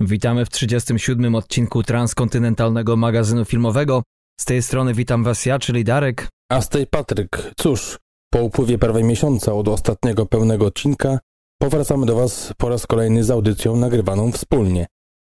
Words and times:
Witamy 0.00 0.44
w 0.44 0.50
37. 0.50 1.34
odcinku 1.34 1.82
transkontynentalnego 1.82 2.96
magazynu 2.96 3.44
filmowego. 3.44 4.02
Z 4.40 4.44
tej 4.44 4.62
strony 4.62 4.94
witam 4.94 5.24
Was 5.24 5.46
ja, 5.46 5.58
czyli 5.58 5.84
Darek. 5.84 6.28
A 6.50 6.60
z 6.60 6.68
tej 6.68 6.86
Patryk. 6.86 7.52
Cóż, 7.56 7.98
po 8.32 8.42
upływie 8.42 8.78
prawie 8.78 9.04
miesiąca 9.04 9.52
od 9.52 9.68
ostatniego 9.68 10.26
pełnego 10.26 10.66
odcinka 10.66 11.18
powracamy 11.58 12.06
do 12.06 12.16
Was 12.16 12.52
po 12.56 12.68
raz 12.68 12.86
kolejny 12.86 13.24
z 13.24 13.30
audycją 13.30 13.76
nagrywaną 13.76 14.32
wspólnie. 14.32 14.86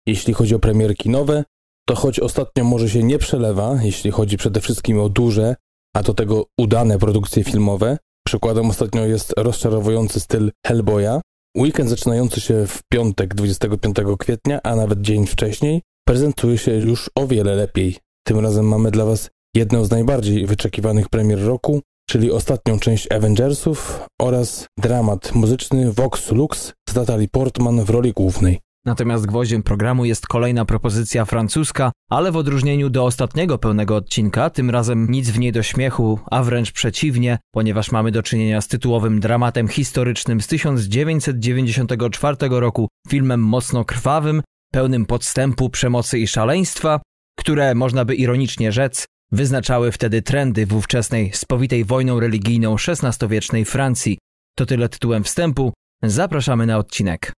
Jeśli 0.08 0.34
chodzi 0.34 0.56
o 0.56 0.60
premierki 0.60 1.10
nowe, 1.10 1.44
to 1.88 1.96
choć 1.96 2.20
ostatnio 2.20 2.64
może 2.64 2.90
się 2.90 3.04
nie 3.04 3.18
przelewa, 3.18 3.80
jeśli 3.82 4.12
chodzi 4.12 4.38
przede 4.38 4.62
wszystkim 4.62 5.00
o 5.00 5.10
duże, 5.10 5.56
a 5.96 6.04
do 6.04 6.14
tego 6.14 6.46
udane 6.58 7.00
produkcje 7.00 7.44
filmowe, 7.44 7.98
przykładem 8.26 8.70
ostatnio 8.70 9.06
jest 9.06 9.34
rozczarowujący 9.38 10.20
styl 10.20 10.52
Hellboya, 10.66 11.22
Weekend 11.58 11.90
zaczynający 11.90 12.42
się 12.42 12.68
w 12.68 12.82
piątek 12.92 13.36
25 13.36 13.96
kwietnia, 14.20 14.60
a 14.64 14.76
nawet 14.76 15.02
dzień 15.02 15.28
wcześniej, 15.28 15.82
prezentuje 16.08 16.58
się 16.58 16.72
już 16.72 17.10
o 17.16 17.28
wiele 17.28 17.56
lepiej. 17.56 17.98
Tym 18.28 18.40
razem 18.40 18.68
mamy 18.68 18.92
dla 18.92 19.06
Was 19.06 19.30
jedną 19.56 19.86
z 19.86 19.92
najbardziej 19.92 20.46
wyczekiwanych 20.46 21.10
premier 21.10 21.40
roku, 21.40 21.82
czyli 22.10 22.32
ostatnią 22.32 22.80
część 22.80 23.12
Avengersów 23.12 24.00
oraz 24.22 24.68
dramat 24.80 25.36
muzyczny 25.36 25.92
Vox 25.92 26.32
Lux 26.32 26.74
z 26.90 26.96
Natalie 26.96 27.28
Portman 27.28 27.84
w 27.84 27.90
roli 27.90 28.14
głównej. 28.14 28.60
Natomiast 28.86 29.26
gwoździem 29.26 29.64
programu 29.64 30.06
jest 30.06 30.28
kolejna 30.28 30.66
propozycja 30.66 31.26
francuska, 31.26 31.92
ale 32.10 32.32
w 32.32 32.38
odróżnieniu 32.38 32.90
do 32.90 33.06
ostatniego 33.06 33.58
pełnego 33.58 33.96
odcinka, 33.96 34.50
tym 34.50 34.70
razem 34.70 35.12
nic 35.12 35.30
w 35.30 35.40
niej 35.40 35.52
do 35.52 35.64
śmiechu, 35.64 36.20
a 36.32 36.44
wręcz 36.44 36.72
przeciwnie, 36.72 37.40
ponieważ 37.54 37.92
mamy 37.92 38.12
do 38.12 38.24
czynienia 38.24 38.62
z 38.62 38.68
tytułowym 38.68 39.20
dramatem 39.20 39.68
historycznym 39.68 40.42
z 40.42 40.48
1994 40.48 42.38
roku, 42.50 42.88
filmem 43.10 43.40
mocno 43.40 43.86
krwawym, 43.86 44.42
pełnym 44.72 45.06
podstępu, 45.06 45.70
przemocy 45.70 46.20
i 46.20 46.28
szaleństwa, 46.28 47.00
które, 47.40 47.76
można 47.76 48.06
by 48.06 48.16
ironicznie 48.16 48.72
rzec, 48.72 49.06
wyznaczały 49.32 49.92
wtedy 49.92 50.22
trendy 50.22 50.66
w 50.66 50.76
ówczesnej, 50.76 51.32
spowitej 51.34 51.86
wojną 51.86 52.20
religijną 52.20 52.76
XVI-wiecznej 52.88 53.66
Francji. 53.66 54.18
To 54.58 54.66
tyle 54.66 54.90
tytułem 54.90 55.24
wstępu. 55.24 55.74
Zapraszamy 56.04 56.66
na 56.66 56.78
odcinek. 56.78 57.34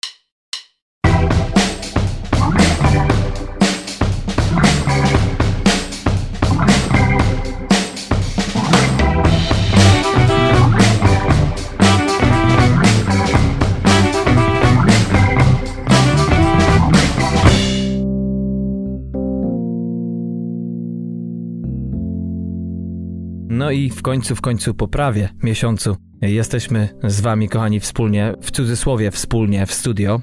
No 23.55 23.71
i 23.71 23.89
w 23.89 24.01
końcu, 24.01 24.35
w 24.35 24.41
końcu 24.41 24.73
po 24.73 24.87
prawie 24.87 25.29
miesiącu 25.43 25.95
jesteśmy 26.21 26.89
z 27.03 27.21
wami, 27.21 27.49
kochani, 27.49 27.79
wspólnie, 27.79 28.33
w 28.41 28.51
cudzysłowie 28.51 29.11
wspólnie 29.11 29.65
w 29.65 29.73
studio. 29.73 30.21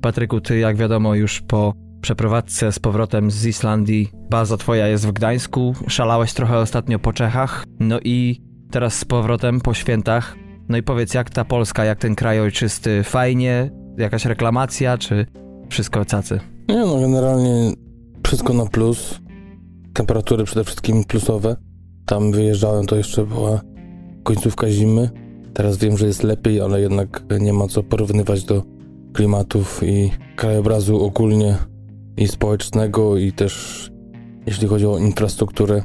Patryku, 0.00 0.40
ty 0.40 0.58
jak 0.58 0.76
wiadomo 0.76 1.14
już 1.14 1.40
po 1.40 1.74
przeprowadzce 2.00 2.72
z 2.72 2.78
powrotem 2.78 3.30
z 3.30 3.46
Islandii, 3.46 4.10
baza 4.30 4.56
twoja 4.56 4.88
jest 4.88 5.06
w 5.06 5.12
Gdańsku, 5.12 5.74
szalałeś 5.88 6.32
trochę 6.32 6.58
ostatnio 6.58 6.98
po 6.98 7.12
Czechach, 7.12 7.64
no 7.80 7.98
i 8.04 8.40
teraz 8.70 8.98
z 8.98 9.04
powrotem 9.04 9.60
po 9.60 9.74
świętach. 9.74 10.36
No 10.68 10.76
i 10.76 10.82
powiedz, 10.82 11.14
jak 11.14 11.30
ta 11.30 11.44
Polska, 11.44 11.84
jak 11.84 11.98
ten 11.98 12.14
kraj 12.14 12.40
ojczysty, 12.40 13.02
fajnie? 13.02 13.70
Jakaś 13.98 14.24
reklamacja, 14.24 14.98
czy 14.98 15.26
wszystko 15.68 16.04
cacy? 16.04 16.40
Nie 16.68 16.76
no, 16.76 17.00
generalnie 17.00 17.72
wszystko 18.26 18.52
na 18.52 18.66
plus. 18.66 19.20
Temperatury 19.92 20.44
przede 20.44 20.64
wszystkim 20.64 21.04
plusowe. 21.04 21.56
Tam 22.06 22.32
wyjeżdżałem, 22.32 22.86
to 22.86 22.96
jeszcze 22.96 23.26
była 23.26 23.60
końcówka 24.22 24.70
zimy. 24.70 25.10
Teraz 25.54 25.78
wiem, 25.78 25.98
że 25.98 26.06
jest 26.06 26.22
lepiej, 26.22 26.60
ale 26.60 26.80
jednak 26.80 27.24
nie 27.40 27.52
ma 27.52 27.68
co 27.68 27.82
porównywać 27.82 28.44
do 28.44 28.62
klimatów 29.12 29.82
i 29.82 30.10
krajobrazu 30.36 31.04
ogólnie 31.04 31.56
i 32.16 32.28
społecznego 32.28 33.16
i 33.16 33.32
też 33.32 33.84
jeśli 34.46 34.68
chodzi 34.68 34.86
o 34.86 34.98
infrastrukturę, 34.98 35.82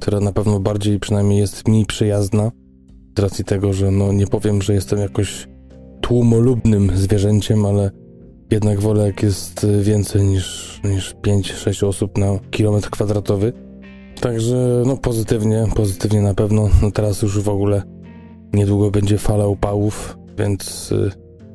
która 0.00 0.20
na 0.20 0.32
pewno 0.32 0.60
bardziej 0.60 1.00
przynajmniej 1.00 1.38
jest 1.38 1.68
mniej 1.68 1.86
przyjazna 1.86 2.50
z 3.18 3.20
racji 3.20 3.44
tego, 3.44 3.72
że 3.72 3.90
no 3.90 4.12
nie 4.12 4.26
powiem, 4.26 4.62
że 4.62 4.74
jestem 4.74 4.98
jakoś 4.98 5.48
tłumolubnym 6.00 6.90
zwierzęciem, 6.94 7.66
ale 7.66 7.90
jednak 8.50 8.80
wolę 8.80 9.06
jak 9.06 9.22
jest 9.22 9.66
więcej 9.82 10.22
niż, 10.24 10.80
niż 10.84 11.14
5-6 11.14 11.86
osób 11.86 12.18
na 12.18 12.38
kilometr 12.50 12.90
kwadratowy. 12.90 13.52
Także 14.20 14.82
no 14.86 14.96
pozytywnie, 14.96 15.66
pozytywnie 15.76 16.22
na 16.22 16.34
pewno. 16.34 16.68
No 16.82 16.90
teraz 16.90 17.22
już 17.22 17.40
w 17.40 17.48
ogóle 17.48 17.82
niedługo 18.52 18.90
będzie 18.90 19.18
fala 19.18 19.46
upałów, 19.46 20.18
więc 20.38 20.94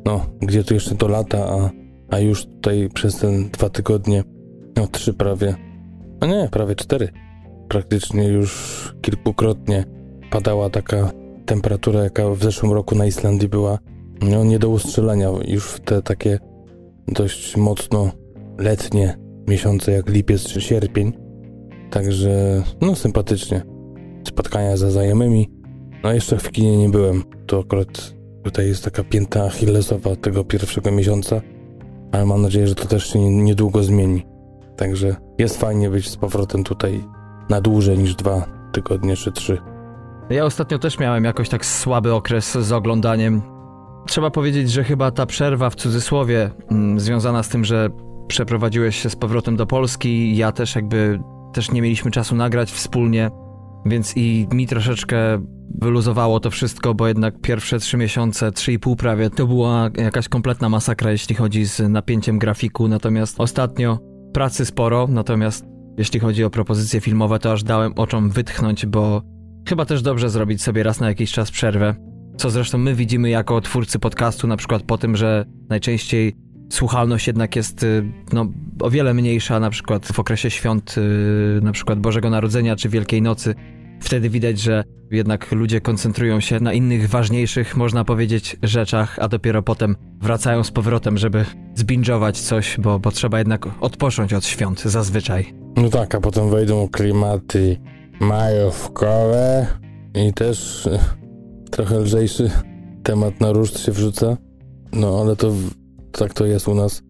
no, 0.05 0.25
gdzie 0.41 0.63
tu 0.63 0.73
jeszcze 0.73 0.95
to 0.95 1.07
lata, 1.07 1.37
a, 1.37 1.69
a 2.09 2.19
już 2.19 2.45
tutaj 2.45 2.89
przez 2.93 3.17
ten 3.17 3.49
dwa 3.49 3.69
tygodnie, 3.69 4.23
no 4.75 4.87
trzy 4.87 5.13
prawie, 5.13 5.55
no 6.21 6.27
nie, 6.27 6.49
prawie 6.51 6.75
cztery, 6.75 7.09
praktycznie 7.69 8.27
już 8.27 8.95
kilkukrotnie 9.01 9.85
padała 10.31 10.69
taka 10.69 11.11
temperatura, 11.45 12.03
jaka 12.03 12.29
w 12.29 12.43
zeszłym 12.43 12.71
roku 12.71 12.95
na 12.95 13.05
Islandii 13.05 13.49
była, 13.49 13.79
no 14.21 14.43
nie 14.43 14.59
do 14.59 14.69
ustrzelenia, 14.69 15.29
już 15.47 15.65
w 15.65 15.79
te 15.79 16.01
takie 16.01 16.39
dość 17.07 17.57
mocno 17.57 18.11
letnie 18.57 19.17
miesiące 19.47 19.91
jak 19.91 20.09
lipiec 20.09 20.43
czy 20.43 20.61
sierpień, 20.61 21.22
także 21.93 22.63
no 22.81 22.95
sympatycznie. 22.95 23.63
Spotkania 24.27 24.77
ze 24.77 24.91
znajomymi, 24.91 25.49
no 26.03 26.13
jeszcze 26.13 26.37
w 26.37 26.51
kinie 26.51 26.77
nie 26.77 26.89
byłem, 26.89 27.23
to 27.47 27.59
akurat 27.59 28.13
Tutaj 28.43 28.67
jest 28.67 28.83
taka 28.83 29.03
pięta 29.03 29.43
achillesowa 29.43 30.15
tego 30.15 30.43
pierwszego 30.43 30.91
miesiąca, 30.91 31.41
ale 32.11 32.25
mam 32.25 32.41
nadzieję, 32.41 32.67
że 32.67 32.75
to 32.75 32.85
też 32.85 33.13
się 33.13 33.19
niedługo 33.19 33.83
zmieni. 33.83 34.25
Także 34.77 35.15
jest 35.37 35.61
fajnie 35.61 35.89
być 35.89 36.09
z 36.09 36.17
powrotem 36.17 36.63
tutaj 36.63 37.03
na 37.49 37.61
dłużej 37.61 37.97
niż 37.97 38.15
dwa 38.15 38.45
tygodnie 38.71 39.15
czy 39.15 39.31
trzy. 39.31 39.57
Ja 40.29 40.45
ostatnio 40.45 40.79
też 40.79 40.99
miałem 40.99 41.23
jakoś 41.23 41.49
tak 41.49 41.65
słaby 41.65 42.13
okres 42.13 42.57
z 42.57 42.71
oglądaniem. 42.71 43.41
Trzeba 44.07 44.31
powiedzieć, 44.31 44.71
że 44.71 44.83
chyba 44.83 45.11
ta 45.11 45.25
przerwa 45.25 45.69
w 45.69 45.75
cudzysłowie, 45.75 46.49
mm, 46.71 46.99
związana 46.99 47.43
z 47.43 47.49
tym, 47.49 47.65
że 47.65 47.89
przeprowadziłeś 48.27 48.95
się 48.95 49.09
z 49.09 49.15
powrotem 49.15 49.55
do 49.55 49.65
Polski, 49.65 50.37
ja 50.37 50.51
też 50.51 50.75
jakby 50.75 51.19
też 51.53 51.71
nie 51.71 51.81
mieliśmy 51.81 52.11
czasu 52.11 52.35
nagrać 52.35 52.71
wspólnie, 52.71 53.29
więc 53.85 54.17
i 54.17 54.47
mi 54.51 54.67
troszeczkę 54.67 55.17
wyluzowało 55.81 56.39
to 56.39 56.49
wszystko, 56.49 56.93
bo 56.93 57.07
jednak 57.07 57.41
pierwsze 57.41 57.79
trzy 57.79 57.97
miesiące, 57.97 58.51
trzy 58.51 58.73
i 58.73 58.79
pół 58.79 58.95
prawie, 58.95 59.29
to 59.29 59.47
była 59.47 59.89
jakaś 59.97 60.29
kompletna 60.29 60.69
masakra, 60.69 61.11
jeśli 61.11 61.35
chodzi 61.35 61.65
z 61.65 61.79
napięciem 61.79 62.39
grafiku. 62.39 62.87
Natomiast 62.87 63.39
ostatnio 63.39 63.99
pracy 64.33 64.65
sporo, 64.65 65.07
natomiast 65.07 65.65
jeśli 65.97 66.19
chodzi 66.19 66.43
o 66.43 66.49
propozycje 66.49 67.01
filmowe, 67.01 67.39
to 67.39 67.51
aż 67.51 67.63
dałem 67.63 67.93
oczom 67.95 68.29
wytchnąć, 68.29 68.85
bo 68.85 69.21
chyba 69.69 69.85
też 69.85 70.01
dobrze 70.01 70.29
zrobić 70.29 70.61
sobie 70.61 70.83
raz 70.83 70.99
na 70.99 71.07
jakiś 71.07 71.31
czas 71.31 71.51
przerwę. 71.51 71.95
Co 72.37 72.49
zresztą 72.49 72.77
my 72.77 72.95
widzimy 72.95 73.29
jako 73.29 73.61
twórcy 73.61 73.99
podcastu, 73.99 74.47
na 74.47 74.57
przykład 74.57 74.83
po 74.83 74.97
tym, 74.97 75.15
że 75.15 75.45
najczęściej 75.69 76.35
słuchalność 76.73 77.27
jednak 77.27 77.55
jest 77.55 77.83
y, 77.83 78.03
no, 78.33 78.45
o 78.81 78.89
wiele 78.89 79.13
mniejsza, 79.13 79.59
na 79.59 79.69
przykład 79.69 80.07
w 80.07 80.19
okresie 80.19 80.49
świąt, 80.49 80.95
y, 80.97 81.59
na 81.61 81.71
przykład 81.71 81.99
Bożego 81.99 82.29
Narodzenia 82.29 82.75
czy 82.75 82.89
Wielkiej 82.89 83.21
Nocy. 83.21 83.55
Wtedy 83.99 84.29
widać, 84.29 84.59
że 84.59 84.83
jednak 85.11 85.51
ludzie 85.51 85.81
koncentrują 85.81 86.39
się 86.39 86.59
na 86.59 86.73
innych 86.73 87.09
ważniejszych, 87.09 87.77
można 87.77 88.05
powiedzieć, 88.05 88.57
rzeczach, 88.63 89.19
a 89.19 89.27
dopiero 89.27 89.61
potem 89.61 89.95
wracają 90.21 90.63
z 90.63 90.71
powrotem, 90.71 91.17
żeby 91.17 91.45
zbingować 91.75 92.41
coś, 92.41 92.77
bo, 92.79 92.99
bo 92.99 93.11
trzeba 93.11 93.37
jednak 93.37 93.65
odpocząć 93.81 94.33
od 94.33 94.45
świąt 94.45 94.81
zazwyczaj. 94.81 95.53
No 95.75 95.89
tak, 95.89 96.15
a 96.15 96.19
potem 96.19 96.49
wejdą 96.49 96.87
klimaty 96.89 97.77
majówkowe 98.19 99.67
i 100.15 100.33
też 100.33 100.87
e, 100.87 100.99
trochę 101.71 101.99
lżejszy 101.99 102.51
temat 103.03 103.41
na 103.41 103.51
ruszt 103.51 103.79
się 103.79 103.91
wrzuca. 103.91 104.37
No 104.93 105.21
ale 105.21 105.35
to 105.35 105.51
tak 106.17 106.33
to 106.33 106.45
jest 106.45 106.67
u 106.67 106.75
nas. 106.75 107.01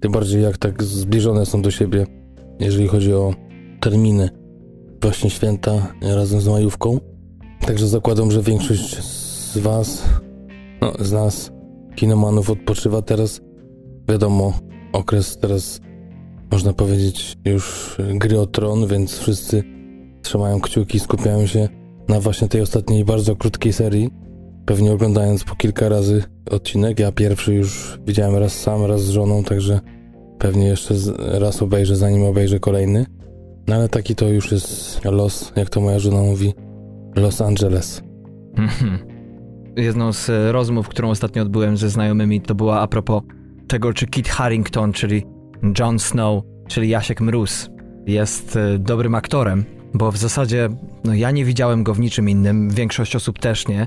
Tym 0.00 0.12
bardziej 0.12 0.42
jak 0.42 0.58
tak 0.58 0.82
zbliżone 0.82 1.46
są 1.46 1.62
do 1.62 1.70
siebie, 1.70 2.06
jeżeli 2.60 2.88
chodzi 2.88 3.14
o 3.14 3.34
terminy 3.80 4.30
właśnie 5.02 5.30
święta 5.30 5.94
razem 6.02 6.40
z 6.40 6.48
majówką. 6.48 7.00
Także 7.60 7.88
zakładam, 7.88 8.30
że 8.30 8.42
większość 8.42 9.02
z 9.02 9.58
Was, 9.58 10.04
no 10.80 10.92
z 11.00 11.12
nas, 11.12 11.52
kinomanów 11.96 12.50
odpoczywa 12.50 13.02
teraz. 13.02 13.40
Wiadomo, 14.08 14.52
okres 14.92 15.38
teraz, 15.38 15.80
można 16.52 16.72
powiedzieć, 16.72 17.36
już 17.44 17.96
gry 18.14 18.40
o 18.40 18.46
tron, 18.46 18.86
więc 18.86 19.18
wszyscy 19.18 19.62
trzymają 20.22 20.60
kciuki, 20.60 21.00
skupiają 21.00 21.46
się 21.46 21.68
na 22.08 22.20
właśnie 22.20 22.48
tej 22.48 22.60
ostatniej 22.60 23.04
bardzo 23.04 23.36
krótkiej 23.36 23.72
serii. 23.72 24.10
Pewnie 24.68 24.92
oglądając 24.92 25.44
po 25.44 25.54
kilka 25.54 25.88
razy 25.88 26.22
odcinek. 26.50 27.00
Ja 27.00 27.12
pierwszy 27.12 27.54
już 27.54 27.98
widziałem 28.06 28.36
raz 28.36 28.60
sam, 28.60 28.84
raz 28.84 29.02
z 29.02 29.10
żoną, 29.10 29.44
także 29.44 29.80
pewnie 30.38 30.66
jeszcze 30.66 30.94
raz 31.18 31.62
obejrzę, 31.62 31.96
zanim 31.96 32.24
obejrzę 32.24 32.60
kolejny. 32.60 33.06
No 33.68 33.74
ale 33.74 33.88
taki 33.88 34.14
to 34.14 34.28
już 34.28 34.52
jest 34.52 35.04
los, 35.04 35.52
jak 35.56 35.70
to 35.70 35.80
moja 35.80 35.98
żona 35.98 36.22
mówi, 36.22 36.54
Los 37.16 37.40
Angeles. 37.40 38.02
Mhm. 38.56 38.98
Jedną 39.76 40.12
z 40.12 40.30
e, 40.30 40.52
rozmów, 40.52 40.88
którą 40.88 41.10
ostatnio 41.10 41.42
odbyłem 41.42 41.76
ze 41.76 41.90
znajomymi, 41.90 42.40
to 42.40 42.54
była 42.54 42.80
a 42.80 42.86
propos 42.86 43.22
tego, 43.68 43.92
czy 43.92 44.06
Kit 44.06 44.28
Harrington, 44.28 44.92
czyli 44.92 45.26
Jon 45.78 45.98
Snow, 45.98 46.42
czyli 46.66 46.88
Jasiek 46.88 47.20
Mróz, 47.20 47.70
jest 48.06 48.56
e, 48.56 48.78
dobrym 48.78 49.14
aktorem, 49.14 49.64
bo 49.94 50.12
w 50.12 50.16
zasadzie 50.16 50.68
no, 51.04 51.14
ja 51.14 51.30
nie 51.30 51.44
widziałem 51.44 51.84
go 51.84 51.94
w 51.94 52.00
niczym 52.00 52.28
innym, 52.28 52.70
większość 52.70 53.16
osób 53.16 53.38
też 53.38 53.68
nie. 53.68 53.86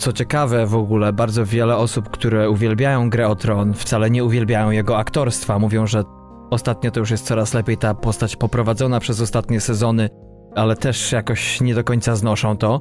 Co 0.00 0.12
ciekawe 0.12 0.66
w 0.66 0.74
ogóle, 0.74 1.12
bardzo 1.12 1.46
wiele 1.46 1.76
osób, 1.76 2.08
które 2.08 2.50
uwielbiają 2.50 3.10
grę 3.10 3.28
o 3.28 3.36
tron, 3.36 3.74
wcale 3.74 4.10
nie 4.10 4.24
uwielbiają 4.24 4.70
jego 4.70 4.98
aktorstwa. 4.98 5.58
Mówią, 5.58 5.86
że 5.86 6.04
ostatnio 6.50 6.90
to 6.90 7.00
już 7.00 7.10
jest 7.10 7.26
coraz 7.26 7.54
lepiej 7.54 7.76
ta 7.76 7.94
postać 7.94 8.36
poprowadzona 8.36 9.00
przez 9.00 9.20
ostatnie 9.20 9.60
sezony, 9.60 10.08
ale 10.54 10.76
też 10.76 11.12
jakoś 11.12 11.60
nie 11.60 11.74
do 11.74 11.84
końca 11.84 12.16
znoszą 12.16 12.56
to. 12.56 12.80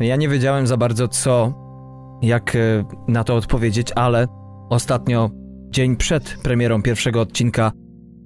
Ja 0.00 0.16
nie 0.16 0.28
wiedziałem 0.28 0.66
za 0.66 0.76
bardzo 0.76 1.08
co, 1.08 1.52
jak 2.22 2.56
e, 2.56 2.58
na 3.08 3.24
to 3.24 3.36
odpowiedzieć, 3.36 3.92
ale 3.94 4.26
ostatnio, 4.70 5.30
dzień 5.70 5.96
przed 5.96 6.36
premierą 6.42 6.82
pierwszego 6.82 7.20
odcinka, 7.20 7.72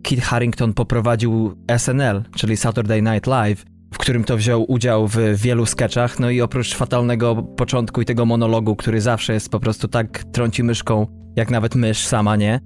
Kit 0.03 0.21
Harrington 0.21 0.75
poprowadził 0.75 1.53
SNL, 1.79 2.23
czyli 2.37 2.57
Saturday 2.57 3.03
Night 3.03 3.27
Live, 3.27 3.65
w 3.93 3.99
którym 3.99 4.25
to 4.25 4.37
wziął 4.37 4.73
udział 4.73 5.09
w 5.09 5.17
wielu 5.35 5.67
sketchach, 5.67 6.21
no 6.21 6.31
i 6.31 6.41
oprócz 6.41 6.75
fatalnego 6.75 7.43
początku 7.43 8.01
i 8.01 8.05
tego 8.05 8.27
monologu, 8.27 8.77
który 8.77 9.01
zawsze 9.01 9.33
jest 9.35 9.51
po 9.51 9.61
prostu 9.61 9.89
tak 9.89 10.25
trąci 10.25 10.63
myszką, 10.63 11.07
jak 11.37 11.51
nawet 11.51 11.75
mysz 11.75 11.99
sama, 11.99 12.37
nie? 12.37 12.61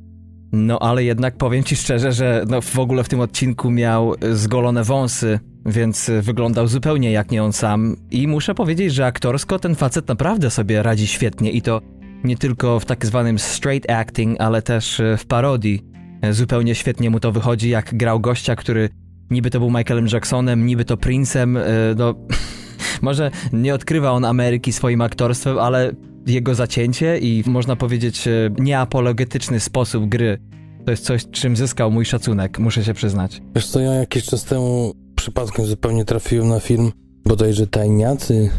No 0.53 0.79
ale 0.79 1.05
jednak 1.05 1.37
powiem 1.37 1.65
ci 1.65 1.77
szczerze, 1.77 2.13
że 2.13 2.45
no, 2.49 2.61
w 2.61 2.79
ogóle 2.79 3.05
w 3.05 3.09
tym 3.09 3.21
odcinku 3.21 3.71
miał 3.71 4.15
zgolone 4.33 4.85
wąsy, 4.85 5.41
więc 5.67 6.11
wyglądał 6.21 6.67
zupełnie 6.67 7.13
jak 7.13 7.31
nie 7.31 7.43
on 7.43 7.53
sam 7.53 7.97
i 8.11 8.29
muszę 8.29 8.55
powiedzieć, 8.55 8.95
że 8.95 9.07
aktorsko 9.07 9.59
ten 9.59 9.75
facet 9.75 10.09
naprawdę 10.09 10.51
sobie 10.51 10.83
radzi 10.83 11.07
świetnie 11.07 11.51
i 11.51 11.63
to 11.63 11.81
nie 12.25 12.37
tylko 12.37 12.81
w 12.81 12.85
tak 12.85 13.07
zwanym 13.07 13.39
straight 13.39 13.91
acting, 13.91 14.41
ale 14.41 14.63
też 14.63 15.03
w 15.19 15.27
parodii. 15.27 15.83
Zupełnie 16.31 16.75
świetnie 16.75 17.11
mu 17.11 17.21
to 17.21 17.33
wychodzi, 17.33 17.69
jak 17.69 17.95
grał 17.95 18.21
gościa, 18.21 18.57
który 18.57 18.89
niby 19.33 19.51
to 19.51 19.59
był 19.59 19.71
Michaelem 19.71 20.07
Jacksonem, 20.13 20.67
niby 20.67 20.85
to 20.85 20.97
Princem, 20.97 21.57
e, 21.57 21.63
no 21.97 22.15
może 23.03 23.31
nie 23.53 23.75
odkrywa 23.75 24.11
on 24.11 24.25
Ameryki 24.25 24.73
swoim 24.73 25.01
aktorstwem, 25.01 25.59
ale 25.59 25.93
jego 26.27 26.55
zacięcie 26.55 27.19
i 27.19 27.45
można 27.47 27.77
powiedzieć 27.77 28.29
e, 28.29 28.51
nieapologetyczny 28.59 29.61
sposób 29.61 30.09
gry 30.09 30.39
to 30.85 30.91
jest 30.91 31.05
coś, 31.05 31.27
czym 31.31 31.57
zyskał 31.57 31.91
mój 31.91 32.05
szacunek, 32.05 32.59
muszę 32.59 32.85
się 32.85 32.95
przyznać. 32.95 33.43
Wiesz 33.55 33.67
co, 33.67 33.81
ja 33.81 33.95
jakiś 33.95 34.25
czas 34.25 34.45
temu 34.45 34.93
przypadkiem 35.17 35.67
zupełnie 35.67 36.05
trafiłem 36.05 36.49
na 36.49 36.61
film 36.61 36.93
bodajże 37.27 37.67
Tajniacy, 37.67 38.51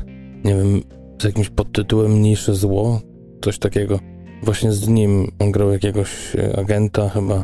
nie 0.43 0.55
wiem, 0.55 0.81
z 1.21 1.23
jakimś 1.23 1.49
podtytułem 1.49 2.11
Mniejsze 2.11 2.55
Zło, 2.55 3.01
coś 3.41 3.59
takiego. 3.59 3.99
Właśnie 4.43 4.71
z 4.71 4.87
nim 4.87 5.27
on 5.39 5.51
grał 5.51 5.71
jakiegoś 5.71 6.35
e, 6.35 6.59
agenta 6.59 7.09
chyba, 7.09 7.43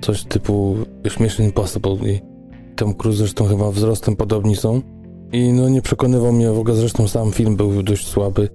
coś 0.00 0.24
typu 0.24 0.76
Mission 1.20 1.46
Impossible 1.46 1.94
i 1.94 2.20
Tom 2.80 2.94
Cruise 2.94 3.18
zresztą 3.18 3.46
chyba 3.46 3.70
wzrostem 3.70 4.16
podobni 4.16 4.56
są. 4.56 4.82
I 5.32 5.52
no 5.52 5.68
nie 5.68 5.82
przekonywał 5.82 6.32
mnie, 6.32 6.50
w 6.50 6.58
ogóle 6.58 6.76
zresztą 6.76 7.08
sam 7.08 7.32
film 7.32 7.56
był 7.56 7.82
dość 7.82 8.06
słaby. 8.06 8.48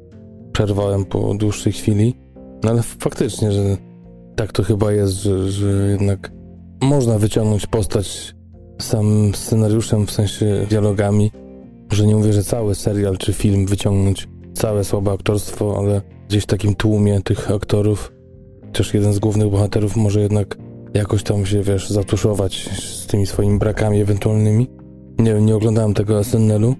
Przerwałem 0.53 1.05
po 1.05 1.33
dłuższej 1.33 1.73
chwili. 1.73 2.15
No 2.63 2.71
ale 2.71 2.81
faktycznie, 2.83 3.51
że 3.51 3.77
tak 4.35 4.51
to 4.51 4.63
chyba 4.63 4.91
jest, 4.91 5.13
że, 5.13 5.51
że 5.51 5.89
jednak 5.89 6.31
można 6.81 7.19
wyciągnąć 7.19 7.67
postać 7.67 8.35
sam 8.81 9.31
scenariuszem, 9.35 10.05
w 10.05 10.11
sensie 10.11 10.65
dialogami. 10.69 11.31
Że 11.91 12.07
nie 12.07 12.15
mówię, 12.15 12.33
że 12.33 12.43
cały 12.43 12.75
serial 12.75 13.17
czy 13.17 13.33
film 13.33 13.65
wyciągnąć 13.65 14.27
całe 14.53 14.83
słabe 14.83 15.11
aktorstwo, 15.11 15.77
ale 15.77 16.01
gdzieś 16.29 16.43
w 16.43 16.47
takim 16.47 16.75
tłumie 16.75 17.21
tych 17.21 17.51
aktorów 17.51 18.11
też 18.73 18.93
jeden 18.93 19.13
z 19.13 19.19
głównych 19.19 19.49
bohaterów 19.49 19.95
może 19.95 20.21
jednak 20.21 20.57
jakoś 20.95 21.23
tam 21.23 21.45
się, 21.45 21.61
wiesz, 21.61 21.89
zatuszować 21.89 22.69
z 22.79 23.07
tymi 23.07 23.25
swoimi 23.25 23.59
brakami 23.59 24.01
ewentualnymi. 24.01 24.67
Nie 25.19 25.33
wiem, 25.33 25.45
nie 25.45 25.55
oglądałem 25.55 25.93
tego 25.93 26.23
SNL-u, 26.23 26.75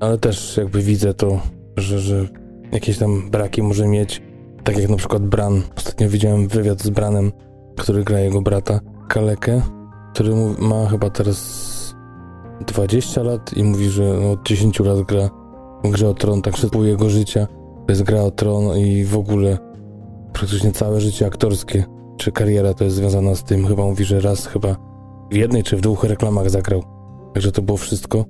ale 0.00 0.18
też 0.18 0.56
jakby 0.56 0.82
widzę 0.82 1.14
to, 1.14 1.40
że, 1.76 1.98
że 1.98 2.26
jakieś 2.72 2.98
tam 2.98 3.30
braki 3.30 3.62
może 3.62 3.88
mieć. 3.88 4.22
Tak 4.64 4.78
jak 4.78 4.90
na 4.90 4.96
przykład 4.96 5.22
Bran. 5.22 5.62
Ostatnio 5.76 6.08
widziałem 6.08 6.48
wywiad 6.48 6.82
z 6.82 6.90
Branem, 6.90 7.32
który 7.76 8.04
gra 8.04 8.20
jego 8.20 8.42
brata, 8.42 8.80
Kalekę, 9.08 9.62
który 10.14 10.34
ma 10.58 10.86
chyba 10.86 11.10
teraz 11.10 11.66
20 12.66 13.22
lat 13.22 13.56
i 13.56 13.64
mówi, 13.64 13.88
że 13.88 14.18
no 14.22 14.30
od 14.30 14.46
10 14.46 14.80
lat 14.80 15.02
gra 15.02 15.30
w 15.84 15.90
grze 15.90 16.08
o 16.08 16.14
tron, 16.14 16.42
tak 16.42 16.54
pół 16.72 16.84
jego 16.84 17.10
życia 17.10 17.46
to 17.86 17.92
jest 17.92 18.02
gra 18.02 18.22
o 18.22 18.30
tron 18.30 18.78
i 18.78 19.04
w 19.04 19.16
ogóle 19.16 19.58
praktycznie 20.32 20.72
całe 20.72 21.00
życie 21.00 21.26
aktorskie 21.26 21.84
czy 22.16 22.32
kariera 22.32 22.74
to 22.74 22.84
jest 22.84 22.96
związana 22.96 23.34
z 23.34 23.44
tym. 23.44 23.66
Chyba 23.66 23.84
mówi, 23.84 24.04
że 24.04 24.20
raz 24.20 24.46
chyba 24.46 24.76
w 25.30 25.36
jednej 25.36 25.62
czy 25.62 25.76
w 25.76 25.80
dwóch 25.80 26.04
reklamach 26.04 26.50
zagrał. 26.50 26.82
Także 27.34 27.52
to 27.52 27.62
było 27.62 27.78
wszystko. 27.78 28.24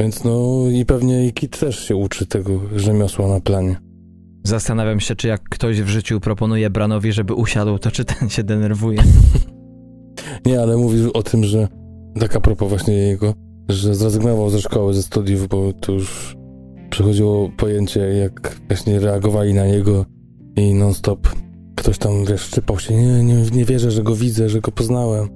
Więc 0.00 0.24
no 0.24 0.64
i 0.72 0.86
pewnie 0.86 1.26
i 1.26 1.32
Kit 1.32 1.58
też 1.58 1.78
się 1.78 1.96
uczy 1.96 2.26
tego 2.26 2.60
rzemiosła 2.76 3.28
na 3.28 3.40
planie. 3.40 3.76
Zastanawiam 4.44 5.00
się, 5.00 5.16
czy 5.16 5.28
jak 5.28 5.42
ktoś 5.42 5.82
w 5.82 5.88
życiu 5.88 6.20
proponuje 6.20 6.70
Branowi, 6.70 7.12
żeby 7.12 7.34
usiadł, 7.34 7.78
to 7.78 7.90
czy 7.90 8.04
ten 8.04 8.28
się 8.28 8.42
denerwuje. 8.42 9.02
Nie, 10.46 10.60
ale 10.60 10.76
mówił 10.76 11.10
o 11.14 11.22
tym, 11.22 11.44
że 11.44 11.68
tak 12.20 12.36
a 12.36 12.40
propos 12.40 12.68
właśnie 12.68 12.94
jego, 12.94 13.34
że 13.68 13.94
zrezygnował 13.94 14.50
ze 14.50 14.60
szkoły, 14.60 14.94
ze 14.94 15.02
studiów, 15.02 15.48
bo 15.48 15.72
to 15.72 15.92
już 15.92 16.36
przychodziło 16.90 17.50
pojęcie, 17.56 18.00
jak 18.00 18.60
właśnie 18.68 19.00
reagowali 19.00 19.54
na 19.54 19.66
niego 19.66 20.04
i 20.56 20.74
non-stop 20.74 21.28
Ktoś 21.82 21.98
tam, 21.98 22.24
wiesz, 22.24 22.40
szczypał 22.40 22.78
się, 22.78 22.94
nie, 22.94 23.22
nie, 23.22 23.34
nie 23.52 23.64
wierzę, 23.64 23.90
że 23.90 24.02
go 24.02 24.16
widzę, 24.16 24.48
że 24.48 24.60
go 24.60 24.72
poznałem. 24.72 25.28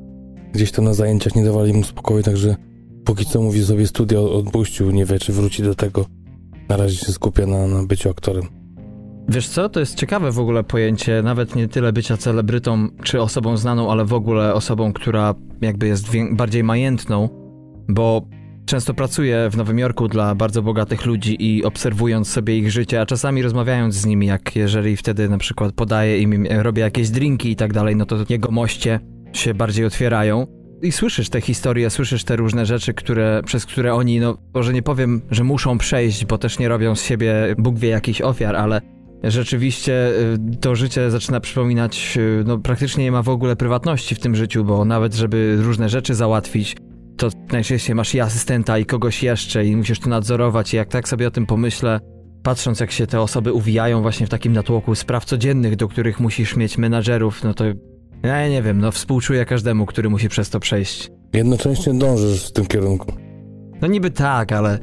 Gdzieś 0.52 0.72
tam 0.72 0.84
na 0.84 0.94
zajęciach 0.94 1.34
nie 1.34 1.44
dawali 1.44 1.72
mu 1.72 1.84
spokoju, 1.84 2.22
także 2.22 2.56
póki 3.04 3.26
co 3.26 3.42
mówi 3.42 3.64
sobie 3.64 3.86
studia 3.86 4.20
odpuścił, 4.20 4.90
nie 4.90 5.04
wie, 5.04 5.18
czy 5.18 5.32
wróci 5.32 5.62
do 5.62 5.74
tego. 5.74 6.06
Na 6.68 6.76
razie 6.76 6.96
się 6.96 7.12
skupia 7.12 7.46
na, 7.46 7.66
na 7.66 7.82
byciu 7.82 8.10
aktorem. 8.10 8.44
Wiesz 9.28 9.48
co, 9.48 9.68
to 9.68 9.80
jest 9.80 9.94
ciekawe 9.94 10.32
w 10.32 10.38
ogóle 10.38 10.64
pojęcie, 10.64 11.22
nawet 11.22 11.56
nie 11.56 11.68
tyle 11.68 11.92
bycia 11.92 12.16
celebrytą 12.16 12.88
czy 13.02 13.20
osobą 13.20 13.56
znaną, 13.56 13.90
ale 13.90 14.04
w 14.04 14.12
ogóle 14.12 14.54
osobą, 14.54 14.92
która 14.92 15.34
jakby 15.60 15.86
jest 15.86 16.06
bardziej 16.32 16.64
majętną, 16.64 17.28
bo 17.88 18.22
Często 18.66 18.94
pracuję 18.94 19.48
w 19.50 19.56
Nowym 19.56 19.78
Jorku 19.78 20.08
dla 20.08 20.34
bardzo 20.34 20.62
bogatych 20.62 21.06
ludzi 21.06 21.36
i 21.38 21.64
obserwując 21.64 22.28
sobie 22.28 22.58
ich 22.58 22.70
życie, 22.70 23.00
a 23.00 23.06
czasami 23.06 23.42
rozmawiając 23.42 23.94
z 23.94 24.06
nimi, 24.06 24.26
jak 24.26 24.56
jeżeli 24.56 24.96
wtedy 24.96 25.28
na 25.28 25.38
przykład 25.38 25.72
podaję 25.72 26.18
im, 26.18 26.46
robię 26.46 26.82
jakieś 26.82 27.10
drinki 27.10 27.50
i 27.50 27.56
tak 27.56 27.72
dalej, 27.72 27.96
no 27.96 28.06
to 28.06 28.16
jego 28.28 28.50
moście 28.50 29.00
się 29.32 29.54
bardziej 29.54 29.84
otwierają. 29.84 30.46
I 30.82 30.92
słyszysz 30.92 31.28
te 31.28 31.40
historie, 31.40 31.90
słyszysz 31.90 32.24
te 32.24 32.36
różne 32.36 32.66
rzeczy, 32.66 32.94
które, 32.94 33.42
przez 33.44 33.66
które 33.66 33.94
oni, 33.94 34.20
no 34.20 34.38
może 34.54 34.72
nie 34.72 34.82
powiem, 34.82 35.22
że 35.30 35.44
muszą 35.44 35.78
przejść, 35.78 36.24
bo 36.24 36.38
też 36.38 36.58
nie 36.58 36.68
robią 36.68 36.94
z 36.94 37.02
siebie 37.02 37.34
Bóg 37.58 37.78
wie 37.78 37.88
jakichś 37.88 38.20
ofiar, 38.20 38.56
ale 38.56 38.80
rzeczywiście 39.24 40.08
y, 40.52 40.56
to 40.60 40.74
życie 40.74 41.10
zaczyna 41.10 41.40
przypominać, 41.40 42.14
y, 42.16 42.44
no 42.46 42.58
praktycznie 42.58 43.04
nie 43.04 43.12
ma 43.12 43.22
w 43.22 43.28
ogóle 43.28 43.56
prywatności 43.56 44.14
w 44.14 44.20
tym 44.20 44.34
życiu, 44.34 44.64
bo 44.64 44.84
nawet 44.84 45.14
żeby 45.14 45.56
różne 45.60 45.88
rzeczy 45.88 46.14
załatwić, 46.14 46.76
to 47.16 47.28
najczęściej 47.52 47.96
masz 47.96 48.14
i 48.14 48.20
asystenta, 48.20 48.78
i 48.78 48.86
kogoś 48.86 49.22
jeszcze, 49.22 49.64
i 49.64 49.76
musisz 49.76 50.00
to 50.00 50.08
nadzorować. 50.08 50.74
I 50.74 50.76
jak 50.76 50.88
tak 50.88 51.08
sobie 51.08 51.26
o 51.26 51.30
tym 51.30 51.46
pomyślę, 51.46 52.00
patrząc 52.42 52.80
jak 52.80 52.90
się 52.90 53.06
te 53.06 53.20
osoby 53.20 53.52
uwijają 53.52 54.02
właśnie 54.02 54.26
w 54.26 54.30
takim 54.30 54.52
natłoku 54.52 54.94
spraw 54.94 55.24
codziennych, 55.24 55.76
do 55.76 55.88
których 55.88 56.20
musisz 56.20 56.56
mieć 56.56 56.78
menadżerów, 56.78 57.44
no 57.44 57.54
to 57.54 57.64
ja 58.22 58.48
nie 58.48 58.62
wiem, 58.62 58.80
no 58.80 58.92
współczuję 58.92 59.44
każdemu, 59.44 59.86
który 59.86 60.10
musi 60.10 60.28
przez 60.28 60.50
to 60.50 60.60
przejść. 60.60 61.10
Jednocześnie 61.32 61.94
dążysz 61.94 62.48
w 62.48 62.52
tym 62.52 62.66
kierunku. 62.66 63.12
No 63.82 63.88
niby 63.88 64.10
tak, 64.10 64.52
ale 64.52 64.78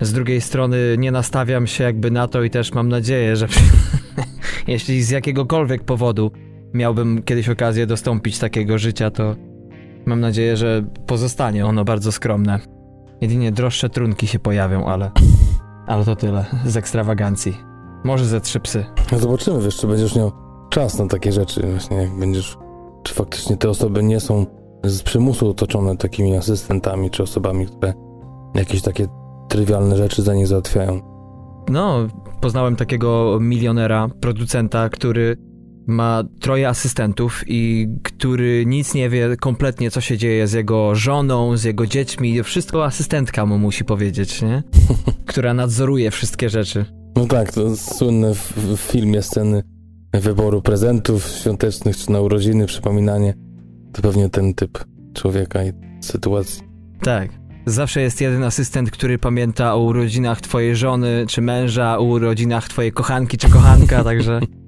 z 0.00 0.12
drugiej 0.12 0.40
strony 0.40 0.78
nie 0.98 1.10
nastawiam 1.10 1.66
się 1.66 1.84
jakby 1.84 2.10
na 2.10 2.28
to 2.28 2.42
i 2.42 2.50
też 2.50 2.72
mam 2.72 2.88
nadzieję, 2.88 3.36
że 3.36 3.48
jeśli 4.68 5.02
z 5.02 5.10
jakiegokolwiek 5.10 5.84
powodu 5.84 6.30
miałbym 6.74 7.22
kiedyś 7.22 7.48
okazję 7.48 7.86
dostąpić 7.86 8.38
takiego 8.38 8.78
życia, 8.78 9.10
to 9.10 9.36
Mam 10.06 10.20
nadzieję, 10.20 10.56
że 10.56 10.82
pozostanie 11.06 11.66
ono 11.66 11.84
bardzo 11.84 12.12
skromne. 12.12 12.58
Jedynie 13.20 13.52
droższe 13.52 13.90
trunki 13.90 14.26
się 14.26 14.38
pojawią, 14.38 14.84
ale... 14.86 15.10
Ale 15.86 16.04
to 16.04 16.16
tyle 16.16 16.44
z 16.64 16.76
ekstrawagancji. 16.76 17.56
Może 18.04 18.24
ze 18.24 18.40
trzy 18.40 18.60
psy. 18.60 18.84
No 19.12 19.18
zobaczymy, 19.18 19.62
wiesz, 19.62 19.76
czy 19.76 19.86
będziesz 19.86 20.16
miał 20.16 20.32
czas 20.70 20.98
na 20.98 21.06
takie 21.06 21.32
rzeczy, 21.32 21.66
właśnie 21.70 21.96
jak 21.96 22.18
będziesz... 22.18 22.58
Czy 23.02 23.14
faktycznie 23.14 23.56
te 23.56 23.70
osoby 23.70 24.02
nie 24.02 24.20
są 24.20 24.46
z 24.84 25.02
przymusu 25.02 25.50
otoczone 25.50 25.96
takimi 25.96 26.36
asystentami, 26.36 27.10
czy 27.10 27.22
osobami, 27.22 27.66
które 27.66 27.94
jakieś 28.54 28.82
takie 28.82 29.06
trywialne 29.48 29.96
rzeczy 29.96 30.22
za 30.22 30.34
nich 30.34 30.46
załatwiają. 30.46 31.00
No, 31.68 32.06
poznałem 32.40 32.76
takiego 32.76 33.38
milionera, 33.40 34.08
producenta, 34.20 34.88
który 34.88 35.36
ma 35.86 36.24
troje 36.40 36.68
asystentów 36.68 37.44
i 37.46 37.88
który 38.02 38.64
nic 38.66 38.94
nie 38.94 39.10
wie 39.10 39.36
kompletnie, 39.36 39.90
co 39.90 40.00
się 40.00 40.18
dzieje 40.18 40.46
z 40.46 40.52
jego 40.52 40.94
żoną, 40.94 41.56
z 41.56 41.64
jego 41.64 41.86
dziećmi. 41.86 42.42
Wszystko 42.42 42.84
asystentka 42.84 43.46
mu 43.46 43.58
musi 43.58 43.84
powiedzieć, 43.84 44.42
nie? 44.42 44.62
Która 45.26 45.54
nadzoruje 45.54 46.10
wszystkie 46.10 46.48
rzeczy. 46.48 46.84
No 47.16 47.26
tak, 47.26 47.52
to 47.52 47.76
słynne 47.76 48.34
w, 48.34 48.52
w 48.56 48.80
filmie 48.80 49.22
sceny 49.22 49.62
wyboru 50.14 50.62
prezentów 50.62 51.28
świątecznych 51.28 51.96
czy 51.96 52.12
na 52.12 52.20
urodziny, 52.20 52.66
przypominanie. 52.66 53.34
To 53.92 54.02
pewnie 54.02 54.30
ten 54.30 54.54
typ 54.54 54.84
człowieka 55.14 55.64
i 55.64 55.72
sytuacji. 56.00 56.62
Tak. 57.02 57.30
Zawsze 57.66 58.00
jest 58.00 58.20
jeden 58.20 58.42
asystent, 58.42 58.90
który 58.90 59.18
pamięta 59.18 59.74
o 59.74 59.78
urodzinach 59.78 60.40
twojej 60.40 60.76
żony 60.76 61.24
czy 61.28 61.42
męża, 61.42 61.98
o 61.98 62.02
urodzinach 62.02 62.68
twojej 62.68 62.92
kochanki 62.92 63.38
czy 63.38 63.48
kochanka, 63.48 64.04
także 64.04 64.40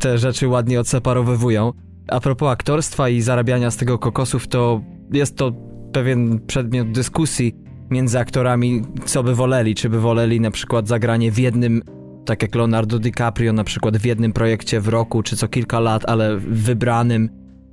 te 0.00 0.18
rzeczy 0.18 0.48
ładnie 0.48 0.80
odseparowywują. 0.80 1.72
A 2.08 2.20
propos 2.20 2.48
aktorstwa 2.48 3.08
i 3.08 3.20
zarabiania 3.20 3.70
z 3.70 3.76
tego 3.76 3.98
kokosów, 3.98 4.48
to 4.48 4.80
jest 5.12 5.36
to 5.36 5.52
pewien 5.92 6.40
przedmiot 6.46 6.90
dyskusji 6.90 7.56
między 7.90 8.18
aktorami, 8.18 8.82
co 9.04 9.22
by 9.22 9.34
woleli. 9.34 9.74
Czy 9.74 9.88
by 9.88 10.00
woleli 10.00 10.40
na 10.40 10.50
przykład 10.50 10.88
zagranie 10.88 11.32
w 11.32 11.38
jednym, 11.38 11.82
tak 12.26 12.42
jak 12.42 12.54
Leonardo 12.54 12.98
DiCaprio, 12.98 13.52
na 13.52 13.64
przykład 13.64 13.96
w 13.96 14.04
jednym 14.04 14.32
projekcie 14.32 14.80
w 14.80 14.88
roku, 14.88 15.22
czy 15.22 15.36
co 15.36 15.48
kilka 15.48 15.80
lat, 15.80 16.02
ale 16.06 16.36
wybranym, 16.36 17.28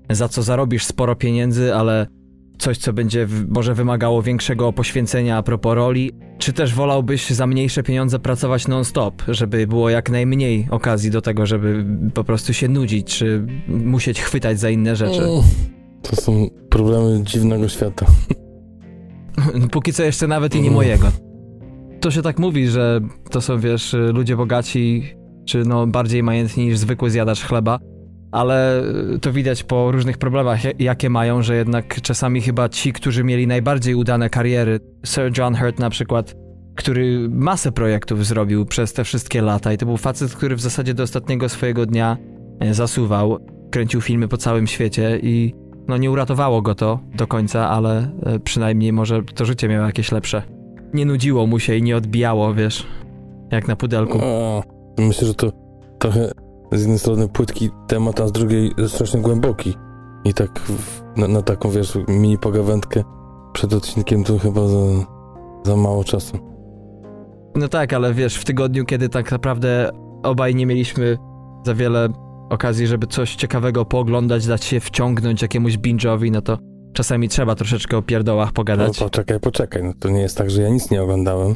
za 0.09 0.27
co 0.29 0.43
zarobisz 0.43 0.85
sporo 0.85 1.15
pieniędzy, 1.15 1.75
ale 1.75 2.07
coś, 2.57 2.77
co 2.77 2.93
będzie 2.93 3.27
może 3.49 3.73
wymagało 3.73 4.21
większego 4.21 4.73
poświęcenia 4.73 5.37
a 5.37 5.43
propos 5.43 5.75
roli, 5.75 6.11
czy 6.37 6.53
też 6.53 6.73
wolałbyś 6.73 7.29
za 7.29 7.47
mniejsze 7.47 7.83
pieniądze 7.83 8.19
pracować 8.19 8.67
non-stop, 8.67 9.23
żeby 9.27 9.67
było 9.67 9.89
jak 9.89 10.09
najmniej 10.09 10.67
okazji 10.69 11.11
do 11.11 11.21
tego, 11.21 11.45
żeby 11.45 11.85
po 12.13 12.23
prostu 12.23 12.53
się 12.53 12.67
nudzić, 12.67 13.17
czy 13.17 13.47
musieć 13.67 14.21
chwytać 14.21 14.59
za 14.59 14.69
inne 14.69 14.95
rzeczy? 14.95 15.21
To 16.01 16.15
są 16.15 16.49
problemy 16.69 17.23
dziwnego 17.23 17.69
świata. 17.69 18.05
Póki 19.71 19.93
co 19.93 20.03
jeszcze 20.03 20.27
nawet 20.27 20.55
i 20.55 20.61
nie 20.61 20.71
mojego. 20.71 21.11
To 21.99 22.11
się 22.11 22.21
tak 22.21 22.39
mówi, 22.39 22.67
że 22.67 23.01
to 23.31 23.41
są, 23.41 23.59
wiesz, 23.59 23.95
ludzie 24.13 24.35
bogaci, 24.35 25.03
czy 25.45 25.63
no 25.65 25.87
bardziej 25.87 26.23
majętni 26.23 26.65
niż 26.65 26.77
zwykły 26.77 27.09
zjadacz 27.09 27.41
chleba, 27.41 27.79
ale 28.31 28.83
to 29.21 29.33
widać 29.33 29.63
po 29.63 29.91
różnych 29.91 30.17
problemach, 30.17 30.79
jakie 30.79 31.09
mają, 31.09 31.41
że 31.41 31.55
jednak 31.55 32.01
czasami 32.01 32.41
chyba 32.41 32.69
ci, 32.69 32.93
którzy 32.93 33.23
mieli 33.23 33.47
najbardziej 33.47 33.95
udane 33.95 34.29
kariery, 34.29 34.79
Sir 35.05 35.37
John 35.37 35.55
Hurt 35.55 35.79
na 35.79 35.89
przykład, 35.89 36.35
który 36.75 37.29
masę 37.29 37.71
projektów 37.71 38.25
zrobił 38.25 38.65
przez 38.65 38.93
te 38.93 39.03
wszystkie 39.03 39.41
lata 39.41 39.73
i 39.73 39.77
to 39.77 39.85
był 39.85 39.97
facet, 39.97 40.35
który 40.35 40.55
w 40.55 40.61
zasadzie 40.61 40.93
do 40.93 41.03
ostatniego 41.03 41.49
swojego 41.49 41.85
dnia 41.85 42.17
e, 42.59 42.73
zasuwał, 42.73 43.37
kręcił 43.71 44.01
filmy 44.01 44.27
po 44.27 44.37
całym 44.37 44.67
świecie 44.67 45.19
i 45.23 45.53
no 45.87 45.97
nie 45.97 46.11
uratowało 46.11 46.61
go 46.61 46.75
to 46.75 46.99
do 47.15 47.27
końca, 47.27 47.69
ale 47.69 48.11
e, 48.23 48.39
przynajmniej 48.39 48.93
może 48.93 49.23
to 49.23 49.45
życie 49.45 49.67
miało 49.67 49.85
jakieś 49.85 50.11
lepsze. 50.11 50.41
Nie 50.93 51.05
nudziło 51.05 51.47
mu 51.47 51.59
się 51.59 51.75
i 51.75 51.81
nie 51.81 51.97
odbijało, 51.97 52.53
wiesz, 52.53 52.87
jak 53.51 53.67
na 53.67 53.75
pudelku. 53.75 54.19
O, 54.21 54.63
myślę, 54.97 55.27
że 55.27 55.33
to 55.33 55.51
trochę 55.99 56.31
z 56.71 56.79
jednej 56.79 56.99
strony 56.99 57.27
płytki 57.27 57.69
temat, 57.87 58.19
a 58.19 58.27
z 58.27 58.31
drugiej 58.31 58.71
strasznie 58.87 59.21
głęboki. 59.21 59.73
I 60.23 60.33
tak 60.33 60.59
w, 60.59 61.03
na, 61.17 61.27
na, 61.27 61.41
taką, 61.41 61.69
wiesz, 61.69 61.97
mini 62.07 62.37
pogawędkę 62.37 63.03
przed 63.53 63.73
odcinkiem 63.73 64.23
to 64.23 64.39
chyba 64.39 64.67
za, 64.67 64.77
za 65.65 65.75
mało 65.75 66.03
czasu. 66.03 66.37
No 67.55 67.67
tak, 67.67 67.93
ale 67.93 68.13
wiesz, 68.13 68.35
w 68.35 68.45
tygodniu, 68.45 68.85
kiedy 68.85 69.09
tak 69.09 69.31
naprawdę 69.31 69.91
obaj 70.23 70.55
nie 70.55 70.65
mieliśmy 70.65 71.17
za 71.65 71.73
wiele 71.73 72.09
okazji, 72.49 72.87
żeby 72.87 73.07
coś 73.07 73.35
ciekawego 73.35 73.85
pooglądać, 73.85 74.47
dać 74.47 74.65
się 74.65 74.79
wciągnąć 74.79 75.41
jakiemuś 75.41 75.77
binge'owi, 75.77 76.31
no 76.31 76.41
to 76.41 76.57
czasami 76.93 77.29
trzeba 77.29 77.55
troszeczkę 77.55 77.97
o 77.97 78.01
pierdołach 78.01 78.51
pogadać. 78.51 78.99
No 78.99 79.05
poczekaj, 79.05 79.39
poczekaj, 79.39 79.83
no 79.83 79.93
to 79.99 80.09
nie 80.09 80.21
jest 80.21 80.37
tak, 80.37 80.49
że 80.49 80.61
ja 80.61 80.69
nic 80.69 80.91
nie 80.91 81.03
oglądałem. 81.03 81.55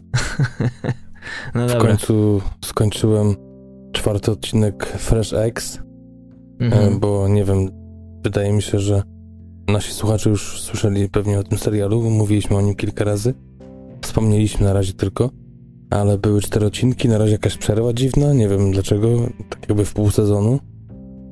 no 1.55 1.67
w 1.67 1.77
końcu 1.77 2.41
skończyłem 2.65 3.50
czwarty 3.91 4.31
odcinek 4.31 4.85
Fresh 4.85 5.33
X, 5.33 5.79
e, 6.61 6.65
mhm. 6.65 6.99
bo 6.99 7.27
nie 7.27 7.43
wiem, 7.43 7.69
wydaje 8.23 8.53
mi 8.53 8.61
się, 8.61 8.79
że 8.79 9.03
nasi 9.67 9.93
słuchacze 9.93 10.29
już 10.29 10.61
słyszeli 10.61 11.09
pewnie 11.09 11.39
o 11.39 11.43
tym 11.43 11.57
serialu, 11.57 12.09
mówiliśmy 12.09 12.57
o 12.57 12.61
nim 12.61 12.75
kilka 12.75 13.03
razy. 13.03 13.33
Wspomnieliśmy 14.01 14.65
na 14.65 14.73
razie 14.73 14.93
tylko, 14.93 15.29
ale 15.89 16.17
były 16.17 16.41
cztery 16.41 16.65
odcinki, 16.65 17.09
na 17.09 17.17
razie 17.17 17.31
jakaś 17.31 17.57
przerwa 17.57 17.93
dziwna, 17.93 18.33
nie 18.33 18.47
wiem 18.49 18.71
dlaczego, 18.71 19.07
tak 19.49 19.69
jakby 19.69 19.85
w 19.85 19.93
pół 19.93 20.11
sezonu. 20.11 20.59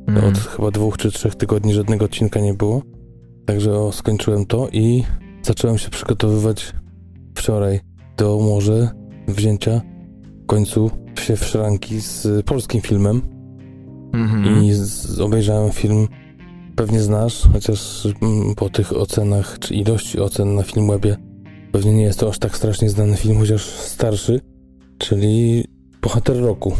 Mhm. 0.08 0.28
Od 0.28 0.38
chyba 0.38 0.72
dwóch 0.72 0.98
czy 0.98 1.12
trzech 1.12 1.36
tygodni 1.36 1.74
żadnego 1.74 2.06
odcinka 2.06 2.39
nie 2.39 2.54
było. 2.54 2.82
Także 3.46 3.80
o, 3.80 3.92
skończyłem 3.92 4.46
to 4.46 4.68
i 4.72 5.04
zacząłem 5.42 5.78
się 5.78 5.89
przygotowywać 5.89 6.74
wczoraj 7.36 7.80
do 8.18 8.39
może 8.39 8.89
wzięcia 9.28 9.82
w 10.44 10.46
końcu 10.46 10.92
się 11.22 11.36
w 11.36 11.46
szranki 11.46 12.02
z 12.02 12.46
polskim 12.46 12.82
filmem 12.82 13.22
mhm. 14.14 14.64
i 14.64 14.74
z, 14.74 15.20
obejrzałem 15.20 15.72
film, 15.72 16.08
pewnie 16.76 17.00
znasz, 17.00 17.44
chociaż 17.54 18.08
mm, 18.22 18.56
po 18.56 18.70
tych 18.70 18.98
ocenach, 18.98 19.60
czy 19.60 19.76
ilości 19.76 20.20
ocen 20.20 20.56
na 20.56 20.64
Filmwebie, 20.64 21.18
pewnie 21.72 21.94
nie 21.94 22.04
jest 22.04 22.20
to 22.20 22.30
aż 22.30 22.40
tak 22.40 22.58
strasznie 22.58 22.90
znany 22.90 23.18
film, 23.18 23.40
chociaż 23.40 23.62
starszy, 23.66 24.40
czyli 24.98 25.64
Bohater 26.02 26.42
Roku. 26.42 26.76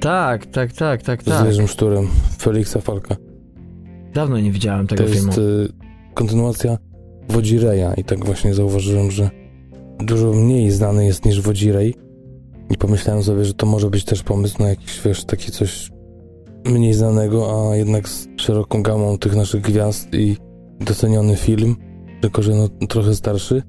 Tak, 0.00 0.46
tak, 0.46 0.72
tak, 0.72 1.02
tak, 1.02 1.22
tak. 1.22 1.42
Z 1.42 1.46
Jerzym 1.46 1.68
Szturem, 1.68 2.08
Feliksa 2.38 2.80
Falka. 2.80 3.16
Dawno 4.14 4.40
nie 4.40 4.52
widziałem 4.52 4.86
tego 4.86 5.06
filmu. 5.06 5.32
To 5.32 5.40
jest 5.40 5.70
y, 5.70 6.14
kontynuacja 6.14 6.78
Wodzireja 7.28 7.94
i 7.94 8.04
tak 8.04 8.24
właśnie 8.24 8.54
zauważyłem, 8.54 9.10
że 9.10 9.30
dużo 9.98 10.32
mniej 10.32 10.70
znany 10.70 11.06
jest 11.06 11.24
niż 11.24 11.40
Wodzirej, 11.40 11.94
i 12.70 12.76
pomyślałem 12.76 13.22
sobie, 13.22 13.44
że 13.44 13.54
to 13.54 13.66
może 13.66 13.90
być 13.90 14.04
też 14.04 14.22
pomysł 14.22 14.62
na 14.62 14.68
jakiś, 14.68 15.00
wiesz, 15.04 15.24
taki 15.24 15.52
coś 15.52 15.90
mniej 16.64 16.94
znanego, 16.94 17.70
a 17.70 17.76
jednak 17.76 18.08
z 18.08 18.28
szeroką 18.36 18.82
gamą 18.82 19.18
tych 19.18 19.36
naszych 19.36 19.60
gwiazd 19.60 20.14
i 20.14 20.36
doceniony 20.80 21.36
film, 21.36 21.76
tylko 22.20 22.42
że 22.42 22.54
no 22.54 22.68
trochę 22.88 23.14
starszy, 23.14 23.62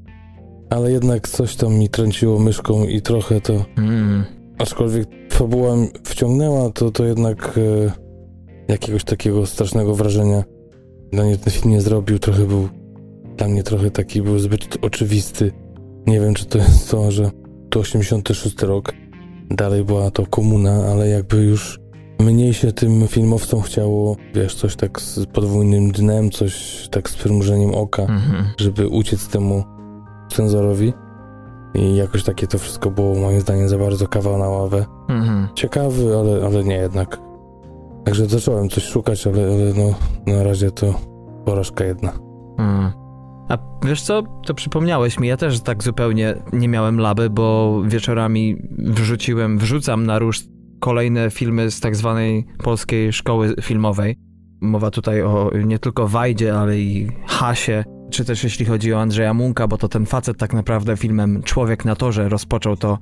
ale 0.69 0.91
jednak 0.91 1.27
coś 1.27 1.55
tam 1.55 1.73
mi 1.73 1.89
trąciło 1.89 2.39
myszką 2.39 2.85
i 2.85 3.01
trochę 3.01 3.41
to... 3.41 3.65
Mm. 3.77 4.23
Aczkolwiek 4.57 5.07
fabuła 5.31 5.75
wciągnęła, 6.03 6.69
to, 6.69 6.91
to 6.91 7.05
jednak 7.05 7.57
e, 7.57 7.91
jakiegoś 8.67 9.03
takiego 9.03 9.45
strasznego 9.45 9.95
wrażenia 9.95 10.43
dla 11.11 11.23
mnie 11.23 11.37
ten 11.37 11.53
film 11.53 11.71
nie 11.71 11.81
zrobił, 11.81 12.19
trochę 12.19 12.45
był 12.45 12.69
dla 13.37 13.47
mnie 13.47 13.63
trochę 13.63 13.91
taki 13.91 14.21
był 14.21 14.39
zbyt 14.39 14.77
oczywisty. 14.81 15.51
Nie 16.07 16.19
wiem, 16.19 16.33
czy 16.33 16.45
to 16.45 16.57
jest 16.57 16.91
to, 16.91 17.11
że 17.11 17.31
to 17.69 17.79
86 17.79 18.61
rok, 18.61 18.93
dalej 19.49 19.83
była 19.83 20.11
to 20.11 20.25
komuna, 20.25 20.85
ale 20.91 21.07
jakby 21.07 21.37
już 21.37 21.79
mniej 22.19 22.53
się 22.53 22.71
tym 22.71 23.07
filmowcom 23.07 23.61
chciało, 23.61 24.15
wiesz, 24.33 24.55
coś 24.55 24.75
tak 24.75 25.01
z 25.01 25.25
podwójnym 25.25 25.91
dnem, 25.91 26.29
coś 26.29 26.87
tak 26.91 27.09
z 27.09 27.15
przymrużeniem 27.15 27.75
oka, 27.75 28.01
mhm. 28.01 28.45
żeby 28.57 28.87
uciec 28.87 29.27
temu 29.27 29.63
cenzorowi. 30.31 30.93
I 31.73 31.95
jakoś 31.95 32.23
takie 32.23 32.47
to 32.47 32.57
wszystko 32.57 32.91
było 32.91 33.15
moim 33.15 33.41
zdaniem 33.41 33.69
za 33.69 33.77
bardzo 33.77 34.07
kawał 34.07 34.37
na 34.37 34.49
ławę. 34.49 34.85
Mhm. 35.09 35.47
Ciekawy, 35.55 36.17
ale, 36.17 36.45
ale 36.45 36.63
nie 36.63 36.75
jednak. 36.75 37.19
Także 38.05 38.25
zacząłem 38.25 38.69
coś 38.69 38.83
szukać, 38.83 39.27
ale, 39.27 39.43
ale 39.43 39.73
no, 39.73 39.95
na 40.33 40.43
razie 40.43 40.71
to 40.71 40.93
porażka 41.45 41.85
jedna. 41.85 42.11
Mhm. 42.57 43.08
A 43.49 43.57
wiesz 43.85 44.01
co, 44.01 44.23
to 44.45 44.53
przypomniałeś 44.53 45.19
mi, 45.19 45.27
ja 45.27 45.37
też 45.37 45.61
tak 45.61 45.83
zupełnie 45.83 46.35
nie 46.53 46.67
miałem 46.67 46.99
laby, 46.99 47.29
bo 47.29 47.77
wieczorami 47.85 48.55
wrzuciłem, 48.77 49.57
wrzucam 49.57 50.05
na 50.05 50.19
róż 50.19 50.43
kolejne 50.79 51.29
filmy 51.29 51.71
z 51.71 51.79
tak 51.79 51.95
zwanej 51.95 52.45
polskiej 52.63 53.13
szkoły 53.13 53.55
filmowej. 53.61 54.15
Mowa 54.61 54.91
tutaj 54.91 55.21
o 55.21 55.51
nie 55.65 55.79
tylko 55.79 56.07
Wajdzie, 56.07 56.57
ale 56.59 56.79
i 56.79 57.11
Hasie, 57.27 57.83
czy 58.09 58.25
też 58.25 58.43
jeśli 58.43 58.65
chodzi 58.65 58.93
o 58.93 59.01
Andrzeja 59.01 59.33
Munka, 59.33 59.67
bo 59.67 59.77
to 59.77 59.87
ten 59.87 60.05
facet 60.05 60.37
tak 60.37 60.53
naprawdę 60.53 60.97
filmem 60.97 61.43
Człowiek 61.43 61.85
na 61.85 61.95
torze 61.95 62.29
rozpoczął 62.29 62.77
to 62.77 62.97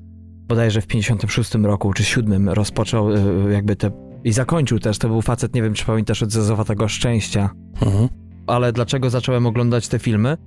bodajże 0.48 0.82
w 0.82 0.88
56 0.88 1.56
roku, 1.56 1.94
czy 1.94 2.04
7 2.04 2.50
rozpoczął 2.50 3.12
y, 3.12 3.52
jakby 3.52 3.76
te 3.76 3.92
i 4.24 4.32
zakończył 4.32 4.80
też, 4.80 4.98
to 4.98 5.08
był 5.08 5.22
facet, 5.22 5.56
nie 5.56 5.62
wiem 5.62 5.74
czy 5.74 5.86
pamiętasz 5.86 6.24
od 6.24 6.32
Zezowatego 6.32 6.88
Szczęścia. 6.88 7.50
Mhm 7.82 8.27
ale 8.48 8.74
dlaczego 8.74 9.10
zacząłem 9.10 9.46
oglądać 9.46 9.88
te 9.88 10.00
filmy? 10.00 10.38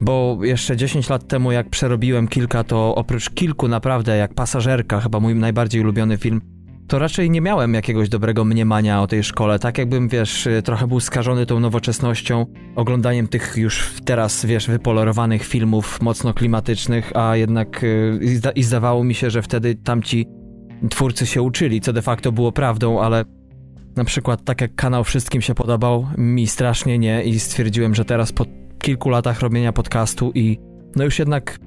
Bo 0.00 0.38
jeszcze 0.42 0.76
10 0.76 1.08
lat 1.08 1.28
temu, 1.28 1.52
jak 1.52 1.70
przerobiłem 1.70 2.28
kilka, 2.28 2.64
to 2.64 2.94
oprócz 2.94 3.30
kilku 3.30 3.68
naprawdę, 3.68 4.16
jak 4.16 4.34
Pasażerka, 4.34 5.00
chyba 5.00 5.20
mój 5.20 5.34
najbardziej 5.34 5.80
ulubiony 5.80 6.16
film, 6.16 6.40
to 6.88 6.98
raczej 6.98 7.30
nie 7.30 7.40
miałem 7.40 7.74
jakiegoś 7.74 8.08
dobrego 8.08 8.44
mniemania 8.44 9.02
o 9.02 9.06
tej 9.06 9.24
szkole. 9.24 9.58
Tak 9.58 9.78
jakbym, 9.78 10.08
wiesz, 10.08 10.48
trochę 10.64 10.86
był 10.86 11.00
skażony 11.00 11.46
tą 11.46 11.60
nowoczesnością, 11.60 12.46
oglądaniem 12.76 13.28
tych 13.28 13.54
już 13.56 13.92
teraz, 14.04 14.46
wiesz, 14.46 14.66
wypolerowanych 14.66 15.44
filmów 15.44 16.02
mocno 16.02 16.34
klimatycznych, 16.34 17.12
a 17.16 17.36
jednak 17.36 17.82
yy, 17.82 18.52
i 18.54 18.62
zdawało 18.62 19.04
mi 19.04 19.14
się, 19.14 19.30
że 19.30 19.42
wtedy 19.42 19.74
tamci 19.74 20.26
twórcy 20.90 21.26
się 21.26 21.42
uczyli, 21.42 21.80
co 21.80 21.92
de 21.92 22.02
facto 22.02 22.32
było 22.32 22.52
prawdą, 22.52 23.00
ale 23.00 23.24
na 23.98 24.04
przykład 24.04 24.44
tak 24.44 24.60
jak 24.60 24.74
kanał 24.74 25.04
wszystkim 25.04 25.42
się 25.42 25.54
podobał, 25.54 26.06
mi 26.18 26.46
strasznie 26.46 26.98
nie 26.98 27.22
i 27.22 27.40
stwierdziłem, 27.40 27.94
że 27.94 28.04
teraz 28.04 28.32
po 28.32 28.44
kilku 28.78 29.10
latach 29.10 29.40
robienia 29.40 29.72
podcastu 29.72 30.32
i 30.34 30.58
no 30.96 31.04
już 31.04 31.18
jednak 31.18 31.58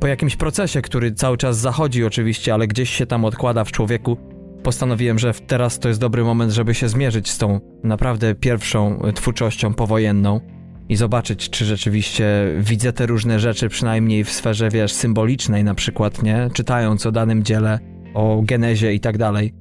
po 0.00 0.06
jakimś 0.06 0.36
procesie, 0.36 0.82
który 0.82 1.12
cały 1.12 1.36
czas 1.36 1.58
zachodzi 1.58 2.04
oczywiście, 2.04 2.54
ale 2.54 2.66
gdzieś 2.66 2.90
się 2.90 3.06
tam 3.06 3.24
odkłada 3.24 3.64
w 3.64 3.72
człowieku, 3.72 4.16
postanowiłem, 4.62 5.18
że 5.18 5.34
teraz 5.34 5.78
to 5.78 5.88
jest 5.88 6.00
dobry 6.00 6.24
moment, 6.24 6.52
żeby 6.52 6.74
się 6.74 6.88
zmierzyć 6.88 7.30
z 7.30 7.38
tą 7.38 7.60
naprawdę 7.84 8.34
pierwszą 8.34 9.00
twórczością 9.14 9.74
powojenną 9.74 10.40
i 10.88 10.96
zobaczyć, 10.96 11.50
czy 11.50 11.64
rzeczywiście 11.64 12.24
widzę 12.58 12.92
te 12.92 13.06
różne 13.06 13.40
rzeczy, 13.40 13.68
przynajmniej 13.68 14.24
w 14.24 14.30
sferze, 14.30 14.68
wiesz, 14.68 14.92
symbolicznej 14.92 15.64
na 15.64 15.74
przykład, 15.74 16.22
nie? 16.22 16.48
Czytając 16.52 17.06
o 17.06 17.12
danym 17.12 17.42
dziele, 17.42 17.78
o 18.14 18.42
genezie 18.44 18.94
i 18.94 19.00
tak 19.00 19.18
dalej. 19.18 19.59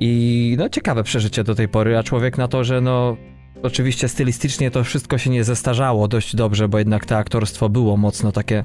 I 0.00 0.54
no 0.58 0.68
ciekawe 0.68 1.02
przeżycie 1.02 1.44
do 1.44 1.54
tej 1.54 1.68
pory, 1.68 1.98
a 1.98 2.02
człowiek 2.02 2.38
na 2.38 2.48
to, 2.48 2.64
że 2.64 2.80
no 2.80 3.16
oczywiście 3.62 4.08
stylistycznie 4.08 4.70
to 4.70 4.84
wszystko 4.84 5.18
się 5.18 5.30
nie 5.30 5.44
zestarzało 5.44 6.08
dość 6.08 6.36
dobrze, 6.36 6.68
bo 6.68 6.78
jednak 6.78 7.06
to 7.06 7.16
aktorstwo 7.16 7.68
było 7.68 7.96
mocno 7.96 8.32
takie 8.32 8.64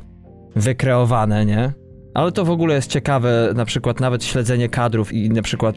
wykreowane, 0.55 1.45
nie? 1.45 1.73
Ale 2.13 2.31
to 2.31 2.45
w 2.45 2.49
ogóle 2.49 2.75
jest 2.75 2.91
ciekawe, 2.91 3.53
na 3.55 3.65
przykład 3.65 3.99
nawet 3.99 4.23
śledzenie 4.23 4.69
kadrów 4.69 5.13
i 5.13 5.29
na 5.29 5.41
przykład 5.41 5.75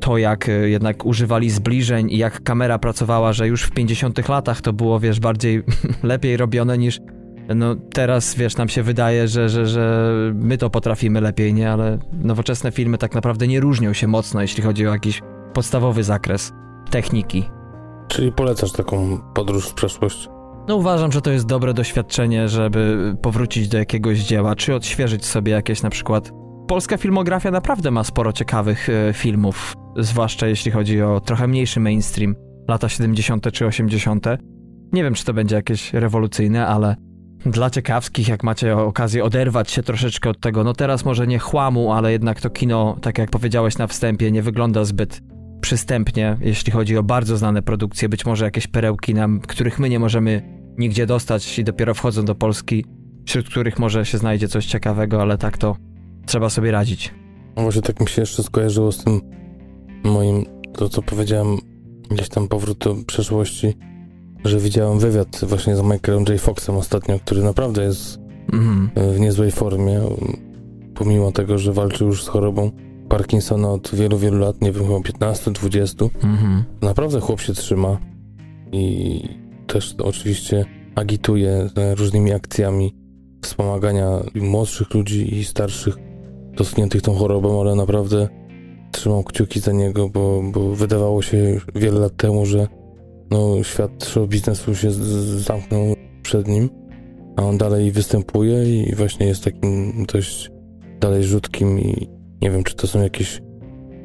to, 0.00 0.18
jak 0.18 0.48
e, 0.48 0.52
jednak 0.52 1.06
używali 1.06 1.50
zbliżeń 1.50 2.10
i 2.10 2.18
jak 2.18 2.42
kamera 2.42 2.78
pracowała, 2.78 3.32
że 3.32 3.48
już 3.48 3.62
w 3.62 3.70
50 3.70 4.28
latach 4.28 4.60
to 4.60 4.72
było, 4.72 5.00
wiesz, 5.00 5.20
bardziej 5.20 5.62
lepiej 6.02 6.36
robione 6.36 6.78
niż 6.78 7.00
no 7.54 7.74
teraz, 7.74 8.34
wiesz, 8.34 8.56
nam 8.56 8.68
się 8.68 8.82
wydaje, 8.82 9.28
że, 9.28 9.48
że, 9.48 9.66
że 9.66 10.12
my 10.34 10.58
to 10.58 10.70
potrafimy 10.70 11.20
lepiej, 11.20 11.54
nie? 11.54 11.72
Ale 11.72 11.98
nowoczesne 12.12 12.72
filmy 12.72 12.98
tak 12.98 13.14
naprawdę 13.14 13.46
nie 13.46 13.60
różnią 13.60 13.92
się 13.92 14.06
mocno, 14.06 14.42
jeśli 14.42 14.62
chodzi 14.62 14.86
o 14.86 14.92
jakiś 14.92 15.22
podstawowy 15.52 16.04
zakres 16.04 16.52
techniki. 16.90 17.48
Czyli 18.08 18.32
polecasz 18.32 18.72
taką 18.72 19.18
podróż 19.34 19.68
w 19.68 19.74
przeszłość? 19.74 20.28
No 20.68 20.76
uważam, 20.76 21.12
że 21.12 21.20
to 21.20 21.30
jest 21.30 21.46
dobre 21.46 21.74
doświadczenie, 21.74 22.48
żeby 22.48 23.14
powrócić 23.22 23.68
do 23.68 23.78
jakiegoś 23.78 24.18
dzieła, 24.18 24.56
czy 24.56 24.74
odświeżyć 24.74 25.26
sobie 25.26 25.52
jakieś 25.52 25.82
na 25.82 25.90
przykład... 25.90 26.32
Polska 26.68 26.96
filmografia 26.96 27.50
naprawdę 27.50 27.90
ma 27.90 28.04
sporo 28.04 28.32
ciekawych 28.32 28.88
e, 28.88 29.12
filmów, 29.12 29.74
zwłaszcza 29.96 30.46
jeśli 30.46 30.70
chodzi 30.70 31.02
o 31.02 31.20
trochę 31.20 31.46
mniejszy 31.46 31.80
mainstream, 31.80 32.34
lata 32.68 32.88
70. 32.88 33.52
czy 33.52 33.66
80. 33.66 34.26
Nie 34.92 35.02
wiem, 35.02 35.14
czy 35.14 35.24
to 35.24 35.34
będzie 35.34 35.56
jakieś 35.56 35.92
rewolucyjne, 35.92 36.66
ale 36.66 36.96
dla 37.46 37.70
ciekawskich, 37.70 38.28
jak 38.28 38.42
macie 38.42 38.76
okazję 38.76 39.24
oderwać 39.24 39.70
się 39.70 39.82
troszeczkę 39.82 40.30
od 40.30 40.40
tego, 40.40 40.64
no 40.64 40.72
teraz 40.72 41.04
może 41.04 41.26
nie 41.26 41.38
chłamu, 41.38 41.92
ale 41.92 42.12
jednak 42.12 42.40
to 42.40 42.50
kino, 42.50 42.96
tak 43.02 43.18
jak 43.18 43.30
powiedziałeś 43.30 43.78
na 43.78 43.86
wstępie, 43.86 44.30
nie 44.30 44.42
wygląda 44.42 44.84
zbyt 44.84 45.20
przystępnie, 45.60 46.36
jeśli 46.40 46.72
chodzi 46.72 46.96
o 46.96 47.02
bardzo 47.02 47.36
znane 47.36 47.62
produkcje, 47.62 48.08
być 48.08 48.26
może 48.26 48.44
jakieś 48.44 48.66
perełki 48.66 49.14
nam, 49.14 49.40
których 49.40 49.78
my 49.78 49.88
nie 49.88 49.98
możemy 49.98 50.42
nigdzie 50.78 51.06
dostać 51.06 51.58
i 51.58 51.64
dopiero 51.64 51.94
wchodzą 51.94 52.24
do 52.24 52.34
Polski, 52.34 52.84
wśród 53.26 53.48
których 53.48 53.78
może 53.78 54.04
się 54.06 54.18
znajdzie 54.18 54.48
coś 54.48 54.66
ciekawego, 54.66 55.22
ale 55.22 55.38
tak 55.38 55.58
to 55.58 55.76
trzeba 56.26 56.50
sobie 56.50 56.70
radzić. 56.70 57.14
Właśnie 57.56 57.82
tak 57.82 58.00
mi 58.00 58.08
się 58.08 58.22
jeszcze 58.22 58.42
skojarzyło 58.42 58.92
z 58.92 59.04
tym 59.04 59.20
moim, 60.04 60.44
to 60.74 60.88
co 60.88 61.02
powiedziałem, 61.02 61.58
gdzieś 62.10 62.28
tam 62.28 62.48
powrót 62.48 62.78
do 62.78 62.96
przeszłości, 63.06 63.74
że 64.44 64.58
widziałem 64.58 64.98
wywiad 64.98 65.40
właśnie 65.42 65.76
z 65.76 65.82
Michaelem 65.82 66.24
J. 66.28 66.40
Foxem 66.40 66.76
ostatnio, 66.76 67.18
który 67.18 67.42
naprawdę 67.42 67.84
jest 67.84 68.18
mm 68.52 68.90
-hmm. 68.96 69.12
w 69.12 69.20
niezłej 69.20 69.50
formie, 69.50 70.00
pomimo 70.94 71.32
tego, 71.32 71.58
że 71.58 71.72
walczy 71.72 72.04
już 72.04 72.24
z 72.24 72.28
chorobą 72.28 72.70
Parkinsona 73.08 73.70
od 73.70 73.94
wielu, 73.94 74.18
wielu 74.18 74.38
lat, 74.38 74.60
nie 74.60 74.72
wiem, 74.72 74.86
chyba 74.86 75.00
15, 75.00 75.50
20. 75.50 76.04
Mm 76.22 76.36
-hmm. 76.36 76.62
Naprawdę 76.82 77.20
chłop 77.20 77.40
się 77.40 77.52
trzyma 77.52 77.98
i 78.72 79.20
też 79.66 79.94
oczywiście 79.98 80.64
agituje 80.94 81.68
różnymi 81.96 82.32
akcjami 82.32 82.94
wspomagania 83.42 84.08
młodszych 84.34 84.94
ludzi 84.94 85.34
i 85.34 85.44
starszych 85.44 85.96
dotkniętych 86.56 87.02
tą 87.02 87.14
chorobą, 87.14 87.60
ale 87.60 87.74
naprawdę 87.74 88.28
trzymam 88.92 89.24
kciuki 89.24 89.60
za 89.60 89.72
niego, 89.72 90.08
bo, 90.08 90.42
bo 90.52 90.74
wydawało 90.74 91.22
się 91.22 91.60
wiele 91.74 92.00
lat 92.00 92.16
temu, 92.16 92.46
że 92.46 92.68
no, 93.32 93.64
świat 93.64 94.14
biznesu 94.28 94.74
się 94.74 94.90
zamknął 95.38 95.96
przed 96.22 96.48
nim, 96.48 96.70
a 97.36 97.42
on 97.42 97.58
dalej 97.58 97.92
występuje 97.92 98.82
i 98.82 98.94
właśnie 98.94 99.26
jest 99.26 99.44
takim 99.44 99.92
dość 100.12 100.50
dalej 101.00 101.24
rzutkim 101.24 101.80
i 101.80 102.08
nie 102.42 102.50
wiem, 102.50 102.64
czy 102.64 102.74
to 102.74 102.86
są 102.86 103.02
jakieś 103.02 103.40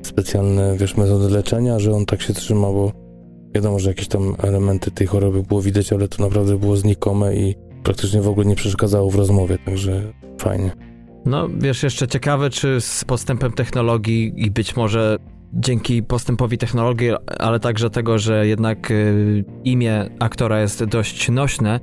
specjalne, 0.04 0.78
wiesz, 0.78 0.98
metody 0.98 1.30
leczenia, 1.30 1.80
że 1.80 1.92
on 1.92 2.06
tak 2.06 2.22
się 2.22 2.34
trzyma, 2.34 2.68
bo 2.68 2.92
wiadomo, 3.56 3.80
że 3.80 3.90
jakieś 3.90 4.08
tam 4.08 4.36
elementy 4.44 4.92
tej 4.92 5.08
choroby 5.08 5.44
było 5.44 5.62
widać, 5.62 5.94
ale 5.94 6.08
to 6.08 6.24
naprawdę 6.24 6.58
było 6.58 6.78
znikome 6.78 7.36
i 7.36 7.56
praktycznie 7.84 8.22
w 8.22 8.28
ogóle 8.28 8.46
nie 8.46 8.56
przeszkadzało 8.56 9.10
w 9.10 9.16
rozmowie, 9.16 9.58
także 9.66 10.13
fajnie. 10.40 10.72
No, 11.26 11.48
wiesz, 11.58 11.84
jeszcze 11.84 12.08
ciekawe, 12.08 12.50
czy 12.50 12.82
z 12.82 13.04
postępem 13.04 13.52
technologii 13.52 14.34
i 14.36 14.52
być 14.52 14.76
może 14.76 15.18
dzięki 15.53 16.03
postępowi 16.03 16.57
technologii, 16.57 17.10
ale 17.39 17.60
także 17.60 17.89
tego, 17.89 18.19
że 18.19 18.47
jednak 18.47 18.91
y, 18.91 19.45
imię 19.63 20.10
aktora 20.19 20.62
jest 20.62 20.83
dość 20.83 21.29
nośne, 21.29 21.79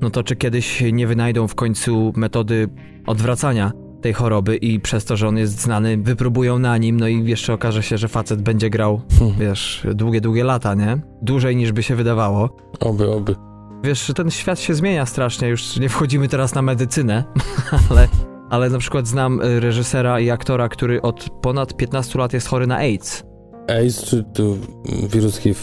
no 0.00 0.10
to 0.10 0.22
czy 0.22 0.36
kiedyś 0.36 0.82
nie 0.92 1.06
wynajdą 1.06 1.48
w 1.48 1.54
końcu 1.54 2.12
metody 2.16 2.68
odwracania 3.06 3.72
tej 4.02 4.12
choroby 4.12 4.56
i 4.56 4.80
przez 4.80 5.04
to, 5.04 5.16
że 5.16 5.28
on 5.28 5.36
jest 5.36 5.60
znany, 5.60 5.96
wypróbują 5.96 6.58
na 6.58 6.78
nim, 6.78 7.00
no 7.00 7.08
i 7.08 7.24
jeszcze 7.24 7.52
okaże 7.52 7.82
się, 7.82 7.98
że 7.98 8.08
facet 8.08 8.42
będzie 8.42 8.70
grał, 8.70 9.00
hmm. 9.18 9.38
wiesz, 9.38 9.86
długie, 9.94 10.20
długie 10.20 10.44
lata, 10.44 10.74
nie? 10.74 10.98
Dłużej 11.22 11.56
niż 11.56 11.72
by 11.72 11.82
się 11.82 11.96
wydawało. 11.96 12.56
Oby, 12.80 13.10
oby. 13.10 13.34
Wiesz, 13.84 14.12
ten 14.16 14.30
świat 14.30 14.60
się 14.60 14.74
zmienia 14.74 15.06
strasznie, 15.06 15.48
już 15.48 15.76
nie 15.76 15.88
wchodzimy 15.88 16.28
teraz 16.28 16.54
na 16.54 16.62
medycynę, 16.62 17.24
ale 17.90 18.08
ale 18.50 18.70
na 18.70 18.78
przykład 18.78 19.06
znam 19.06 19.40
y, 19.40 19.60
reżysera 19.60 20.20
i 20.20 20.30
aktora, 20.30 20.68
który 20.68 21.02
od 21.02 21.28
ponad 21.42 21.76
15 21.76 22.18
lat 22.18 22.32
jest 22.32 22.48
chory 22.48 22.66
na 22.66 22.76
AIDS. 22.76 23.24
AIDS 23.68 24.04
czy 24.04 24.24
tu 24.34 24.58
wirus 25.08 25.38
HIV? 25.38 25.60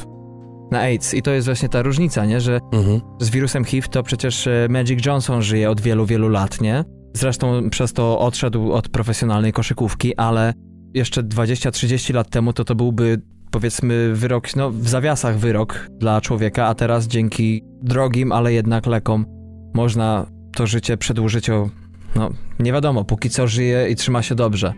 Na 0.72 0.80
AIDS. 0.80 1.13
I 1.13 1.22
to 1.22 1.32
jest 1.32 1.48
właśnie 1.48 1.69
ta 1.69 1.82
różnica, 1.82 2.26
nie? 2.26 2.41
Że 2.41 2.60
mhm. 2.74 3.02
z 3.19 3.30
wirusem 3.30 3.65
HIV 3.65 3.88
to 3.88 4.04
przecież 4.04 4.48
y, 4.48 4.67
Magic 4.69 5.06
Johnson 5.06 5.41
żyje 5.41 5.69
od 5.69 5.82
wielu, 5.82 6.06
wielu 6.06 6.30
lat, 6.30 6.62
nie? 6.62 6.84
Zresztą 7.13 7.69
przez 7.69 7.93
to 7.93 8.19
odszedł 8.19 8.72
od 8.72 8.89
profesjonalnej 8.89 9.54
koszykówki, 9.54 10.15
ale 10.15 10.54
jeszcze 10.93 11.24
20-30 11.24 12.13
lat 12.13 12.30
temu 12.30 12.54
to 12.54 12.63
to 12.63 12.76
byłby 12.76 13.22
powiedzmy 13.52 14.13
wyrok, 14.13 14.56
no 14.56 14.72
w 14.72 14.88
zawiasach 14.88 15.38
wyrok 15.38 15.88
dla 16.00 16.22
człowieka, 16.22 16.67
a 16.67 16.76
teraz 16.76 17.08
dzięki 17.08 17.63
drogim, 17.82 18.32
ale 18.32 18.54
jednak 18.54 18.86
lekom 18.86 19.26
można 19.74 20.26
to 20.56 20.67
życie 20.67 20.98
przedłużyć 20.98 21.50
o 21.50 21.69
no, 22.15 22.30
nie 22.60 22.73
wiadomo, 22.73 23.04
póki 23.04 23.30
co 23.30 23.47
żyje 23.47 23.88
i 23.89 23.95
trzyma 23.95 24.21
się 24.21 24.36
dobrze. 24.36 24.73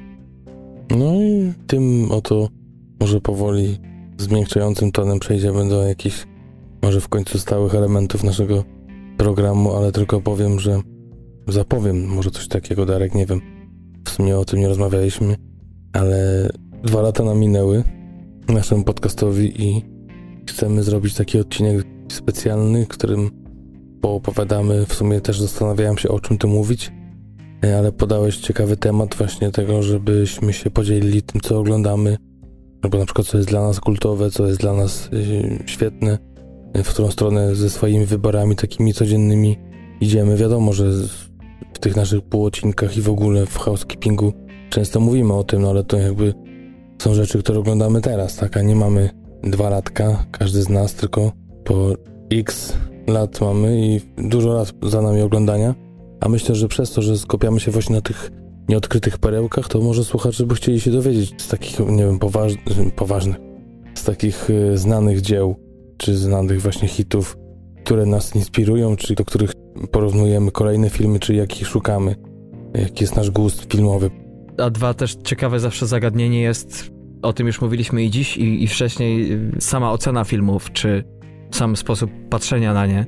No 0.90 1.14
i 1.22 1.54
tym 1.68 2.12
oto 2.12 2.50
może 3.00 3.22
powoli 3.22 3.78
zmiękczającym 4.18 4.92
tonem 4.92 5.20
przejdziemy 5.20 5.70
do 5.70 5.88
jakichś 5.88 6.28
może 6.82 7.02
w 7.02 7.10
końcu 7.10 7.40
stałych 7.40 7.76
elementów 7.76 8.24
naszego 8.24 8.64
programu, 9.18 9.76
ale 9.76 9.92
tylko 9.92 10.22
powiem, 10.22 10.60
że 10.60 10.82
zapowiem 11.48 12.06
może 12.08 12.32
coś 12.32 12.48
takiego, 12.48 12.86
Darek, 12.86 13.16
nie 13.16 13.26
wiem. 13.26 13.42
W 14.06 14.10
sumie 14.10 14.38
o 14.38 14.46
tym 14.46 14.60
nie 14.60 14.68
rozmawialiśmy, 14.68 15.36
ale 15.94 16.50
dwa 16.84 17.02
lata 17.02 17.24
nam 17.24 17.40
minęły 17.40 17.84
naszemu 18.48 18.84
podcastowi 18.84 19.64
i 19.64 19.84
chcemy 20.50 20.84
zrobić 20.84 21.14
taki 21.14 21.40
odcinek 21.40 21.86
specjalny, 22.12 22.86
którym 22.86 23.32
poopowiadamy. 24.02 24.86
W 24.86 24.94
sumie 24.94 25.22
też 25.22 25.40
zastanawiałem 25.42 25.98
się, 25.98 26.10
o 26.10 26.20
czym 26.20 26.38
tu 26.38 26.48
mówić, 26.48 26.92
ale 27.62 27.92
podałeś 27.92 28.38
ciekawy 28.38 28.78
temat 28.78 29.16
właśnie 29.16 29.52
tego, 29.52 29.84
żebyśmy 29.84 30.54
się 30.54 30.70
podzielili 30.70 31.22
tym, 31.22 31.42
co 31.42 31.60
oglądamy, 31.60 32.18
albo 32.82 32.98
na 32.98 33.06
przykład 33.06 33.28
co 33.28 33.38
jest 33.38 33.50
dla 33.50 33.62
nas 33.62 33.80
kultowe, 33.80 34.32
co 34.32 34.48
jest 34.48 34.60
dla 34.60 34.74
nas 34.74 35.10
y, 35.14 35.64
świetne, 35.66 36.18
e, 36.74 36.84
w 36.84 36.90
którą 36.90 37.12
stronę 37.12 37.56
ze 37.56 37.70
swoimi 37.70 38.06
wyborami 38.06 38.56
takimi 38.56 38.94
codziennymi 38.94 39.58
idziemy. 40.02 40.38
Wiadomo, 40.38 40.74
że 40.74 40.92
w 41.74 41.80
tych 41.80 41.96
naszych 41.96 42.22
półodcinkach 42.22 42.98
i 42.98 43.02
w 43.02 43.10
ogóle 43.10 43.46
w 43.46 43.58
housekeepingu 43.58 44.34
często 44.70 45.00
mówimy 45.00 45.34
o 45.34 45.44
tym, 45.44 45.62
no 45.62 45.70
ale 45.70 45.84
to 45.84 45.98
jakby 45.98 46.34
są 47.02 47.14
rzeczy, 47.14 47.40
które 47.40 47.60
oglądamy 47.60 48.02
teraz, 48.02 48.36
tak, 48.36 48.58
a 48.58 48.62
nie 48.62 48.76
mamy 48.76 49.10
dwa 49.44 49.70
latka, 49.70 50.26
każdy 50.32 50.62
z 50.62 50.70
nas, 50.70 50.94
tylko 50.94 51.32
po 51.64 51.94
x 52.32 52.74
lat 53.08 53.42
mamy 53.42 53.88
i 53.88 54.02
dużo 54.30 54.54
lat 54.54 54.74
za 54.84 55.02
nami 55.02 55.22
oglądania 55.22 55.85
a 56.26 56.30
myślę, 56.30 56.56
że 56.56 56.68
przez 56.68 56.92
to, 56.92 57.02
że 57.02 57.18
skupiamy 57.18 57.60
się 57.60 57.72
właśnie 57.72 57.96
na 57.96 58.02
tych 58.02 58.32
nieodkrytych 58.70 59.18
perełkach, 59.18 59.68
to 59.68 59.82
może 59.82 60.04
słuchacze 60.04 60.46
by 60.46 60.56
chcieli 60.56 60.80
się 60.80 60.92
dowiedzieć 60.92 61.42
z 61.42 61.48
takich, 61.48 61.80
nie 61.80 62.06
wiem, 62.06 62.20
poważ 62.20 62.54
poważnych, 62.96 63.38
z 63.96 64.04
takich 64.04 64.50
y, 64.50 64.78
znanych 64.78 65.22
dzieł, 65.22 65.56
czy 65.98 66.18
znanych 66.18 66.62
właśnie 66.62 66.88
hitów, 66.88 67.38
które 67.84 68.06
nas 68.06 68.36
inspirują, 68.36 68.96
czy 68.96 69.16
do 69.16 69.26
których 69.26 69.52
porównujemy 69.92 70.52
kolejne 70.52 70.90
filmy, 70.90 71.20
czy 71.20 71.36
jakich 71.36 71.68
szukamy, 71.68 72.16
jaki 72.74 73.04
jest 73.04 73.16
nasz 73.16 73.32
gust 73.32 73.72
filmowy. 73.72 74.12
A 74.58 74.70
dwa 74.70 74.94
też 74.94 75.16
ciekawe 75.24 75.60
zawsze 75.60 75.88
zagadnienie 75.88 76.42
jest, 76.42 76.92
o 77.22 77.34
tym 77.34 77.48
już 77.48 77.62
mówiliśmy 77.62 78.04
i 78.04 78.10
dziś, 78.10 78.38
i, 78.38 78.64
i 78.64 78.68
wcześniej, 78.68 79.40
sama 79.60 79.92
ocena 79.92 80.24
filmów, 80.24 80.72
czy 80.72 81.04
sam 81.52 81.76
sposób 81.76 82.12
patrzenia 82.30 82.74
na 82.74 82.88
nie, 82.88 83.06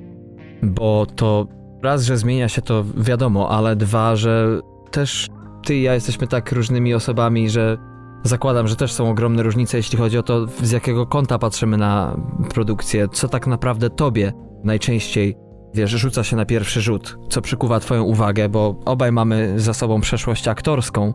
bo 0.63 1.05
to 1.05 1.56
raz, 1.83 2.03
że 2.03 2.17
zmienia 2.17 2.49
się 2.49 2.61
to 2.61 2.83
wiadomo, 2.97 3.49
ale 3.49 3.75
dwa, 3.75 4.15
że 4.15 4.61
też 4.91 5.27
ty 5.65 5.75
i 5.75 5.81
ja 5.81 5.93
jesteśmy 5.93 6.27
tak 6.27 6.51
różnymi 6.51 6.93
osobami, 6.93 7.49
że 7.49 7.77
zakładam, 8.23 8.67
że 8.67 8.75
też 8.75 8.93
są 8.93 9.09
ogromne 9.09 9.43
różnice, 9.43 9.77
jeśli 9.77 9.97
chodzi 9.97 10.17
o 10.17 10.23
to, 10.23 10.47
z 10.63 10.71
jakiego 10.71 11.05
kąta 11.05 11.39
patrzymy 11.39 11.77
na 11.77 12.17
produkcję, 12.53 13.07
co 13.11 13.27
tak 13.27 13.47
naprawdę 13.47 13.89
tobie 13.89 14.33
najczęściej, 14.63 15.35
wiesz, 15.73 15.91
rzuca 15.91 16.23
się 16.23 16.35
na 16.35 16.45
pierwszy 16.45 16.81
rzut, 16.81 17.17
co 17.29 17.41
przykuwa 17.41 17.79
twoją 17.79 18.03
uwagę, 18.03 18.49
bo 18.49 18.79
obaj 18.85 19.11
mamy 19.11 19.59
za 19.59 19.73
sobą 19.73 20.01
przeszłość 20.01 20.47
aktorską, 20.47 21.13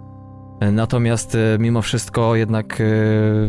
natomiast 0.72 1.34
e, 1.34 1.58
mimo 1.60 1.82
wszystko 1.82 2.36
jednak 2.36 2.80
e, 2.80 2.84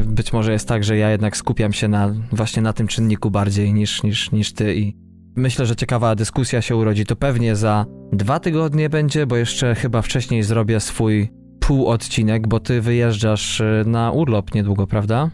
być 0.05 0.33
może 0.33 0.51
jest 0.51 0.67
tak, 0.67 0.83
że 0.83 0.97
ja 0.97 1.09
jednak 1.09 1.37
skupiam 1.37 1.73
się 1.73 1.87
na 1.87 2.13
właśnie 2.31 2.61
na 2.61 2.73
tym 2.73 2.87
czynniku 2.87 3.31
bardziej 3.31 3.73
niż, 3.73 4.03
niż, 4.03 4.31
niż 4.31 4.53
ty 4.53 4.75
i 4.75 5.02
myślę, 5.35 5.65
że 5.65 5.75
ciekawa 5.75 6.15
dyskusja 6.15 6.61
się 6.61 6.75
urodzi. 6.75 7.05
To 7.05 7.15
pewnie 7.15 7.55
za 7.55 7.85
dwa 8.11 8.39
tygodnie 8.39 8.89
będzie, 8.89 9.27
bo 9.27 9.35
jeszcze 9.35 9.75
chyba 9.75 10.01
wcześniej 10.01 10.43
zrobię 10.43 10.79
swój 10.79 11.29
półodcinek, 11.59 12.47
bo 12.47 12.59
ty 12.59 12.81
wyjeżdżasz 12.81 13.61
e, 13.61 13.83
na 13.85 14.11
urlop 14.11 14.55
niedługo, 14.55 14.87
prawda? 14.87 15.29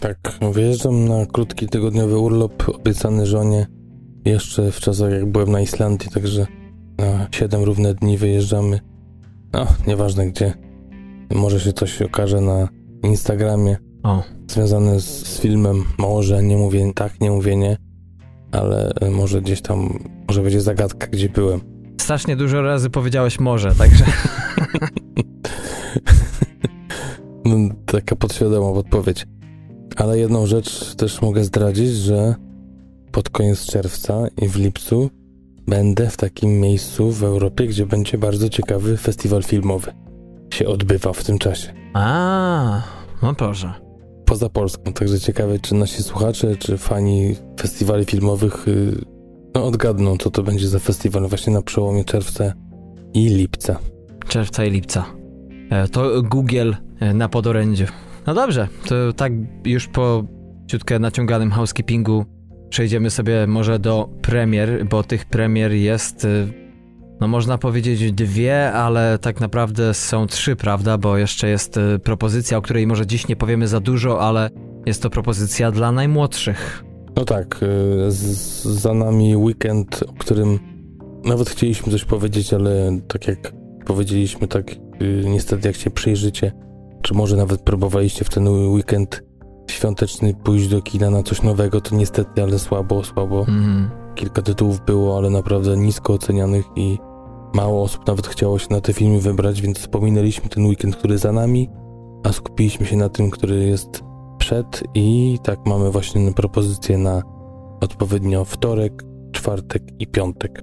Tak, 0.00 0.38
wyjeżdżam 0.52 1.08
na 1.08 1.26
krótki 1.26 1.68
tygodniowy 1.68 2.18
urlop 2.18 2.68
obiecany 2.68 3.26
żonie 3.26 3.66
jeszcze 4.24 4.72
w 4.72 4.80
czasach 4.80 5.12
jak 5.12 5.26
byłem 5.26 5.50
na 5.50 5.60
Islandii, 5.60 6.10
także 6.10 6.46
na 6.98 7.26
7 7.30 7.62
równe 7.62 7.94
dni 7.94 8.18
wyjeżdżamy. 8.18 8.80
No, 9.52 9.66
nieważne 9.86 10.26
gdzie. 10.26 10.54
Może 11.34 11.60
się 11.60 11.72
coś 11.72 12.02
okaże 12.02 12.40
na 12.40 12.68
Instagramie. 13.02 13.76
O. 14.02 14.22
Związane 14.48 15.00
z, 15.00 15.26
z 15.26 15.40
filmem. 15.40 15.84
Może 15.98 16.42
nie 16.42 16.56
mówię 16.56 16.92
tak, 16.94 17.20
nie 17.20 17.30
mówię 17.30 17.56
nie, 17.56 17.76
ale 18.52 18.92
może 19.10 19.42
gdzieś 19.42 19.62
tam, 19.62 20.04
może 20.28 20.42
będzie 20.42 20.60
zagadka, 20.60 21.06
gdzie 21.06 21.28
byłem. 21.28 21.60
Strasznie 22.00 22.36
dużo 22.36 22.62
razy 22.62 22.90
powiedziałeś 22.90 23.40
może, 23.40 23.74
także. 23.74 24.04
no, 27.44 27.74
taka 27.86 28.16
podświadoma 28.16 28.68
odpowiedź. 28.68 29.26
Ale 29.96 30.18
jedną 30.18 30.46
rzecz 30.46 30.94
też 30.94 31.22
mogę 31.22 31.44
zdradzić, 31.44 31.90
że 31.90 32.34
pod 33.12 33.30
koniec 33.30 33.66
czerwca 33.66 34.26
i 34.42 34.48
w 34.48 34.56
lipcu 34.56 35.10
będę 35.66 36.10
w 36.10 36.16
takim 36.16 36.60
miejscu 36.60 37.12
w 37.12 37.24
Europie, 37.24 37.66
gdzie 37.66 37.86
będzie 37.86 38.18
bardzo 38.18 38.48
ciekawy 38.48 38.96
festiwal 38.96 39.42
filmowy. 39.42 39.92
Się 40.54 40.66
odbywa 40.66 41.12
w 41.12 41.24
tym 41.24 41.38
czasie. 41.38 41.72
A, 41.94 42.82
no 43.22 43.34
proszę. 43.34 43.87
Poza 44.28 44.48
Polską, 44.48 44.92
także 44.92 45.20
ciekawe, 45.20 45.58
czy 45.58 45.74
nasi 45.74 46.02
słuchacze, 46.02 46.56
czy 46.56 46.78
fani 46.78 47.34
festiwali 47.60 48.04
filmowych 48.04 48.68
y, 48.68 49.04
no, 49.54 49.64
odgadną, 49.64 50.16
co 50.16 50.30
to 50.30 50.42
będzie 50.42 50.68
za 50.68 50.78
festiwal 50.78 51.28
właśnie 51.28 51.52
na 51.52 51.62
przełomie 51.62 52.04
czerwca 52.04 52.52
i 53.14 53.28
lipca. 53.28 53.78
Czerwca 54.28 54.64
i 54.64 54.70
lipca. 54.70 55.04
E, 55.70 55.88
to 55.88 56.22
Google 56.22 56.72
e, 57.00 57.14
na 57.14 57.28
podorędziu. 57.28 57.84
No 58.26 58.34
dobrze, 58.34 58.68
to 58.88 59.12
tak 59.12 59.32
już 59.64 59.86
po 59.86 60.24
ciutkę 60.66 60.98
naciąganym 60.98 61.50
housekeepingu 61.50 62.24
przejdziemy 62.70 63.10
sobie 63.10 63.46
może 63.46 63.78
do 63.78 64.08
premier, 64.22 64.86
bo 64.86 65.02
tych 65.02 65.24
premier 65.24 65.72
jest, 65.72 66.24
y, 66.24 66.48
no 67.20 67.28
można 67.28 67.58
powiedzieć 67.58 68.12
dwie, 68.12 68.72
ale 68.72 69.18
tak 69.18 69.40
naprawdę 69.40 69.94
są 69.94 70.26
trzy, 70.26 70.56
prawda? 70.56 70.98
Bo 70.98 71.16
jeszcze 71.16 71.48
jest 71.48 71.76
y, 71.76 71.98
propozycja, 71.98 72.58
o 72.58 72.62
której 72.62 72.86
może 72.86 73.06
dziś 73.06 73.28
nie 73.28 73.36
powiemy 73.36 73.68
za 73.68 73.80
dużo, 73.80 74.20
ale 74.20 74.50
jest 74.86 75.02
to 75.02 75.10
propozycja 75.10 75.70
dla 75.70 75.92
najmłodszych. 75.92 76.84
No 77.16 77.24
tak, 77.24 77.60
y, 77.62 78.10
za 78.62 78.94
nami 78.94 79.36
weekend, 79.36 80.04
o 80.08 80.12
którym 80.12 80.58
nawet 81.24 81.50
chcieliśmy 81.50 81.92
coś 81.92 82.04
powiedzieć, 82.04 82.54
ale 82.54 82.98
tak 83.08 83.28
jak 83.28 83.52
powiedzieliśmy, 83.86 84.48
tak 84.48 84.66
niestety 85.24 85.68
jak 85.68 85.76
się 85.76 85.90
przyjrzycie, 85.90 86.52
czy 87.02 87.14
może 87.14 87.36
nawet 87.36 87.60
próbowaliście 87.60 88.24
w 88.24 88.28
ten 88.30 88.48
weekend 88.48 89.22
świąteczny 89.70 90.34
pójść 90.34 90.68
do 90.68 90.82
kina 90.82 91.10
na 91.10 91.22
coś 91.22 91.42
nowego, 91.42 91.80
to 91.80 91.96
niestety, 91.96 92.42
ale 92.42 92.58
słabo, 92.58 93.04
słabo. 93.04 93.44
Mm. 93.48 93.90
Kilka 94.14 94.42
tytułów 94.42 94.84
było, 94.84 95.18
ale 95.18 95.30
naprawdę 95.30 95.76
nisko 95.76 96.12
ocenianych 96.12 96.64
i 96.76 96.98
mało 97.54 97.82
osób 97.82 98.06
nawet 98.06 98.26
chciało 98.26 98.58
się 98.58 98.66
na 98.70 98.80
te 98.80 98.92
filmy 98.92 99.20
wybrać, 99.20 99.62
więc 99.62 99.78
wspominaliśmy 99.78 100.48
ten 100.48 100.66
weekend, 100.66 100.96
który 100.96 101.18
za 101.18 101.32
nami, 101.32 101.68
a 102.24 102.32
skupiliśmy 102.32 102.86
się 102.86 102.96
na 102.96 103.08
tym, 103.08 103.30
który 103.30 103.64
jest 103.64 104.02
przed 104.38 104.82
i 104.94 105.38
tak 105.42 105.58
mamy 105.66 105.90
właśnie 105.90 106.32
propozycję 106.32 106.98
na 106.98 107.22
odpowiednio 107.80 108.44
wtorek, 108.44 109.02
czwartek 109.32 109.82
i 109.98 110.06
piątek. 110.06 110.62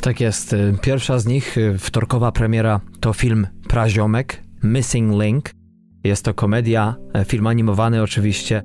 Tak 0.00 0.20
jest. 0.20 0.56
Pierwsza 0.82 1.18
z 1.18 1.26
nich, 1.26 1.56
wtorkowa 1.78 2.32
premiera, 2.32 2.80
to 3.00 3.12
film 3.12 3.46
Praziomek, 3.68 4.42
Missing 4.62 5.22
Link, 5.22 5.50
jest 6.04 6.24
to 6.24 6.34
komedia, 6.34 6.94
e, 7.14 7.24
film 7.24 7.46
animowany 7.46 8.02
oczywiście. 8.02 8.62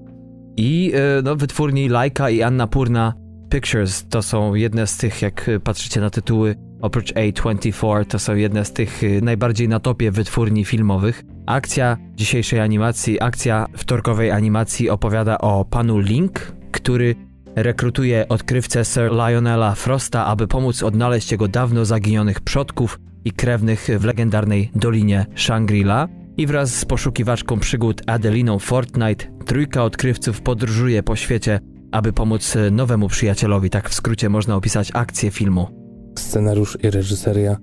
I 0.57 0.91
e, 0.95 1.21
no, 1.21 1.35
wytwórni 1.35 1.89
Laika 1.89 2.29
i 2.29 2.41
Anna 2.41 2.67
Purna 2.67 3.13
Pictures 3.49 4.07
to 4.09 4.21
są 4.21 4.55
jedne 4.55 4.87
z 4.87 4.97
tych, 4.97 5.21
jak 5.21 5.49
patrzycie 5.63 6.01
na 6.01 6.09
tytuły, 6.09 6.55
oprócz 6.81 7.13
A24, 7.13 8.05
to 8.05 8.19
są 8.19 8.35
jedne 8.35 8.65
z 8.65 8.73
tych 8.73 9.03
e, 9.03 9.21
najbardziej 9.21 9.69
na 9.69 9.79
topie 9.79 10.11
wytwórni 10.11 10.65
filmowych. 10.65 11.23
Akcja 11.45 11.97
dzisiejszej 12.15 12.59
animacji, 12.59 13.21
akcja 13.21 13.65
wtorkowej 13.77 14.31
animacji 14.31 14.89
opowiada 14.89 15.37
o 15.37 15.65
panu 15.65 15.99
Link, 15.99 16.51
który 16.71 17.15
rekrutuje 17.55 18.27
odkrywcę 18.27 18.85
Sir 18.85 19.11
Lionela 19.11 19.75
Frosta, 19.75 20.25
aby 20.25 20.47
pomóc 20.47 20.83
odnaleźć 20.83 21.31
jego 21.31 21.47
dawno 21.47 21.85
zaginionych 21.85 22.41
przodków 22.41 22.99
i 23.25 23.31
krewnych 23.31 23.87
w 23.99 24.03
legendarnej 24.03 24.71
Dolinie 24.75 25.25
Shangri-La 25.35 26.07
i 26.37 26.47
wraz 26.47 26.75
z 26.75 26.85
poszukiwaczką 26.85 27.59
przygód 27.59 28.01
Adeliną 28.07 28.59
Fortnite 28.59 29.25
trójka 29.45 29.83
odkrywców 29.83 30.41
podróżuje 30.41 31.03
po 31.03 31.15
świecie, 31.15 31.59
aby 31.91 32.13
pomóc 32.13 32.57
nowemu 32.71 33.07
przyjacielowi. 33.07 33.69
Tak 33.69 33.89
w 33.89 33.93
skrócie 33.93 34.29
można 34.29 34.55
opisać 34.55 34.91
akcję 34.93 35.31
filmu. 35.31 35.86
Scenariusz 36.19 36.77
i 36.83 36.89
reżyseria 36.89 37.57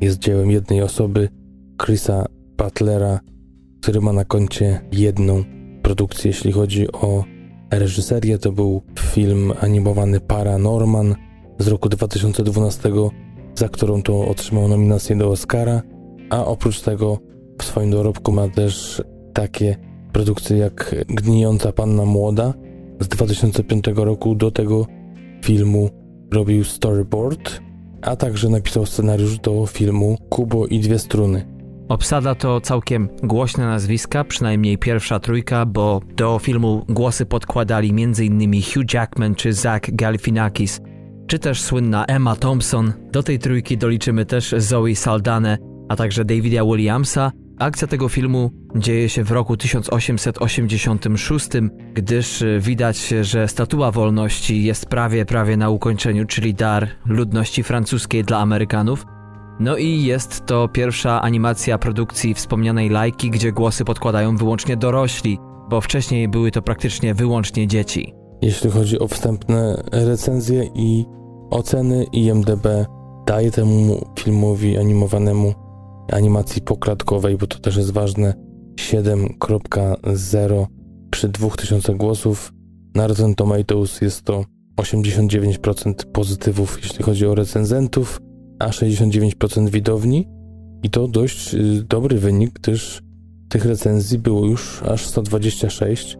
jest 0.00 0.18
dziełem 0.18 0.50
jednej 0.50 0.82
osoby, 0.82 1.28
Chrisa 1.82 2.24
Butlera, 2.56 3.20
który 3.80 4.00
ma 4.00 4.12
na 4.12 4.24
koncie 4.24 4.80
jedną 4.92 5.44
produkcję, 5.82 6.30
jeśli 6.30 6.52
chodzi 6.52 6.92
o 6.92 7.24
reżyserię. 7.70 8.38
To 8.38 8.52
był 8.52 8.82
film 9.00 9.52
animowany 9.60 10.20
Paranorman 10.20 11.14
z 11.58 11.68
roku 11.68 11.88
2012, 11.88 12.92
za 13.54 13.68
którą 13.68 14.02
to 14.02 14.28
otrzymał 14.28 14.68
nominację 14.68 15.16
do 15.16 15.28
Oscara, 15.28 15.82
a 16.30 16.44
oprócz 16.44 16.80
tego 16.80 17.18
w 17.60 17.64
swoim 17.64 17.90
dorobku 17.90 18.32
ma 18.32 18.48
też 18.48 19.02
takie 19.34 19.76
produkcje 20.12 20.56
jak 20.56 20.94
Gnijąca 21.08 21.72
Panna 21.72 22.04
Młoda 22.04 22.54
z 23.00 23.08
2005 23.08 23.84
roku. 23.94 24.34
Do 24.34 24.50
tego 24.50 24.86
filmu 25.44 25.90
robił 26.32 26.64
storyboard, 26.64 27.60
a 28.02 28.16
także 28.16 28.48
napisał 28.48 28.86
scenariusz 28.86 29.38
do 29.38 29.66
filmu 29.66 30.18
Kubo 30.28 30.66
i 30.66 30.80
dwie 30.80 30.98
struny. 30.98 31.58
Obsada 31.88 32.34
to 32.34 32.60
całkiem 32.60 33.08
głośne 33.22 33.66
nazwiska, 33.66 34.24
przynajmniej 34.24 34.78
pierwsza 34.78 35.20
trójka, 35.20 35.66
bo 35.66 36.00
do 36.16 36.38
filmu 36.38 36.84
głosy 36.88 37.26
podkładali 37.26 37.90
m.in. 37.90 38.62
Hugh 38.62 38.94
Jackman 38.94 39.34
czy 39.34 39.52
Zach 39.52 39.80
Galifianakis, 39.92 40.80
czy 41.26 41.38
też 41.38 41.62
słynna 41.62 42.04
Emma 42.04 42.36
Thompson. 42.36 42.92
Do 43.12 43.22
tej 43.22 43.38
trójki 43.38 43.78
doliczymy 43.78 44.26
też 44.26 44.54
Zoe 44.58 44.94
Saldane, 44.94 45.58
a 45.88 45.96
także 45.96 46.24
Davida 46.24 46.64
Williamsa, 46.64 47.32
Akcja 47.58 47.88
tego 47.88 48.08
filmu 48.08 48.50
dzieje 48.76 49.08
się 49.08 49.24
w 49.24 49.30
roku 49.30 49.56
1886, 49.56 51.48
gdyż 51.94 52.42
e, 52.42 52.60
widać, 52.60 53.08
że 53.20 53.48
Statua 53.48 53.90
Wolności 53.90 54.64
jest 54.64 54.86
prawie, 54.86 55.26
prawie 55.26 55.56
na 55.56 55.70
ukończeniu, 55.70 56.26
czyli 56.26 56.54
dar 56.54 56.88
ludności 57.06 57.62
francuskiej 57.62 58.24
dla 58.24 58.38
Amerykanów. 58.38 59.06
No 59.60 59.76
i 59.76 60.02
jest 60.02 60.46
to 60.46 60.68
pierwsza 60.68 61.22
animacja 61.22 61.78
produkcji 61.78 62.34
wspomnianej 62.34 62.88
lajki, 62.88 63.30
gdzie 63.30 63.52
głosy 63.52 63.84
podkładają 63.84 64.36
wyłącznie 64.36 64.76
dorośli, 64.76 65.38
bo 65.70 65.80
wcześniej 65.80 66.28
były 66.28 66.50
to 66.50 66.62
praktycznie 66.62 67.14
wyłącznie 67.14 67.66
dzieci. 67.66 68.14
Jeśli 68.42 68.70
chodzi 68.70 68.98
o 68.98 69.08
wstępne 69.08 69.82
recenzje 69.92 70.70
i 70.74 71.04
oceny, 71.50 72.04
IMDB 72.12 72.66
daje 73.26 73.50
temu 73.50 74.06
filmowi 74.18 74.78
animowanemu 74.78 75.67
animacji 76.12 76.62
poklatkowej, 76.62 77.36
bo 77.36 77.46
to 77.46 77.58
też 77.58 77.76
jest 77.76 77.90
ważne, 77.90 78.34
7.0 78.76 80.66
przy 81.10 81.28
2000 81.28 81.94
głosów. 81.94 82.52
Na 82.94 83.06
Rotten 83.06 83.34
Tomatoes 83.34 84.00
jest 84.00 84.22
to 84.22 84.44
89% 84.76 85.94
pozytywów, 86.12 86.78
jeśli 86.82 87.04
chodzi 87.04 87.26
o 87.26 87.34
recenzentów, 87.34 88.20
a 88.58 88.68
69% 88.68 89.70
widowni. 89.70 90.28
I 90.82 90.90
to 90.90 91.08
dość 91.08 91.54
y, 91.54 91.84
dobry 91.88 92.18
wynik, 92.18 92.52
gdyż 92.52 93.02
tych 93.48 93.64
recenzji 93.64 94.18
było 94.18 94.46
już 94.46 94.82
aż 94.82 95.06
126 95.06 96.18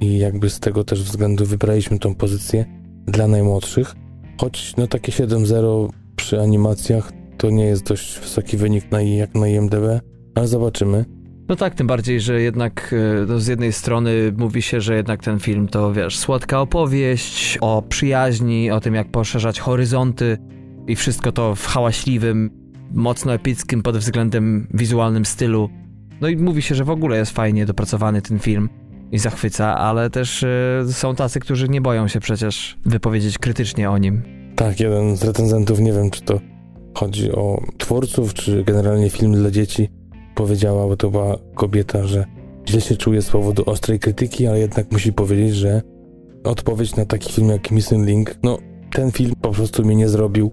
i 0.00 0.18
jakby 0.18 0.50
z 0.50 0.60
tego 0.60 0.84
też 0.84 1.02
względu 1.02 1.46
wybraliśmy 1.46 1.98
tą 1.98 2.14
pozycję 2.14 2.64
dla 3.06 3.28
najmłodszych. 3.28 3.94
Choć 4.40 4.74
no 4.76 4.86
takie 4.86 5.12
7-0 5.12 5.88
przy 6.16 6.40
animacjach 6.40 7.12
to 7.38 7.50
nie 7.50 7.64
jest 7.64 7.88
dość 7.88 8.20
wysoki 8.20 8.56
wynik 8.56 8.90
na, 8.90 9.02
jak 9.02 9.34
na 9.34 9.48
IMDb, 9.48 10.00
ale 10.34 10.48
zobaczymy. 10.48 11.04
No 11.48 11.56
tak, 11.56 11.74
tym 11.74 11.86
bardziej, 11.86 12.20
że 12.20 12.40
jednak 12.40 12.94
e, 13.22 13.26
no 13.26 13.40
z 13.40 13.46
jednej 13.46 13.72
strony 13.72 14.32
mówi 14.36 14.62
się, 14.62 14.80
że 14.80 14.94
jednak 14.94 15.22
ten 15.22 15.38
film 15.38 15.68
to, 15.68 15.92
wiesz, 15.92 16.18
słodka 16.18 16.60
opowieść 16.60 17.58
o 17.60 17.82
przyjaźni, 17.88 18.70
o 18.70 18.80
tym 18.80 18.94
jak 18.94 19.10
poszerzać 19.10 19.60
horyzonty 19.60 20.38
i 20.86 20.96
wszystko 20.96 21.32
to 21.32 21.54
w 21.54 21.66
hałaśliwym, 21.66 22.50
mocno 22.92 23.34
epickim 23.34 23.82
pod 23.82 23.96
względem 23.96 24.66
wizualnym 24.74 25.24
stylu. 25.24 25.70
No 26.20 26.28
i 26.28 26.36
mówi 26.36 26.62
się, 26.62 26.74
że 26.74 26.84
w 26.84 26.90
ogóle 26.90 27.16
jest 27.16 27.32
fajnie 27.32 27.66
dopracowany 27.66 28.22
ten 28.22 28.38
film 28.38 28.68
i 29.12 29.18
zachwyca, 29.18 29.78
ale 29.78 30.10
też 30.10 30.42
y, 30.42 30.92
są 30.92 31.14
tacy, 31.14 31.40
którzy 31.40 31.68
nie 31.68 31.80
boją 31.80 32.08
się 32.08 32.20
przecież 32.20 32.76
wypowiedzieć 32.84 33.38
krytycznie 33.38 33.90
o 33.90 33.98
nim. 33.98 34.22
Tak, 34.56 34.80
jeden 34.80 35.16
z 35.16 35.24
recenzentów, 35.24 35.80
nie 35.80 35.92
wiem 35.92 36.10
czy 36.10 36.22
to 36.22 36.53
chodzi 36.94 37.32
o 37.32 37.62
twórców, 37.78 38.34
czy 38.34 38.64
generalnie 38.64 39.10
film 39.10 39.32
dla 39.32 39.50
dzieci, 39.50 39.88
powiedziała, 40.34 40.86
bo 40.88 40.96
to 40.96 41.10
była 41.10 41.38
kobieta, 41.54 42.06
że 42.06 42.24
źle 42.68 42.80
się 42.80 42.96
czuje 42.96 43.22
z 43.22 43.30
powodu 43.30 43.62
ostrej 43.66 43.98
krytyki, 43.98 44.46
ale 44.46 44.58
jednak 44.58 44.92
musi 44.92 45.12
powiedzieć, 45.12 45.54
że 45.54 45.82
odpowiedź 46.44 46.96
na 46.96 47.04
taki 47.04 47.32
film 47.32 47.48
jak 47.48 47.70
Missing 47.70 48.06
Link, 48.06 48.34
no 48.42 48.58
ten 48.92 49.12
film 49.12 49.32
po 49.40 49.50
prostu 49.50 49.84
mnie 49.84 49.96
nie 49.96 50.08
zrobił. 50.08 50.50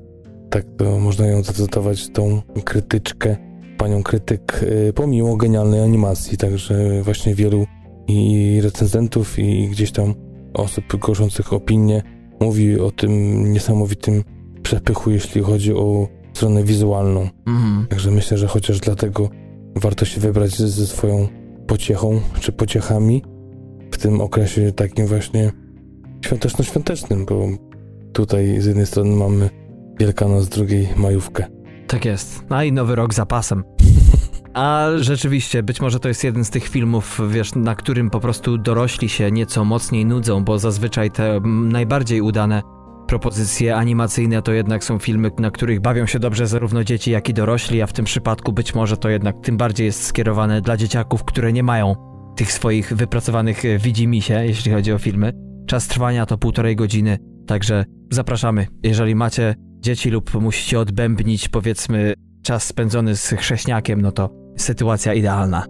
Tak 0.50 0.66
to 0.78 1.00
można 1.00 1.28
ją 1.28 1.44
zacytować, 1.44 2.10
tą 2.10 2.42
krytyczkę, 2.66 3.38
panią 3.78 4.04
krytyk, 4.04 4.64
y, 4.64 4.94
pomimo 4.94 5.36
genialnej 5.36 5.82
animacji, 5.82 6.38
także 6.38 7.02
właśnie 7.04 7.36
wielu 7.36 7.66
i 8.08 8.60
recenzentów 8.64 9.40
i 9.40 9.70
gdzieś 9.70 9.92
tam 9.92 10.14
osób 10.54 10.84
głoszących 11.00 11.54
opinie 11.54 12.04
mówi 12.40 12.80
o 12.80 12.92
tym 12.92 13.44
niesamowitym 13.54 14.24
przepychu, 14.64 15.12
jeśli 15.12 15.42
chodzi 15.42 15.74
o 15.74 16.08
stronę 16.34 16.64
wizualną. 16.64 17.30
Mhm. 17.48 17.88
Także 17.90 18.12
myślę, 18.12 18.38
że 18.38 18.48
chociaż 18.48 18.80
dlatego 18.80 19.30
warto 19.76 20.06
się 20.06 20.22
wybrać 20.22 20.58
ze 20.58 20.88
swoją 20.88 21.28
pociechą 21.68 22.22
czy 22.40 22.52
pociechami 22.52 23.24
w 23.92 23.98
tym 23.98 24.22
okresie 24.22 24.72
takim 24.72 25.08
właśnie 25.08 25.52
świąteczno-świątecznym, 26.22 27.26
bo 27.26 27.48
tutaj 28.14 28.62
z 28.62 28.66
jednej 28.66 28.86
strony 28.86 29.16
mamy 29.16 29.50
Wielkanoc, 30.00 30.44
z 30.44 30.50
drugiej 30.50 30.90
majówkę. 30.98 31.46
Tak 31.88 32.06
jest. 32.06 32.44
A 32.50 32.64
i 32.64 32.72
nowy 32.72 32.96
rok 32.96 33.14
za 33.14 33.26
pasem. 33.26 33.64
A 34.54 34.88
rzeczywiście, 34.96 35.64
być 35.64 35.82
może 35.82 36.00
to 36.00 36.08
jest 36.08 36.24
jeden 36.24 36.46
z 36.46 36.50
tych 36.50 36.68
filmów, 36.68 37.22
wiesz, 37.30 37.56
na 37.56 37.76
którym 37.76 38.10
po 38.10 38.20
prostu 38.20 38.58
dorośli 38.58 39.10
się 39.10 39.32
nieco 39.32 39.66
mocniej 39.66 40.06
nudzą, 40.06 40.44
bo 40.44 40.60
zazwyczaj 40.60 41.12
te 41.12 41.40
najbardziej 41.46 42.22
udane 42.22 42.62
propozycje 43.12 43.76
animacyjne 43.76 44.42
to 44.42 44.52
jednak 44.52 44.84
są 44.84 45.00
filmy, 45.00 45.32
na 45.40 45.52
których 45.52 45.80
bawią 45.80 46.06
się 46.06 46.20
dobrze 46.20 46.48
zarówno 46.48 46.84
dzieci, 46.84 47.12
jak 47.12 47.30
i 47.30 47.34
dorośli, 47.34 47.82
a 47.82 47.88
w 47.88 47.94
tym 47.94 48.06
przypadku 48.06 48.54
być 48.54 48.76
może 48.76 48.98
to 48.98 49.10
jednak 49.10 49.36
tym 49.44 49.58
bardziej 49.58 49.86
jest 49.86 50.04
skierowane 50.04 50.62
dla 50.62 50.78
dzieciaków, 50.78 51.24
które 51.24 51.54
nie 51.54 51.64
mają 51.64 51.96
tych 52.36 52.54
swoich 52.54 52.94
wypracowanych 52.94 53.66
e, 53.66 53.78
widzimisię, 53.78 54.46
jeśli 54.46 54.72
chodzi 54.72 54.94
o 54.94 54.98
filmy. 54.98 55.34
Czas 55.68 55.88
trwania 55.88 56.26
to 56.26 56.38
półtorej 56.38 56.76
godziny, 56.76 57.18
także 57.48 57.86
zapraszamy. 58.12 58.68
Jeżeli 58.84 59.16
macie 59.16 59.56
dzieci 59.80 60.10
lub 60.10 60.42
musicie 60.42 60.80
odbębnić, 60.80 61.50
powiedzmy, 61.50 62.14
czas 62.44 62.64
spędzony 62.64 63.16
z 63.16 63.28
chrześniakiem, 63.28 64.02
no 64.02 64.12
to 64.12 64.30
sytuacja 64.58 65.14
idealna. 65.14 65.66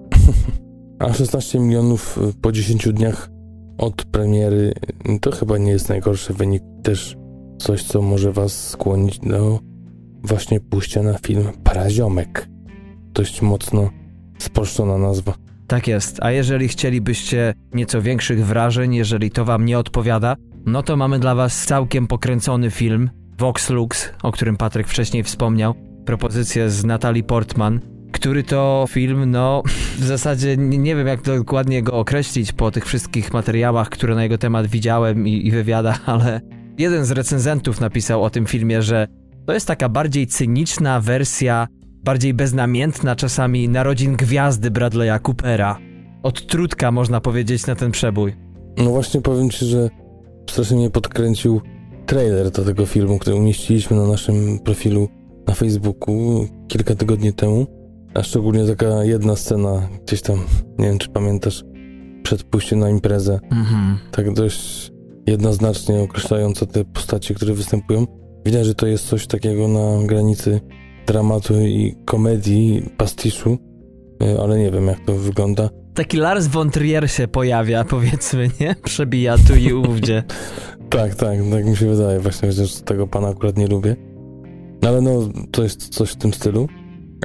A 1.00 1.14
16 1.14 1.60
milionów 1.60 2.20
po 2.42 2.52
10 2.52 2.88
dniach 2.94 3.30
od 3.78 4.06
premiery 4.06 4.74
to 5.22 5.32
chyba 5.32 5.58
nie 5.58 5.72
jest 5.72 5.90
najgorszy 5.90 6.34
wynik. 6.34 6.64
Też 6.84 7.21
coś, 7.62 7.84
co 7.84 8.02
może 8.02 8.32
Was 8.32 8.70
skłonić 8.70 9.20
do 9.20 9.60
właśnie 10.24 10.60
pójścia 10.60 11.04
na 11.04 11.18
film 11.18 11.48
Paraziomek. 11.64 12.48
Dość 13.14 13.42
mocno 13.42 13.90
spolszczona 14.38 14.98
nazwa. 14.98 15.34
Tak 15.68 15.88
jest, 15.88 16.24
a 16.24 16.32
jeżeli 16.32 16.68
chcielibyście 16.68 17.54
nieco 17.74 18.02
większych 18.02 18.46
wrażeń, 18.46 18.96
jeżeli 18.96 19.32
to 19.32 19.46
Wam 19.46 19.66
nie 19.66 19.80
odpowiada, 19.80 20.36
no 20.66 20.84
to 20.84 20.98
mamy 20.98 21.20
dla 21.20 21.36
Was 21.36 21.66
całkiem 21.66 22.08
pokręcony 22.08 22.72
film 22.72 23.10
Vox 23.38 23.70
Lux, 23.70 24.10
o 24.24 24.32
którym 24.32 24.58
Patryk 24.58 24.88
wcześniej 24.88 25.24
wspomniał. 25.24 25.74
Propozycję 26.06 26.70
z 26.70 26.86
Natalie 26.86 27.24
Portman, 27.24 27.80
który 28.12 28.44
to 28.44 28.86
film, 28.90 29.32
no 29.32 29.64
w 30.00 30.04
zasadzie 30.04 30.58
nie, 30.58 30.78
nie, 30.78 30.96
wiem 30.96 31.08
jak 31.08 31.22
dokładnie 31.22 31.84
go 31.84 31.94
określić 31.94 32.52
po 32.52 32.72
tych 32.72 32.86
wszystkich 32.86 33.34
materiałach, 33.34 33.90
które 33.90 34.16
na 34.16 34.24
jego 34.24 34.38
temat 34.38 34.68
widziałem 34.68 35.28
i, 35.28 35.48
i 35.48 35.52
wywiadach, 35.52 36.10
ale 36.10 36.42
jeden 36.78 37.06
z 37.06 37.12
recenzentów 37.12 37.82
napisał 37.82 38.24
o 38.24 38.30
tym 38.30 38.46
filmie, 38.46 38.82
że 38.82 39.08
to 39.46 39.54
jest 39.54 39.68
taka 39.68 39.90
bardziej 39.90 40.28
cyniczna 40.28 41.02
wersja, 41.02 41.68
bardziej 42.04 42.34
beznamiętna 42.34 43.16
czasami 43.16 43.70
narodzin 43.70 44.16
gwiazdy 44.16 44.72
Bradley'a 44.72 45.20
Coopera. 45.22 45.78
Od 46.24 46.48
trudka 46.48 46.92
można 46.92 47.22
powiedzieć 47.22 47.68
na 47.68 47.76
ten 47.76 47.92
przebój. 47.92 48.36
No 48.78 48.90
właśnie 48.90 49.22
powiem 49.22 49.50
ci, 49.50 49.66
że 49.66 49.90
strasznie 50.50 50.78
mnie 50.78 50.90
podkręcił 50.90 51.62
trailer 52.06 52.52
do 52.52 52.66
tego 52.66 52.86
filmu, 52.86 53.20
który 53.20 53.36
umieściliśmy 53.36 53.98
na 53.98 54.08
naszym 54.08 54.60
profilu 54.60 55.10
na 55.48 55.54
Facebooku 55.54 56.48
kilka 56.68 56.96
tygodni 56.96 57.34
temu. 57.34 57.68
A 58.14 58.24
szczególnie 58.24 58.66
taka 58.68 59.04
jedna 59.04 59.36
scena 59.36 59.90
gdzieś 60.08 60.22
tam, 60.22 60.40
nie 60.80 60.88
wiem 60.88 60.98
czy 60.98 61.10
pamiętasz, 61.10 61.64
przed 62.24 62.44
pójściem 62.44 62.80
na 62.80 62.90
imprezę. 62.90 63.40
Mhm. 63.52 63.98
Tak 64.12 64.34
dość 64.34 64.91
jednoznacznie 65.28 66.02
określająca 66.02 66.66
te 66.66 66.86
postacie, 66.86 67.34
które 67.34 67.54
występują. 67.54 68.08
Widać, 68.46 68.66
że 68.66 68.76
to 68.76 68.88
jest 68.88 69.08
coś 69.08 69.28
takiego 69.28 69.68
na 69.68 70.08
granicy 70.08 70.62
dramatu 71.08 71.62
i 71.62 71.96
komedii, 72.06 72.90
pastiszu, 72.98 73.58
e, 74.24 74.42
ale 74.42 74.60
nie 74.60 74.72
wiem 74.72 74.88
jak 74.88 75.06
to 75.06 75.14
wygląda. 75.14 75.70
Taki 75.94 76.18
Lars 76.18 76.48
von 76.48 76.72
Trier 76.72 77.12
się 77.12 77.28
pojawia, 77.28 77.84
powiedzmy, 77.84 78.50
nie? 78.60 78.76
Przebija 78.84 79.38
tu 79.38 79.56
i 79.56 79.74
ówdzie. 79.74 80.24
tak, 80.90 81.16
tak, 81.16 81.40
tak 81.52 81.66
mi 81.66 81.76
się 81.76 81.88
wydaje 81.88 82.20
właśnie, 82.20 82.50
chociaż 82.50 82.76
tego 82.76 83.08
pana 83.08 83.28
akurat 83.28 83.58
nie 83.58 83.68
lubię. 83.68 83.96
Ale 84.88 85.02
no, 85.02 85.30
to 85.52 85.64
jest 85.64 85.90
coś 85.90 86.12
w 86.12 86.16
tym 86.16 86.34
stylu. 86.34 86.68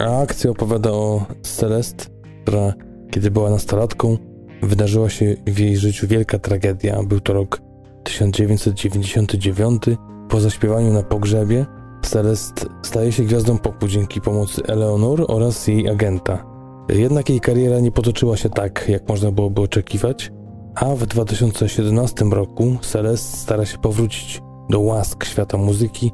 A 0.01 0.21
akcja 0.23 0.51
opowiada 0.51 0.91
o 0.91 1.27
Celeste, 1.43 2.05
która, 2.43 2.75
kiedy 3.11 3.31
była 3.31 3.51
nastolatką, 3.51 4.19
wydarzyła 4.63 5.11
się 5.11 5.37
w 5.47 5.59
jej 5.59 5.77
życiu 5.77 6.07
wielka 6.07 6.39
tragedia. 6.39 7.03
Był 7.03 7.21
to 7.21 7.33
rok 7.33 7.61
1999. 8.07 9.83
Po 10.29 10.41
zaśpiewaniu 10.41 10.93
na 10.93 11.03
pogrzebie 11.03 11.67
Celeste 12.03 12.67
staje 12.83 13.13
się 13.13 13.23
gwiazdą 13.23 13.59
popu 13.59 13.89
dzięki 13.89 14.21
pomocy 14.21 14.63
Eleonor 14.67 15.25
oraz 15.29 15.67
jej 15.67 15.89
agenta. 15.89 16.45
Jednak 16.89 17.29
jej 17.29 17.41
kariera 17.41 17.81
nie 17.81 17.93
potoczyła 17.93 18.37
się 18.37 18.51
tak, 18.51 18.89
jak 18.89 19.09
można 19.09 19.31
byłoby 19.31 19.61
oczekiwać, 19.61 20.33
a 20.75 20.85
w 20.95 21.07
2017 21.07 22.25
roku 22.25 22.77
Celeste 22.81 23.37
stara 23.37 23.65
się 23.67 23.79
powrócić 23.79 24.41
do 24.71 24.81
łask 24.81 25.25
świata 25.25 25.59
muzyki 25.59 26.13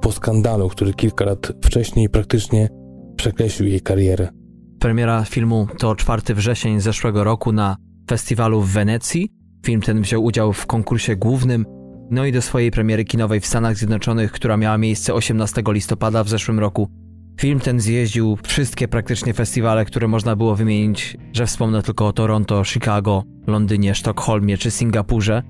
po 0.00 0.12
skandalu, 0.12 0.68
który 0.68 0.94
kilka 0.94 1.24
lat 1.24 1.52
wcześniej 1.64 2.08
praktycznie 2.08 2.68
przekreślił 3.16 3.68
jej 3.68 3.80
karierę. 3.80 4.28
Premiera 4.78 5.24
filmu 5.24 5.66
to 5.78 5.96
4 5.96 6.34
wrzesień 6.34 6.80
zeszłego 6.80 7.24
roku 7.24 7.52
na 7.52 7.76
festiwalu 8.10 8.60
w 8.60 8.70
Wenecji. 8.70 9.41
Film 9.66 9.80
ten 9.80 10.02
wziął 10.02 10.24
udział 10.24 10.52
w 10.52 10.66
konkursie 10.66 11.16
głównym, 11.16 11.66
no 12.10 12.26
i 12.26 12.32
do 12.32 12.42
swojej 12.42 12.70
premiery 12.70 13.04
kinowej 13.04 13.40
w 13.40 13.46
Stanach 13.46 13.76
Zjednoczonych, 13.76 14.32
która 14.32 14.56
miała 14.56 14.78
miejsce 14.78 15.14
18 15.14 15.62
listopada 15.66 16.24
w 16.24 16.28
zeszłym 16.28 16.60
roku. 16.60 16.88
Film 17.40 17.60
ten 17.60 17.80
zjeździł 17.80 18.38
wszystkie 18.42 18.88
praktycznie 18.88 19.34
festiwale, 19.34 19.84
które 19.84 20.08
można 20.08 20.36
było 20.36 20.56
wymienić, 20.56 21.16
że 21.32 21.46
wspomnę 21.46 21.82
tylko 21.82 22.06
o 22.06 22.12
Toronto, 22.12 22.64
Chicago, 22.64 23.24
Londynie, 23.46 23.94
Sztokholmie 23.94 24.58
czy 24.58 24.70
Singapurze. 24.70 25.42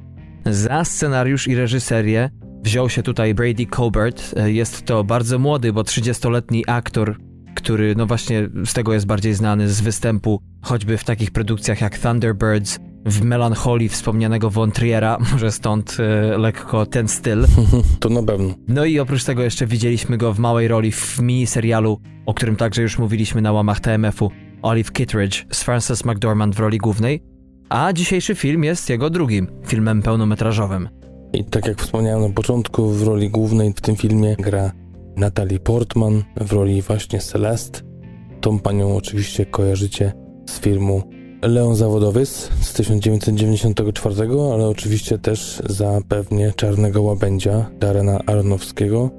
Za 0.47 0.85
scenariusz 0.85 1.49
i 1.49 1.55
reżyserię 1.55 2.31
wziął 2.63 2.91
się 2.91 3.03
tutaj 3.03 3.35
Brady 3.35 3.67
Colbert. 3.67 4.35
Jest 4.47 4.83
to 4.85 5.05
bardzo 5.05 5.39
młody, 5.39 5.73
bo 5.73 5.83
30-letni 5.83 6.65
aktor, 6.67 7.17
który 7.55 7.95
no 7.97 8.07
właśnie 8.07 8.49
z 8.65 8.73
tego 8.73 8.93
jest 8.93 9.07
bardziej 9.07 9.35
znany 9.35 9.69
z 9.69 9.81
występu 9.81 10.43
choćby 10.63 10.99
w 10.99 11.05
takich 11.05 11.31
produkcjach 11.31 11.81
jak 11.81 11.99
Thunderbirds, 11.99 12.79
w 13.07 13.23
Melancholii 13.23 13.89
wspomnianego 13.89 14.51
Von 14.51 14.73
Triera, 14.73 15.19
może 15.33 15.53
stąd 15.53 15.97
e, 16.01 16.39
lekko 16.39 16.87
ten 16.87 17.09
styl. 17.09 17.47
To 18.01 18.09
na 18.09 18.23
pewno. 18.23 18.55
No 18.69 18.85
i 18.85 18.99
oprócz 18.99 19.25
tego 19.25 19.43
jeszcze 19.43 19.67
widzieliśmy 19.67 20.17
go 20.19 20.33
w 20.33 20.39
małej 20.39 20.69
roli 20.69 20.93
w 20.93 21.19
miniserialu, 21.19 22.01
o 22.27 22.35
którym 22.35 22.57
także 22.57 22.83
już 22.83 22.99
mówiliśmy 22.99 23.43
na 23.43 23.53
łamach 23.53 23.81
TMF-u, 23.81 24.31
Olive 24.63 24.93
Kittredge 24.93 25.45
z 25.51 25.63
Frances 25.63 26.05
McDormand 26.05 26.55
w 26.55 26.61
roli 26.61 26.79
głównej, 26.79 27.23
a 27.69 27.93
dzisiejszy 27.93 28.35
film 28.35 28.65
jest 28.65 28.89
jego 28.89 29.11
drugim 29.11 29.47
filmem 29.67 30.03
pełnometrażowym. 30.03 30.89
I 31.33 31.45
tak 31.45 31.67
jak 31.67 31.83
wspomniałem 31.83 32.23
na 32.23 32.29
początku, 32.29 32.91
w 32.91 33.03
roli 33.03 33.31
głównej 33.31 33.73
w 33.77 33.81
tym 33.81 33.97
filmie 33.97 34.37
gra 34.39 34.73
Natalie 35.17 35.61
Portman 35.61 36.23
w 36.37 36.53
roli 36.53 36.83
właśnie 36.83 37.19
Celeste. 37.19 37.81
Tą 38.41 38.59
panią 38.59 38.97
oczywiście 38.97 39.47
kojarzycie 39.47 40.13
z 40.51 40.61
filmu 40.61 41.03
Leon 41.43 41.77
Zawodowiec 41.77 42.51
z 42.61 42.73
1994, 42.73 44.17
ale 44.55 44.69
oczywiście 44.69 45.19
też 45.19 45.63
za 45.69 46.01
pewnie 46.09 46.53
Czarnego 46.57 47.03
Łabędzia 47.03 47.71
Darena 47.81 48.21
Aronowskiego, 48.27 49.11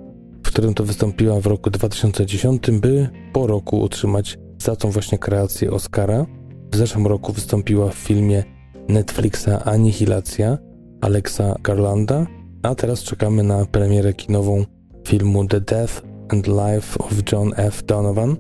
w 0.44 0.48
którym 0.48 0.74
to 0.74 0.84
wystąpiła 0.84 1.40
w 1.40 1.46
roku 1.46 1.70
2010, 1.70 2.72
by 2.72 3.10
po 3.34 3.48
roku 3.48 3.84
otrzymać 3.84 4.38
za 4.58 4.76
tą 4.76 4.90
właśnie 4.90 5.18
kreację 5.18 5.72
Oscara. 5.72 6.26
W 6.72 6.76
zeszłym 6.76 7.08
roku 7.08 7.34
wystąpiła 7.34 7.90
w 7.90 7.96
filmie 7.96 8.44
Netflixa 8.88 9.50
Anihilacja 9.66 10.58
Alexa 11.02 11.56
Garlanda, 11.64 12.28
a 12.64 12.76
teraz 12.76 13.04
czekamy 13.04 13.44
na 13.44 13.66
premierę 13.66 14.14
kinową 14.14 14.66
filmu 15.08 15.48
The 15.48 15.62
Death 15.62 16.02
and 16.30 16.48
Life 16.48 17.00
of 17.00 17.32
John 17.32 17.52
F. 17.56 17.84
Donovan. 17.86 18.36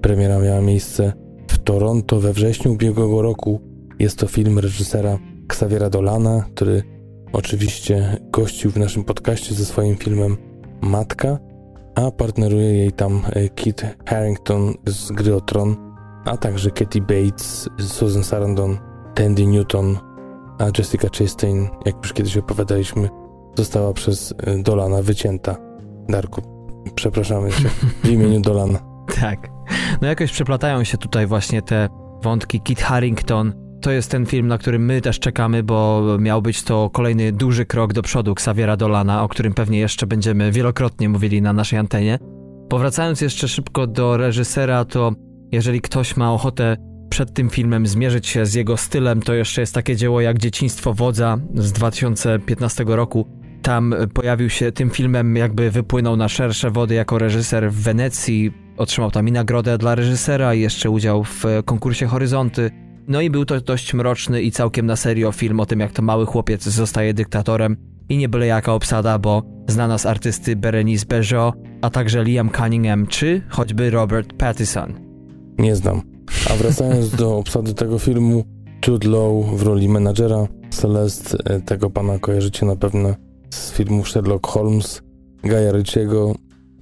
Premiera 0.00 0.38
miała 0.38 0.60
miejsce 0.60 1.27
Toronto 1.68 2.20
we 2.20 2.32
wrześniu 2.32 2.72
ubiegłego 2.72 3.22
roku. 3.22 3.60
Jest 3.98 4.18
to 4.18 4.26
film 4.26 4.58
reżysera 4.58 5.18
Xaviera 5.46 5.90
Dolana, 5.90 6.44
który 6.54 6.82
oczywiście 7.32 8.16
gościł 8.32 8.70
w 8.70 8.76
naszym 8.76 9.04
podcaście 9.04 9.54
ze 9.54 9.64
swoim 9.64 9.96
filmem 9.96 10.36
Matka, 10.80 11.38
a 11.94 12.10
partneruje 12.10 12.74
jej 12.74 12.92
tam 12.92 13.22
e, 13.30 13.48
Kit 13.48 13.82
Harrington 14.06 14.74
z 14.86 15.12
gry 15.12 15.34
o 15.34 15.40
Tron, 15.40 15.76
a 16.24 16.36
także 16.36 16.70
Katie 16.70 17.02
Bates, 17.02 17.68
Susan 17.78 18.24
Sarandon, 18.24 18.78
Tandy 19.14 19.46
Newton, 19.46 19.98
a 20.58 20.64
Jessica 20.78 21.08
Chastain, 21.18 21.68
jak 21.86 21.96
już 21.96 22.12
kiedyś 22.12 22.36
opowiadaliśmy, 22.36 23.08
została 23.54 23.92
przez 23.92 24.34
e, 24.38 24.62
Dolana 24.62 25.02
wycięta. 25.02 25.56
Darku, 26.08 26.42
przepraszamy 26.94 27.50
cię 27.50 27.68
w 28.04 28.08
imieniu 28.08 28.40
Dolana. 28.40 28.87
Tak. 29.20 29.48
No 30.00 30.08
jakoś 30.08 30.32
przeplatają 30.32 30.84
się 30.84 30.98
tutaj 30.98 31.26
właśnie 31.26 31.62
te 31.62 31.88
wątki. 32.22 32.60
Kit 32.60 32.80
Harrington 32.80 33.68
to 33.80 33.90
jest 33.90 34.10
ten 34.10 34.26
film, 34.26 34.48
na 34.48 34.58
który 34.58 34.78
my 34.78 35.00
też 35.00 35.20
czekamy, 35.20 35.62
bo 35.62 36.02
miał 36.18 36.42
być 36.42 36.62
to 36.62 36.90
kolejny 36.90 37.32
duży 37.32 37.66
krok 37.66 37.92
do 37.92 38.02
przodu 38.02 38.32
Xaviera 38.32 38.76
Dolana, 38.76 39.22
o 39.22 39.28
którym 39.28 39.54
pewnie 39.54 39.78
jeszcze 39.78 40.06
będziemy 40.06 40.52
wielokrotnie 40.52 41.08
mówili 41.08 41.42
na 41.42 41.52
naszej 41.52 41.78
antenie. 41.78 42.18
Powracając 42.68 43.20
jeszcze 43.20 43.48
szybko 43.48 43.86
do 43.86 44.16
reżysera, 44.16 44.84
to 44.84 45.12
jeżeli 45.52 45.80
ktoś 45.80 46.16
ma 46.16 46.32
ochotę 46.32 46.76
przed 47.10 47.34
tym 47.34 47.50
filmem 47.50 47.86
zmierzyć 47.86 48.26
się 48.26 48.46
z 48.46 48.54
jego 48.54 48.76
stylem, 48.76 49.22
to 49.22 49.34
jeszcze 49.34 49.60
jest 49.60 49.74
takie 49.74 49.96
dzieło 49.96 50.20
jak 50.20 50.38
Dzieciństwo 50.38 50.94
Wodza 50.94 51.38
z 51.54 51.72
2015 51.72 52.84
roku. 52.86 53.26
Tam 53.62 53.94
pojawił 54.14 54.50
się 54.50 54.72
tym 54.72 54.90
filmem, 54.90 55.36
jakby 55.36 55.70
wypłynął 55.70 56.16
na 56.16 56.28
szersze 56.28 56.70
wody 56.70 56.94
jako 56.94 57.18
reżyser 57.18 57.72
w 57.72 57.82
Wenecji. 57.82 58.67
Otrzymał 58.78 59.10
tam 59.10 59.28
i 59.28 59.32
nagrodę 59.32 59.78
dla 59.78 59.94
reżysera, 59.94 60.54
i 60.54 60.60
jeszcze 60.60 60.90
udział 60.90 61.24
w 61.24 61.44
konkursie 61.64 62.06
Horyzonty. 62.06 62.70
No 63.08 63.20
i 63.20 63.30
był 63.30 63.44
to 63.44 63.60
dość 63.60 63.94
mroczny 63.94 64.42
i 64.42 64.50
całkiem 64.50 64.86
na 64.86 64.96
serio 64.96 65.32
film 65.32 65.60
o 65.60 65.66
tym, 65.66 65.80
jak 65.80 65.92
to 65.92 66.02
mały 66.02 66.26
chłopiec 66.26 66.62
zostaje 66.62 67.14
dyktatorem 67.14 67.76
i 68.08 68.16
nie 68.16 68.28
byle 68.28 68.46
jaka 68.46 68.74
obsada, 68.74 69.18
bo 69.18 69.42
znana 69.68 69.98
z 69.98 70.06
artysty 70.06 70.56
Berenice 70.56 71.06
Bejo, 71.06 71.52
a 71.82 71.90
także 71.90 72.24
Liam 72.24 72.50
Cunningham 72.50 73.06
czy 73.06 73.42
choćby 73.48 73.90
Robert 73.90 74.32
Pattinson. 74.32 74.94
Nie 75.58 75.76
znam. 75.76 76.02
A 76.50 76.56
wracając 76.56 77.10
do 77.10 77.36
obsady 77.36 77.74
tego 77.74 77.98
filmu, 77.98 78.44
Jude 78.86 79.08
Law 79.08 79.44
w 79.56 79.62
roli 79.62 79.88
menadżera, 79.88 80.46
Celeste, 80.70 81.38
e, 81.44 81.60
tego 81.60 81.90
pana 81.90 82.18
kojarzycie 82.18 82.66
na 82.66 82.76
pewno 82.76 83.14
z 83.50 83.72
filmu 83.72 84.04
Sherlock 84.04 84.46
Holmes, 84.46 85.02
Gaja 85.42 85.72
Ritchiego 85.72 86.34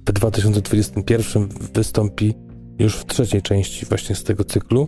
w 0.07 0.11
2021 0.11 1.49
wystąpi 1.73 2.33
już 2.79 2.95
w 2.95 3.05
trzeciej 3.05 3.41
części 3.41 3.85
właśnie 3.85 4.15
z 4.15 4.23
tego 4.23 4.43
cyklu. 4.43 4.87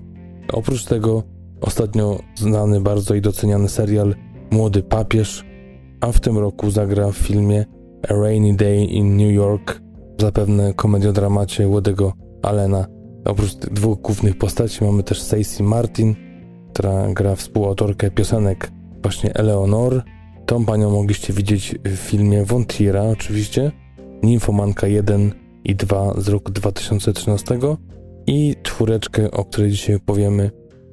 Oprócz 0.54 0.86
tego 0.86 1.24
ostatnio 1.62 2.20
znany 2.36 2.82
bardzo 2.82 3.16
i 3.16 3.22
doceniany 3.22 3.70
serial 3.70 4.16
Młody 4.52 4.84
Papież, 4.84 5.46
a 6.02 6.12
w 6.12 6.20
tym 6.20 6.38
roku 6.38 6.72
zagra 6.72 7.12
w 7.12 7.18
filmie 7.18 7.66
A 8.10 8.14
Rainy 8.14 8.56
Day 8.56 8.86
in 8.86 9.18
New 9.18 9.34
York, 9.34 9.82
zapewne 10.20 10.74
komediodramacie 10.74 11.68
Woody'ego 11.68 12.12
Allena. 12.42 12.88
Oprócz 13.26 13.56
dwóch 13.56 14.02
głównych 14.02 14.38
postaci 14.38 14.84
mamy 14.84 15.04
też 15.04 15.22
Stacey 15.22 15.64
Martin, 15.64 16.16
która 16.74 17.14
gra 17.14 17.36
współautorkę 17.36 18.12
piosenek 18.12 18.72
właśnie 19.02 19.34
Eleonor. 19.34 20.04
Tą 20.46 20.66
panią 20.66 20.92
mogliście 20.92 21.34
widzieć 21.34 21.76
w 21.86 21.96
filmie 21.96 22.46
Wontiera 22.46 23.04
oczywiście, 23.04 23.72
Ninfomanka 24.24 24.88
1 24.88 25.34
i 25.64 25.76
2 25.76 26.14
z 26.18 26.28
roku 26.28 26.52
2013 26.52 27.60
i 28.28 28.56
czwóreczkę, 28.64 29.32
o 29.32 29.46
której 29.46 29.72
dzisiaj 29.72 30.00
powiemy, 30.00 30.52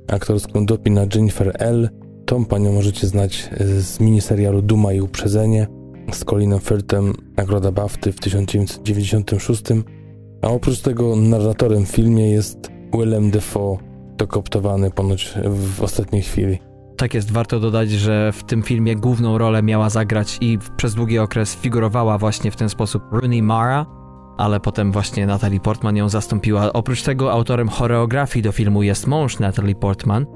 aktorską 0.09 0.67
dopina 0.67 1.07
Jennifer 1.15 1.57
L. 1.59 1.89
Tą 2.27 2.45
panią 2.45 2.73
możecie 2.73 3.07
znać 3.07 3.51
z 3.61 4.01
miniserialu 4.01 4.63
Duma 4.63 4.93
i 4.93 5.01
Uprzedzenie 5.01 5.67
z 6.13 6.25
Colinem 6.25 6.61
Firthem, 6.61 7.13
nagroda 7.37 7.73
BAFTY 7.73 8.13
w 8.13 8.21
1996, 8.21 9.63
a 10.43 10.49
oprócz 10.49 10.81
tego 10.81 11.17
narratorem 11.17 11.87
w 11.87 11.91
filmie 11.91 12.31
jest 12.31 12.71
Willem 12.93 13.31
Dafoe, 13.31 13.79
dokoptowany 14.17 14.91
ponoć 14.91 15.35
w 15.45 15.83
ostatniej 15.83 16.23
chwili. 16.23 16.59
Tak 16.97 17.15
jest, 17.15 17.33
warto 17.33 17.61
dodać, 17.61 17.91
że 17.91 18.33
w 18.33 18.45
tym 18.45 18.63
filmie 18.63 18.97
główną 18.97 19.39
rolę 19.39 19.63
miała 19.63 19.91
zagrać 19.91 20.39
i 20.41 20.59
przez 20.77 20.95
długi 20.95 21.19
okres 21.19 21.57
figurowała 21.57 22.19
właśnie 22.19 22.51
w 22.51 22.57
ten 22.57 22.69
sposób 22.69 23.03
Rooney 23.13 23.43
Mara, 23.43 23.87
ale 24.39 24.61
potem 24.61 24.93
właśnie 24.93 25.27
Natalie 25.27 25.61
Portman 25.61 25.97
ją 25.97 26.09
zastąpiła. 26.09 26.73
Oprócz 26.73 27.03
tego 27.03 27.33
autorem 27.33 27.69
choreografii 27.69 28.43
do 28.43 28.53
filmu 28.53 28.83
jest 28.83 29.07
mąż 29.07 29.39
Natalie 29.39 29.75
Portman. 29.75 30.27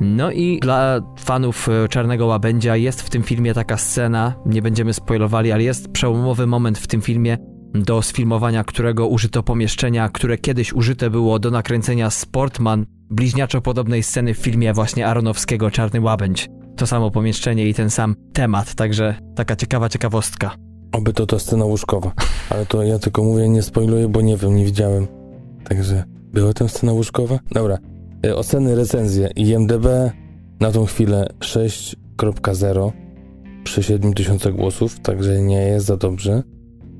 No 0.00 0.30
i 0.30 0.58
dla 0.60 1.00
fanów 1.18 1.68
e, 1.68 1.88
Czarnego 1.88 2.26
Łabędzia 2.26 2.76
jest 2.76 3.02
w 3.02 3.10
tym 3.10 3.22
filmie 3.22 3.54
taka 3.54 3.76
scena, 3.76 4.34
nie 4.46 4.62
będziemy 4.62 4.92
spoilowali, 4.92 5.52
ale 5.52 5.62
jest 5.62 5.92
przełomowy 5.92 6.46
moment 6.46 6.78
w 6.78 6.86
tym 6.86 7.00
filmie, 7.00 7.38
do 7.74 8.02
sfilmowania 8.02 8.64
którego 8.64 9.08
użyto 9.08 9.42
pomieszczenia, 9.42 10.08
które 10.08 10.38
kiedyś 10.38 10.72
użyte 10.72 11.10
było 11.10 11.38
do 11.38 11.50
nakręcenia 11.50 12.10
Sportman, 12.10 12.86
bliźniaczo 13.10 13.60
podobnej 13.60 14.02
sceny 14.02 14.34
w 14.34 14.38
filmie 14.38 14.72
właśnie 14.72 15.06
Aronowskiego 15.06 15.70
Czarny 15.70 16.00
Łabędź. 16.00 16.48
To 16.76 16.86
samo 16.86 17.10
pomieszczenie 17.10 17.68
i 17.68 17.74
ten 17.74 17.90
sam 17.90 18.16
temat, 18.32 18.74
także 18.74 19.14
taka 19.36 19.56
ciekawa 19.56 19.88
ciekawostka. 19.88 20.54
Oby 20.92 21.12
to 21.12 21.26
ta 21.26 21.38
scena 21.38 21.64
łóżkowa. 21.64 22.12
Ale 22.50 22.66
to 22.66 22.82
ja 22.82 22.98
tylko 22.98 23.24
mówię, 23.24 23.48
nie 23.48 23.62
spoiluję, 23.62 24.08
bo 24.08 24.20
nie 24.20 24.36
wiem, 24.36 24.56
nie 24.56 24.64
widziałem. 24.64 25.06
Także 25.64 26.04
była 26.32 26.52
tam 26.52 26.68
scena 26.68 26.92
łóżkowa? 26.92 27.38
Dobra. 27.52 27.78
E, 28.26 28.36
oceny, 28.36 28.74
recenzje. 28.74 29.30
IMDB 29.36 29.86
na 30.60 30.72
tą 30.72 30.86
chwilę 30.86 31.28
6.0 31.40 32.92
przy 33.64 33.82
7000 33.82 34.52
głosów, 34.52 35.00
także 35.00 35.42
nie 35.42 35.62
jest 35.62 35.86
za 35.86 35.96
dobrze. 35.96 36.42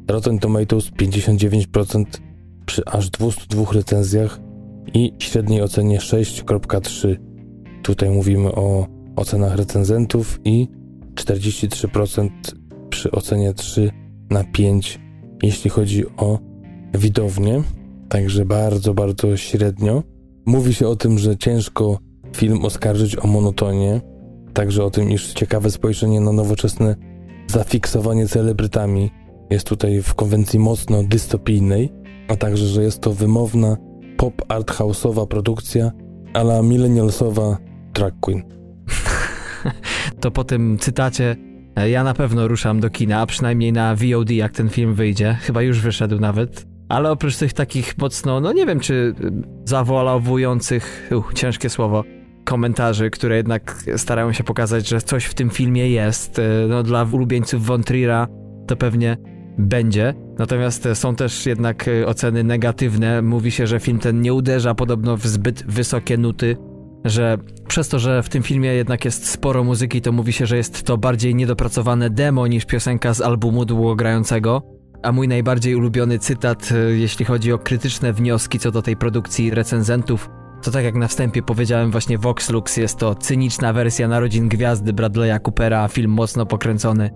Rotten 0.09 0.39
Tomatoes 0.39 0.91
59% 0.91 2.05
przy 2.67 2.85
aż 2.85 3.11
202 3.11 3.73
recenzjach 3.73 4.41
i 4.95 5.13
średniej 5.19 5.63
ocenie 5.63 5.99
6.3. 5.99 7.17
Tutaj 7.83 8.11
mówimy 8.11 8.53
o 8.53 8.87
ocenach 9.17 9.57
recenzentów 9.57 10.41
i 10.45 10.69
43% 11.15 12.31
przy 12.91 13.11
ocenie 13.11 13.55
3 13.55 13.91
na 14.31 14.45
5, 14.45 15.01
jeśli 15.43 15.71
chodzi 15.71 16.05
o 16.17 16.39
widownię. 16.95 17.63
Także 18.09 18.45
bardzo, 18.45 18.95
bardzo 18.95 19.37
średnio. 19.37 20.03
Mówi 20.47 20.75
się 20.75 20.89
o 20.89 20.97
tym, 20.97 21.19
że 21.19 21.37
ciężko 21.37 21.99
film 22.37 22.65
oskarżyć 22.65 23.17
o 23.17 23.27
monotonię, 23.27 24.01
także 24.55 24.85
o 24.85 24.91
tym, 24.91 25.11
iż 25.11 25.33
ciekawe 25.33 25.71
spojrzenie 25.71 26.21
na 26.21 26.33
nowoczesne 26.33 26.97
zafiksowanie 27.47 28.29
celebrytami 28.29 29.11
jest 29.51 29.67
tutaj 29.67 30.03
w 30.03 30.15
konwencji 30.15 30.59
mocno 30.59 31.03
dystopijnej, 31.03 31.93
a 32.29 32.37
także, 32.37 32.67
że 32.67 32.83
jest 32.83 33.01
to 33.01 33.13
wymowna, 33.13 33.77
pop 34.17 34.43
art 34.49 34.73
house'owa 34.73 35.27
produkcja, 35.27 35.93
ala 36.35 36.63
millennialsowa 36.63 37.59
drag 37.95 38.15
queen. 38.21 38.43
to 40.21 40.31
po 40.31 40.45
tym 40.45 40.79
cytacie 40.79 41.37
e, 41.77 41.91
ja 41.91 42.05
na 42.05 42.15
pewno 42.15 42.49
ruszam 42.49 42.81
do 42.81 42.91
kina, 42.91 43.21
a 43.21 43.27
przynajmniej 43.27 43.73
na 43.73 43.95
VOD, 43.95 44.31
jak 44.31 44.53
ten 44.53 44.69
film 44.69 44.95
wyjdzie. 44.95 45.37
Chyba 45.41 45.63
już 45.63 45.81
wyszedł 45.81 46.21
nawet. 46.21 46.67
Ale 46.89 47.11
oprócz 47.11 47.37
tych 47.37 47.53
takich 47.53 47.99
mocno, 47.99 48.41
no 48.41 48.53
nie 48.53 48.67
wiem, 48.67 48.81
czy 48.81 49.15
zawolowujących, 49.65 51.11
uh, 51.13 51.35
ciężkie 51.35 51.71
słowo, 51.71 52.05
komentarzy, 52.45 53.11
które 53.11 53.37
jednak 53.37 53.85
starają 53.97 54.33
się 54.33 54.45
pokazać, 54.45 54.89
że 54.89 55.01
coś 55.01 55.25
w 55.25 55.35
tym 55.35 55.51
filmie 55.51 55.91
jest, 55.91 56.39
e, 56.39 56.43
no 56.69 56.83
dla 56.83 57.07
ulubieńców 57.13 57.67
Von 57.67 57.83
Trier'a 57.83 58.27
to 58.67 58.77
pewnie 58.77 59.17
będzie. 59.59 60.15
Natomiast 60.39 60.89
są 60.95 61.15
też 61.15 61.47
jednak 61.47 61.89
e, 61.89 62.07
oceny 62.07 62.45
negatywne. 62.45 63.23
Mówi 63.23 63.51
się, 63.51 63.67
że 63.67 63.81
film 63.81 63.99
ten 63.99 64.21
nie 64.21 64.35
uderza 64.35 64.75
podobno 64.75 65.17
w 65.17 65.27
zbyt 65.27 65.65
wysokie 65.67 66.19
nuty, 66.19 66.57
że 67.05 67.39
przez 67.69 67.89
to, 67.89 67.99
że 67.99 68.23
w 68.23 68.29
tym 68.29 68.43
filmie 68.43 68.75
jednak 68.75 69.05
jest 69.05 69.31
sporo 69.31 69.65
muzyki, 69.65 70.01
to 70.01 70.13
mówi 70.13 70.33
się, 70.33 70.47
że 70.47 70.57
jest 70.57 70.83
to 70.83 70.99
bardziej 70.99 71.35
niedopracowane 71.35 72.11
demo 72.11 72.47
niż 72.47 72.65
piosenka 72.65 73.15
z 73.15 73.21
albumu 73.21 73.65
długogrającego. 73.65 74.63
A 75.03 75.13
mój 75.13 75.29
najbardziej 75.29 75.75
ulubiony 75.75 76.19
cytat, 76.19 76.73
e, 76.73 76.91
jeśli 76.97 77.25
chodzi 77.25 77.53
o 77.53 77.59
krytyczne 77.59 78.13
wnioski 78.13 78.59
co 78.59 78.71
do 78.71 78.83
tej 78.83 78.97
produkcji 78.97 79.51
recenzentów, 79.51 80.31
To 80.63 80.71
tak 80.71 80.85
jak 80.85 80.95
na 80.95 81.09
wstępie 81.09 81.43
powiedziałem, 81.43 81.91
właśnie 81.91 82.19
Vox 82.19 82.51
Lux 82.51 82.77
jest 82.77 82.99
to 82.99 83.15
cyniczna 83.15 83.73
wersja 83.73 84.09
narodzin 84.09 84.49
gwiazdy 84.49 84.93
Bradley'a 84.93 85.41
Coopera, 85.41 85.89
film 85.89 86.11
mocno 86.11 86.47
pokręcony, 86.47 87.11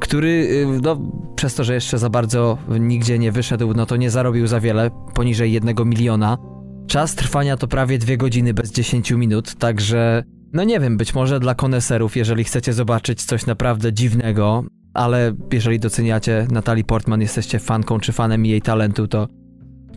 który, 0.00 0.28
y, 0.28 0.80
no, 0.82 1.00
przez 1.36 1.54
to, 1.54 1.64
że 1.64 1.74
jeszcze 1.74 1.98
za 1.98 2.10
bardzo 2.10 2.58
nigdzie 2.80 3.18
nie 3.18 3.32
wyszedł, 3.32 3.74
no 3.74 3.86
to 3.86 3.96
nie 3.96 4.10
zarobił 4.10 4.46
za 4.46 4.60
wiele, 4.60 4.90
poniżej 5.14 5.52
jednego 5.52 5.84
miliona. 5.84 6.38
Czas 6.86 7.14
trwania 7.14 7.56
to 7.56 7.68
prawie 7.68 7.98
dwie 7.98 8.16
godziny 8.16 8.54
bez 8.54 8.72
10 8.72 9.10
minut, 9.10 9.54
także, 9.54 10.24
no 10.52 10.64
nie 10.64 10.80
wiem, 10.80 10.96
być 10.96 11.14
może 11.14 11.40
dla 11.40 11.54
koneserów, 11.54 12.16
jeżeli 12.16 12.44
chcecie 12.44 12.72
zobaczyć 12.72 13.24
coś 13.24 13.46
naprawdę 13.46 13.92
dziwnego, 13.92 14.64
ale 14.94 15.32
jeżeli 15.52 15.80
doceniacie 15.80 16.46
Natalie 16.50 16.84
Portman, 16.84 17.20
jesteście 17.20 17.58
fanką 17.58 18.00
czy 18.00 18.12
fanem 18.12 18.46
jej 18.46 18.62
talentu, 18.62 19.08
to, 19.08 19.28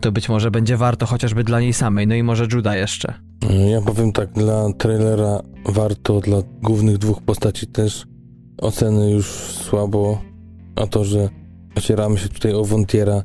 to 0.00 0.12
być 0.12 0.28
może 0.28 0.50
będzie 0.50 0.76
warto 0.76 1.06
chociażby 1.06 1.44
dla 1.44 1.60
niej 1.60 1.72
samej, 1.72 2.06
no 2.06 2.14
i 2.14 2.22
może 2.22 2.46
Juda 2.52 2.76
jeszcze. 2.76 3.14
Ja 3.70 3.80
powiem 3.80 4.12
tak, 4.12 4.32
dla 4.32 4.72
trailera 4.78 5.40
warto, 5.64 6.20
dla 6.20 6.38
głównych 6.62 6.98
dwóch 6.98 7.22
postaci 7.22 7.66
też 7.66 8.06
oceny 8.58 9.10
już 9.10 9.26
słabo, 9.36 10.20
a 10.76 10.86
to, 10.86 11.04
że 11.04 11.28
ocieramy 11.76 12.18
się 12.18 12.28
tutaj 12.28 12.52
o 12.52 12.64
Wontiera 12.64 13.22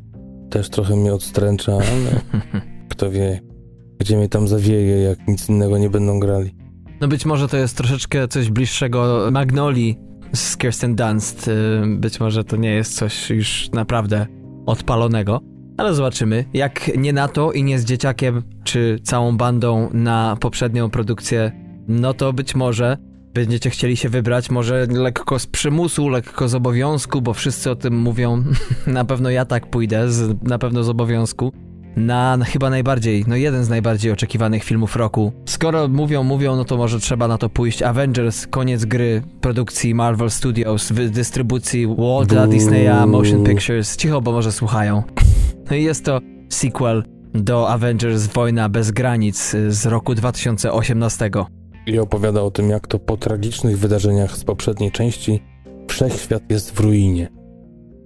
też 0.49 0.69
trochę 0.69 0.95
mnie 0.95 1.13
odstręcza, 1.13 1.71
ale 1.71 2.41
kto 2.91 3.11
wie, 3.11 3.41
gdzie 3.99 4.17
mnie 4.17 4.29
tam 4.29 4.47
zawieje, 4.47 5.01
jak 5.01 5.27
nic 5.27 5.49
innego 5.49 5.77
nie 5.77 5.89
będą 5.89 6.19
grali. 6.19 6.55
No 7.01 7.07
być 7.07 7.25
może 7.25 7.47
to 7.47 7.57
jest 7.57 7.77
troszeczkę 7.77 8.27
coś 8.27 8.49
bliższego 8.49 9.29
Magnoli 9.31 9.97
z 10.33 10.57
Kirsten 10.57 10.95
Dunst. 10.95 11.47
Y, 11.47 11.51
być 11.87 12.19
może 12.19 12.43
to 12.43 12.57
nie 12.57 12.71
jest 12.73 12.95
coś 12.95 13.29
już 13.29 13.69
naprawdę 13.71 14.27
odpalonego, 14.65 15.41
ale 15.77 15.93
zobaczymy. 15.93 16.45
Jak 16.53 16.97
nie 16.97 17.13
na 17.13 17.27
to 17.27 17.51
i 17.51 17.63
nie 17.63 17.79
z 17.79 17.85
dzieciakiem, 17.85 18.43
czy 18.63 18.99
całą 19.03 19.37
bandą 19.37 19.89
na 19.93 20.37
poprzednią 20.39 20.89
produkcję, 20.89 21.51
no 21.87 22.13
to 22.13 22.33
być 22.33 22.55
może 22.55 22.97
będziecie 23.33 23.69
chcieli 23.69 23.97
się 23.97 24.09
wybrać, 24.09 24.49
może 24.49 24.87
lekko 24.89 25.39
z 25.39 25.47
przymusu, 25.47 26.09
lekko 26.09 26.47
z 26.47 26.55
obowiązku, 26.55 27.21
bo 27.21 27.33
wszyscy 27.33 27.71
o 27.71 27.75
tym 27.75 27.99
mówią. 27.99 28.43
na 28.87 29.05
pewno 29.05 29.29
ja 29.29 29.45
tak 29.45 29.69
pójdę, 29.69 30.11
z, 30.11 30.43
na 30.43 30.59
pewno 30.59 30.83
z 30.83 30.89
obowiązku 30.89 31.53
na 31.95 32.37
chyba 32.45 32.69
najbardziej, 32.69 33.25
no 33.27 33.35
jeden 33.35 33.63
z 33.63 33.69
najbardziej 33.69 34.11
oczekiwanych 34.11 34.63
filmów 34.63 34.95
roku. 34.95 35.31
Skoro 35.45 35.87
mówią, 35.87 36.23
mówią, 36.23 36.55
no 36.55 36.65
to 36.65 36.77
może 36.77 36.99
trzeba 36.99 37.27
na 37.27 37.37
to 37.37 37.49
pójść. 37.49 37.81
Avengers, 37.81 38.47
koniec 38.47 38.85
gry, 38.85 39.21
produkcji 39.41 39.95
Marvel 39.95 40.29
Studios, 40.29 40.93
dystrybucji 41.09 41.87
Walta 41.87 42.47
Disneya 42.47 43.07
Motion 43.07 43.43
Pictures. 43.43 43.97
Cicho, 43.97 44.21
bo 44.21 44.31
może 44.31 44.51
słuchają. 44.51 45.03
No 45.69 45.75
i 45.75 45.83
jest 45.83 46.05
to 46.05 46.19
sequel 46.49 47.03
do 47.33 47.69
Avengers 47.69 48.27
Wojna 48.27 48.69
bez 48.69 48.91
granic 48.91 49.55
z 49.67 49.85
roku 49.85 50.15
2018. 50.15 51.29
I 51.85 51.99
opowiada 51.99 52.41
o 52.41 52.51
tym, 52.51 52.69
jak 52.69 52.87
to 52.87 52.99
po 52.99 53.17
tragicznych 53.17 53.79
wydarzeniach 53.79 54.37
z 54.37 54.43
poprzedniej 54.43 54.91
części 54.91 55.43
wszechświat 55.87 56.43
jest 56.49 56.71
w 56.71 56.79
ruinie. 56.79 57.27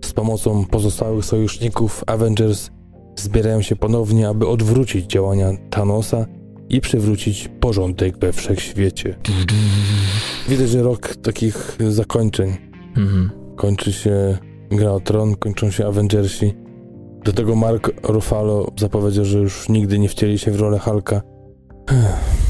Z 0.05 0.13
pomocą 0.13 0.65
pozostałych 0.65 1.25
sojuszników 1.25 2.03
Avengers 2.07 2.69
zbierają 3.15 3.61
się 3.61 3.75
ponownie, 3.75 4.29
aby 4.29 4.47
odwrócić 4.47 5.05
działania 5.05 5.51
Thanosa 5.69 6.25
i 6.69 6.81
przywrócić 6.81 7.49
porządek 7.59 8.17
we 8.17 8.33
wszechświecie. 8.33 9.15
Widać, 10.49 10.69
że 10.69 10.83
rok 10.83 11.15
takich 11.15 11.77
zakończeń. 11.89 12.57
Mhm. 12.97 13.31
Kończy 13.55 13.93
się 13.93 14.37
Gra 14.71 14.91
o 14.91 14.99
Tron, 14.99 15.35
kończą 15.35 15.71
się 15.71 15.87
Avengersi. 15.87 16.53
Do 17.23 17.33
tego 17.33 17.55
Mark 17.55 17.91
Ruffalo 18.03 18.71
zapowiedział, 18.79 19.25
że 19.25 19.39
już 19.39 19.69
nigdy 19.69 19.99
nie 19.99 20.09
wcieli 20.09 20.39
się 20.39 20.51
w 20.51 20.59
rolę 20.59 20.79
Hulka. 20.79 21.21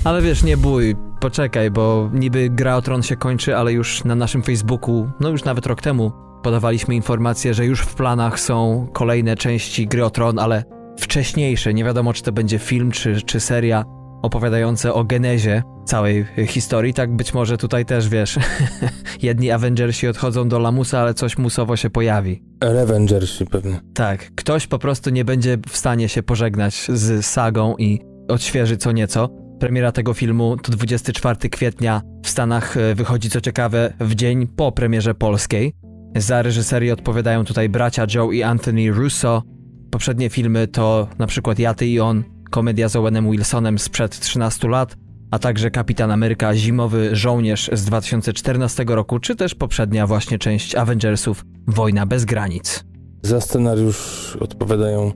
Ale 0.04 0.22
wiesz, 0.22 0.44
nie 0.44 0.58
bój, 0.58 0.96
poczekaj, 1.20 1.72
bo 1.72 2.10
niby 2.14 2.50
Gra 2.50 2.76
o 2.76 2.82
Tron 2.82 3.04
się 3.04 3.16
kończy, 3.16 3.56
ale 3.56 3.74
już 3.74 4.04
na 4.04 4.16
naszym 4.16 4.44
Facebooku, 4.44 5.10
no 5.20 5.30
już 5.30 5.44
nawet 5.44 5.66
rok 5.66 5.82
temu, 5.82 6.12
podawaliśmy 6.44 6.96
informację, 6.96 7.54
że 7.54 7.66
już 7.66 7.82
w 7.82 7.96
planach 7.96 8.40
są 8.40 8.88
kolejne 8.94 9.36
części 9.36 9.88
Gry 9.88 10.06
o 10.06 10.10
Tron, 10.10 10.40
ale 10.40 10.64
wcześniejsze. 11.00 11.74
Nie 11.74 11.84
wiadomo, 11.84 12.14
czy 12.14 12.24
to 12.24 12.32
będzie 12.32 12.60
film, 12.60 12.92
czy, 12.92 13.22
czy 13.22 13.40
seria 13.40 13.84
opowiadające 14.22 14.94
o 14.94 15.04
genezie 15.04 15.64
całej 15.86 16.26
historii. 16.48 16.94
Tak 16.94 17.16
być 17.16 17.34
może 17.34 17.58
tutaj 17.58 17.86
też, 17.86 18.10
wiesz, 18.10 18.40
jedni 19.22 19.52
Avengersi 19.52 20.08
odchodzą 20.08 20.50
do 20.50 20.60
lamusa, 20.60 21.00
ale 21.00 21.14
coś 21.14 21.38
musowo 21.38 21.76
się 21.76 21.90
pojawi. 21.90 22.44
Revengersi 22.64 23.46
pewnie. 23.46 23.80
Tak, 23.94 24.36
ktoś 24.36 24.68
po 24.68 24.80
prostu 24.80 25.10
nie 25.10 25.26
będzie 25.26 25.58
w 25.70 25.78
stanie 25.78 26.10
się 26.10 26.24
pożegnać 26.24 26.88
z 26.94 27.26
sagą 27.26 27.76
i 27.78 28.17
odświeży 28.28 28.78
co 28.78 28.92
nieco. 28.92 29.30
Premiera 29.60 29.92
tego 29.92 30.14
filmu 30.14 30.58
to 30.58 30.72
24 30.72 31.50
kwietnia 31.50 32.02
w 32.24 32.30
Stanach 32.30 32.78
e, 32.78 32.96
wychodzi 32.96 33.30
co 33.30 33.42
ciekawe 33.42 33.94
w 34.00 34.16
dzień 34.16 34.48
po 34.48 34.72
premierze 34.72 35.16
polskiej. 35.16 35.74
Za 36.16 36.42
reżyserię 36.42 36.94
odpowiadają 36.94 37.46
tutaj 37.46 37.70
bracia 37.70 38.06
Joe 38.16 38.32
i 38.32 38.44
Anthony 38.44 38.92
Russo. 38.92 39.44
Poprzednie 39.92 40.30
filmy 40.30 40.68
to 40.68 41.08
na 41.18 41.28
przykład 41.28 41.60
Ja, 41.60 41.74
Ty 41.74 41.88
i 41.88 42.00
On, 42.00 42.24
komedia 42.52 42.90
z 42.90 42.96
Owenem 42.96 43.32
Wilsonem 43.32 43.80
sprzed 43.80 44.20
13 44.20 44.68
lat, 44.68 44.96
a 45.32 45.40
także 45.40 45.72
Kapitan 45.72 46.12
Ameryka 46.12 46.56
Zimowy 46.56 47.16
Żołnierz 47.16 47.70
z 47.74 47.86
2014 47.86 48.86
roku, 48.88 49.20
czy 49.20 49.36
też 49.36 49.56
poprzednia 49.56 50.08
właśnie 50.08 50.40
część 50.40 50.76
Avengersów 50.76 51.46
Wojna 51.68 52.06
bez 52.06 52.26
granic. 52.26 52.84
Za 53.22 53.42
scenariusz 53.42 54.38
odpowiadają 54.42 55.12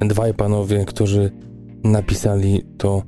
dwaj 0.00 0.34
panowie, 0.34 0.84
którzy 0.84 1.30
napisali 1.84 2.62
to 2.78 3.02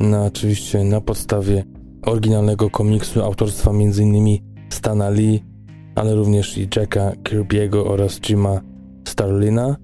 na, 0.00 0.24
oczywiście 0.24 0.84
na 0.84 1.00
podstawie 1.00 1.64
oryginalnego 2.02 2.70
komiksu 2.70 3.22
autorstwa 3.22 3.70
m.in. 3.70 4.38
Stana 4.70 5.10
Lee 5.10 5.56
ale 5.96 6.14
również 6.14 6.58
i 6.58 6.68
Jacka 6.76 7.12
Kirby'ego 7.22 7.86
oraz 7.86 8.20
Jima 8.20 8.60
Starlina. 9.08 9.76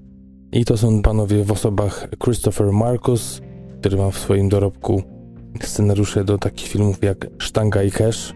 I 0.52 0.64
to 0.64 0.76
są 0.76 1.02
panowie 1.02 1.44
w 1.44 1.52
osobach 1.52 2.08
Christopher 2.24 2.72
Marcus, 2.72 3.40
który 3.80 3.96
ma 3.96 4.10
w 4.10 4.18
swoim 4.18 4.48
dorobku 4.48 5.02
scenariusze 5.62 6.24
do 6.24 6.38
takich 6.38 6.68
filmów 6.68 7.02
jak 7.02 7.26
Sztanga 7.38 7.82
i 7.82 7.90
Cash. 7.90 8.34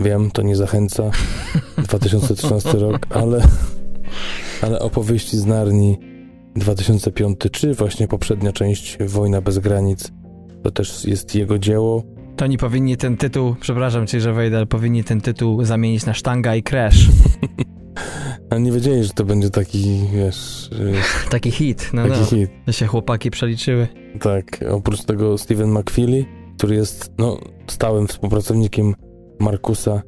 Wiem, 0.00 0.30
to 0.30 0.42
nie 0.42 0.56
zachęca. 0.56 1.10
2013 1.88 2.78
rok, 2.78 2.98
ale, 3.10 3.42
ale 4.62 4.78
opowieści 4.78 5.36
z 5.36 5.46
Narni 5.46 5.98
2005, 6.56 7.38
czy 7.52 7.74
właśnie 7.74 8.08
poprzednia 8.08 8.52
część 8.52 8.98
Wojna 9.06 9.40
bez 9.40 9.58
granic, 9.58 10.12
to 10.62 10.70
też 10.70 11.04
jest 11.04 11.34
jego 11.34 11.58
dzieło. 11.58 12.02
To 12.36 12.44
oni 12.44 12.58
powinni 12.58 12.96
ten 12.96 13.16
tytuł, 13.16 13.54
przepraszam 13.60 14.06
cię, 14.06 14.20
że 14.20 14.32
wejdę, 14.32 14.56
ale 14.56 14.66
powinni 14.66 15.04
ten 15.04 15.20
tytuł 15.20 15.64
zamienić 15.64 16.06
na 16.06 16.14
Sztanga 16.14 16.56
i 16.56 16.62
Crash. 16.62 17.08
A 18.50 18.58
nie 18.58 18.72
wiedzieli, 18.72 19.04
że 19.04 19.10
to 19.10 19.24
będzie 19.24 19.50
taki, 19.50 20.00
wiesz... 20.12 20.70
taki 21.30 21.50
hit, 21.50 21.90
no 21.92 22.02
taki 22.02 22.20
no. 22.20 22.26
hit. 22.26 22.50
To 22.66 22.72
się 22.72 22.86
chłopaki 22.86 23.30
przeliczyły. 23.30 23.88
Tak, 24.20 24.64
oprócz 24.70 25.04
tego 25.04 25.38
Steven 25.38 25.78
McFeely, 25.78 26.24
który 26.58 26.74
jest, 26.74 27.12
no, 27.18 27.38
stałym 27.66 28.08
współpracownikiem 28.08 28.94
Markusa, 29.40 30.02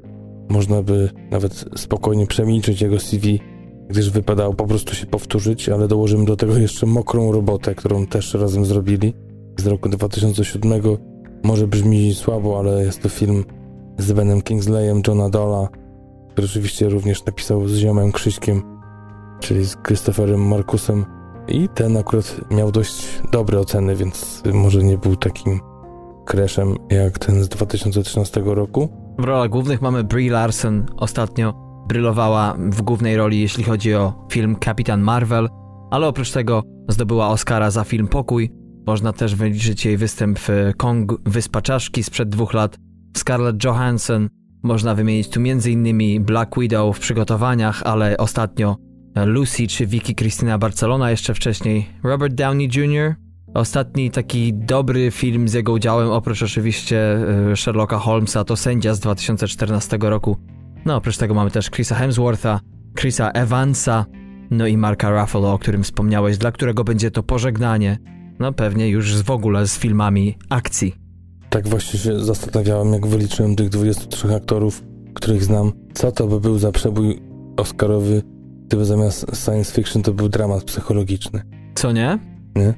można 0.48 0.82
by 0.82 1.10
nawet 1.30 1.64
spokojnie 1.76 2.26
przemilczyć 2.26 2.82
jego 2.82 3.00
CV, 3.00 3.40
gdyż 3.88 4.10
wypadało 4.10 4.54
po 4.54 4.66
prostu 4.66 4.94
się 4.94 5.06
powtórzyć, 5.06 5.68
ale 5.68 5.88
dołożymy 5.88 6.24
do 6.24 6.36
tego 6.36 6.56
jeszcze 6.56 6.86
mokrą 6.86 7.32
robotę, 7.32 7.74
którą 7.74 8.06
też 8.06 8.34
razem 8.34 8.64
zrobili 8.64 9.14
z 9.58 9.66
roku 9.66 9.88
2007 9.88 10.82
może 11.44 11.66
brzmi 11.66 12.14
słabo, 12.14 12.58
ale 12.58 12.84
jest 12.84 13.02
to 13.02 13.08
film 13.08 13.44
z 13.98 14.12
Benem 14.12 14.42
Kingsleyem, 14.42 15.02
Johna 15.08 15.30
Dola, 15.30 15.68
który 16.30 16.46
oczywiście 16.46 16.88
również 16.88 17.24
napisał 17.24 17.68
z 17.68 17.76
ziomem 17.76 18.12
Krzyśkiem, 18.12 18.62
czyli 19.40 19.64
z 19.64 19.76
Christopherem 19.86 20.48
Markusem. 20.48 21.04
I 21.48 21.68
ten 21.68 21.96
akurat 21.96 22.40
miał 22.50 22.72
dość 22.72 23.22
dobre 23.32 23.60
oceny, 23.60 23.96
więc 23.96 24.42
może 24.52 24.82
nie 24.82 24.98
był 24.98 25.16
takim 25.16 25.60
crashem 26.30 26.76
jak 26.90 27.18
ten 27.18 27.44
z 27.44 27.48
2013 27.48 28.42
roku. 28.44 28.88
W 29.18 29.24
rolach 29.24 29.50
głównych 29.50 29.82
mamy 29.82 30.04
Brie 30.04 30.30
Larson. 30.30 30.86
Ostatnio 30.96 31.63
brylowała 31.88 32.56
w 32.58 32.82
głównej 32.82 33.16
roli, 33.16 33.40
jeśli 33.40 33.64
chodzi 33.64 33.94
o 33.94 34.26
film 34.32 34.56
Kapitan 34.56 35.00
Marvel, 35.00 35.48
ale 35.90 36.06
oprócz 36.06 36.30
tego 36.30 36.62
zdobyła 36.88 37.28
Oscara 37.28 37.70
za 37.70 37.84
film 37.84 38.08
Pokój, 38.08 38.50
można 38.86 39.12
też 39.12 39.34
wyliczyć 39.34 39.84
jej 39.84 39.96
występ 39.96 40.38
w 40.38 40.48
Kong 40.76 41.12
Wyspa 41.24 41.62
Czaszki 41.62 42.02
sprzed 42.02 42.28
dwóch 42.28 42.54
lat. 42.54 42.76
Scarlett 43.16 43.64
Johansson, 43.64 44.28
można 44.62 44.94
wymienić 44.94 45.28
tu 45.28 45.40
m.in. 45.40 46.24
Black 46.24 46.60
Widow 46.60 46.96
w 46.96 47.00
przygotowaniach, 47.00 47.82
ale 47.82 48.16
ostatnio 48.16 48.76
Lucy 49.26 49.66
czy 49.66 49.86
Vicky 49.86 50.14
Cristina 50.14 50.58
Barcelona 50.58 51.10
jeszcze 51.10 51.34
wcześniej. 51.34 51.86
Robert 52.02 52.34
Downey 52.34 52.68
Jr. 52.74 53.14
Ostatni 53.54 54.10
taki 54.10 54.54
dobry 54.54 55.10
film 55.10 55.48
z 55.48 55.52
jego 55.52 55.72
udziałem, 55.72 56.10
oprócz 56.10 56.42
oczywiście 56.42 57.18
e, 57.52 57.56
Sherlocka 57.56 57.98
Holmesa, 57.98 58.44
to 58.44 58.56
Sędzia 58.56 58.94
z 58.94 59.00
2014 59.00 59.98
roku. 60.00 60.36
No, 60.86 60.96
oprócz 60.96 61.16
tego 61.16 61.34
mamy 61.34 61.50
też 61.50 61.70
Chrisa 61.70 61.94
Hemswortha, 61.94 62.60
Chrisa 63.00 63.30
Evansa, 63.30 64.06
no 64.50 64.66
i 64.66 64.76
Marka 64.76 65.20
Ruffalo, 65.20 65.52
o 65.52 65.58
którym 65.58 65.82
wspomniałeś, 65.82 66.38
dla 66.38 66.52
którego 66.52 66.84
będzie 66.84 67.10
to 67.10 67.22
pożegnanie 67.22 67.98
no 68.38 68.52
pewnie 68.52 68.88
już 68.88 69.22
w 69.22 69.30
ogóle 69.30 69.66
z 69.66 69.78
filmami 69.78 70.38
akcji. 70.50 70.94
Tak 71.50 71.68
właśnie 71.68 72.00
się 72.00 72.24
zastanawiałem, 72.24 72.92
jak 72.92 73.06
wyliczyłem 73.06 73.56
tych 73.56 73.68
23 73.68 74.34
aktorów, 74.34 74.82
których 75.14 75.44
znam. 75.44 75.72
Co 75.94 76.12
to 76.12 76.26
by 76.26 76.40
był 76.40 76.58
za 76.58 76.72
przebój 76.72 77.20
Oscarowy, 77.56 78.22
gdyby 78.66 78.84
zamiast 78.84 79.44
science 79.44 79.72
fiction 79.72 80.02
to 80.02 80.12
był 80.12 80.28
dramat 80.28 80.64
psychologiczny. 80.64 81.42
Co 81.74 81.92
nie? 81.92 82.18
Nie? 82.56 82.74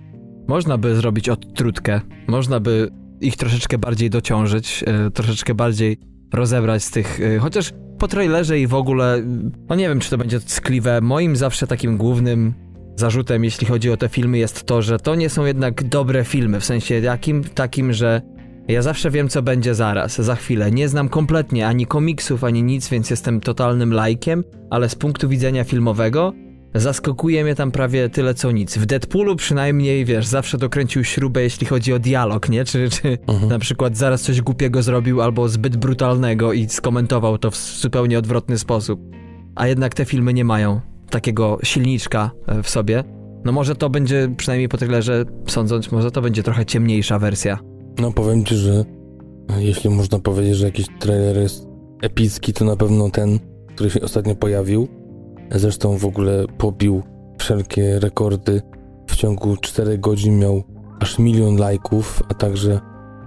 Można 0.49 0.79
by 0.79 0.97
zrobić 0.97 1.29
odtrutkę. 1.29 2.01
Można 2.29 2.61
by 2.61 2.91
ich 3.21 3.37
troszeczkę 3.37 3.79
bardziej 3.79 4.11
dociążyć, 4.11 4.85
e, 4.87 5.11
troszeczkę 5.11 5.55
bardziej 5.55 5.99
rozebrać 6.35 6.85
z 6.85 6.91
tych, 6.91 7.21
e, 7.21 7.39
chociaż 7.39 7.73
po 7.99 8.09
trailerze 8.09 8.59
i 8.59 8.67
w 8.67 8.75
ogóle, 8.75 9.23
no 9.69 9.77
nie 9.77 9.89
wiem, 9.89 10.01
czy 10.01 10.11
to 10.11 10.19
będzie 10.19 10.41
ckliwe. 10.41 11.01
Moim 11.01 11.37
zawsze 11.37 11.67
takim 11.67 11.97
głównym 11.97 12.55
zarzutem, 12.97 13.45
jeśli 13.45 13.67
chodzi 13.67 13.91
o 13.91 13.97
te 13.97 14.09
filmy, 14.09 14.39
jest 14.39 14.65
to, 14.65 14.83
że 14.83 14.99
to 14.99 15.15
nie 15.15 15.31
są 15.31 15.45
jednak 15.45 15.85
dobre 15.85 16.25
filmy. 16.25 16.61
W 16.61 16.65
sensie 16.65 16.95
jakim? 16.95 17.45
Takim, 17.45 17.93
że 17.93 18.23
ja 18.69 18.83
zawsze 18.83 19.11
wiem, 19.11 19.29
co 19.29 19.43
będzie 19.43 19.75
zaraz, 19.75 20.17
za 20.17 20.35
chwilę. 20.35 20.71
Nie 20.71 20.89
znam 20.89 21.09
kompletnie 21.09 21.67
ani 21.67 21.87
komiksów, 21.87 22.45
ani 22.45 22.63
nic, 22.63 22.89
więc 22.89 23.11
jestem 23.11 23.41
totalnym 23.41 23.93
lajkiem, 23.93 24.45
ale 24.71 24.89
z 24.89 24.95
punktu 24.95 25.29
widzenia 25.29 25.65
filmowego 25.65 26.33
zaskakuje 26.81 27.45
mnie 27.45 27.55
tam 27.55 27.71
prawie 27.71 28.09
tyle 28.09 28.35
co 28.35 28.51
nic. 28.51 28.79
W 28.79 28.87
Deadpoolu 28.87 29.37
przynajmniej, 29.37 30.05
wiesz, 30.05 30.27
zawsze 30.27 30.59
dokręcił 30.59 31.05
śrubę, 31.05 31.43
jeśli 31.43 31.67
chodzi 31.67 31.93
o 31.93 31.99
dialog, 31.99 32.49
nie? 32.49 32.65
Czy, 32.65 32.89
czy 32.91 33.19
mhm. 33.27 33.49
na 33.49 33.59
przykład 33.59 33.97
zaraz 33.97 34.23
coś 34.23 34.41
głupiego 34.41 34.83
zrobił 34.83 35.23
albo 35.23 35.49
zbyt 35.49 35.77
brutalnego 35.77 36.53
i 36.53 36.69
skomentował 36.69 37.39
to 37.39 37.51
w 37.51 37.57
zupełnie 37.57 38.19
odwrotny 38.19 38.59
sposób. 38.59 39.01
A 39.55 39.67
jednak 39.67 39.95
te 39.95 40.05
filmy 40.05 40.35
nie 40.35 40.45
mają 40.45 40.81
takiego 41.11 41.59
silniczka 41.63 42.31
e, 42.47 42.63
w 42.63 42.69
sobie. 42.71 43.05
No 43.45 43.53
może 43.53 43.77
to 43.77 43.91
będzie, 43.91 44.35
przynajmniej 44.37 44.69
po 44.69 44.77
trailerze 44.77 45.25
sądząc, 45.49 45.93
może 45.93 46.11
to 46.11 46.23
będzie 46.23 46.43
trochę 46.43 46.67
ciemniejsza 46.67 47.19
wersja. 47.19 47.59
No 47.99 48.13
powiem 48.13 48.45
ci, 48.45 48.57
że 48.57 48.85
jeśli 49.59 49.91
można 49.91 50.19
powiedzieć, 50.19 50.57
że 50.57 50.67
jakiś 50.67 50.87
trailer 50.99 51.37
jest 51.37 51.67
epicki, 52.03 52.53
to 52.53 52.65
na 52.65 52.77
pewno 52.77 53.11
ten, 53.11 53.39
który 53.75 53.91
się 53.91 54.01
ostatnio 54.01 54.35
pojawił. 54.35 54.89
Zresztą 55.51 55.99
w 55.99 56.05
ogóle 56.05 56.45
pobił 56.59 57.03
wszelkie 57.39 57.99
rekordy. 58.01 58.63
W 59.07 59.17
ciągu 59.17 59.57
4 59.57 59.99
godzin 59.99 60.39
miał 60.39 60.63
aż 61.01 61.19
milion 61.19 61.57
lajków, 61.57 62.23
a 62.29 62.35
także 62.35 62.81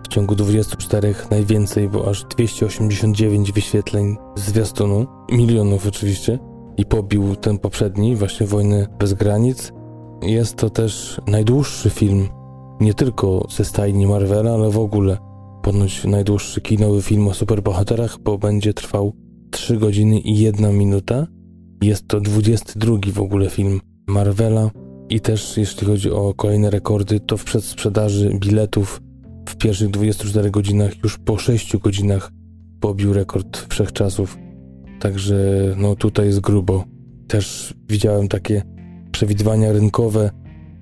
w 0.03 0.07
ciągu 0.07 0.35
24 0.35 1.15
najwięcej, 1.31 1.89
bo 1.89 2.09
aż 2.09 2.23
289 2.23 3.51
wyświetleń 3.51 4.17
zwiastunu. 4.35 5.07
Milionów 5.31 5.87
oczywiście. 5.87 6.39
I 6.77 6.85
pobił 6.85 7.35
ten 7.35 7.57
poprzedni, 7.57 8.15
właśnie 8.15 8.47
Wojny 8.47 8.87
bez 8.99 9.13
granic. 9.13 9.73
Jest 10.21 10.55
to 10.55 10.69
też 10.69 11.21
najdłuższy 11.27 11.89
film 11.89 12.29
nie 12.79 12.93
tylko 12.93 13.47
ze 13.49 13.65
stajni 13.65 14.07
Marvela, 14.07 14.53
ale 14.53 14.69
w 14.69 14.79
ogóle 14.79 15.17
ponoć 15.61 16.03
najdłuższy 16.03 16.61
kinowy 16.61 17.01
film 17.01 17.27
o 17.27 17.33
superbohaterach, 17.33 18.17
bo 18.19 18.37
będzie 18.37 18.73
trwał 18.73 19.13
3 19.51 19.77
godziny 19.77 20.19
i 20.19 20.37
1 20.37 20.77
minuta. 20.77 21.27
Jest 21.81 22.07
to 22.07 22.19
22 22.19 22.97
w 23.13 23.19
ogóle 23.19 23.49
film 23.49 23.81
Marvela 24.07 24.71
i 25.09 25.19
też 25.19 25.57
jeśli 25.57 25.87
chodzi 25.87 26.11
o 26.11 26.33
kolejne 26.33 26.69
rekordy, 26.69 27.19
to 27.19 27.37
w 27.37 27.43
przedsprzedaży 27.43 28.31
biletów 28.39 29.01
w 29.49 29.55
pierwszych 29.55 29.89
24 29.89 30.51
godzinach 30.51 31.03
już 31.03 31.17
po 31.17 31.37
6 31.37 31.77
godzinach 31.77 32.31
pobił 32.79 33.13
rekord 33.13 33.73
wszechczasów. 33.73 34.37
Także 34.99 35.35
no 35.77 35.95
tutaj 35.95 36.25
jest 36.25 36.39
grubo. 36.39 36.83
Też 37.27 37.73
widziałem 37.89 38.27
takie 38.27 38.61
przewidywania 39.11 39.71
rynkowe, 39.71 40.29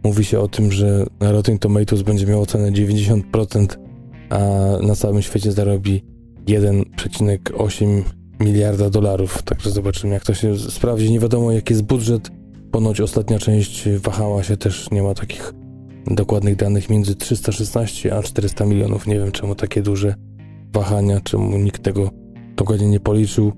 Mówi 0.07 0.25
się 0.25 0.39
o 0.39 0.47
tym, 0.47 0.71
że 0.71 1.05
Rotten 1.19 1.59
Tomatoes 1.59 2.01
będzie 2.01 2.25
miał 2.25 2.41
ocenę 2.41 2.71
90%, 2.71 3.77
a 4.29 4.39
na 4.81 4.95
całym 4.95 5.21
świecie 5.21 5.51
zarobi 5.51 6.03
1,8 6.45 8.03
miliarda 8.39 8.89
dolarów. 8.89 9.43
Także 9.43 9.69
zobaczymy, 9.71 10.13
jak 10.13 10.23
to 10.23 10.33
się 10.33 10.57
sprawdzi. 10.57 11.11
Nie 11.11 11.19
wiadomo, 11.19 11.51
jaki 11.51 11.73
jest 11.73 11.83
budżet. 11.83 12.31
Ponoć 12.71 13.01
ostatnia 13.01 13.39
część 13.39 13.89
wahała 13.89 14.43
się 14.43 14.57
też, 14.57 14.91
nie 14.91 15.03
ma 15.03 15.13
takich 15.13 15.53
dokładnych 16.07 16.55
danych, 16.55 16.89
między 16.89 17.15
316 17.15 18.15
a 18.15 18.23
400 18.23 18.65
milionów. 18.65 19.07
Nie 19.07 19.15
wiem, 19.15 19.31
czemu 19.31 19.55
takie 19.55 19.81
duże 19.81 20.15
wahania, 20.73 21.21
czemu 21.21 21.57
nikt 21.57 21.83
tego 21.83 22.09
dokładnie 22.55 22.87
nie 22.87 22.99
policzył. 22.99 23.51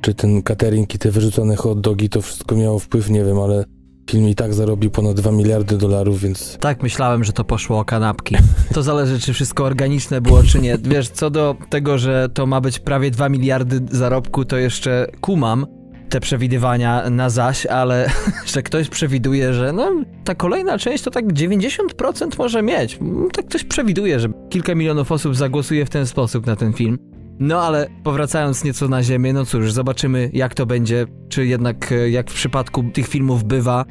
Czy 0.00 0.14
ten 0.14 0.42
catering 0.42 0.94
i 0.94 0.98
te 0.98 1.10
wyrzucone 1.10 1.56
hot 1.56 1.80
dogi 1.80 2.08
to 2.08 2.22
wszystko 2.22 2.56
miało 2.56 2.78
wpływ, 2.78 3.10
nie 3.10 3.24
wiem, 3.24 3.38
ale 3.38 3.64
Film 4.08 4.28
i 4.28 4.34
tak 4.34 4.54
zarobił 4.54 4.90
ponad 4.90 5.16
2 5.16 5.32
miliardy 5.32 5.76
dolarów, 5.76 6.20
więc... 6.20 6.58
Tak, 6.60 6.82
myślałem, 6.82 7.24
że 7.24 7.32
to 7.32 7.44
poszło 7.44 7.78
o 7.78 7.84
kanapki. 7.84 8.36
To 8.74 8.82
zależy, 8.82 9.20
czy 9.20 9.32
wszystko 9.32 9.64
organiczne 9.64 10.20
było, 10.20 10.42
czy 10.42 10.60
nie. 10.60 10.78
Wiesz, 10.78 11.08
co 11.08 11.30
do 11.30 11.56
tego, 11.70 11.98
że 11.98 12.28
to 12.34 12.46
ma 12.46 12.60
być 12.60 12.78
prawie 12.78 13.10
2 13.10 13.28
miliardy 13.28 13.80
zarobku, 13.90 14.44
to 14.44 14.56
jeszcze 14.56 15.06
kumam 15.20 15.66
te 16.08 16.20
przewidywania 16.20 17.10
na 17.10 17.30
zaś, 17.30 17.66
ale 17.66 18.10
że 18.54 18.62
ktoś 18.62 18.88
przewiduje, 18.88 19.54
że 19.54 19.72
no, 19.72 19.90
ta 20.24 20.34
kolejna 20.34 20.78
część 20.78 21.04
to 21.04 21.10
tak 21.10 21.26
90% 21.26 22.38
może 22.38 22.62
mieć. 22.62 22.98
Tak 23.32 23.46
ktoś 23.46 23.64
przewiduje, 23.64 24.20
że 24.20 24.28
kilka 24.50 24.74
milionów 24.74 25.12
osób 25.12 25.36
zagłosuje 25.36 25.86
w 25.86 25.90
ten 25.90 26.06
sposób 26.06 26.46
na 26.46 26.56
ten 26.56 26.72
film. 26.72 26.98
No 27.40 27.62
ale 27.62 27.86
powracając 28.04 28.64
nieco 28.64 28.88
na 28.88 29.02
ziemię, 29.02 29.32
no 29.32 29.44
cóż, 29.44 29.72
zobaczymy 29.72 30.30
jak 30.32 30.54
to 30.54 30.66
będzie, 30.66 31.06
czy 31.28 31.46
jednak 31.46 31.92
e, 31.92 32.10
jak 32.10 32.30
w 32.30 32.34
przypadku 32.34 32.84
tych 32.92 33.08
filmów 33.08 33.44
bywa, 33.44 33.84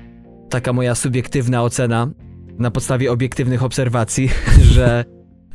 taka 0.50 0.74
moja 0.74 0.96
subiektywna 0.96 1.64
ocena 1.64 2.12
na 2.60 2.72
podstawie 2.72 3.12
obiektywnych 3.12 3.64
obserwacji, 3.64 4.30
że 4.76 5.06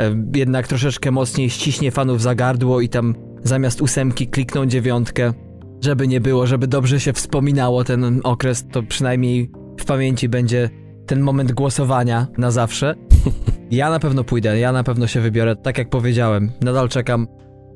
e, 0.01 0.15
jednak 0.35 0.69
troszeczkę 0.69 1.11
mocniej 1.11 1.51
ściśnie 1.51 1.91
fanów 1.91 2.23
za 2.23 2.35
gardło 2.35 2.81
i 2.81 2.89
tam 2.89 3.15
zamiast 3.45 3.81
ósemki 3.83 4.27
klikną 4.27 4.67
dziewiątkę, 4.67 5.33
żeby 5.81 6.09
nie 6.09 6.21
było, 6.21 6.47
żeby 6.47 6.67
dobrze 6.67 7.01
się 7.01 7.13
wspominało 7.13 7.85
ten 7.85 8.21
okres, 8.25 8.67
to 8.73 8.83
przynajmniej 8.83 9.51
w 9.81 9.85
pamięci 9.85 10.29
będzie 10.29 10.71
ten 11.07 11.21
moment 11.21 11.53
głosowania 11.53 12.27
na 12.39 12.51
zawsze. 12.51 12.95
Ja 13.71 13.91
na 13.91 13.99
pewno 13.99 14.25
pójdę, 14.25 14.59
ja 14.59 14.73
na 14.73 14.85
pewno 14.85 15.07
się 15.07 15.21
wybiorę, 15.21 15.57
tak 15.57 15.79
jak 15.79 15.91
powiedziałem. 15.91 16.51
Nadal 16.61 16.89
czekam 16.89 17.27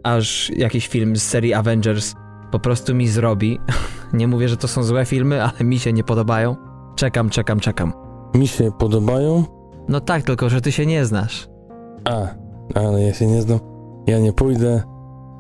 aż 0.06 0.50
jakiś 0.56 0.88
film 0.88 1.16
z 1.16 1.22
serii 1.22 1.54
Avengers 1.54 2.14
po 2.50 2.58
prostu 2.58 2.94
mi 2.94 3.08
zrobi. 3.08 3.58
nie 4.12 4.28
mówię, 4.28 4.48
że 4.48 4.56
to 4.56 4.68
są 4.68 4.82
złe 4.82 5.04
filmy, 5.04 5.42
ale 5.42 5.64
mi 5.64 5.78
się 5.78 5.92
nie 5.92 6.04
podobają. 6.04 6.56
Czekam, 6.96 7.30
czekam, 7.30 7.60
czekam. 7.60 7.92
Mi 8.34 8.48
się 8.48 8.72
podobają? 8.78 9.44
No 9.88 10.00
tak, 10.00 10.22
tylko 10.22 10.48
że 10.48 10.60
ty 10.60 10.72
się 10.72 10.86
nie 10.86 11.04
znasz. 11.04 11.48
A, 12.04 12.26
ale 12.74 13.02
ja 13.02 13.14
się 13.14 13.26
nie 13.26 13.42
znam. 13.42 13.58
Ja 14.06 14.18
nie 14.18 14.32
pójdę. 14.32 14.82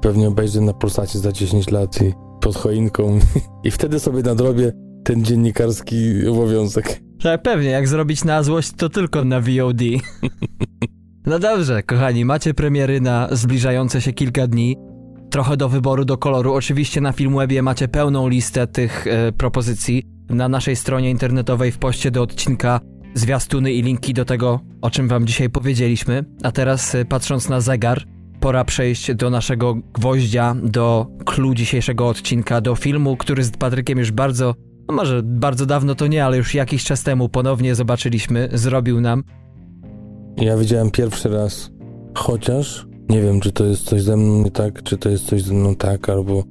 Pewnie 0.00 0.28
obejrzę 0.28 0.60
na 0.60 0.72
Polsacie 0.72 1.18
za 1.18 1.32
10 1.32 1.70
lat 1.70 2.02
i 2.02 2.14
pod 2.40 2.56
choinką. 2.56 3.18
I 3.64 3.70
wtedy 3.70 4.00
sobie 4.00 4.22
nadrobię 4.22 4.72
ten 5.04 5.24
dziennikarski 5.24 6.26
obowiązek. 6.28 7.00
Tak, 7.22 7.42
pewnie. 7.42 7.70
Jak 7.70 7.88
zrobić 7.88 8.24
na 8.24 8.42
złość, 8.42 8.72
to 8.76 8.88
tylko 8.88 9.24
na 9.24 9.40
VOD. 9.40 9.82
No 11.26 11.38
dobrze, 11.38 11.82
kochani, 11.82 12.24
macie 12.24 12.54
premiery 12.54 13.00
na 13.00 13.28
zbliżające 13.32 14.00
się 14.00 14.12
kilka 14.12 14.46
dni. 14.46 14.76
Trochę 15.30 15.56
do 15.56 15.68
wyboru, 15.68 16.04
do 16.04 16.18
koloru. 16.18 16.54
Oczywiście 16.54 17.00
na 17.00 17.12
Filmwebie 17.12 17.62
macie 17.62 17.88
pełną 17.88 18.28
listę 18.28 18.66
tych 18.66 19.06
e, 19.06 19.32
propozycji. 19.32 20.02
Na 20.28 20.48
naszej 20.48 20.76
stronie 20.76 21.10
internetowej 21.10 21.72
w 21.72 21.78
poście 21.78 22.10
do 22.10 22.22
odcinka 22.22 22.80
zwiastuny 23.14 23.72
i 23.72 23.82
linki 23.82 24.14
do 24.14 24.24
tego, 24.24 24.60
o 24.82 24.90
czym 24.90 25.08
wam 25.08 25.26
dzisiaj 25.26 25.50
powiedzieliśmy. 25.50 26.24
A 26.42 26.52
teraz 26.52 26.94
e, 26.94 27.04
patrząc 27.04 27.48
na 27.48 27.60
zegar, 27.60 28.02
pora 28.40 28.64
przejść 28.64 29.14
do 29.14 29.30
naszego 29.30 29.74
gwoździa, 29.74 30.56
do 30.62 31.06
clue 31.24 31.54
dzisiejszego 31.54 32.08
odcinka, 32.08 32.60
do 32.60 32.74
filmu, 32.74 33.16
który 33.16 33.44
z 33.44 33.50
Patrykiem 33.50 33.98
już 33.98 34.12
bardzo, 34.12 34.54
no 34.88 34.94
może 34.94 35.22
bardzo 35.24 35.66
dawno 35.66 35.94
to 35.94 36.06
nie, 36.06 36.24
ale 36.24 36.36
już 36.36 36.54
jakiś 36.54 36.84
czas 36.84 37.02
temu 37.02 37.28
ponownie 37.28 37.74
zobaczyliśmy, 37.74 38.48
zrobił 38.52 39.00
nam 39.00 39.22
ja 40.36 40.56
widziałem 40.56 40.90
pierwszy 40.90 41.28
raz, 41.28 41.70
chociaż 42.14 42.86
nie 43.08 43.22
wiem, 43.22 43.40
czy 43.40 43.52
to 43.52 43.64
jest 43.64 43.84
coś 43.84 44.02
ze 44.02 44.16
mną 44.16 44.44
nie 44.44 44.50
tak, 44.50 44.82
czy 44.82 44.98
to 44.98 45.08
jest 45.08 45.26
coś 45.26 45.42
ze 45.42 45.54
mną 45.54 45.74
tak, 45.74 46.08
albo 46.08 46.44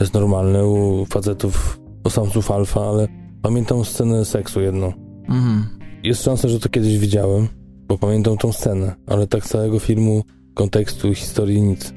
jest 0.00 0.14
normalne 0.14 0.66
u 0.66 1.06
facetów, 1.06 1.80
u 2.04 2.10
samców 2.10 2.50
alfa, 2.50 2.80
ale 2.80 3.08
pamiętam 3.42 3.84
scenę 3.84 4.24
seksu 4.24 4.60
jedną. 4.60 4.92
Mhm. 5.28 5.66
Jest 6.02 6.22
szansa, 6.22 6.48
że 6.48 6.60
to 6.60 6.68
kiedyś 6.68 6.98
widziałem, 6.98 7.48
bo 7.88 7.98
pamiętam 7.98 8.36
tą 8.36 8.52
scenę, 8.52 8.94
ale 9.06 9.26
tak 9.26 9.44
całego 9.44 9.78
filmu, 9.78 10.22
kontekstu, 10.54 11.14
historii 11.14 11.62
nic. 11.62 11.94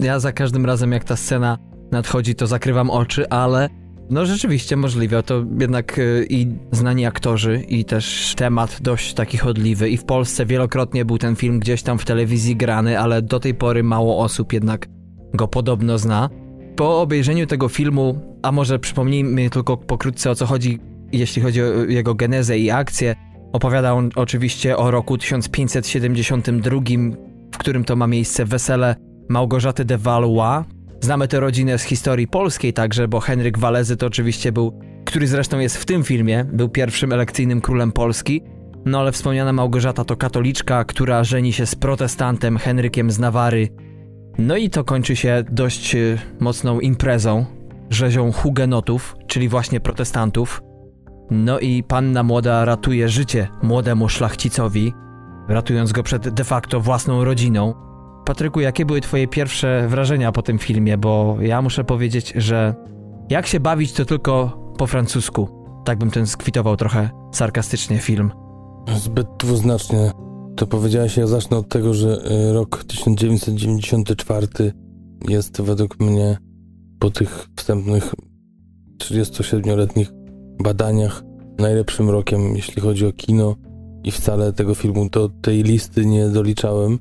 Ja 0.00 0.20
za 0.20 0.32
każdym 0.32 0.66
razem, 0.66 0.92
jak 0.92 1.04
ta 1.04 1.16
scena 1.16 1.58
nadchodzi, 1.92 2.34
to 2.34 2.46
zakrywam 2.46 2.90
oczy, 2.90 3.28
ale 3.28 3.68
no 4.10 4.26
rzeczywiście 4.26 4.76
możliwe, 4.76 5.22
to 5.22 5.44
jednak 5.60 5.98
y, 5.98 6.26
i 6.30 6.46
znani 6.72 7.06
aktorzy 7.06 7.64
i 7.68 7.84
też 7.84 8.34
temat 8.36 8.78
dość 8.82 9.14
taki 9.14 9.38
chodliwy 9.38 9.90
i 9.90 9.96
w 9.96 10.04
Polsce 10.04 10.46
wielokrotnie 10.46 11.04
był 11.04 11.18
ten 11.18 11.36
film 11.36 11.58
gdzieś 11.58 11.82
tam 11.82 11.98
w 11.98 12.04
telewizji 12.04 12.56
grany, 12.56 13.00
ale 13.00 13.22
do 13.22 13.40
tej 13.40 13.54
pory 13.54 13.82
mało 13.82 14.18
osób 14.18 14.52
jednak 14.52 14.88
go 15.34 15.48
podobno 15.48 15.98
zna. 15.98 16.30
Po 16.76 17.00
obejrzeniu 17.00 17.46
tego 17.46 17.68
filmu, 17.68 18.38
a 18.42 18.52
może 18.52 18.78
przypomnijmy 18.78 19.50
tylko 19.50 19.76
pokrótce 19.76 20.30
o 20.30 20.34
co 20.34 20.46
chodzi, 20.46 20.78
jeśli 21.12 21.42
chodzi 21.42 21.62
o 21.62 21.84
jego 21.84 22.14
genezę 22.14 22.58
i 22.58 22.70
akcję, 22.70 23.14
Opowiada 23.54 23.92
on 23.92 24.10
oczywiście 24.14 24.76
o 24.76 24.90
roku 24.90 25.18
1572, 25.18 26.80
w 27.52 27.58
którym 27.58 27.84
to 27.84 27.96
ma 27.96 28.06
miejsce 28.06 28.44
wesele 28.44 28.96
Małgorzaty 29.28 29.84
de 29.84 29.98
Valois. 29.98 30.64
Znamy 31.04 31.28
tę 31.28 31.40
rodzinę 31.40 31.78
z 31.78 31.82
historii 31.82 32.28
polskiej 32.28 32.72
także, 32.72 33.08
bo 33.08 33.20
Henryk 33.20 33.58
Walezy 33.58 33.96
to 33.96 34.06
oczywiście 34.06 34.52
był, 34.52 34.80
który 35.04 35.26
zresztą 35.26 35.58
jest 35.58 35.76
w 35.76 35.84
tym 35.84 36.04
filmie, 36.04 36.44
był 36.44 36.68
pierwszym 36.68 37.12
elekcyjnym 37.12 37.60
królem 37.60 37.92
Polski. 37.92 38.42
No 38.84 39.00
ale 39.00 39.12
wspomniana 39.12 39.52
Małgorzata 39.52 40.04
to 40.04 40.16
katoliczka, 40.16 40.84
która 40.84 41.24
żeni 41.24 41.52
się 41.52 41.66
z 41.66 41.74
protestantem 41.74 42.58
Henrykiem 42.58 43.10
z 43.10 43.18
Nawary. 43.18 43.68
No 44.38 44.56
i 44.56 44.70
to 44.70 44.84
kończy 44.84 45.16
się 45.16 45.44
dość 45.50 45.94
y, 45.94 46.18
mocną 46.40 46.80
imprezą, 46.80 47.44
rzezią 47.90 48.32
hugenotów, 48.32 49.16
czyli 49.26 49.48
właśnie 49.48 49.80
protestantów. 49.80 50.62
No 51.30 51.58
i 51.58 51.82
panna 51.82 52.22
młoda 52.22 52.64
ratuje 52.64 53.08
życie 53.08 53.48
młodemu 53.62 54.08
szlachcicowi, 54.08 54.92
ratując 55.48 55.92
go 55.92 56.02
przed 56.02 56.28
de 56.28 56.44
facto 56.44 56.80
własną 56.80 57.24
rodziną. 57.24 57.74
Patryku, 58.24 58.60
jakie 58.60 58.86
były 58.86 59.00
twoje 59.00 59.28
pierwsze 59.28 59.88
wrażenia 59.88 60.32
po 60.32 60.42
tym 60.42 60.58
filmie? 60.58 60.98
Bo 60.98 61.36
ja 61.40 61.62
muszę 61.62 61.84
powiedzieć, 61.84 62.32
że 62.36 62.74
jak 63.30 63.46
się 63.46 63.60
bawić 63.60 63.92
to 63.92 64.04
tylko 64.04 64.58
po 64.78 64.86
francusku. 64.86 65.48
Tak 65.84 65.98
bym 65.98 66.10
ten 66.10 66.26
skwitował 66.26 66.76
trochę 66.76 67.10
sarkastycznie 67.32 67.98
film. 67.98 68.30
Zbyt 68.96 69.26
dwuznacznie 69.38 70.10
to 70.56 70.66
powiedziałeś. 70.66 71.16
Ja 71.16 71.26
zacznę 71.26 71.56
od 71.56 71.68
tego, 71.68 71.94
że 71.94 72.30
y, 72.48 72.52
rok 72.52 72.84
1994 72.84 74.46
jest 75.28 75.60
według 75.60 76.00
mnie 76.00 76.36
po 76.98 77.10
tych 77.10 77.48
wstępnych 77.56 78.14
37-letnich 78.98 80.12
badaniach 80.62 81.22
najlepszym 81.58 82.10
rokiem, 82.10 82.56
jeśli 82.56 82.82
chodzi 82.82 83.06
o 83.06 83.12
kino 83.12 83.56
i 84.04 84.10
wcale 84.10 84.52
tego 84.52 84.74
filmu 84.74 85.08
do 85.10 85.28
tej 85.28 85.62
listy 85.62 86.06
nie 86.06 86.28
doliczałem, 86.28 86.98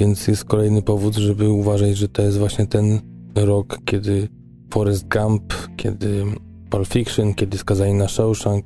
więc 0.00 0.28
jest 0.28 0.44
kolejny 0.44 0.82
powód, 0.82 1.16
żeby 1.16 1.48
uważać, 1.48 1.96
że 1.96 2.08
to 2.08 2.22
jest 2.22 2.38
właśnie 2.38 2.66
ten 2.66 3.00
rok, 3.34 3.78
kiedy 3.84 4.28
Forrest 4.70 5.08
Gump, 5.08 5.54
kiedy 5.76 6.24
Pulp 6.70 6.86
Fiction, 6.88 7.34
kiedy 7.34 7.58
Skazani 7.58 7.94
na 7.94 8.08
Shawshank, 8.08 8.64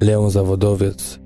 Leon 0.00 0.30
Zawodowiec, 0.30 1.20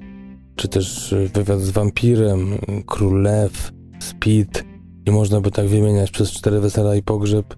czy 0.57 0.69
też 0.69 1.15
Wywiad 1.35 1.61
z 1.61 1.71
Wampirem, 1.71 2.59
Król 2.87 3.23
Lew, 3.23 3.73
Speed 4.01 4.65
i 5.07 5.11
można 5.11 5.41
by 5.41 5.51
tak 5.51 5.69
wymieniać 5.69 6.11
przez 6.11 6.31
cztery 6.31 6.61
wesela 6.61 6.97
i 6.97 7.03
pogrzeb. 7.03 7.57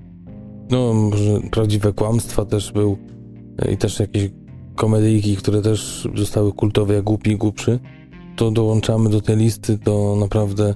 No, 0.71 0.95
może 0.95 1.41
Prawdziwe 1.51 1.93
Kłamstwa 1.93 2.45
też 2.45 2.73
był 2.73 2.97
i 3.73 3.77
też 3.77 4.01
jakieś 4.01 4.31
komedyjki, 4.77 5.37
które 5.37 5.63
też 5.63 6.09
zostały 6.15 6.53
kultowe 6.53 6.95
jak 6.95 7.05
Głupi 7.05 7.31
i 7.31 7.37
Głupszy, 7.37 7.79
to 8.37 8.51
dołączamy 8.51 9.11
do 9.11 9.21
tej 9.21 9.37
listy, 9.37 9.79
to 9.79 10.17
naprawdę 10.21 10.75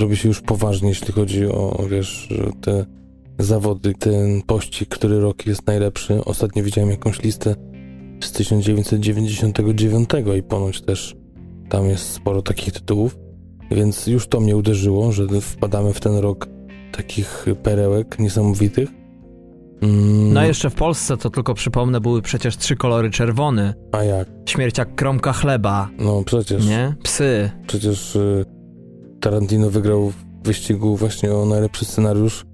robi 0.00 0.16
się 0.16 0.28
już 0.28 0.40
poważnie, 0.40 0.88
jeśli 0.88 1.12
chodzi 1.12 1.46
o, 1.46 1.86
wiesz, 1.90 2.28
te 2.60 2.86
zawody, 3.38 3.94
ten 3.94 4.42
pościg, 4.42 4.88
który 4.88 5.20
rok 5.20 5.46
jest 5.46 5.66
najlepszy. 5.66 6.24
Ostatnio 6.24 6.62
widziałem 6.62 6.90
jakąś 6.90 7.22
listę 7.22 7.54
z 8.20 8.32
1999 8.32 10.10
i 10.38 10.42
ponoć 10.42 10.80
też 10.80 11.16
tam 11.68 11.86
jest 11.86 12.12
sporo 12.12 12.42
takich 12.42 12.72
tytułów, 12.72 13.18
więc 13.70 14.06
już 14.06 14.28
to 14.28 14.40
mnie 14.40 14.56
uderzyło, 14.56 15.12
że 15.12 15.26
wpadamy 15.40 15.92
w 15.92 16.00
ten 16.00 16.16
rok 16.16 16.48
takich 16.92 17.46
perełek 17.62 18.18
niesamowitych. 18.18 18.88
Mm. 19.82 20.32
No 20.32 20.44
jeszcze 20.44 20.70
w 20.70 20.74
Polsce, 20.74 21.16
to 21.16 21.30
tylko 21.30 21.54
przypomnę, 21.54 22.00
były 22.00 22.22
przecież 22.22 22.56
trzy 22.56 22.76
kolory 22.76 23.10
czerwony. 23.10 23.74
A 23.92 24.02
jak? 24.02 24.28
Śmierć 24.46 24.78
jak 24.78 24.94
kromka 24.94 25.32
chleba. 25.32 25.88
No 25.98 26.22
przecież. 26.24 26.66
Nie? 26.66 26.94
Psy. 27.02 27.50
Przecież 27.66 28.16
y, 28.16 28.44
Tarantino 29.20 29.70
wygrał 29.70 30.10
w 30.10 30.14
wyścigu 30.44 30.96
właśnie 30.96 31.32
o 31.32 31.46
najlepszy 31.46 31.84
scenariusz 31.84 32.46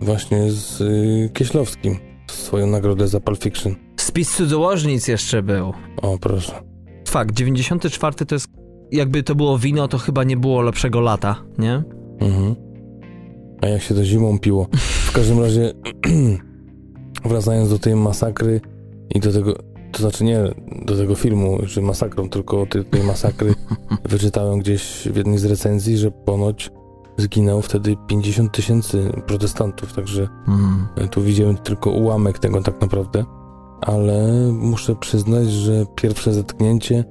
właśnie 0.00 0.52
z 0.52 0.80
y, 0.80 1.30
Kieślowskim. 1.34 1.96
Swoją 2.30 2.66
nagrodę 2.66 3.08
za 3.08 3.20
Pulp 3.20 3.42
Fiction. 3.42 3.74
Spis 3.96 4.36
cudzołożnic 4.36 5.08
jeszcze 5.08 5.42
był. 5.42 5.72
O, 6.02 6.18
proszę. 6.18 6.62
Fakt, 7.08 7.34
94 7.34 8.26
to 8.26 8.34
jest, 8.34 8.46
jakby 8.92 9.22
to 9.22 9.34
było 9.34 9.58
wino, 9.58 9.88
to 9.88 9.98
chyba 9.98 10.24
nie 10.24 10.36
było 10.36 10.62
lepszego 10.62 11.00
lata, 11.00 11.42
nie? 11.58 11.82
Mhm. 12.20 12.54
A 13.62 13.66
jak 13.66 13.82
się 13.82 13.94
to 13.94 14.04
zimą 14.04 14.38
piło. 14.38 14.68
W 15.06 15.12
każdym 15.12 15.40
razie 15.40 15.72
wracając 17.24 17.70
do 17.70 17.78
tej 17.78 17.96
masakry 17.96 18.60
i 19.14 19.20
do 19.20 19.32
tego, 19.32 19.54
to 19.92 19.98
znaczy 19.98 20.24
nie 20.24 20.54
do 20.86 20.96
tego 20.96 21.14
filmu, 21.14 21.58
że 21.62 21.80
masakrą, 21.80 22.28
tylko 22.28 22.66
tej, 22.66 22.84
tej 22.84 23.02
masakry 23.02 23.54
wyczytałem 24.08 24.58
gdzieś 24.58 25.08
w 25.12 25.16
jednej 25.16 25.38
z 25.38 25.44
recenzji, 25.44 25.98
że 25.98 26.10
ponoć 26.10 26.70
zginęło 27.16 27.62
wtedy 27.62 27.96
50 28.06 28.52
tysięcy 28.52 29.12
protestantów, 29.26 29.92
także 29.92 30.28
mm. 30.48 31.08
tu 31.10 31.22
widzimy 31.22 31.54
tylko 31.54 31.90
ułamek 31.90 32.38
tego 32.38 32.62
tak 32.62 32.80
naprawdę, 32.80 33.24
ale 33.80 34.32
muszę 34.52 34.96
przyznać, 34.96 35.50
że 35.50 35.86
pierwsze 35.94 36.32
zetknięcie 36.32 37.04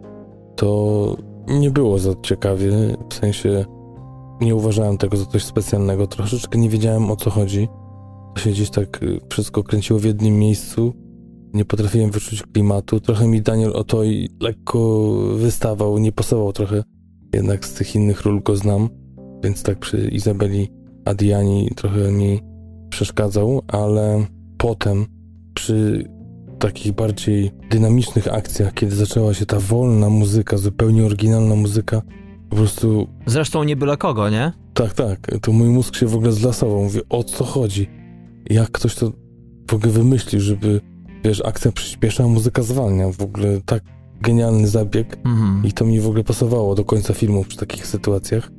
to 0.56 1.16
nie 1.48 1.72
było 1.72 2.00
za 2.00 2.12
ciekawie, 2.22 2.72
w 3.10 3.14
sensie 3.14 3.66
nie 4.42 4.56
uważałem 4.56 4.98
tego 4.98 5.18
za 5.18 5.26
coś 5.26 5.44
specjalnego, 5.44 6.08
troszeczkę 6.08 6.60
nie 6.60 6.70
wiedziałem 6.70 7.12
o 7.12 7.16
co 7.16 7.30
chodzi 7.30 7.68
się 8.40 8.50
gdzieś 8.50 8.70
tak 8.70 9.00
wszystko 9.30 9.64
kręciło 9.64 10.00
w 10.00 10.04
jednym 10.04 10.40
miejscu. 10.40 10.94
Nie 11.54 11.66
potrafiłem 11.66 12.12
wyczuć 12.12 12.43
klimatu. 12.43 13.00
Trochę 13.00 13.28
mi 13.28 13.41
Daniel 13.41 13.72
Oto 13.76 14.04
i 14.04 14.30
lekko 14.39 15.10
wystawał, 15.36 15.97
nie 15.97 16.12
pasował 16.12 16.54
trochę. 16.54 16.84
Jednak 17.34 17.66
z 17.66 17.74
tych 17.74 17.95
innych 17.95 18.22
ról 18.22 18.41
go 18.43 18.56
znam, 18.56 18.89
więc 19.43 19.64
tak 19.64 19.80
przy 19.80 20.08
Izabeli 20.08 20.72
Adiani 21.06 21.72
trochę 21.76 22.12
mi 22.12 22.39
przeszkadzał, 22.89 23.62
ale 23.68 24.26
potem 24.58 25.06
przy 25.54 26.10
takich 26.60 26.91
bardziej 26.91 27.52
dynamicznych 27.70 28.34
akcjach, 28.34 28.74
kiedy 28.74 28.95
zaczęła 28.95 29.34
się 29.34 29.45
ta 29.45 29.60
wolna 29.60 30.10
muzyka, 30.10 30.58
zupełnie 30.58 31.06
oryginalna 31.06 31.56
muzyka, 31.56 32.02
po 32.50 32.56
prostu... 32.56 33.08
Zresztą 33.26 33.64
nie 33.64 33.76
byle 33.76 33.97
kogo, 33.97 34.30
nie? 34.30 34.52
Tak, 34.74 34.93
tak. 34.93 35.28
To 35.41 35.52
mój 35.52 35.70
mózg 35.70 35.95
się 35.95 36.06
w 36.06 36.16
ogóle 36.16 36.32
zlasował. 36.32 36.84
Mówię, 36.84 37.02
o 37.10 37.24
co 37.24 37.43
chodzi? 37.43 38.00
jak 38.50 38.72
ktoś 38.72 38.95
to 38.95 39.12
w 39.70 39.74
ogóle 39.74 39.91
wymyślił, 39.91 40.41
żeby, 40.41 40.82
wiesz, 41.24 41.41
akcja 41.45 41.72
przyspiesza, 41.72 42.28
muzyka 42.28 42.63
zwalnia. 42.63 43.11
W 43.11 43.22
ogóle 43.22 43.61
tak 43.65 43.84
genialny 44.22 44.67
zabieg 44.67 45.17
mhm. 45.26 45.61
i 45.65 45.74
to 45.74 45.86
mi 45.86 45.99
w 45.99 46.07
ogóle 46.07 46.24
pasowało 46.24 46.76
do 46.76 46.86
końca 46.86 47.13
filmu 47.13 47.45
przy 47.45 47.57
takich 47.57 47.88
sytuacjach. 47.88 48.51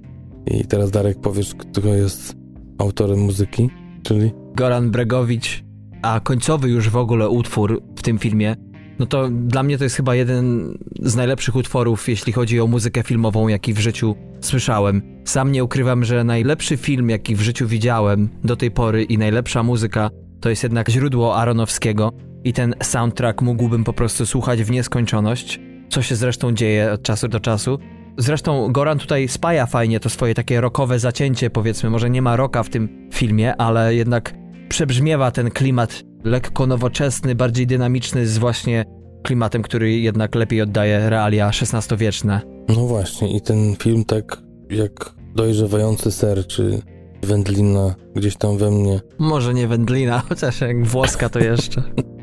I 0.46 0.64
teraz 0.64 0.90
Darek 0.90 1.20
powiesz, 1.20 1.54
kto 1.54 1.88
jest 1.88 2.36
autorem 2.78 3.20
muzyki, 3.20 3.70
czyli... 4.02 4.32
Goran 4.54 4.90
Bregowicz, 4.90 5.64
a 6.02 6.20
końcowy 6.20 6.68
już 6.68 6.88
w 6.88 6.96
ogóle 6.96 7.28
utwór 7.28 7.82
w 7.96 8.02
tym 8.02 8.18
filmie, 8.18 8.56
no 8.98 9.06
to 9.06 9.28
dla 9.30 9.62
mnie 9.62 9.78
to 9.78 9.84
jest 9.84 9.96
chyba 9.96 10.14
jeden 10.14 10.74
z 11.02 11.16
najlepszych 11.16 11.56
utworów, 11.56 12.08
jeśli 12.08 12.32
chodzi 12.32 12.60
o 12.60 12.66
muzykę 12.66 13.02
filmową, 13.02 13.48
jaki 13.48 13.74
w 13.74 13.78
życiu 13.78 14.14
słyszałem. 14.40 15.02
Sam 15.24 15.52
nie 15.52 15.64
ukrywam, 15.64 16.04
że 16.04 16.24
najlepszy 16.24 16.76
film, 16.76 17.10
jaki 17.10 17.36
w 17.36 17.40
życiu 17.40 17.68
widziałem 17.68 18.28
do 18.44 18.56
tej 18.56 18.70
pory 18.70 19.04
i 19.04 19.18
najlepsza 19.18 19.62
muzyka 19.62 20.10
to 20.40 20.50
jest 20.50 20.62
jednak 20.62 20.90
źródło 20.90 21.36
Aronowskiego 21.36 22.12
i 22.44 22.52
ten 22.52 22.74
soundtrack 22.82 23.42
mógłbym 23.42 23.84
po 23.84 23.92
prostu 23.92 24.26
słuchać 24.26 24.62
w 24.62 24.70
nieskończoność, 24.70 25.60
co 25.88 26.02
się 26.02 26.16
zresztą 26.16 26.52
dzieje 26.52 26.92
od 26.92 27.02
czasu 27.02 27.28
do 27.28 27.40
czasu. 27.40 27.78
Zresztą 28.18 28.72
Goran 28.72 28.98
tutaj 28.98 29.28
spaja 29.28 29.66
fajnie 29.66 30.00
to 30.00 30.10
swoje 30.10 30.34
takie 30.34 30.60
rockowe 30.60 30.98
zacięcie, 30.98 31.50
powiedzmy, 31.50 31.90
może 31.90 32.10
nie 32.10 32.22
ma 32.22 32.36
roka 32.36 32.62
w 32.62 32.68
tym 32.68 33.08
filmie, 33.12 33.56
ale 33.56 33.94
jednak 33.94 34.34
przebrzmiewa 34.68 35.30
ten 35.30 35.50
klimat 35.50 36.02
lekko 36.24 36.66
nowoczesny, 36.66 37.34
bardziej 37.34 37.66
dynamiczny 37.66 38.26
z 38.26 38.38
właśnie 38.38 38.84
klimatem, 39.22 39.62
który 39.62 39.92
jednak 39.92 40.34
lepiej 40.34 40.60
oddaje 40.60 41.10
realia 41.10 41.48
XVI-wieczne. 41.48 42.40
No 42.68 42.86
właśnie 42.86 43.36
i 43.36 43.40
ten 43.40 43.76
film 43.76 44.04
tak 44.04 44.42
jak 44.70 45.12
dojrzewający 45.34 46.10
ser, 46.10 46.46
czy 46.46 46.82
wędlina 47.22 47.94
gdzieś 48.16 48.36
tam 48.36 48.58
we 48.58 48.70
mnie. 48.70 49.00
Może 49.18 49.54
nie 49.54 49.68
wędlina, 49.68 50.22
chociaż 50.28 50.60
jak 50.60 50.86
włoska 50.86 51.28
to 51.28 51.38
jeszcze. 51.38 51.82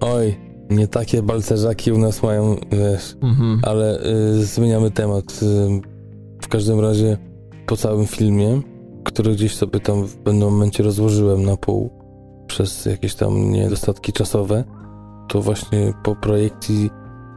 Oj, 0.00 0.36
nie 0.70 0.88
takie 0.88 1.22
balcerzaki 1.22 1.92
u 1.92 1.98
nas 1.98 2.22
mają, 2.22 2.56
wiesz, 2.72 3.16
mhm. 3.22 3.60
ale 3.62 4.00
y, 4.38 4.44
zmieniamy 4.44 4.90
temat. 4.90 5.40
Y, 5.42 5.80
w 6.42 6.48
każdym 6.48 6.80
razie 6.80 7.18
po 7.66 7.76
całym 7.76 8.06
filmie, 8.06 8.60
który 9.04 9.32
gdzieś 9.32 9.54
sobie 9.54 9.80
tam 9.80 10.04
w 10.04 10.16
pewnym 10.16 10.50
momencie 10.50 10.82
rozłożyłem 10.82 11.44
na 11.44 11.56
pół 11.56 11.90
przez 12.46 12.86
jakieś 12.86 13.14
tam 13.14 13.52
niedostatki 13.52 14.12
czasowe, 14.12 14.64
to 15.28 15.42
właśnie 15.42 15.92
po 16.02 16.16
projekcji 16.16 16.90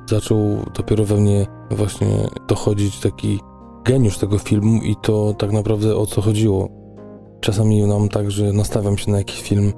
zaczął 0.10 0.40
dopiero 0.76 1.06
we 1.06 1.18
mnie 1.18 1.48
właśnie 1.72 2.08
dochodzić 2.48 3.00
taki 3.00 3.40
geniusz 3.86 4.18
tego 4.18 4.38
filmu 4.38 4.82
i 4.82 4.96
to 5.02 5.34
tak 5.34 5.52
naprawdę 5.52 5.96
o 5.96 6.06
co 6.06 6.22
chodziło. 6.22 6.70
Czasami 7.42 7.88
mam 7.88 8.10
tak, 8.10 8.32
że 8.32 8.54
nastawiam 8.54 8.98
się 8.98 9.12
na 9.12 9.18
jakiś 9.18 9.42
film, 9.42 9.74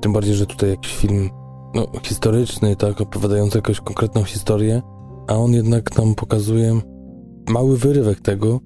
tym 0.00 0.12
bardziej, 0.12 0.34
że 0.34 0.46
tutaj 0.46 0.70
jakiś 0.70 0.96
film 0.96 1.30
no, 1.74 1.86
historyczny, 2.02 2.76
tak, 2.76 3.00
opowiadający 3.00 3.58
jakąś 3.58 3.80
konkretną 3.80 4.24
historię 4.24 4.82
a 5.28 5.36
on 5.36 5.52
jednak 5.52 5.98
nam 5.98 6.14
pokazuje 6.14 6.80
mały 7.48 7.78
wyrywek 7.78 8.20
tego, 8.20 8.60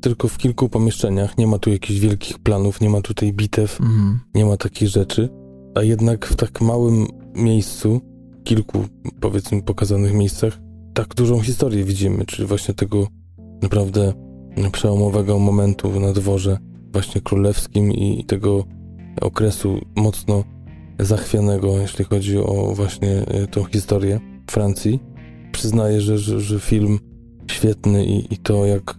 tylko 0.00 0.28
w 0.28 0.38
kilku 0.38 0.68
pomieszczeniach. 0.68 1.38
Nie 1.38 1.46
ma 1.46 1.58
tu 1.58 1.70
jakichś 1.70 2.00
wielkich 2.00 2.38
planów, 2.38 2.80
nie 2.80 2.90
ma 2.90 3.00
tutaj 3.00 3.32
bitew, 3.32 3.80
mhm. 3.80 4.20
nie 4.34 4.44
ma 4.44 4.56
takich 4.56 4.88
rzeczy, 4.88 5.28
a 5.74 5.82
jednak 5.82 6.26
w 6.26 6.36
tak 6.36 6.60
małym 6.60 7.06
miejscu, 7.34 8.00
kilku 8.44 8.84
powiedzmy 9.20 9.62
pokazanych 9.62 10.14
miejscach, 10.14 10.58
tak 10.94 11.14
dużą 11.14 11.40
historię 11.40 11.84
widzimy, 11.84 12.24
czyli 12.26 12.48
właśnie 12.48 12.74
tego 12.74 13.06
naprawdę 13.62 14.12
przełomowego 14.72 15.38
momentu 15.38 16.00
na 16.00 16.12
dworze 16.12 16.58
właśnie 16.92 17.20
królewskim 17.20 17.92
i 17.92 18.24
tego 18.24 18.64
okresu 19.20 19.78
mocno 19.96 20.44
zachwianego, 20.98 21.78
jeśli 21.78 22.04
chodzi 22.04 22.38
o 22.38 22.72
właśnie 22.74 23.10
e, 23.10 23.46
tą 23.46 23.64
historię 23.64 24.20
Francji. 24.50 25.00
Przyznaję, 25.52 26.00
że, 26.00 26.18
że, 26.18 26.40
że 26.40 26.60
film 26.60 26.98
świetny 27.50 28.04
i, 28.04 28.34
i 28.34 28.36
to 28.36 28.66
jak 28.66 28.94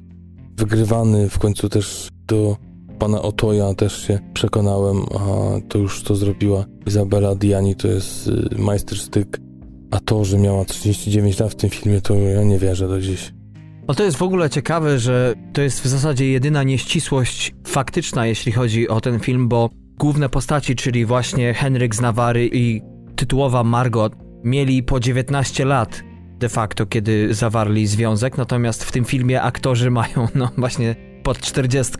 wygrywany 0.57 1.29
w 1.29 1.39
końcu 1.39 1.69
też 1.69 2.09
do 2.27 2.57
pana 2.99 3.21
Otoja 3.21 3.73
też 3.73 4.07
się 4.07 4.19
przekonałem, 4.33 4.97
a 4.97 5.25
to 5.69 5.77
już 5.77 6.03
to 6.03 6.15
zrobiła 6.15 6.65
Izabela 6.87 7.35
Diani, 7.35 7.75
to 7.75 7.87
jest 7.87 8.27
y, 8.27 8.55
majstersztyk, 8.57 9.39
a 9.91 9.99
to, 9.99 10.25
że 10.25 10.37
miała 10.37 10.65
39 10.65 11.39
lat 11.39 11.51
w 11.51 11.55
tym 11.55 11.69
filmie, 11.69 12.01
to 12.01 12.15
ja 12.15 12.43
nie 12.43 12.59
wierzę 12.59 12.87
do 12.87 13.01
dziś. 13.01 13.33
No 13.87 13.95
to 13.95 14.03
jest 14.03 14.17
w 14.17 14.21
ogóle 14.21 14.49
ciekawe, 14.49 14.99
że 14.99 15.33
to 15.53 15.61
jest 15.61 15.81
w 15.81 15.87
zasadzie 15.87 16.31
jedyna 16.31 16.63
nieścisłość 16.63 17.55
faktyczna, 17.67 18.27
jeśli 18.27 18.51
chodzi 18.51 18.89
o 18.89 19.01
ten 19.01 19.19
film, 19.19 19.47
bo 19.47 19.69
główne 19.99 20.29
postaci, 20.29 20.75
czyli 20.75 21.05
właśnie 21.05 21.53
Henryk 21.53 21.95
z 21.95 22.01
Nawary 22.01 22.49
i 22.53 22.81
tytułowa 23.15 23.63
Margot, 23.63 24.13
mieli 24.43 24.83
po 24.83 24.99
19 24.99 25.65
lat 25.65 26.03
de 26.39 26.49
facto, 26.49 26.85
kiedy 26.85 27.33
zawarli 27.33 27.87
związek, 27.87 28.37
natomiast 28.37 28.83
w 28.83 28.91
tym 28.91 29.05
filmie 29.05 29.41
aktorzy 29.41 29.91
mają 30.01 30.27
no 30.35 30.51
właśnie 30.57 30.95
pod 31.23 31.39
40, 31.39 31.93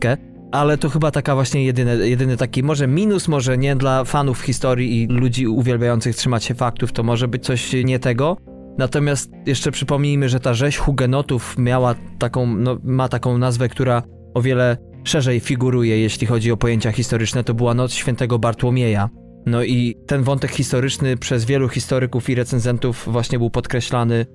ale 0.52 0.78
to 0.78 0.88
chyba 0.88 1.10
taka 1.10 1.34
właśnie 1.34 1.64
jedyny, 1.64 2.08
jedyny 2.08 2.36
taki, 2.36 2.62
może 2.62 2.86
minus, 2.86 3.28
może 3.28 3.58
nie 3.58 3.76
dla 3.76 4.04
fanów 4.04 4.40
historii 4.40 5.02
i 5.02 5.06
ludzi 5.06 5.46
uwielbiających 5.46 6.16
trzymać 6.16 6.44
się 6.44 6.54
faktów, 6.54 6.92
to 6.92 7.02
może 7.02 7.28
być 7.28 7.44
coś 7.44 7.72
nie 7.84 7.98
tego. 7.98 8.36
Natomiast 8.78 9.30
jeszcze 9.46 9.70
przypomnijmy, 9.70 10.28
że 10.28 10.40
ta 10.40 10.54
rzeź 10.54 10.76
hugenotów 10.76 11.58
miała 11.58 11.94
taką, 12.18 12.46
no, 12.46 12.78
ma 12.84 13.08
taką 13.08 13.38
nazwę, 13.38 13.68
która 13.68 14.02
o 14.34 14.42
wiele 14.42 14.89
szerzej 15.04 15.40
figuruje, 15.40 15.98
jeśli 15.98 16.26
chodzi 16.26 16.52
o 16.52 16.56
pojęcia 16.56 16.92
historyczne, 16.92 17.44
to 17.44 17.54
była 17.54 17.74
Noc 17.74 17.92
Świętego 17.92 18.38
Bartłomieja. 18.38 19.08
No 19.46 19.62
i 19.62 19.96
ten 20.06 20.22
wątek 20.22 20.50
historyczny 20.50 21.16
przez 21.16 21.44
wielu 21.44 21.68
historyków 21.68 22.30
i 22.30 22.34
recenzentów 22.34 23.04
właśnie 23.06 23.38
był 23.38 23.50
podkreślany, 23.50 24.26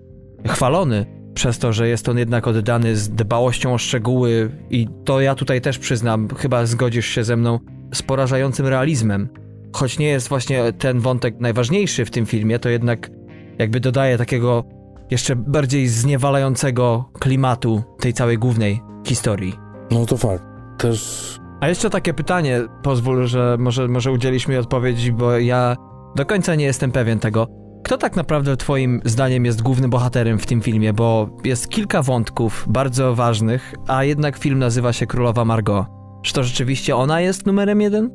chwalony 0.47 1.05
przez 1.33 1.59
to, 1.59 1.73
że 1.73 1.87
jest 1.87 2.09
on 2.09 2.17
jednak 2.17 2.47
oddany 2.47 2.95
z 2.95 3.09
dbałością 3.09 3.73
o 3.73 3.77
szczegóły 3.77 4.51
i 4.69 4.87
to 5.05 5.21
ja 5.21 5.35
tutaj 5.35 5.61
też 5.61 5.79
przyznam, 5.79 6.27
chyba 6.37 6.65
zgodzisz 6.65 7.05
się 7.05 7.23
ze 7.23 7.37
mną, 7.37 7.59
z 7.93 8.01
porażającym 8.01 8.67
realizmem. 8.67 9.29
Choć 9.73 9.99
nie 9.99 10.07
jest 10.07 10.29
właśnie 10.29 10.73
ten 10.73 10.99
wątek 10.99 11.39
najważniejszy 11.39 12.05
w 12.05 12.11
tym 12.11 12.25
filmie, 12.25 12.59
to 12.59 12.69
jednak 12.69 13.11
jakby 13.59 13.79
dodaje 13.79 14.17
takiego 14.17 14.63
jeszcze 15.11 15.35
bardziej 15.35 15.87
zniewalającego 15.87 17.09
klimatu 17.19 17.83
tej 17.99 18.13
całej 18.13 18.37
głównej 18.37 18.81
historii. 19.05 19.53
No 19.91 20.05
to 20.05 20.17
fakt. 20.17 20.54
Też 20.77 21.39
a 21.59 21.67
jeszcze 21.67 21.89
takie 21.89 22.13
pytanie, 22.13 22.61
pozwól, 22.83 23.27
że 23.27 23.57
może, 23.59 23.87
może 23.87 24.11
udzielisz 24.11 24.47
mi 24.47 24.57
odpowiedzi, 24.57 25.11
bo 25.11 25.39
ja 25.39 25.75
do 26.15 26.25
końca 26.25 26.55
nie 26.55 26.65
jestem 26.65 26.91
pewien 26.91 27.19
tego. 27.19 27.47
Kto 27.83 27.97
tak 27.97 28.15
naprawdę 28.15 28.57
twoim 28.57 29.01
zdaniem 29.05 29.45
jest 29.45 29.61
głównym 29.61 29.89
bohaterem 29.89 30.39
w 30.39 30.45
tym 30.45 30.61
filmie? 30.61 30.93
Bo 30.93 31.29
jest 31.43 31.69
kilka 31.69 32.01
wątków 32.01 32.65
bardzo 32.69 33.15
ważnych, 33.15 33.73
a 33.87 34.03
jednak 34.03 34.37
film 34.37 34.59
nazywa 34.59 34.93
się 34.93 35.07
Królowa 35.07 35.45
Margot. 35.45 35.85
Czy 36.23 36.33
to 36.33 36.43
rzeczywiście 36.43 36.95
ona 36.95 37.21
jest 37.21 37.45
numerem 37.45 37.81
jeden? 37.81 38.09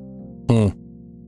Hmm. 0.49 0.71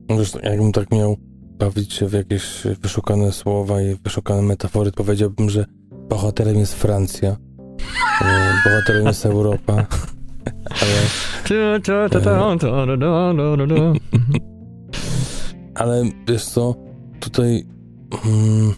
Wiesz, 0.09 0.33
jakbym 0.43 0.71
tak 0.71 0.91
miał 0.91 1.17
bawić 1.59 1.93
się 1.93 2.07
w 2.07 2.13
jakieś 2.13 2.63
wyszukane 2.81 3.31
słowa 3.31 3.81
i 3.81 3.95
wyszukane 4.03 4.41
metafory, 4.41 4.91
powiedziałbym, 4.91 5.49
że 5.49 5.65
bohaterem 6.09 6.55
jest 6.55 6.73
Francja. 6.73 7.37
E, 8.21 8.53
bohaterem 8.65 9.05
jest 9.05 9.25
Europa. 9.25 9.85
Ale 15.75 16.03
wiesz 16.27 16.45
co, 16.45 16.75
tutaj... 17.19 17.65
Hmm, 18.11 18.73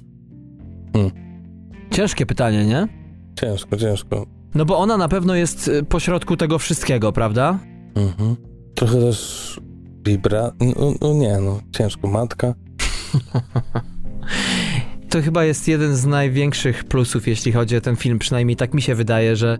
hmm. 0.94 1.12
Ciężkie 1.92 2.26
pytanie, 2.26 2.66
nie? 2.66 2.88
Ciężko, 3.40 3.78
ciężko. 3.78 4.26
No 4.56 4.66
bo 4.66 4.78
ona 4.78 4.98
na 4.98 5.08
pewno 5.08 5.36
jest 5.36 5.68
y, 5.68 5.84
pośrodku 5.84 6.38
tego 6.38 6.60
wszystkiego, 6.60 7.12
prawda? 7.12 7.60
Mhm. 7.96 8.36
Trochę 8.76 9.00
też 9.00 9.60
Bibra... 10.04 10.52
No, 10.60 10.94
no 11.02 11.14
nie, 11.14 11.38
no 11.38 11.60
ciężko. 11.72 12.08
Matka. 12.08 12.54
to 15.10 15.22
chyba 15.22 15.44
jest 15.44 15.68
jeden 15.68 15.96
z 15.96 16.06
największych 16.06 16.84
plusów, 16.84 17.28
jeśli 17.28 17.52
chodzi 17.52 17.78
o 17.78 17.82
ten 17.82 17.96
film. 17.96 18.20
Przynajmniej 18.20 18.56
tak 18.56 18.74
mi 18.74 18.82
się 18.82 18.96
wydaje, 18.96 19.36
że 19.36 19.58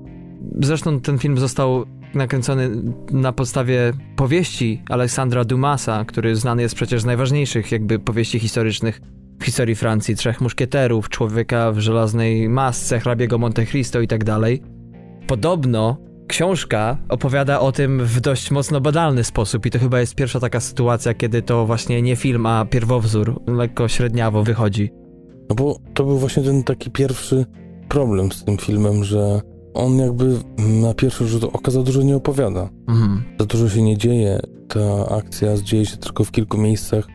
zresztą 0.62 1.02
ten 1.02 1.18
film 1.18 1.38
został 1.38 1.86
nakręcony 2.14 2.70
na 3.12 3.34
podstawie 3.34 3.94
powieści 4.16 4.84
Aleksandra 4.90 5.46
Dumasa, 5.46 6.06
który 6.06 6.36
znany 6.36 6.62
jest 6.62 6.76
przecież 6.76 7.02
z 7.02 7.06
najważniejszych 7.06 7.72
jakby 7.72 8.00
powieści 8.00 8.40
historycznych 8.40 9.02
w 9.40 9.46
historii 9.46 9.76
Francji, 9.76 10.16
Trzech 10.16 10.42
Muszkieterów, 10.42 11.10
Człowieka 11.10 11.72
w 11.72 11.80
żelaznej 11.80 12.50
masce, 12.50 13.00
hrabiego 13.00 13.38
Monte 13.38 13.66
Cristo 13.66 14.02
i 14.02 14.08
tak 14.08 14.24
dalej. 14.24 14.62
Podobno 15.28 15.98
książka 16.28 16.98
opowiada 17.10 17.60
o 17.60 17.72
tym 17.72 18.06
w 18.06 18.22
dość 18.22 18.52
mocno 18.52 18.82
badalny 18.82 19.24
sposób 19.24 19.66
i 19.66 19.72
to 19.72 19.80
chyba 19.80 20.00
jest 20.00 20.16
pierwsza 20.16 20.40
taka 20.40 20.60
sytuacja, 20.60 21.14
kiedy 21.14 21.42
to 21.42 21.66
właśnie 21.66 22.02
nie 22.02 22.16
film, 22.16 22.46
a 22.46 22.66
pierwowzór 22.66 23.42
lekko 23.48 23.88
średniawo 23.88 24.44
wychodzi. 24.44 24.92
No 25.50 25.56
bo 25.56 25.80
to 25.94 26.04
był 26.04 26.18
właśnie 26.18 26.44
ten 26.44 26.64
taki 26.64 26.92
pierwszy 26.92 27.46
problem 27.90 28.32
z 28.32 28.44
tym 28.44 28.58
filmem, 28.58 29.04
że 29.04 29.42
on 29.76 29.98
jakby 29.98 30.38
na 30.58 30.94
pierwszy 30.94 31.28
rzut 31.28 31.44
oka 31.44 31.72
za 31.72 31.84
dużo 31.84 32.02
nie 32.02 32.16
opowiada. 32.16 32.70
Mhm. 32.88 33.24
Za 33.40 33.46
dużo 33.46 33.70
się 33.70 33.82
nie 33.82 33.98
dzieje. 33.98 34.40
Ta 34.68 35.10
akcja 35.10 35.58
dzieje 35.58 35.86
się 35.86 35.98
tylko 35.98 36.24
w 36.24 36.32
kilku 36.32 36.58
miejscach 36.58 37.08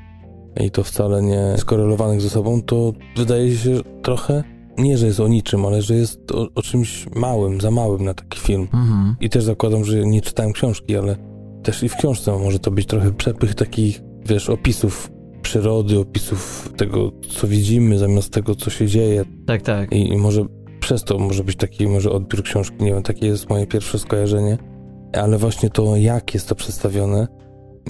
i 0.60 0.70
to 0.70 0.84
wcale 0.84 1.22
nie 1.22 1.54
skorelowanych 1.56 2.20
ze 2.20 2.30
sobą, 2.30 2.62
to 2.62 2.92
wydaje 3.16 3.56
się 3.56 3.80
trochę 4.02 4.44
nie, 4.78 4.98
że 4.98 5.06
jest 5.06 5.20
o 5.20 5.28
niczym, 5.28 5.66
ale 5.66 5.82
że 5.82 5.94
jest 5.94 6.32
o, 6.32 6.48
o 6.54 6.62
czymś 6.62 7.06
małym, 7.16 7.60
za 7.60 7.70
małym 7.70 8.04
na 8.04 8.14
taki 8.14 8.40
film. 8.40 8.68
Mhm. 8.74 9.16
I 9.20 9.28
też 9.28 9.44
zakładam, 9.44 9.84
że 9.84 10.06
nie 10.06 10.20
czytałem 10.20 10.52
książki, 10.52 10.96
ale 10.96 11.16
też 11.62 11.82
i 11.82 11.88
w 11.88 11.96
książce 11.96 12.38
może 12.38 12.58
to 12.58 12.70
być 12.70 12.86
trochę 12.86 13.12
przepych 13.12 13.54
takich, 13.54 14.02
wiesz, 14.26 14.50
opisów 14.50 15.10
przyrody, 15.42 15.98
opisów 15.98 16.72
tego, 16.76 17.12
co 17.28 17.48
widzimy, 17.48 17.98
zamiast 17.98 18.32
tego, 18.32 18.54
co 18.54 18.70
się 18.70 18.86
dzieje. 18.86 19.24
Tak, 19.46 19.62
tak. 19.62 19.92
I, 19.92 20.08
i 20.08 20.16
może 20.16 20.44
przez 20.90 21.04
to 21.04 21.18
może 21.18 21.44
być 21.44 21.56
taki 21.56 21.88
może 21.88 22.10
odbiór 22.10 22.42
książki, 22.42 22.84
nie 22.84 22.92
wiem, 22.92 23.02
takie 23.02 23.26
jest 23.26 23.50
moje 23.50 23.66
pierwsze 23.66 23.98
skojarzenie, 23.98 24.58
ale 25.12 25.38
właśnie 25.38 25.70
to, 25.70 25.96
jak 25.96 26.34
jest 26.34 26.48
to 26.48 26.54
przedstawione 26.54 27.28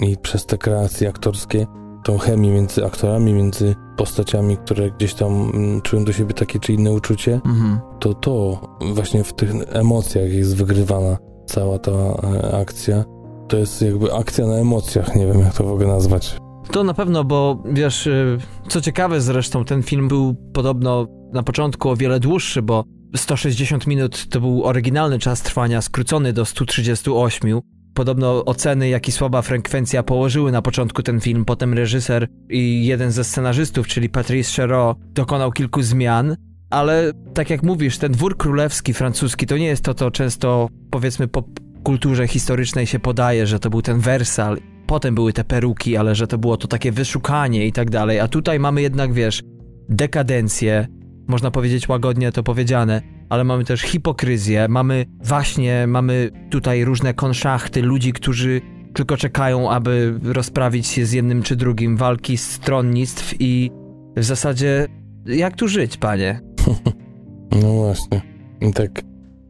i 0.01 0.17
przez 0.17 0.45
te 0.45 0.57
kreacje 0.57 1.09
aktorskie, 1.09 1.65
tą 2.03 2.17
chemię 2.17 2.51
między 2.51 2.85
aktorami, 2.85 3.33
między 3.33 3.75
postaciami, 3.97 4.57
które 4.57 4.91
gdzieś 4.91 5.13
tam 5.13 5.51
mm, 5.53 5.81
czują 5.81 6.05
do 6.05 6.13
siebie 6.13 6.33
takie 6.33 6.59
czy 6.59 6.73
inne 6.73 6.91
uczucie, 6.91 7.33
mhm. 7.45 7.79
to 7.99 8.13
to 8.13 8.61
właśnie 8.93 9.23
w 9.23 9.33
tych 9.33 9.51
emocjach 9.69 10.33
jest 10.33 10.55
wygrywana 10.55 11.17
cała 11.45 11.79
ta 11.79 11.91
e, 11.91 12.55
akcja. 12.55 13.03
To 13.47 13.57
jest 13.57 13.81
jakby 13.81 14.13
akcja 14.13 14.47
na 14.47 14.55
emocjach, 14.55 15.15
nie 15.15 15.27
wiem 15.27 15.39
jak 15.39 15.53
to 15.53 15.63
w 15.63 15.71
ogóle 15.71 15.87
nazwać. 15.87 16.40
To 16.71 16.83
na 16.83 16.93
pewno, 16.93 17.23
bo 17.23 17.63
wiesz, 17.71 18.07
y, 18.07 18.37
co 18.67 18.81
ciekawe 18.81 19.21
zresztą, 19.21 19.65
ten 19.65 19.83
film 19.83 20.07
był 20.07 20.35
podobno 20.53 21.07
na 21.33 21.43
początku 21.43 21.89
o 21.89 21.95
wiele 21.95 22.19
dłuższy, 22.19 22.61
bo 22.61 22.83
160 23.15 23.87
minut 23.87 24.27
to 24.29 24.39
był 24.41 24.63
oryginalny 24.63 25.19
czas 25.19 25.41
trwania, 25.41 25.81
skrócony 25.81 26.33
do 26.33 26.45
138. 26.45 27.59
Podobno 27.93 28.45
oceny, 28.45 28.89
jak 28.89 29.07
i 29.07 29.11
słaba 29.11 29.41
frekwencja 29.41 30.03
położyły 30.03 30.51
na 30.51 30.61
początku 30.61 31.03
ten 31.03 31.19
film. 31.19 31.45
Potem 31.45 31.73
reżyser 31.73 32.27
i 32.49 32.85
jeden 32.85 33.11
ze 33.11 33.23
scenarzystów, 33.23 33.87
czyli 33.87 34.09
Patrice 34.09 34.61
Chéreau, 34.61 34.95
dokonał 35.13 35.51
kilku 35.51 35.81
zmian. 35.81 36.35
Ale 36.69 37.11
tak 37.33 37.49
jak 37.49 37.63
mówisz, 37.63 37.97
ten 37.97 38.11
dwór 38.11 38.37
królewski 38.37 38.93
francuski 38.93 39.45
to 39.45 39.57
nie 39.57 39.65
jest 39.65 39.83
to, 39.83 39.93
co 39.93 40.11
często 40.11 40.69
powiedzmy 40.91 41.27
po 41.27 41.43
kulturze 41.83 42.27
historycznej 42.27 42.87
się 42.87 42.99
podaje, 42.99 43.47
że 43.47 43.59
to 43.59 43.69
był 43.69 43.81
ten 43.81 43.99
Wersal. 43.99 44.57
Potem 44.91 45.15
były 45.15 45.33
te 45.33 45.43
peruki, 45.43 45.97
ale 45.97 46.15
że 46.15 46.27
to 46.27 46.37
było 46.37 46.57
to 46.57 46.67
takie 46.67 46.91
wyszukanie 46.91 47.67
i 47.67 47.71
tak 47.71 47.89
dalej. 47.89 48.19
A 48.19 48.27
tutaj 48.27 48.59
mamy 48.59 48.81
jednak, 48.81 49.13
wiesz, 49.13 49.43
dekadencję, 49.89 50.87
można 51.27 51.51
powiedzieć 51.51 51.89
łagodnie 51.89 52.31
to 52.31 52.43
powiedziane, 52.43 53.01
ale 53.29 53.43
mamy 53.43 53.65
też 53.65 53.81
hipokryzję, 53.81 54.67
mamy 54.67 55.05
właśnie, 55.23 55.87
mamy 55.87 56.29
tutaj 56.49 56.85
różne 56.85 57.13
konszachty, 57.13 57.81
ludzi, 57.81 58.13
którzy 58.13 58.61
tylko 58.93 59.17
czekają, 59.17 59.71
aby 59.71 60.19
rozprawić 60.23 60.87
się 60.87 61.05
z 61.05 61.11
jednym 61.11 61.43
czy 61.43 61.55
drugim, 61.55 61.97
walki 61.97 62.37
stronnictw 62.37 63.35
i 63.39 63.71
w 64.17 64.23
zasadzie 64.23 64.87
jak 65.25 65.55
tu 65.55 65.67
żyć, 65.67 65.97
panie? 65.97 66.41
No 67.61 67.73
właśnie. 67.73 68.21
I 68.61 68.73
tak 68.73 69.01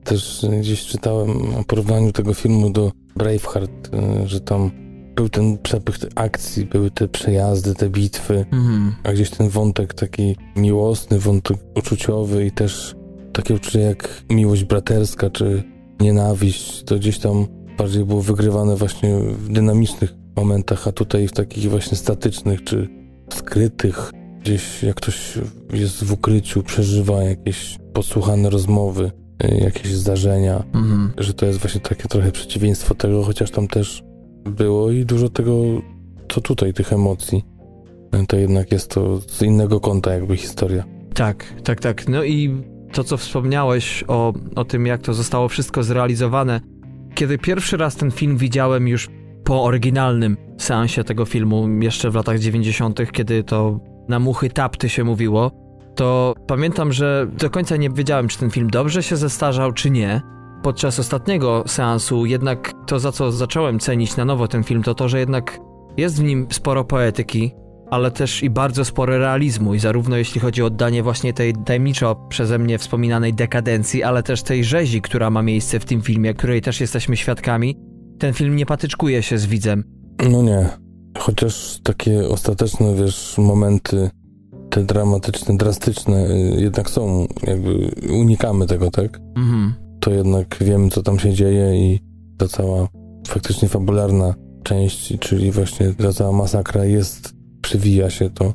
też 0.04 0.46
gdzieś 0.60 0.86
czytałem 0.86 1.30
o 1.30 1.64
porównaniu 1.68 2.12
tego 2.12 2.34
filmu 2.34 2.70
do 2.70 2.92
Braveheart, 3.16 3.90
e, 3.94 4.28
że 4.28 4.40
tam 4.40 4.72
był 5.22 5.30
ten 5.30 5.58
przepych 5.58 5.96
akcji, 6.16 6.66
były 6.66 6.92
te 6.92 7.08
przejazdy, 7.08 7.76
te 7.76 7.90
bitwy, 7.90 8.46
mhm. 8.52 8.96
a 9.04 9.14
gdzieś 9.14 9.30
ten 9.30 9.50
wątek 9.50 9.94
taki 9.94 10.36
miłosny, 10.56 11.20
wątek 11.20 11.58
uczuciowy 11.76 12.46
i 12.46 12.52
też 12.52 12.96
takie 13.34 13.54
uczucie 13.54 13.80
jak 13.80 14.24
miłość 14.30 14.64
braterska 14.64 15.30
czy 15.30 15.64
nienawiść, 16.00 16.84
to 16.84 16.96
gdzieś 16.96 17.20
tam 17.20 17.48
bardziej 17.78 18.06
było 18.06 18.22
wygrywane 18.22 18.76
właśnie 18.76 19.20
w 19.20 19.54
dynamicznych 19.54 20.14
momentach, 20.36 20.88
a 20.88 20.92
tutaj 20.92 21.28
w 21.28 21.32
takich 21.32 21.70
właśnie 21.70 21.98
statycznych 21.98 22.64
czy 22.64 22.90
skrytych, 23.34 24.12
gdzieś 24.42 24.84
jak 24.84 24.96
ktoś 24.96 25.38
jest 25.74 26.04
w 26.04 26.14
ukryciu, 26.14 26.64
przeżywa 26.64 27.24
jakieś 27.24 27.78
podsłuchane 27.94 28.50
rozmowy, 28.50 29.12
y, 29.44 29.58
jakieś 29.64 29.94
zdarzenia, 29.94 30.64
mhm. 30.74 31.14
że 31.18 31.34
to 31.34 31.46
jest 31.46 31.60
właśnie 31.60 31.82
takie 31.82 32.08
trochę 32.08 32.32
przeciwieństwo 32.32 32.96
tego, 32.96 33.24
chociaż 33.24 33.52
tam 33.52 33.68
też 33.68 34.04
było 34.46 34.92
i 34.92 35.06
dużo 35.06 35.30
tego, 35.30 35.54
co 36.30 36.42
tutaj, 36.42 36.74
tych 36.74 36.94
emocji. 36.94 37.46
To 38.28 38.38
jednak 38.38 38.72
jest 38.72 38.90
to 38.90 39.22
z 39.22 39.42
innego 39.42 39.80
kąta 39.80 40.14
jakby 40.14 40.38
historia. 40.38 40.84
Tak, 41.14 41.46
tak, 41.64 41.80
tak. 41.80 42.08
No 42.08 42.24
i 42.24 42.64
to, 42.92 43.04
co 43.04 43.18
wspomniałeś 43.18 44.04
o, 44.08 44.34
o 44.56 44.66
tym, 44.66 44.86
jak 44.86 45.02
to 45.02 45.14
zostało 45.14 45.48
wszystko 45.48 45.84
zrealizowane. 45.84 46.62
Kiedy 47.16 47.38
pierwszy 47.38 47.78
raz 47.78 47.96
ten 47.96 48.12
film 48.12 48.38
widziałem 48.38 48.88
już 48.88 49.10
po 49.44 49.64
oryginalnym 49.64 50.38
seansie 50.58 51.04
tego 51.04 51.26
filmu, 51.26 51.70
jeszcze 51.82 52.10
w 52.12 52.16
latach 52.16 52.40
90., 52.40 53.12
kiedy 53.12 53.44
to 53.44 53.80
na 54.08 54.20
muchy 54.20 54.50
tapty 54.50 54.90
się 54.90 55.04
mówiło, 55.04 55.52
to 55.96 56.36
pamiętam, 56.48 56.94
że 56.94 57.28
do 57.38 57.50
końca 57.50 57.78
nie 57.78 57.90
wiedziałem, 57.90 58.28
czy 58.28 58.40
ten 58.40 58.50
film 58.50 58.70
dobrze 58.70 59.04
się 59.04 59.16
zestarzał, 59.16 59.72
czy 59.72 59.90
nie. 59.90 60.22
Podczas 60.64 61.00
ostatniego 61.00 61.64
seansu 61.68 62.26
jednak 62.26 62.74
to, 62.88 63.00
za 63.00 63.12
co 63.12 63.32
zacząłem 63.32 63.80
cenić 63.80 64.18
na 64.18 64.26
nowo 64.26 64.48
ten 64.48 64.64
film, 64.64 64.84
to 64.84 64.96
to, 64.96 65.10
że 65.10 65.20
jednak 65.20 65.60
jest 65.98 66.22
w 66.22 66.24
nim 66.24 66.48
sporo 66.52 66.84
poetyki, 66.84 67.52
ale 67.90 68.12
też 68.12 68.44
i 68.44 68.50
bardzo 68.50 68.86
spore 68.86 69.18
realizmu 69.18 69.74
i 69.74 69.80
zarówno 69.80 70.18
jeśli 70.18 70.42
chodzi 70.42 70.64
o 70.64 70.66
oddanie 70.66 71.04
właśnie 71.04 71.34
tej 71.34 71.54
tajemniczo 71.66 72.16
przeze 72.30 72.60
mnie 72.60 72.78
wspominanej 72.78 73.34
dekadencji, 73.34 74.04
ale 74.04 74.24
też 74.24 74.44
tej 74.44 74.64
rzezi, 74.64 75.02
która 75.02 75.30
ma 75.30 75.42
miejsce 75.42 75.80
w 75.80 75.86
tym 75.86 76.02
filmie, 76.02 76.34
której 76.34 76.62
też 76.62 76.82
jesteśmy 76.82 77.18
świadkami, 77.18 77.78
ten 78.20 78.34
film 78.34 78.56
nie 78.56 78.66
patyczkuje 78.66 79.24
się 79.24 79.38
z 79.38 79.46
widzem. 79.46 79.84
No 80.30 80.44
nie. 80.44 80.70
Chociaż 81.18 81.80
takie 81.84 82.30
ostateczne, 82.30 82.96
wiesz, 82.96 83.36
momenty, 83.38 84.10
te 84.70 84.84
dramatyczne, 84.84 85.58
drastyczne, 85.58 86.30
y, 86.30 86.62
jednak 86.62 86.90
są, 86.90 87.28
jakby 87.48 87.92
unikamy 88.14 88.68
tego, 88.68 88.92
tak? 88.92 89.20
Mhm. 89.38 89.74
To 90.02 90.12
jednak 90.12 90.58
wiemy, 90.62 90.90
co 90.90 91.04
tam 91.04 91.20
się 91.20 91.34
dzieje 91.34 91.76
i 91.76 92.00
ta 92.38 92.48
cała 92.48 92.88
faktycznie 93.28 93.70
fabularna 93.70 94.36
część, 94.64 95.20
czyli 95.20 95.52
właśnie 95.52 95.94
ta 95.94 96.14
cała 96.14 96.32
masakra 96.32 96.86
jest 96.86 97.34
przewija 97.62 98.10
się 98.10 98.30
to, 98.30 98.54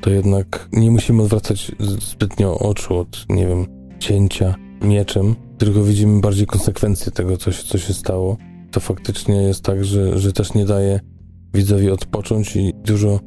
to 0.00 0.10
jednak 0.10 0.68
nie 0.72 0.90
musimy 0.90 1.22
odwracać 1.22 1.72
zbytnio 2.00 2.58
oczu 2.58 2.98
od, 2.98 3.26
nie 3.28 3.46
wiem, 3.46 3.66
cięcia 3.98 4.54
mieczem, 4.82 5.34
tylko 5.58 5.82
widzimy 5.82 6.20
bardziej 6.20 6.46
konsekwencje 6.46 7.12
tego, 7.12 7.36
co, 7.36 7.50
co 7.52 7.78
się 7.78 7.94
stało. 7.94 8.36
To 8.70 8.80
faktycznie 8.80 9.42
jest 9.42 9.64
tak, 9.64 9.84
że, 9.84 10.18
że 10.18 10.32
też 10.32 10.54
nie 10.54 10.64
daje 10.64 11.00
widzowi 11.54 11.90
odpocząć 11.90 12.56
i 12.56 12.74
dużo 12.84 13.20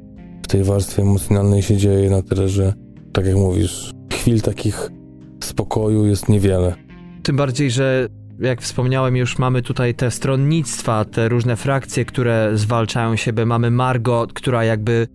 w 0.44 0.48
tej 0.48 0.64
warstwie 0.64 1.02
emocjonalnej 1.02 1.62
się 1.62 1.78
dzieje 1.78 2.10
na 2.10 2.22
tyle, 2.22 2.50
że 2.50 2.74
tak 3.14 3.26
jak 3.26 3.36
mówisz, 3.36 3.92
chwil 4.14 4.42
takich 4.42 4.92
spokoju 5.44 6.06
jest 6.06 6.30
niewiele. 6.30 6.76
Tym 7.32 7.38
bardziej, 7.38 7.72
że 7.72 8.08
jak 8.40 8.62
wspomniałem 8.62 9.16
już, 9.16 9.40
mamy 9.40 9.62
tutaj 9.62 9.96
te 9.96 10.12
stronnictwa, 10.12 11.06
te 11.06 11.30
różne 11.30 11.56
frakcje, 11.56 12.06
które 12.06 12.52
zwalczają 12.54 13.16
siebie. 13.16 13.46
Mamy 13.46 13.72
Margot, 13.72 14.34
która 14.34 14.64
jakby 14.64 15.08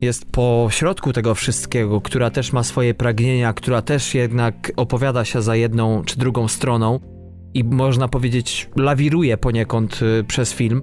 jest 0.00 0.32
po 0.32 0.68
środku 0.70 1.12
tego 1.12 1.34
wszystkiego, 1.34 2.00
która 2.00 2.30
też 2.30 2.52
ma 2.52 2.62
swoje 2.62 2.94
pragnienia, 2.94 3.52
która 3.52 3.82
też 3.82 4.14
jednak 4.14 4.72
opowiada 4.76 5.24
się 5.24 5.42
za 5.42 5.56
jedną 5.56 6.02
czy 6.04 6.18
drugą 6.18 6.48
stroną 6.48 7.00
i 7.54 7.64
można 7.64 8.08
powiedzieć 8.08 8.70
lawiruje 8.76 9.36
poniekąd 9.36 10.00
y, 10.02 10.24
przez 10.24 10.52
film. 10.52 10.82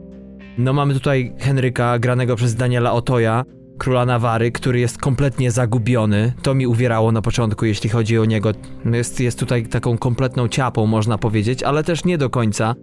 No 0.57 0.73
mamy 0.73 0.93
tutaj 0.93 1.33
Henryka, 1.39 1.99
granego 1.99 2.35
przez 2.35 2.55
Daniela 2.55 2.93
Otoja, 2.93 3.43
króla 3.81 4.05
Nawary, 4.05 4.51
który 4.51 4.79
jest 4.79 4.97
kompletnie 4.97 5.51
zagubiony. 5.51 6.33
To 6.41 6.53
mi 6.53 6.67
uwierało 6.67 7.11
na 7.11 7.21
początku, 7.21 7.65
jeśli 7.65 7.89
chodzi 7.89 8.19
o 8.19 8.25
niego. 8.25 8.51
Jest, 8.85 9.19
jest 9.19 9.39
tutaj 9.39 9.65
taką 9.65 9.97
kompletną 9.97 10.47
ciapą, 10.47 10.85
można 10.85 11.17
powiedzieć, 11.17 11.63
ale 11.63 11.83
też 11.83 12.05
nie 12.05 12.17
do 12.17 12.29
końca. 12.29 12.75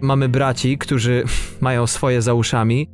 Mamy 0.00 0.28
braci, 0.28 0.78
którzy 0.78 1.24
mają 1.60 1.86
swoje 1.86 2.22
za 2.22 2.34
uszami 2.34 2.88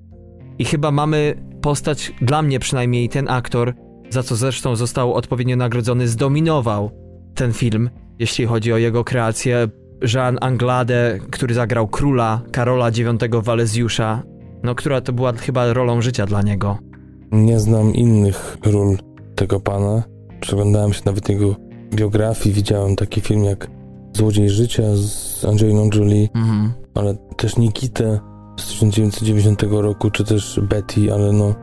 i 0.59 0.65
chyba 0.65 0.91
mamy 0.91 1.35
postać, 1.63 2.13
dla 2.21 2.43
mnie 2.43 2.59
przynajmniej 2.59 3.09
ten 3.09 3.29
aktor, 3.29 3.75
za 4.11 4.23
co 4.23 4.37
zresztą 4.37 4.77
został 4.77 5.15
odpowiednio 5.15 5.57
nagrodzony, 5.57 6.09
zdominował 6.09 6.91
ten 7.35 7.53
film, 7.53 7.91
jeśli 8.19 8.47
chodzi 8.47 8.73
o 8.73 8.79
jego 8.79 9.05
kreację. 9.05 9.69
Jean 10.15 10.39
Anglade, 10.41 11.19
który 11.31 11.55
zagrał 11.55 11.89
króla 11.89 12.43
Karola 12.53 12.89
IX 12.89 13.37
Walezjusza, 13.43 14.23
no 14.63 14.75
która 14.75 15.01
to 15.01 15.13
była 15.13 15.33
chyba 15.33 15.73
rolą 15.73 16.01
życia 16.01 16.27
dla 16.27 16.43
niego. 16.43 16.94
Nie 17.35 17.61
znam 17.61 17.95
innych 17.95 18.59
ról 18.65 18.97
tego 19.35 19.61
pana. 19.61 20.03
Przeglądałem 20.41 20.93
się 20.93 21.03
nawet 21.05 21.29
jego 21.29 21.55
biografii, 21.95 22.55
widziałem 22.55 22.97
taki 22.97 23.21
film 23.21 23.45
jak 23.45 23.71
Złodziej 24.13 24.51
Życia 24.51 24.83
z 24.95 25.45
Angeliną 25.45 25.89
Jolie, 25.95 26.29
mhm. 26.35 26.73
ale 26.95 27.15
też 27.37 27.57
Nikitę 27.57 28.21
z 28.61 28.69
1990 28.69 29.63
roku, 29.71 30.11
czy 30.11 30.25
też 30.25 30.61
Betty, 30.63 31.15
ale 31.15 31.33
no 31.33 31.55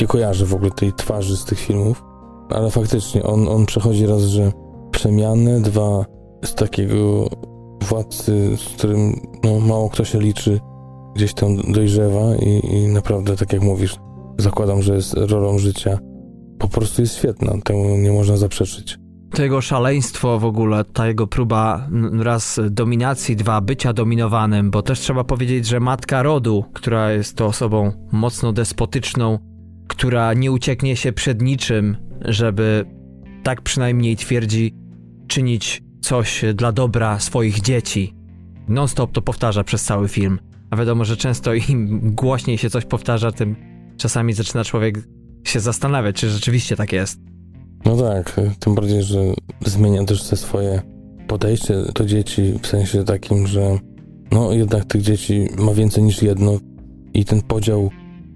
nie 0.00 0.06
kojarzę 0.06 0.46
w 0.46 0.54
ogóle 0.54 0.70
tej 0.70 0.92
twarzy 0.92 1.36
z 1.36 1.44
tych 1.44 1.58
filmów. 1.58 2.04
Ale 2.50 2.70
faktycznie 2.70 3.22
on, 3.22 3.48
on 3.48 3.66
przechodzi 3.66 4.06
raz, 4.06 4.22
że 4.22 4.52
przemianę, 4.90 5.60
dwa 5.60 6.04
z 6.44 6.54
takiego 6.54 7.28
władcy, 7.82 8.56
z 8.56 8.78
którym 8.78 9.20
no, 9.44 9.60
mało 9.60 9.90
kto 9.90 10.04
się 10.04 10.20
liczy, 10.20 10.60
gdzieś 11.14 11.34
tam 11.34 11.56
dojrzewa 11.56 12.34
i, 12.34 12.76
i 12.76 12.88
naprawdę, 12.88 13.36
tak 13.36 13.52
jak 13.52 13.62
mówisz, 13.62 13.96
zakładam, 14.38 14.82
że 14.82 14.94
jest 14.94 15.14
rolą 15.14 15.58
życia. 15.58 15.98
Po 16.58 16.68
prostu 16.68 17.02
jest 17.02 17.16
świetna, 17.16 17.52
temu 17.64 17.96
nie 17.96 18.12
można 18.12 18.36
zaprzeczyć. 18.36 18.98
To 19.30 19.42
jego 19.42 19.60
szaleństwo 19.60 20.38
w 20.38 20.44
ogóle, 20.44 20.84
ta 20.84 21.06
jego 21.06 21.26
próba 21.26 21.88
raz 22.18 22.60
dominacji, 22.70 23.36
dwa 23.36 23.60
bycia 23.60 23.92
dominowanym, 23.92 24.70
bo 24.70 24.82
też 24.82 25.00
trzeba 25.00 25.24
powiedzieć, 25.24 25.66
że 25.66 25.80
matka 25.80 26.22
rodu, 26.22 26.64
która 26.72 27.12
jest 27.12 27.36
to 27.36 27.46
osobą 27.46 27.92
mocno 28.12 28.52
despotyczną, 28.52 29.38
która 29.88 30.34
nie 30.34 30.52
ucieknie 30.52 30.96
się 30.96 31.12
przed 31.12 31.42
niczym, 31.42 31.96
żeby, 32.20 32.84
tak 33.42 33.62
przynajmniej 33.62 34.16
twierdzi, 34.16 34.74
czynić 35.26 35.82
coś 36.00 36.44
dla 36.54 36.72
dobra 36.72 37.18
swoich 37.18 37.60
dzieci. 37.60 38.14
Non-stop 38.68 39.12
to 39.12 39.22
powtarza 39.22 39.64
przez 39.64 39.84
cały 39.84 40.08
film. 40.08 40.38
A 40.70 40.76
wiadomo, 40.76 41.04
że 41.04 41.16
często 41.16 41.54
im 41.54 42.00
głośniej 42.14 42.58
się 42.58 42.70
coś 42.70 42.84
powtarza, 42.84 43.32
tym 43.32 43.56
czasami 43.96 44.32
zaczyna 44.32 44.64
człowiek 44.64 44.98
się 45.44 45.60
zastanawiać, 45.60 46.16
czy 46.16 46.30
rzeczywiście 46.30 46.76
tak 46.76 46.92
jest. 46.92 47.20
No 47.84 47.96
tak, 47.96 48.40
tym 48.58 48.74
bardziej, 48.74 49.02
że 49.02 49.20
zmienia 49.66 50.04
też 50.04 50.22
te 50.22 50.36
swoje 50.36 50.82
podejście 51.26 51.74
do 51.94 52.04
dzieci 52.04 52.54
w 52.62 52.66
sensie 52.66 53.04
takim, 53.04 53.46
że 53.46 53.78
no 54.32 54.52
jednak 54.52 54.84
tych 54.84 55.02
dzieci 55.02 55.48
ma 55.58 55.74
więcej 55.74 56.02
niż 56.02 56.22
jedno 56.22 56.58
i 57.14 57.24
ten 57.24 57.42
podział 57.42 57.90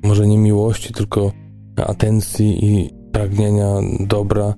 może 0.04 0.26
nie 0.26 0.38
miłości, 0.38 0.92
tylko 0.92 1.32
atencji 1.76 2.64
i 2.64 2.90
pragnienia 3.12 3.74
dobra 4.00 4.54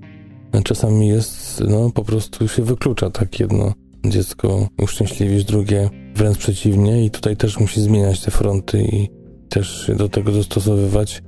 czasami 0.64 1.08
jest, 1.08 1.62
no 1.68 1.90
po 1.90 2.04
prostu 2.04 2.48
się 2.48 2.62
wyklucza 2.62 3.10
tak 3.10 3.40
jedno 3.40 3.72
dziecko 4.06 4.68
uszczęśliwić, 4.82 5.44
drugie 5.44 5.90
wręcz 6.14 6.38
przeciwnie 6.38 7.04
i 7.04 7.10
tutaj 7.10 7.36
też 7.36 7.60
musi 7.60 7.80
zmieniać 7.80 8.20
te 8.20 8.30
fronty 8.30 8.82
i 8.82 9.08
też 9.50 9.86
się 9.86 9.94
do 9.94 10.08
tego 10.08 10.32
dostosowywać. 10.32 11.22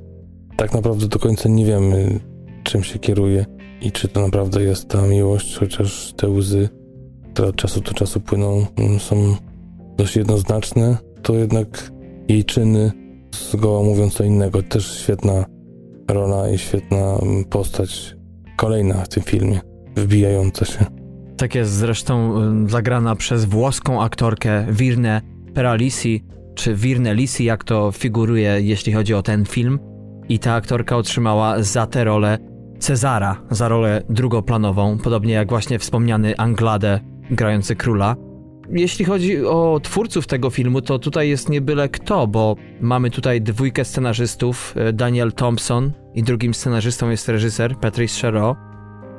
Tak 0.57 0.75
naprawdę 0.75 1.09
do 1.09 1.19
końca 1.19 1.49
nie 1.49 1.65
wiemy, 1.65 2.21
czym 2.63 2.83
się 2.83 2.99
kieruje 2.99 3.47
i 3.81 3.93
czy 3.93 4.09
to 4.09 4.21
naprawdę 4.21 4.63
jest 4.63 4.89
ta 4.89 5.03
miłość, 5.07 5.59
chociaż 5.59 6.13
te 6.17 6.29
łzy, 6.29 6.69
które 7.33 7.49
od 7.49 7.57
czasu 7.57 7.81
do 7.81 7.93
czasu 7.93 8.21
płyną, 8.21 8.67
mm, 8.77 9.01
są 9.01 9.37
dość 9.97 10.17
jednoznaczne, 10.17 10.97
to 11.23 11.35
jednak 11.35 11.93
jej 12.29 12.45
czyny, 12.45 12.93
zgoła 13.51 13.83
mówiąc 13.83 14.15
co 14.15 14.25
innego, 14.25 14.63
też 14.63 14.99
świetna 15.01 15.45
rola 16.09 16.51
i 16.51 16.59
świetna 16.59 17.19
postać 17.51 18.17
kolejna 18.57 18.95
w 18.95 19.09
tym 19.09 19.23
filmie, 19.23 19.61
wbijająca 19.97 20.65
się. 20.65 20.85
Tak 21.37 21.55
jest 21.55 21.73
zresztą 21.73 22.43
y, 22.65 22.71
zagrana 22.71 23.17
przez 23.17 23.45
włoską 23.45 24.03
aktorkę 24.03 24.67
Virne 24.71 25.21
Peralisi, 25.55 26.25
czy 26.55 26.75
Virne 26.75 27.15
Lisi, 27.15 27.45
jak 27.45 27.65
to 27.65 27.93
figuruje, 27.93 28.61
jeśli 28.61 28.93
chodzi 28.93 29.15
o 29.15 29.23
ten 29.23 29.45
film. 29.45 29.79
I 30.29 30.39
ta 30.39 30.55
aktorka 30.55 30.97
otrzymała 30.97 31.63
za 31.63 31.87
tę 31.87 32.05
rolę 32.05 32.39
Cezara 32.79 33.37
za 33.51 33.69
rolę 33.69 34.03
drugoplanową, 34.09 34.99
podobnie 34.99 35.35
jak 35.35 35.49
właśnie 35.49 35.79
wspomniany 35.79 36.37
Anglade 36.37 37.01
grający 37.31 37.77
króla. 37.77 38.17
Jeśli 38.71 39.05
chodzi 39.05 39.47
o 39.47 39.81
twórców 39.83 40.27
tego 40.27 40.51
filmu, 40.51 40.81
to 40.81 40.99
tutaj 40.99 41.29
jest 41.29 41.49
nie 41.49 41.61
byle 41.61 41.89
kto, 41.89 42.27
bo 42.27 42.57
mamy 42.81 43.11
tutaj 43.11 43.41
dwójkę 43.41 43.85
scenarzystów, 43.85 44.75
e, 44.77 44.93
Daniel 44.93 45.33
Thompson 45.33 45.93
i 46.15 46.23
drugim 46.23 46.55
scenarzystą 46.55 47.11
jest 47.11 47.29
reżyser 47.29 47.77
Patrice 47.77 48.21
Chéreau. 48.21 48.57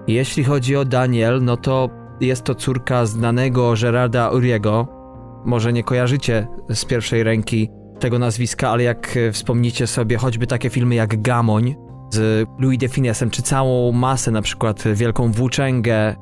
Jeśli 0.08 0.44
chodzi 0.44 0.76
o 0.76 0.86
Daniel, 0.86 1.44
no 1.44 1.58
to 1.58 1.90
jest 2.22 2.44
to 2.44 2.56
córka 2.56 3.06
znanego 3.06 3.74
Gerarda 3.82 4.30
Uriego. 4.30 5.03
Może 5.46 5.74
nie 5.74 5.84
kojarzycie 5.84 6.48
z 6.74 6.86
pierwszej 6.86 7.24
ręki 7.24 7.70
tego 8.00 8.20
nazwiska, 8.20 8.70
ale 8.70 8.84
jak 8.84 9.18
e, 9.18 9.32
wspomnicie 9.32 9.88
sobie 9.88 10.18
choćby 10.18 10.48
takie 10.48 10.70
filmy 10.70 10.96
jak 10.96 11.22
Gamoń 11.22 11.76
z 12.12 12.48
Louis 12.60 12.80
de 12.80 12.88
Finesem, 12.88 13.30
czy 13.30 13.42
całą 13.42 13.92
masę, 13.92 14.32
na 14.32 14.42
przykład 14.42 14.84
Wielką 14.96 15.32
Włóczęgę, 15.32 16.16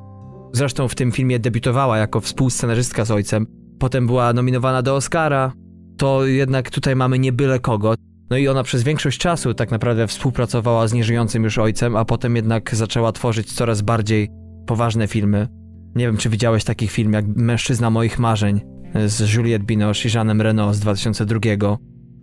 Zresztą 0.52 0.88
w 0.88 0.94
tym 0.94 1.12
filmie 1.12 1.38
debiutowała 1.38 1.98
jako 1.98 2.20
współscenarzystka 2.20 3.04
z 3.04 3.10
ojcem. 3.10 3.46
Potem 3.78 4.06
była 4.06 4.32
nominowana 4.32 4.82
do 4.82 4.96
Oscara. 4.96 5.52
To 5.96 6.26
jednak 6.26 6.70
tutaj 6.70 6.96
mamy 6.96 7.18
nie 7.18 7.32
byle 7.32 7.60
kogo. 7.60 7.94
No 8.30 8.36
i 8.36 8.48
ona 8.48 8.62
przez 8.62 8.82
większość 8.82 9.18
czasu 9.18 9.54
tak 9.54 9.70
naprawdę 9.70 10.06
współpracowała 10.06 10.88
z 10.88 10.92
nieżyjącym 10.92 11.44
już 11.44 11.58
ojcem, 11.58 11.96
a 11.96 12.04
potem 12.04 12.36
jednak 12.36 12.74
zaczęła 12.74 13.12
tworzyć 13.12 13.52
coraz 13.52 13.82
bardziej 13.82 14.28
poważne 14.66 15.06
filmy. 15.08 15.48
Nie 15.94 16.06
wiem, 16.06 16.16
czy 16.16 16.28
widziałeś 16.28 16.64
taki 16.64 16.88
film 16.88 17.12
jak 17.12 17.24
Mężczyzna 17.26 17.90
moich 17.90 18.18
marzeń 18.18 18.60
z 19.06 19.34
Juliette 19.34 19.66
Binoche 19.66 20.08
i 20.08 20.12
Jeanem 20.14 20.40
Reno 20.40 20.74
z 20.74 20.80
2002. 20.80 21.38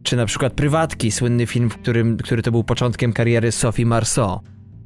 Czy 0.03 0.15
na 0.15 0.25
przykład 0.25 0.53
Prywatki, 0.53 1.11
słynny 1.11 1.45
film, 1.45 1.69
w 1.69 1.77
którym, 1.77 2.17
który 2.17 2.41
to 2.41 2.51
był 2.51 2.63
początkiem 2.63 3.13
kariery 3.13 3.51
Sophie 3.51 3.85
Marceau. 3.85 4.39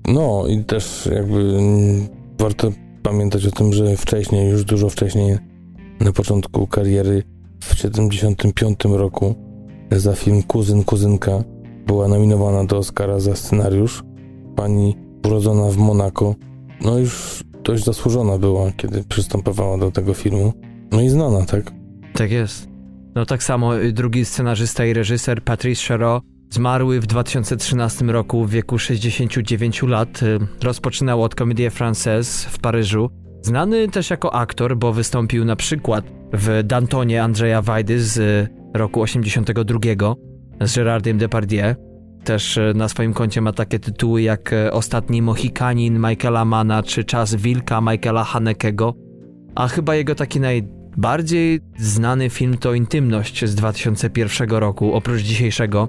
No 0.08 0.44
i 0.48 0.64
też 0.64 1.10
jakby 1.16 1.60
warto 2.40 2.72
pamiętać 3.04 3.46
o 3.46 3.52
tym, 3.52 3.74
że 3.74 3.98
wcześniej, 3.98 4.50
już 4.50 4.64
dużo 4.64 4.90
wcześniej, 4.90 5.38
na 6.00 6.12
początku 6.12 6.68
kariery, 6.68 7.24
w 7.62 7.76
75 7.76 8.80
roku, 8.86 9.36
za 9.92 10.16
film 10.16 10.44
Kuzyn, 10.44 10.84
Kuzynka, 10.84 11.44
była 11.88 12.08
nominowana 12.08 12.66
do 12.66 12.78
Oscara 12.78 13.20
za 13.20 13.36
scenariusz. 13.36 14.04
Pani 14.56 14.96
urodzona 15.26 15.70
w 15.70 15.78
Monako, 15.78 16.36
no 16.82 16.98
już 16.98 17.44
dość 17.64 17.84
zasłużona 17.84 18.38
była, 18.38 18.72
kiedy 18.72 19.04
przystępowała 19.04 19.78
do 19.78 19.92
tego 19.92 20.14
filmu. 20.14 20.54
No 20.94 21.02
i 21.02 21.10
znana, 21.10 21.46
tak? 21.46 21.72
Tak 22.14 22.32
jest. 22.32 22.68
No 23.16 23.26
tak 23.26 23.44
samo 23.44 23.72
drugi 23.94 24.26
scenarzysta 24.26 24.86
i 24.86 24.94
reżyser 24.94 25.44
Patrice 25.44 25.88
Chéreau 25.88 26.22
zmarły 26.50 27.00
w 27.00 27.08
2013 27.08 28.06
roku 28.06 28.46
w 28.46 28.50
wieku 28.50 28.80
69 28.80 29.84
lat. 29.84 30.22
Rozpoczynał 30.64 31.24
od 31.24 31.36
Comédie 31.36 31.70
Française 31.70 32.48
w 32.50 32.60
Paryżu. 32.60 33.10
Znany 33.42 33.88
też 33.88 34.10
jako 34.10 34.34
aktor, 34.34 34.78
bo 34.78 34.94
wystąpił 34.94 35.46
na 35.46 35.56
przykład 35.56 36.06
w 36.34 36.64
Dantonie 36.64 37.24
Andrzeja 37.24 37.62
Wajdy 37.62 38.02
z 38.02 38.48
roku 38.74 39.02
82 39.02 39.80
z 40.62 40.76
Gerardem 40.76 41.18
Depardieu. 41.18 41.76
Też 42.24 42.60
na 42.76 42.90
swoim 42.90 43.14
koncie 43.14 43.42
ma 43.42 43.52
takie 43.52 43.80
tytuły 43.80 44.22
jak 44.22 44.56
Ostatni 44.72 45.22
Mohikanin 45.22 46.00
Michaela 46.00 46.46
Mana 46.46 46.84
czy 46.84 47.04
Czas 47.04 47.36
Wilka 47.36 47.82
Michaela 47.82 48.24
Hanekego. 48.24 48.94
A 49.56 49.68
chyba 49.68 49.96
jego 49.96 50.16
taki 50.16 50.40
najbardziej 50.98 51.60
znany 51.80 52.30
film 52.30 52.58
to 52.58 52.74
Intymność 52.74 53.46
z 53.46 53.56
2001 53.56 54.50
roku, 54.50 54.94
oprócz 54.94 55.22
dzisiejszego. 55.22 55.88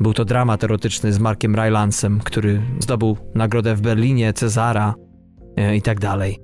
Był 0.00 0.14
to 0.14 0.24
dramat 0.24 0.64
erotyczny 0.64 1.12
z 1.12 1.18
Markiem 1.18 1.54
Rylansem, 1.54 2.20
który 2.24 2.62
zdobył 2.80 3.16
nagrodę 3.34 3.74
w 3.74 3.80
Berlinie, 3.80 4.32
Cezara 4.32 4.94
e, 5.56 5.76
i 5.76 5.82
tak 5.82 6.00
dalej. 6.00 6.38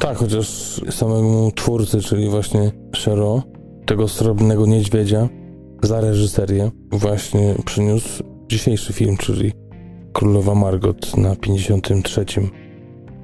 Tak, 0.00 0.16
chociaż 0.16 0.46
samemu 0.90 1.52
twórcy, 1.54 2.00
czyli 2.00 2.28
właśnie 2.28 2.72
Shero, 2.96 3.42
tego 3.86 4.08
srebrnego 4.08 4.66
niedźwiedzia, 4.66 5.28
za 5.82 6.00
reżyserię 6.00 6.70
właśnie 6.92 7.54
przyniósł 7.64 8.24
dzisiejszy 8.48 8.92
film, 8.92 9.16
czyli 9.16 9.52
Królowa 10.12 10.54
Margot 10.54 11.16
na 11.16 11.36
53. 11.36 12.24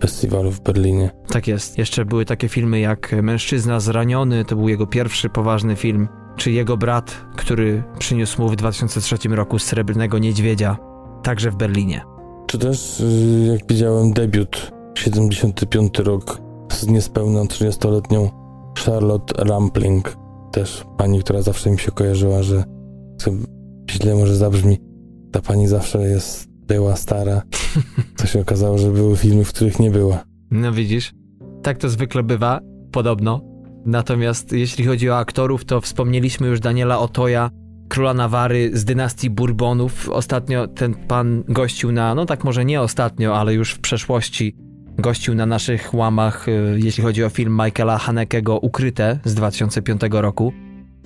festiwalu 0.01 0.51
w 0.51 0.61
Berlinie. 0.61 1.11
Tak 1.29 1.49
jest. 1.49 1.79
Jeszcze 1.79 2.05
były 2.05 2.25
takie 2.25 2.49
filmy 2.49 2.81
jak 2.81 3.17
Mężczyzna 3.23 3.81
zraniony, 3.81 4.45
to 4.45 4.57
był 4.57 4.69
jego 4.69 4.87
pierwszy 4.87 5.29
poważny 5.29 5.77
film 5.77 6.09
czy 6.37 6.53
jego 6.53 6.77
brat, 6.77 7.25
który 7.37 7.83
przyniósł 7.99 8.43
mu 8.43 8.49
w 8.49 8.57
2003 8.57 9.17
roku 9.29 9.59
Srebrnego 9.59 10.19
Niedźwiedzia, 10.19 10.77
także 11.23 11.51
w 11.51 11.57
Berlinie. 11.57 12.03
Czy 12.47 12.59
też, 12.59 13.01
y, 13.01 13.49
jak 13.53 13.69
widziałem, 13.69 14.13
debiut 14.13 14.73
75 14.95 15.99
rok 15.99 16.41
z 16.73 16.87
niespełna 16.87 17.41
30-letnią 17.41 18.31
Charlotte 18.85 19.45
Rampling, 19.45 20.17
też 20.53 20.85
pani, 20.97 21.21
która 21.21 21.43
zawsze 21.43 21.71
mi 21.71 21.79
się 21.79 21.91
kojarzyła, 21.91 22.43
że 22.43 22.65
źle 23.91 24.15
może 24.15 24.37
zabrzmi, 24.37 24.79
ta 25.33 25.41
pani 25.43 25.69
zawsze 25.69 26.03
jest, 26.03 26.49
była 26.69 26.97
stara. 26.97 27.43
To 28.17 28.27
się 28.27 28.41
okazało, 28.41 28.79
że 28.79 28.91
były 28.91 29.17
filmy, 29.17 29.45
w 29.45 29.49
których 29.53 29.79
nie 29.79 29.91
była. 29.91 30.25
No 30.51 30.73
widzisz, 30.73 31.13
tak 31.63 31.79
to 31.79 31.89
zwykle 31.89 32.23
bywa, 32.23 32.61
podobno. 32.93 33.41
Natomiast 33.87 34.53
jeśli 34.53 34.85
chodzi 34.85 35.11
o 35.11 35.19
aktorów, 35.19 35.65
to 35.65 35.81
wspomnieliśmy 35.81 36.47
już 36.47 36.61
Daniela 36.61 36.99
Otoja, 36.99 37.51
króla 37.89 38.15
Nawary 38.15 38.71
z 38.73 38.85
dynastii 38.85 39.31
Bourbonów. 39.31 40.09
Ostatnio 40.09 40.69
ten 40.69 40.95
pan 40.95 41.45
gościł 41.49 41.93
na, 41.93 42.15
no 42.15 42.27
tak 42.27 42.45
może 42.45 42.65
nie 42.65 42.81
ostatnio, 42.81 43.37
ale 43.37 43.55
już 43.55 43.71
w 43.71 43.79
przeszłości 43.79 44.57
gościł 44.99 45.35
na 45.35 45.47
naszych 45.47 45.95
łamach, 45.95 46.49
y, 46.49 46.79
jeśli 46.83 47.03
chodzi 47.03 47.25
o 47.25 47.29
film 47.29 47.61
Michaela 47.65 47.99
Hanekego 47.99 48.59
Ukryte 48.59 49.19
z 49.25 49.35
2005 49.35 50.01
roku. 50.11 50.53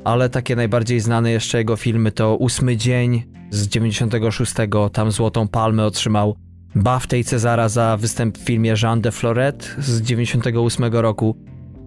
Ale 0.04 0.28
takie 0.28 0.56
najbardziej 0.56 1.00
znane 1.00 1.30
jeszcze 1.30 1.58
jego 1.58 1.76
filmy 1.76 2.12
to 2.12 2.36
Ósmy 2.36 2.76
Dzień 2.76 3.22
z 3.50 3.68
96, 3.68 4.54
tam 4.92 5.10
Złotą 5.10 5.48
Palmę 5.48 5.84
otrzymał. 5.84 6.36
BAFTA 6.74 7.16
i 7.16 7.24
Cezara 7.24 7.68
za 7.68 7.96
występ 7.96 8.38
w 8.38 8.40
filmie 8.40 8.74
Jean 8.82 9.00
de 9.00 9.12
Floret 9.12 9.76
z 9.78 10.02
98 10.02 10.84
roku 10.84 11.36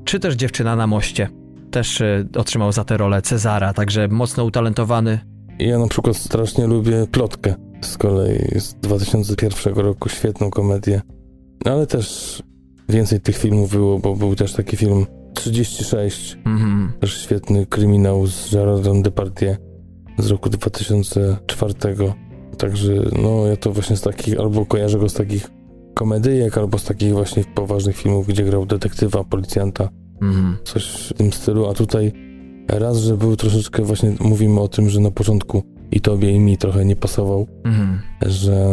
czy 0.06 0.20
też 0.20 0.36
Dziewczyna 0.36 0.76
na 0.76 0.88
moście. 0.88 1.30
Też 1.72 2.02
y, 2.02 2.28
otrzymał 2.38 2.72
za 2.72 2.84
tę 2.84 2.98
rolę 2.98 3.22
Cezara, 3.22 3.74
także 3.74 4.08
mocno 4.08 4.44
utalentowany. 4.44 5.20
Ja 5.60 5.80
na 5.80 5.88
przykład 5.88 6.18
strasznie 6.18 6.68
lubię 6.68 7.08
Plotkę 7.12 7.56
z 7.82 7.98
kolei 7.98 8.60
z 8.60 8.74
2001 8.74 9.74
roku, 9.74 10.10
świetną 10.10 10.50
komedię. 10.50 11.02
Ale 11.66 11.88
też 11.88 12.44
więcej 12.90 13.22
tych 13.22 13.38
filmów 13.38 13.72
było, 13.72 14.00
bo 14.00 14.16
był 14.16 14.36
też 14.36 14.54
taki 14.54 14.78
film 14.78 15.06
36, 15.34 16.38
mm-hmm. 16.46 16.88
też 17.00 17.22
świetny 17.22 17.66
kryminał 17.66 18.28
z 18.28 18.54
Gerardem 18.54 19.02
Depardieu 19.02 19.56
z 20.18 20.28
roku 20.28 20.50
2004. 20.50 21.74
Także 22.58 22.94
no 23.22 23.48
ja 23.48 23.58
to 23.58 23.72
właśnie 23.72 23.98
z 23.98 24.02
takich, 24.02 24.40
albo 24.40 24.66
kojarzę 24.66 25.00
go 25.00 25.10
z 25.10 25.14
takich 25.14 25.52
komedyjek, 25.94 26.58
albo 26.58 26.78
z 26.78 26.84
takich 26.84 27.14
właśnie 27.14 27.44
poważnych 27.56 27.98
filmów, 27.98 28.28
gdzie 28.28 28.44
grał 28.44 28.66
detektywa, 28.66 29.24
policjanta, 29.24 29.90
mhm. 30.22 30.58
coś 30.64 30.86
w 30.86 31.14
tym 31.14 31.34
stylu, 31.34 31.70
a 31.70 31.74
tutaj 31.74 32.12
raz, 32.68 32.98
że 32.98 33.18
był 33.18 33.36
troszeczkę 33.36 33.84
właśnie, 33.84 34.16
mówimy 34.20 34.60
o 34.60 34.68
tym, 34.68 34.90
że 34.90 35.00
na 35.00 35.12
początku 35.12 35.64
i 35.92 36.02
tobie 36.02 36.32
i 36.32 36.40
mi 36.40 36.58
trochę 36.58 36.86
nie 36.86 36.96
pasował, 36.96 37.48
mhm. 37.64 38.00
że 38.22 38.68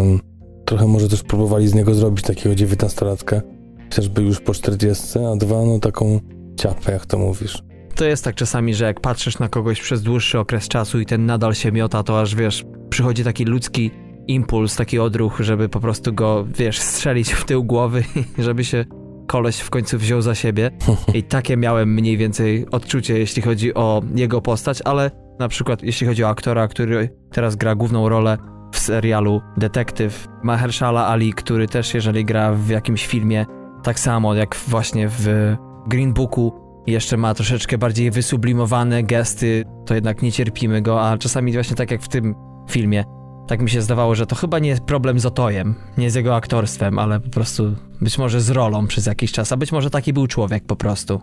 trochę 0.65 0.87
może 0.87 1.09
też 1.09 1.23
próbowali 1.23 1.69
z 1.69 1.75
niego 1.75 1.95
zrobić 1.95 2.25
takiego 2.25 2.55
dziewiętnastolatka, 2.55 3.43
chociażby 3.85 4.23
już 4.23 4.41
po 4.41 4.55
czterdziestce, 4.55 5.29
a 5.29 5.37
dwa, 5.37 5.65
no 5.65 5.79
taką 5.79 6.21
ciapę, 6.57 6.93
jak 6.93 7.07
to 7.07 7.19
mówisz. 7.19 7.70
To 7.95 8.05
jest 8.05 8.25
tak 8.25 8.35
czasami, 8.35 8.75
że 8.75 8.85
jak 8.85 9.01
patrzysz 9.01 9.39
na 9.39 9.49
kogoś 9.49 9.81
przez 9.81 10.03
dłuższy 10.03 10.39
okres 10.39 10.69
czasu 10.69 11.01
i 11.01 11.07
ten 11.07 11.27
nadal 11.27 11.55
się 11.55 11.73
miota, 11.73 12.03
to 12.03 12.21
aż 12.21 12.35
wiesz, 12.35 12.65
przychodzi 12.91 13.25
taki 13.25 13.45
ludzki 13.45 13.91
impuls, 14.27 14.77
taki 14.77 14.99
odruch, 14.99 15.41
żeby 15.41 15.69
po 15.69 15.81
prostu 15.81 16.13
go, 16.13 16.47
wiesz, 16.57 16.79
strzelić 16.81 17.33
w 17.33 17.45
tył 17.45 17.65
głowy, 17.65 18.05
żeby 18.39 18.65
się 18.65 18.85
koleś 19.27 19.59
w 19.59 19.71
końcu 19.71 19.99
wziął 19.99 20.23
za 20.23 20.35
siebie. 20.35 20.71
I 21.15 21.23
takie 21.23 21.57
miałem 21.57 21.95
mniej 21.95 22.17
więcej 22.17 22.67
odczucie, 22.71 23.19
jeśli 23.19 23.43
chodzi 23.43 23.75
o 23.75 24.03
jego 24.15 24.41
postać, 24.41 24.79
ale 24.85 25.11
na 25.39 25.49
przykład 25.49 25.83
jeśli 25.83 26.07
chodzi 26.07 26.25
o 26.25 26.29
aktora, 26.29 26.69
który 26.69 27.09
teraz 27.33 27.57
gra 27.57 27.75
główną 27.75 28.09
rolę 28.09 28.39
w 28.73 28.79
serialu 28.79 29.41
Detektyw, 29.57 30.29
Mahershala 30.43 31.07
Ali, 31.09 31.33
który 31.33 31.69
też 31.69 31.95
jeżeli 31.95 32.25
gra 32.25 32.53
w 32.53 32.69
jakimś 32.69 33.07
filmie, 33.07 33.47
tak 33.83 34.01
samo 34.01 34.35
jak 34.35 34.57
właśnie 34.69 35.09
w 35.09 35.57
Green 35.87 36.13
Booku, 36.13 36.70
jeszcze 36.87 37.17
ma 37.17 37.35
troszeczkę 37.35 37.79
bardziej 37.79 38.11
wysublimowane 38.11 39.03
gesty, 39.03 39.65
to 39.87 39.95
jednak 39.95 40.23
nie 40.23 40.33
cierpimy 40.33 40.83
go, 40.83 41.03
a 41.03 41.19
czasami 41.19 41.53
właśnie 41.53 41.77
tak 41.77 41.91
jak 41.91 42.03
w 42.03 42.09
tym 42.09 42.35
filmie, 42.71 43.05
tak 43.49 43.63
mi 43.63 43.71
się 43.71 43.83
zdawało, 43.83 44.15
że 44.15 44.27
to 44.27 44.37
chyba 44.37 44.59
nie 44.59 44.69
jest 44.69 44.83
problem 44.83 45.21
z 45.21 45.27
Otojem, 45.27 45.75
nie 45.99 46.11
z 46.11 46.15
jego 46.15 46.37
aktorstwem, 46.37 46.99
ale 46.99 47.21
po 47.21 47.31
prostu 47.31 47.65
być 48.01 48.19
może 48.19 48.41
z 48.41 48.51
rolą 48.51 48.87
przez 48.87 49.07
jakiś 49.07 49.33
czas, 49.33 49.53
a 49.53 49.57
być 49.57 49.73
może 49.73 49.91
taki 49.91 50.13
był 50.13 50.27
człowiek 50.27 50.65
po 50.65 50.77
prostu. 50.77 51.21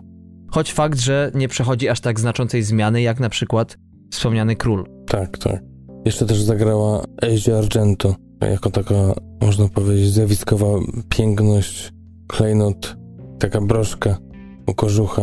Choć 0.50 0.72
fakt, 0.72 0.98
że 0.98 1.30
nie 1.34 1.48
przechodzi 1.48 1.88
aż 1.88 2.00
tak 2.00 2.20
znaczącej 2.20 2.62
zmiany, 2.62 3.02
jak 3.02 3.20
na 3.20 3.28
przykład 3.28 3.78
wspomniany 4.10 4.56
król. 4.56 4.84
Tak, 5.06 5.38
tak. 5.38 5.62
Jeszcze 6.04 6.26
też 6.26 6.42
zagrała 6.42 7.04
Asia 7.22 7.58
Argento 7.58 8.14
jako 8.40 8.70
taka, 8.70 8.94
można 9.42 9.68
powiedzieć, 9.68 10.12
zjawiskowa 10.12 10.66
piękność, 11.08 11.92
klejnot, 12.26 12.96
taka 13.38 13.60
broszka 13.60 14.18
u 14.66 14.74
kożucha. 14.74 15.22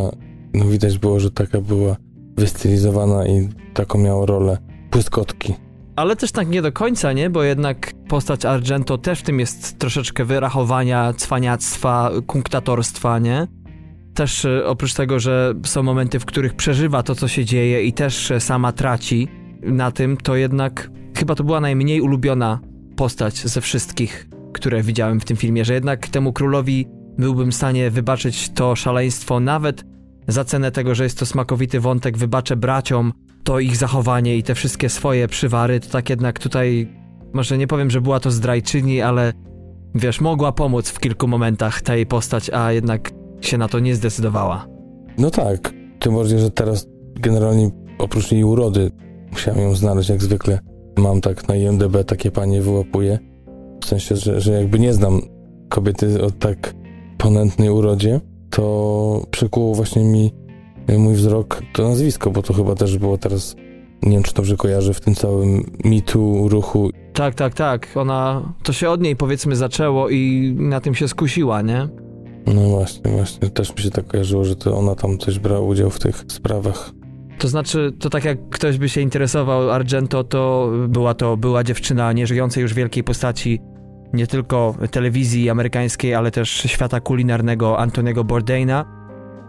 No 0.56 0.66
widać 0.66 0.98
było, 0.98 1.20
że 1.20 1.32
taka 1.32 1.62
była 1.62 1.96
wystylizowana 2.38 3.28
i 3.28 3.50
taką 3.74 4.00
miała 4.00 4.26
rolę 4.26 4.58
błyskotki. 4.92 5.54
Ale 5.96 6.16
też 6.16 6.32
tak 6.32 6.50
nie 6.50 6.62
do 6.62 6.72
końca, 6.72 7.14
nie? 7.14 7.30
Bo 7.30 7.44
jednak 7.44 7.92
postać 8.08 8.46
Argento 8.46 8.98
też 8.98 9.20
w 9.20 9.24
tym 9.24 9.40
jest 9.40 9.80
troszeczkę 9.80 10.26
wyrachowania, 10.26 11.14
cwaniactwa, 11.14 12.12
kunktatorstwa, 12.28 13.20
nie? 13.20 13.48
Też 14.14 14.46
e, 14.46 14.66
oprócz 14.66 14.94
tego, 14.94 15.20
że 15.20 15.54
są 15.66 15.84
momenty, 15.84 16.20
w 16.20 16.26
których 16.26 16.54
przeżywa 16.54 17.04
to, 17.04 17.16
co 17.16 17.28
się 17.28 17.46
dzieje 17.46 17.84
i 17.84 17.94
też 17.94 18.32
e, 18.32 18.40
sama 18.40 18.72
traci 18.72 19.28
na 19.62 19.92
tym, 19.92 20.18
to 20.18 20.36
jednak 20.36 20.92
chyba 21.18 21.36
to 21.36 21.44
była 21.44 21.60
najmniej 21.60 22.02
ulubiona 22.02 22.60
postać 22.96 23.36
ze 23.36 23.62
wszystkich, 23.62 24.28
które 24.54 24.84
widziałem 24.84 25.20
w 25.20 25.26
tym 25.26 25.38
filmie, 25.38 25.66
że 25.66 25.74
jednak 25.74 26.08
temu 26.08 26.34
królowi 26.34 26.88
byłbym 27.18 27.52
w 27.52 27.56
stanie 27.56 27.92
wybaczyć 27.92 28.50
to 28.50 28.76
szaleństwo 28.76 29.40
nawet 29.40 29.95
za 30.28 30.44
cenę 30.44 30.72
tego, 30.72 30.96
że 30.96 31.04
jest 31.04 31.20
to 31.20 31.26
smakowity 31.26 31.80
wątek, 31.80 32.18
wybaczę 32.18 32.56
braciom 32.56 33.14
to 33.44 33.60
ich 33.60 33.78
zachowanie 33.78 34.38
i 34.38 34.44
te 34.44 34.56
wszystkie 34.56 34.90
swoje 34.90 35.28
przywary, 35.28 35.80
to 35.80 35.90
tak 35.90 36.10
jednak 36.10 36.40
tutaj, 36.40 36.88
może 37.34 37.58
nie 37.58 37.68
powiem, 37.68 37.90
że 37.90 38.02
była 38.02 38.20
to 38.20 38.32
zdrajczyni, 38.32 39.02
ale 39.02 39.34
wiesz, 39.96 40.22
mogła 40.22 40.52
pomóc 40.52 40.90
w 40.90 41.00
kilku 41.00 41.28
momentach 41.28 41.82
ta 41.82 41.96
jej 41.96 42.06
postać, 42.06 42.50
a 42.50 42.72
jednak 42.72 43.12
się 43.42 43.58
na 43.58 43.68
to 43.68 43.80
nie 43.80 43.96
zdecydowała. 43.96 44.68
No 45.18 45.32
tak, 45.32 45.74
tym 46.00 46.16
bardziej, 46.16 46.40
że 46.40 46.52
teraz 46.52 46.88
generalnie 47.16 47.70
oprócz 48.00 48.32
jej 48.32 48.44
urody 48.44 48.92
musiałem 49.32 49.60
ją 49.60 49.76
znaleźć 49.76 50.10
jak 50.10 50.24
zwykle. 50.24 50.60
Mam 50.98 51.22
tak 51.22 51.48
na 51.48 51.56
IMDB 51.56 52.04
takie 52.08 52.32
panie 52.32 52.62
wyłapuję. 52.62 53.20
W 53.82 53.86
sensie, 53.86 54.16
że, 54.16 54.42
że 54.42 54.52
jakby 54.52 54.80
nie 54.80 54.94
znam 54.94 55.22
kobiety 55.70 56.24
o 56.24 56.32
tak 56.32 56.74
ponętnej 57.18 57.70
urodzie, 57.70 58.20
to 58.56 59.26
przykuło 59.32 59.76
właśnie 59.76 60.04
mi 60.04 60.32
mój 60.98 61.14
wzrok 61.14 61.62
to 61.74 61.84
nazwisko, 61.84 62.32
bo 62.32 62.42
to 62.42 62.54
chyba 62.54 62.76
też 62.76 62.98
było 62.98 63.18
teraz, 63.18 63.56
nie 64.04 64.12
wiem 64.12 64.24
czy 64.24 64.34
dobrze 64.34 64.58
kojarzę, 64.58 64.94
w 64.94 65.02
tym 65.02 65.16
całym 65.16 65.72
mitu 65.84 66.50
ruchu. 66.50 66.90
Tak, 67.14 67.36
tak, 67.36 67.54
tak. 67.54 67.88
Ona, 67.96 68.54
to 68.64 68.74
się 68.74 68.90
od 68.90 69.02
niej 69.02 69.16
powiedzmy 69.16 69.56
zaczęło 69.56 70.10
i 70.10 70.54
na 70.58 70.82
tym 70.82 70.96
się 70.96 71.08
skusiła, 71.08 71.62
nie? 71.62 71.88
No 72.48 72.62
właśnie, 72.62 73.12
właśnie. 73.12 73.50
Też 73.50 73.76
mi 73.76 73.82
się 73.82 73.92
tak 73.92 74.08
kojarzyło, 74.08 74.44
że 74.44 74.56
to 74.56 74.78
ona 74.78 74.96
tam 74.96 75.18
coś 75.18 75.40
brała 75.40 75.60
udział 75.60 75.90
w 75.90 76.00
tych 76.00 76.26
sprawach. 76.28 76.92
To 77.40 77.48
znaczy, 77.48 77.92
to 78.00 78.10
tak 78.10 78.26
jak 78.26 78.50
ktoś 78.50 78.78
by 78.78 78.90
się 78.90 79.02
interesował 79.02 79.72
Argento, 79.72 80.24
to 80.24 80.72
była 80.88 81.14
to 81.14 81.38
była 81.38 81.64
dziewczyna 81.64 82.14
nieżyjącej 82.14 82.62
już 82.62 82.74
wielkiej 82.74 83.04
postaci 83.04 83.60
nie 84.16 84.28
tylko 84.28 84.76
telewizji 84.92 85.50
amerykańskiej, 85.50 86.16
ale 86.16 86.32
też 86.32 86.50
świata 86.50 87.00
kulinarnego 87.00 87.80
Antoniego 87.80 88.24
Bourdaina. 88.24 88.86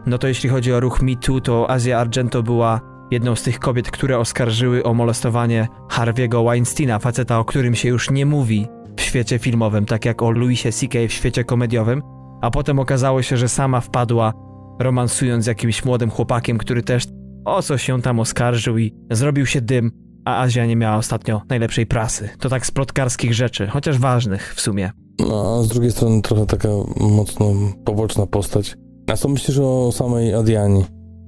No 0.07 0.19
to 0.19 0.29
jeśli 0.29 0.49
chodzi 0.49 0.73
o 0.73 0.81
ruch 0.81 1.03
Me 1.03 1.17
Too, 1.17 1.41
to 1.41 1.71
Azja 1.71 1.99
Argento 1.99 2.43
była 2.43 2.81
jedną 3.11 3.37
z 3.37 3.43
tych 3.43 3.59
kobiet, 3.59 3.91
które 3.91 4.19
oskarżyły 4.19 4.83
o 4.83 4.95
molestowanie 4.95 5.69
Harvey'ego 5.91 6.45
Weinsteina, 6.45 6.99
faceta, 6.99 7.39
o 7.39 7.45
którym 7.45 7.75
się 7.75 7.89
już 7.89 8.11
nie 8.11 8.27
mówi 8.27 8.67
w 8.97 9.01
świecie 9.01 9.39
filmowym, 9.39 9.87
tak 9.87 10.05
jak 10.05 10.23
o 10.23 10.31
Louisie 10.31 10.73
C.K. 10.73 10.99
w 11.09 11.13
świecie 11.13 11.45
komediowym, 11.45 12.03
a 12.43 12.51
potem 12.51 12.79
okazało 12.79 13.23
się, 13.23 13.37
że 13.37 13.49
sama 13.49 13.81
wpadła 13.81 14.33
romansując 14.81 15.45
z 15.45 15.47
jakimś 15.47 15.85
młodym 15.85 16.11
chłopakiem, 16.11 16.59
który 16.59 16.83
też 16.83 17.05
o 17.45 17.63
co 17.63 17.79
się 17.79 18.03
tam 18.03 18.21
oskarżył 18.21 18.79
i 18.79 18.93
zrobił 19.11 19.47
się 19.47 19.61
dym, 19.61 20.06
a 20.27 20.41
Azja 20.43 20.67
nie 20.67 20.77
miała 20.77 20.97
ostatnio 20.97 21.43
najlepszej 21.49 21.87
prasy. 21.87 22.29
To 22.39 22.49
tak 22.49 22.67
z 22.67 22.71
plotkarskich 22.71 23.35
rzeczy, 23.35 23.67
chociaż 23.67 23.99
ważnych 23.99 24.55
w 24.55 24.61
sumie. 24.61 24.91
No, 25.19 25.59
a 25.59 25.63
z 25.63 25.69
drugiej 25.69 25.93
strony 25.93 26.23
trochę 26.23 26.47
taka 26.47 26.69
mocno 27.01 27.47
poboczna 27.85 28.27
postać. 28.27 28.77
A 29.07 29.17
co 29.17 29.29
myślisz 29.29 29.59
o 29.59 29.93
samej 29.93 30.35
Adiani? 30.35 30.85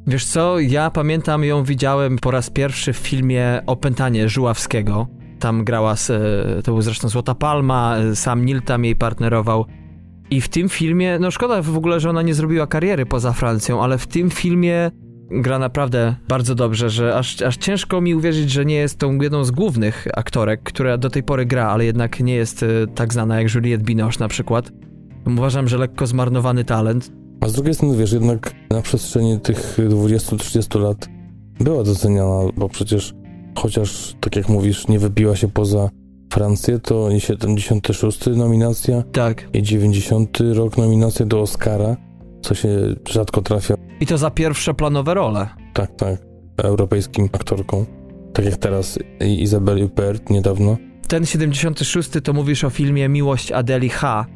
Wiesz 0.06 0.24
co, 0.24 0.58
ja 0.58 0.90
pamiętam 0.90 1.44
ją 1.44 1.64
widziałem 1.64 2.18
po 2.18 2.30
raz 2.30 2.50
pierwszy 2.50 2.92
w 2.92 2.96
filmie 2.96 3.62
Opętanie 3.66 4.28
Żuławskiego. 4.28 5.06
Tam 5.38 5.64
grała, 5.64 5.96
z, 5.96 6.10
e, 6.10 6.62
to 6.62 6.72
był 6.72 6.82
zresztą 6.82 7.08
Złota 7.08 7.34
Palma, 7.34 7.96
e, 7.96 8.16
sam 8.16 8.44
Nil 8.44 8.62
tam 8.62 8.84
jej 8.84 8.96
partnerował. 8.96 9.64
I 10.30 10.40
w 10.40 10.48
tym 10.48 10.68
filmie, 10.68 11.18
no 11.18 11.30
szkoda 11.30 11.62
w 11.62 11.76
ogóle, 11.76 12.00
że 12.00 12.10
ona 12.10 12.22
nie 12.22 12.34
zrobiła 12.34 12.66
kariery 12.66 13.06
poza 13.06 13.32
Francją, 13.32 13.82
ale 13.82 13.98
w 13.98 14.06
tym 14.06 14.30
filmie 14.30 14.90
gra 15.30 15.58
naprawdę 15.58 16.14
bardzo 16.28 16.54
dobrze, 16.54 16.90
że 16.90 17.16
aż, 17.16 17.42
aż 17.42 17.56
ciężko 17.56 18.00
mi 18.00 18.14
uwierzyć, 18.14 18.50
że 18.50 18.64
nie 18.64 18.74
jest 18.74 18.98
tą 18.98 19.20
jedną 19.20 19.44
z 19.44 19.50
głównych 19.50 20.08
aktorek, 20.14 20.62
która 20.62 20.98
do 20.98 21.10
tej 21.10 21.22
pory 21.22 21.46
gra, 21.46 21.68
ale 21.68 21.84
jednak 21.84 22.20
nie 22.20 22.34
jest 22.34 22.62
e, 22.62 22.66
tak 22.94 23.12
znana 23.12 23.40
jak 23.40 23.54
Juliette 23.54 23.84
Binoche 23.84 24.16
na 24.20 24.28
przykład. 24.28 24.72
Uważam, 25.26 25.68
że 25.68 25.78
lekko 25.78 26.06
zmarnowany 26.06 26.64
talent. 26.64 27.12
A 27.40 27.48
z 27.48 27.52
drugiej 27.52 27.74
strony, 27.74 27.96
wiesz, 27.96 28.12
jednak 28.12 28.54
na 28.70 28.82
przestrzeni 28.82 29.40
tych 29.40 29.78
20-30 29.78 30.80
lat 30.80 31.08
była 31.60 31.84
doceniana, 31.84 32.40
bo 32.56 32.68
przecież 32.68 33.14
chociaż, 33.58 34.14
tak 34.20 34.36
jak 34.36 34.48
mówisz, 34.48 34.88
nie 34.88 34.98
wybiła 34.98 35.36
się 35.36 35.48
poza 35.48 35.88
Francję, 36.32 36.78
to 36.78 37.10
i 37.10 37.20
76 37.20 38.26
nominacja 38.26 39.02
tak. 39.12 39.48
i 39.52 39.62
90 39.62 40.38
rok 40.54 40.76
nominacja 40.76 41.26
do 41.26 41.40
Oscara, 41.40 41.96
co 42.42 42.54
się 42.54 42.68
rzadko 43.08 43.42
trafia. 43.42 43.74
I 44.00 44.06
to 44.06 44.18
za 44.18 44.30
pierwsze 44.30 44.74
planowe 44.74 45.14
role. 45.14 45.48
Tak, 45.74 45.96
tak. 45.96 46.18
Europejskim 46.56 47.28
aktorką. 47.32 47.86
Tak 48.32 48.44
jak 48.44 48.56
teraz 48.56 48.98
Izabel 49.20 49.82
Huppert 49.82 50.30
niedawno. 50.30 50.76
Ten 51.08 51.26
76 51.26 52.10
to 52.24 52.32
mówisz 52.32 52.64
o 52.64 52.70
filmie 52.70 53.08
Miłość 53.08 53.52
Adeli 53.52 53.88
H. 53.88 54.26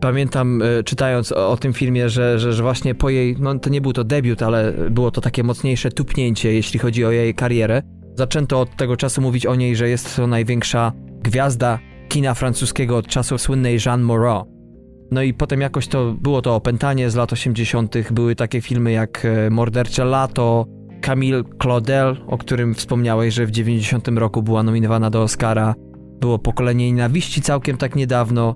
Pamiętam 0.00 0.62
y, 0.62 0.84
czytając 0.84 1.32
o, 1.32 1.50
o, 1.50 1.56
tym 1.56 1.72
filmie, 1.72 2.08
że, 2.08 2.38
że, 2.38 2.52
że 2.52 2.62
właśnie 2.62 2.94
po 2.94 3.10
jej, 3.10 3.36
no 3.38 3.58
to 3.58 3.70
nie 3.70 3.80
był 3.80 3.92
to 3.92 4.04
debiut, 4.04 4.42
ale 4.42 4.72
było 4.90 5.10
to 5.10 5.20
takie 5.20 5.42
mocniejsze 5.42 5.90
tupnięcie, 5.90 6.52
jeśli 6.52 6.78
chodzi 6.78 7.04
o 7.04 7.10
jej 7.10 7.34
karierę. 7.34 7.82
Zaczęto 8.18 8.60
od 8.60 8.76
tego 8.76 8.96
czasu 8.96 9.20
mówić 9.20 9.46
o 9.46 9.54
niej, 9.54 9.76
że 9.76 9.88
jest 9.88 10.16
to 10.16 10.26
największa 10.26 10.92
gwiazda 11.22 11.78
kina 12.08 12.34
francuskiego 12.34 12.96
od 12.96 13.06
czasów 13.06 13.40
słynnej 13.40 13.78
Jeanne 13.86 14.04
Moreau. 14.04 14.44
No 15.12 15.22
i 15.22 15.34
potem 15.34 15.60
jakoś 15.60 15.88
to 15.88 16.12
było 16.12 16.42
to 16.42 16.54
opętanie 16.54 17.10
z 17.10 17.14
lat 17.14 17.32
80. 17.32 18.12
Były 18.12 18.34
takie 18.34 18.60
filmy 18.60 18.92
jak 18.92 19.24
e, 19.24 19.50
Mordercze 19.50 20.04
Lato, 20.04 20.66
Camille 21.00 21.42
Claudel, 21.62 22.16
o 22.26 22.38
którym 22.38 22.74
wspomniałeś, 22.74 23.34
że 23.34 23.46
w 23.46 23.50
90 23.50 24.08
roku 24.08 24.42
była 24.42 24.62
nominowana 24.62 25.10
do 25.10 25.22
Oscara. 25.22 25.74
Było 26.20 26.38
Pokolenie 26.38 26.92
Nienawiści 26.92 27.42
całkiem 27.42 27.76
tak 27.76 27.96
niedawno, 27.96 28.54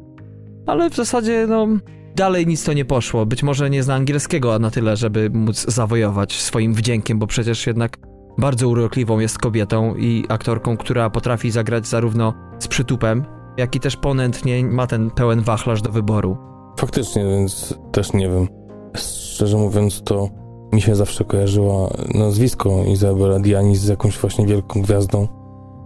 ale 0.67 0.91
w 0.91 0.97
zasadzie 0.97 1.47
no 1.49 1.69
dalej 2.15 2.47
nic 2.47 2.65
to 2.65 2.73
nie 2.73 2.85
poszło. 2.85 3.27
Być 3.27 3.43
może 3.43 3.71
nie 3.71 3.83
zna 3.83 3.95
angielskiego 3.95 4.59
na 4.59 4.71
tyle, 4.71 4.97
żeby 4.97 5.31
móc 5.31 5.65
zawojować 5.69 6.41
swoim 6.41 6.75
wdziękiem, 6.75 7.19
bo 7.19 7.27
przecież 7.27 7.67
jednak 7.67 7.97
bardzo 8.39 8.69
urokliwą 8.69 9.19
jest 9.19 9.39
kobietą 9.39 9.95
i 9.95 10.25
aktorką, 10.29 10.77
która 10.77 11.11
potrafi 11.11 11.51
zagrać 11.51 11.87
zarówno 11.87 12.35
z 12.59 12.69
przytupem, 12.69 13.25
jak 13.57 13.77
i 13.77 13.81
też 13.81 13.97
ponętnie 13.97 14.65
ma 14.65 14.87
ten 14.87 15.11
pełen 15.11 15.41
wachlarz 15.41 15.83
do 15.83 15.91
wyboru. 15.91 16.56
Faktycznie, 16.77 17.25
więc 17.25 17.75
też 17.93 18.13
nie 18.13 18.29
wiem. 18.29 18.49
Szczerze 18.97 19.57
mówiąc, 19.57 20.03
to 20.03 20.29
mi 20.73 20.81
się 20.83 20.97
zawsze 20.97 21.25
kojarzyło 21.25 21.91
nazwisko 22.15 22.85
Izabela 22.85 23.39
Diani 23.39 23.77
z 23.77 23.89
jakąś 23.89 24.19
właśnie 24.19 24.47
wielką 24.47 24.83
gwiazdą. 24.83 25.29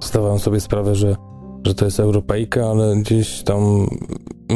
Zdawałem 0.03 0.39
sobie 0.39 0.61
sprawę, 0.61 0.95
że, 0.95 1.17
że 1.67 1.75
to 1.75 1.85
jest 1.85 2.01
Europejka, 2.01 2.67
ale 2.67 2.97
gdzieś 2.97 3.43
tam 3.43 3.87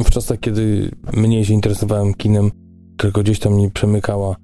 w 0.04 0.10
czasach, 0.10 0.40
kiedy 0.40 0.90
mniej 1.12 1.44
się 1.44 1.54
interesowałem 1.54 2.14
kinem, 2.14 2.50
tylko 2.96 3.20
gdzieś 3.20 3.38
tam 3.38 3.54
mi 3.54 3.70
przemykała 3.70 4.36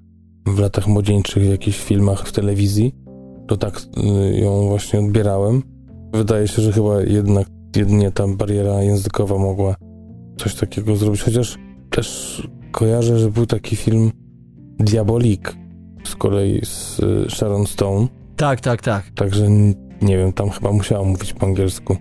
w 0.45 0.59
latach 0.59 0.87
młodzieńczych 0.87 1.43
w 1.43 1.49
jakichś 1.49 1.79
filmach 1.79 2.27
w 2.27 2.31
telewizji, 2.31 2.95
to 3.47 3.57
tak 3.57 3.81
y, 3.81 4.39
ją 4.39 4.67
właśnie 4.67 4.99
odbierałem. 4.99 5.63
Wydaje 6.13 6.47
się, 6.47 6.61
że 6.61 6.71
chyba 6.71 7.01
jednak 7.01 7.47
jedynie 7.75 8.11
ta 8.11 8.27
bariera 8.27 8.81
językowa 8.81 9.37
mogła 9.37 9.75
coś 10.37 10.55
takiego 10.55 10.95
zrobić, 10.95 11.21
chociaż 11.21 11.57
też 11.91 12.41
kojarzę, 12.71 13.19
że 13.19 13.31
był 13.31 13.45
taki 13.45 13.75
film 13.75 14.11
Diabolik 14.79 15.55
z 16.03 16.15
kolei 16.15 16.59
z 16.65 16.99
y, 16.99 17.29
Sharon 17.29 17.65
Stone. 17.65 18.07
Tak, 18.35 18.61
tak, 18.61 18.81
tak. 18.81 19.09
Także 19.15 19.49
nie 20.01 20.17
wiem, 20.17 20.33
tam 20.33 20.49
chyba 20.49 20.71
musiała 20.71 21.05
mówić 21.05 21.33
po 21.33 21.45
angielsku. 21.45 21.97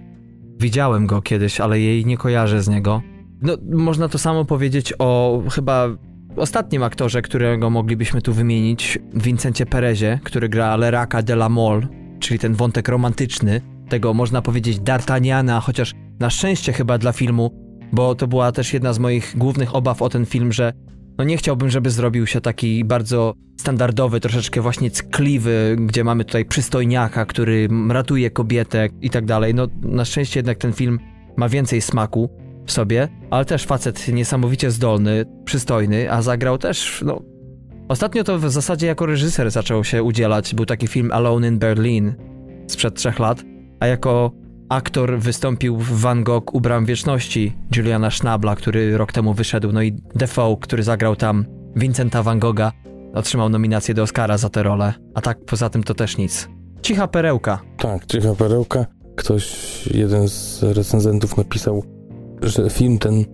Widziałem 0.61 1.07
go 1.07 1.23
kiedyś, 1.23 1.61
ale 1.61 1.81
jej 1.81 2.07
nie 2.07 2.17
kojarzę 2.17 2.63
z 2.63 2.69
niego. 2.69 3.03
No, 3.43 3.57
można 3.73 4.09
to 4.09 4.19
samo 4.19 4.45
powiedzieć 4.45 4.95
o 4.99 5.43
chyba 5.51 5.89
ostatnim 6.37 6.83
aktorze, 6.83 7.23
którego 7.23 7.71
moglibyśmy 7.71 8.23
tu 8.23 8.33
wymienić, 8.33 8.99
Vincencie 9.15 9.67
Perezie, 9.67 10.21
który 10.25 10.49
gra 10.49 10.77
Leraka 10.77 11.23
de 11.23 11.33
la 11.33 11.49
Mole, 11.49 11.89
czyli 12.21 12.39
ten 12.39 12.55
wątek 12.55 12.89
romantyczny, 12.89 13.61
tego 13.89 14.15
można 14.15 14.43
powiedzieć 14.43 14.79
D'Artagnana, 14.79 15.61
chociaż 15.61 15.95
na 16.21 16.31
szczęście 16.31 16.73
chyba 16.73 16.99
dla 16.99 17.13
filmu, 17.13 17.51
bo 17.93 18.15
to 18.15 18.27
była 18.27 18.53
też 18.53 18.73
jedna 18.73 18.93
z 18.93 18.99
moich 18.99 19.35
głównych 19.39 19.75
obaw 19.75 20.03
o 20.03 20.09
ten 20.09 20.27
film, 20.27 20.53
że 20.53 20.73
no 21.19 21.25
nie 21.25 21.37
chciałbym, 21.37 21.71
żeby 21.71 21.91
zrobił 21.91 22.27
się 22.27 22.41
taki 22.41 22.85
bardzo 22.85 23.35
standardowy, 23.61 24.21
troszeczkę 24.21 24.61
właśnie 24.61 24.91
ckliwy, 24.91 25.77
gdzie 25.81 26.05
mamy 26.05 26.25
tutaj 26.25 26.45
przystojniaka, 26.45 27.27
który 27.27 27.69
ratuje 27.89 28.31
kobietę 28.31 28.89
i 29.01 29.11
tak 29.11 29.25
dalej. 29.27 29.55
No 29.55 29.67
na 29.83 30.05
szczęście 30.05 30.39
jednak 30.39 30.59
ten 30.59 30.73
film 30.73 30.99
ma 31.37 31.49
więcej 31.49 31.81
smaku 31.81 32.31
w 32.67 32.73
sobie, 32.73 33.09
ale 33.31 33.45
też 33.45 33.65
facet 33.65 34.09
niesamowicie 34.09 34.71
zdolny, 34.71 35.25
przystojny, 35.45 36.13
a 36.13 36.23
zagrał 36.23 36.59
też, 36.59 37.03
no... 37.07 37.23
Ostatnio 37.89 38.25
to 38.25 38.39
w 38.39 38.51
zasadzie 38.51 38.87
jako 38.87 39.07
reżyser 39.07 39.51
zaczął 39.51 39.85
się 39.85 40.03
udzielać. 40.03 40.55
Był 40.55 40.67
taki 40.67 40.87
film 40.87 41.13
Alone 41.13 41.49
in 41.49 41.59
Berlin 41.59 42.15
sprzed 42.67 42.95
trzech 42.95 43.19
lat, 43.19 43.43
a 43.81 43.87
jako 43.87 44.33
aktor 44.71 45.19
wystąpił 45.19 45.77
w 45.77 46.01
Van 46.01 46.25
Gogh 46.25 46.55
u 46.55 46.61
Bram 46.61 46.85
Wieczności 46.85 47.57
Juliana 47.77 48.11
Schnabla, 48.11 48.57
który 48.57 48.99
rok 48.99 49.13
temu 49.13 49.35
wyszedł, 49.35 49.73
no 49.73 49.83
i 49.83 49.93
Defoe, 50.15 50.57
który 50.61 50.83
zagrał 50.83 51.17
tam 51.17 51.45
Vincenta 51.77 52.23
Van 52.23 52.39
Gogha, 52.39 52.73
otrzymał 53.15 53.49
nominację 53.49 53.95
do 53.95 54.03
Oscara 54.03 54.39
za 54.39 54.49
tę 54.49 54.63
rolę, 54.63 54.95
a 55.15 55.21
tak 55.21 55.45
poza 55.45 55.71
tym 55.71 55.83
to 55.83 55.95
też 55.95 56.17
nic. 56.17 56.49
Cicha 56.83 57.09
perełka. 57.09 57.61
Tak, 57.77 58.07
cicha 58.07 58.35
perełka. 58.35 58.87
Ktoś, 59.17 59.87
jeden 59.87 60.29
z 60.29 60.63
recenzentów 60.63 61.37
napisał, 61.37 61.85
że 62.43 62.71
film 62.71 62.99
ten, 62.99 63.25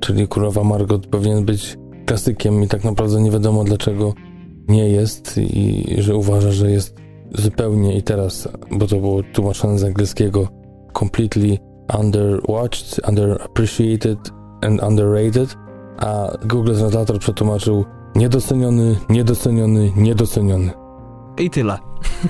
czyli 0.00 0.28
Królowa 0.28 0.64
Margot, 0.64 1.06
powinien 1.06 1.44
być 1.44 1.78
klasykiem 2.06 2.62
i 2.62 2.68
tak 2.68 2.84
naprawdę 2.84 3.22
nie 3.22 3.30
wiadomo 3.30 3.64
dlaczego 3.64 4.14
nie 4.68 4.88
jest 4.88 5.38
i 5.38 5.84
że 5.98 6.16
uważa, 6.16 6.52
że 6.52 6.70
jest 6.70 6.96
zupełnie 7.34 7.98
i 7.98 8.02
teraz, 8.02 8.48
bo 8.70 8.86
to 8.86 8.96
było 8.96 9.22
tłumaczone 9.22 9.78
z 9.78 9.84
angielskiego, 9.84 10.57
completely 10.98 11.58
underwatched, 11.88 13.00
underappreciated 13.08 14.18
and 14.62 14.82
underrated, 14.82 15.56
a 15.98 16.36
Google 16.44 16.74
Translator 16.74 17.18
przetłumaczył 17.18 17.84
niedoceniony, 18.14 18.96
niedoceniony, 19.08 19.92
niedoceniony. 19.96 20.70
I 21.38 21.50
tyle. 21.50 21.78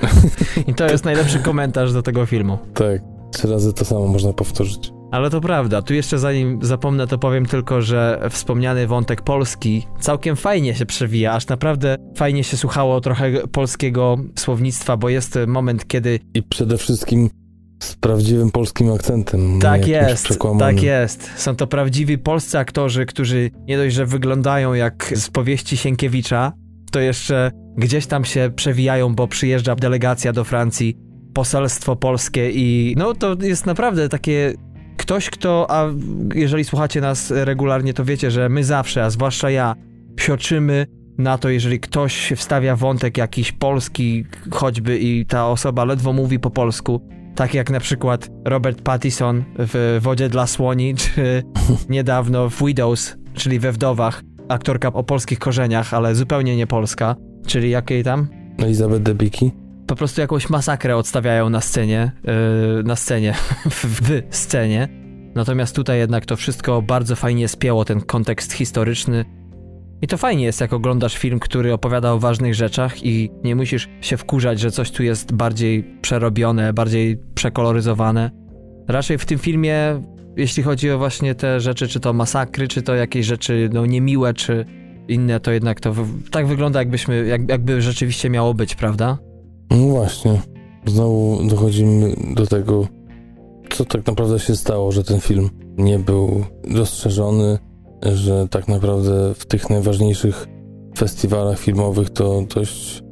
I 0.67 0.73
to 0.73 0.87
jest 0.87 1.05
najlepszy 1.05 1.39
komentarz 1.39 1.93
do 1.93 2.01
tego 2.01 2.25
filmu. 2.25 2.57
Tak, 2.73 3.01
trzy 3.31 3.47
razy 3.47 3.73
to 3.73 3.85
samo 3.85 4.07
można 4.07 4.33
powtórzyć. 4.33 4.91
Ale 5.11 5.29
to 5.29 5.41
prawda. 5.41 5.81
Tu 5.81 5.93
jeszcze 5.93 6.19
zanim 6.19 6.59
zapomnę, 6.61 7.07
to 7.07 7.17
powiem 7.17 7.45
tylko, 7.45 7.81
że 7.81 8.27
wspomniany 8.29 8.87
wątek 8.87 9.21
polski 9.21 9.87
całkiem 9.99 10.35
fajnie 10.35 10.75
się 10.75 10.85
przewija, 10.85 11.33
aż 11.33 11.47
naprawdę 11.47 11.95
fajnie 12.15 12.43
się 12.43 12.57
słuchało 12.57 13.01
trochę 13.01 13.31
polskiego 13.47 14.17
słownictwa, 14.35 14.97
bo 14.97 15.09
jest 15.09 15.39
moment, 15.47 15.87
kiedy. 15.87 16.19
I 16.33 16.43
przede 16.43 16.77
wszystkim 16.77 17.29
z 17.79 17.95
prawdziwym 17.95 18.51
polskim 18.51 18.91
akcentem. 18.91 19.59
Tak 19.59 19.87
jest, 19.87 20.39
tak 20.59 20.83
jest. 20.83 21.31
Są 21.35 21.55
to 21.55 21.67
prawdziwi 21.67 22.17
polscy 22.17 22.59
aktorzy, 22.59 23.05
którzy 23.05 23.51
nie 23.67 23.77
dość, 23.77 23.95
że 23.95 24.05
wyglądają 24.05 24.73
jak 24.73 25.13
z 25.15 25.29
powieści 25.29 25.77
Sienkiewicza, 25.77 26.51
to 26.91 26.99
jeszcze 26.99 27.51
gdzieś 27.77 28.07
tam 28.07 28.25
się 28.25 28.51
przewijają, 28.55 29.15
bo 29.15 29.27
przyjeżdża 29.27 29.75
delegacja 29.75 30.33
do 30.33 30.43
Francji, 30.43 30.97
poselstwo 31.33 31.95
polskie 31.95 32.51
i 32.51 32.95
no 32.97 33.13
to 33.13 33.35
jest 33.41 33.65
naprawdę 33.65 34.09
takie 34.09 34.53
ktoś, 34.97 35.29
kto, 35.29 35.67
a 35.69 35.89
jeżeli 36.35 36.63
słuchacie 36.63 37.01
nas 37.01 37.31
regularnie, 37.31 37.93
to 37.93 38.05
wiecie, 38.05 38.31
że 38.31 38.49
my 38.49 38.63
zawsze, 38.63 39.03
a 39.03 39.09
zwłaszcza 39.09 39.49
ja, 39.49 39.75
psioczymy 40.15 40.87
na 41.17 41.37
to, 41.37 41.49
jeżeli 41.49 41.79
ktoś 41.79 42.33
wstawia 42.35 42.75
wątek 42.75 43.17
jakiś 43.17 43.51
polski, 43.51 44.25
choćby 44.51 44.99
i 44.99 45.25
ta 45.25 45.47
osoba 45.47 45.85
ledwo 45.85 46.13
mówi 46.13 46.39
po 46.39 46.49
polsku, 46.49 47.01
tak 47.39 47.53
jak 47.53 47.69
na 47.69 47.79
przykład 47.79 48.29
Robert 48.45 48.81
Pattison 48.81 49.43
w 49.57 49.99
Wodzie 50.01 50.29
dla 50.29 50.47
Słoni, 50.47 50.95
czy 51.01 51.43
niedawno 51.89 52.49
w 52.49 52.65
Widows, 52.65 53.17
czyli 53.33 53.59
we 53.59 53.71
Wdowach, 53.71 54.23
aktorka 54.49 54.93
o 54.93 55.03
polskich 55.03 55.39
korzeniach, 55.39 55.93
ale 55.93 56.15
zupełnie 56.15 56.55
nie 56.55 56.67
polska, 56.67 57.15
czyli 57.47 57.69
jakiej 57.69 58.03
tam? 58.03 58.27
Elizabeth 58.57 59.03
Debicki. 59.03 59.51
Po 59.87 59.95
prostu 59.95 60.21
jakąś 60.21 60.49
masakrę 60.49 60.97
odstawiają 60.97 61.49
na 61.49 61.61
scenie, 61.61 62.11
yy, 62.23 62.83
na 62.83 62.95
scenie, 62.95 63.33
w, 63.69 63.85
w 63.85 64.21
scenie. 64.35 64.87
Natomiast 65.35 65.75
tutaj 65.75 65.99
jednak 65.99 66.25
to 66.25 66.35
wszystko 66.35 66.81
bardzo 66.81 67.15
fajnie 67.15 67.47
spięło 67.47 67.85
ten 67.85 68.01
kontekst 68.01 68.53
historyczny. 68.53 69.25
I 70.01 70.07
to 70.07 70.17
fajnie 70.17 70.45
jest, 70.45 70.61
jak 70.61 70.73
oglądasz 70.73 71.17
film, 71.17 71.39
który 71.39 71.73
opowiada 71.73 72.13
o 72.13 72.19
ważnych 72.19 72.55
rzeczach 72.55 73.03
i 73.03 73.31
nie 73.43 73.55
musisz 73.55 73.87
się 74.01 74.17
wkurzać, 74.17 74.59
że 74.59 74.71
coś 74.71 74.91
tu 74.91 75.03
jest 75.03 75.33
bardziej 75.33 75.83
przerobione, 76.01 76.73
bardziej 76.73 77.17
przekoloryzowane. 77.35 78.31
Raczej 78.87 79.17
w 79.17 79.25
tym 79.25 79.39
filmie 79.39 80.01
jeśli 80.37 80.63
chodzi 80.63 80.91
o 80.91 80.97
właśnie 80.97 81.35
te 81.35 81.59
rzeczy, 81.59 81.87
czy 81.87 81.99
to 81.99 82.13
masakry, 82.13 82.67
czy 82.67 82.81
to 82.81 82.95
jakieś 82.95 83.25
rzeczy 83.25 83.69
no, 83.73 83.85
niemiłe, 83.85 84.33
czy 84.33 84.65
inne, 85.07 85.39
to 85.39 85.51
jednak 85.51 85.79
to 85.79 85.93
tak 86.31 86.47
wygląda, 86.47 86.79
jakbyśmy, 86.79 87.25
jak, 87.25 87.49
jakby 87.49 87.81
rzeczywiście 87.81 88.29
miało 88.29 88.53
być, 88.53 88.75
prawda? 88.75 89.17
No 89.71 89.77
właśnie. 89.77 90.41
Znowu 90.85 91.47
dochodzimy 91.49 92.15
do 92.35 92.47
tego, 92.47 92.87
co 93.69 93.85
tak 93.85 94.07
naprawdę 94.07 94.39
się 94.39 94.55
stało, 94.55 94.91
że 94.91 95.03
ten 95.03 95.19
film 95.19 95.49
nie 95.77 95.99
był 95.99 96.45
dostrzeżony, 96.63 97.59
że 98.01 98.47
tak 98.47 98.67
naprawdę 98.67 99.33
w 99.33 99.45
tych 99.45 99.69
najważniejszych 99.69 100.47
festiwalach 100.97 101.59
filmowych 101.59 102.09
to 102.09 102.43
dość 102.55 103.03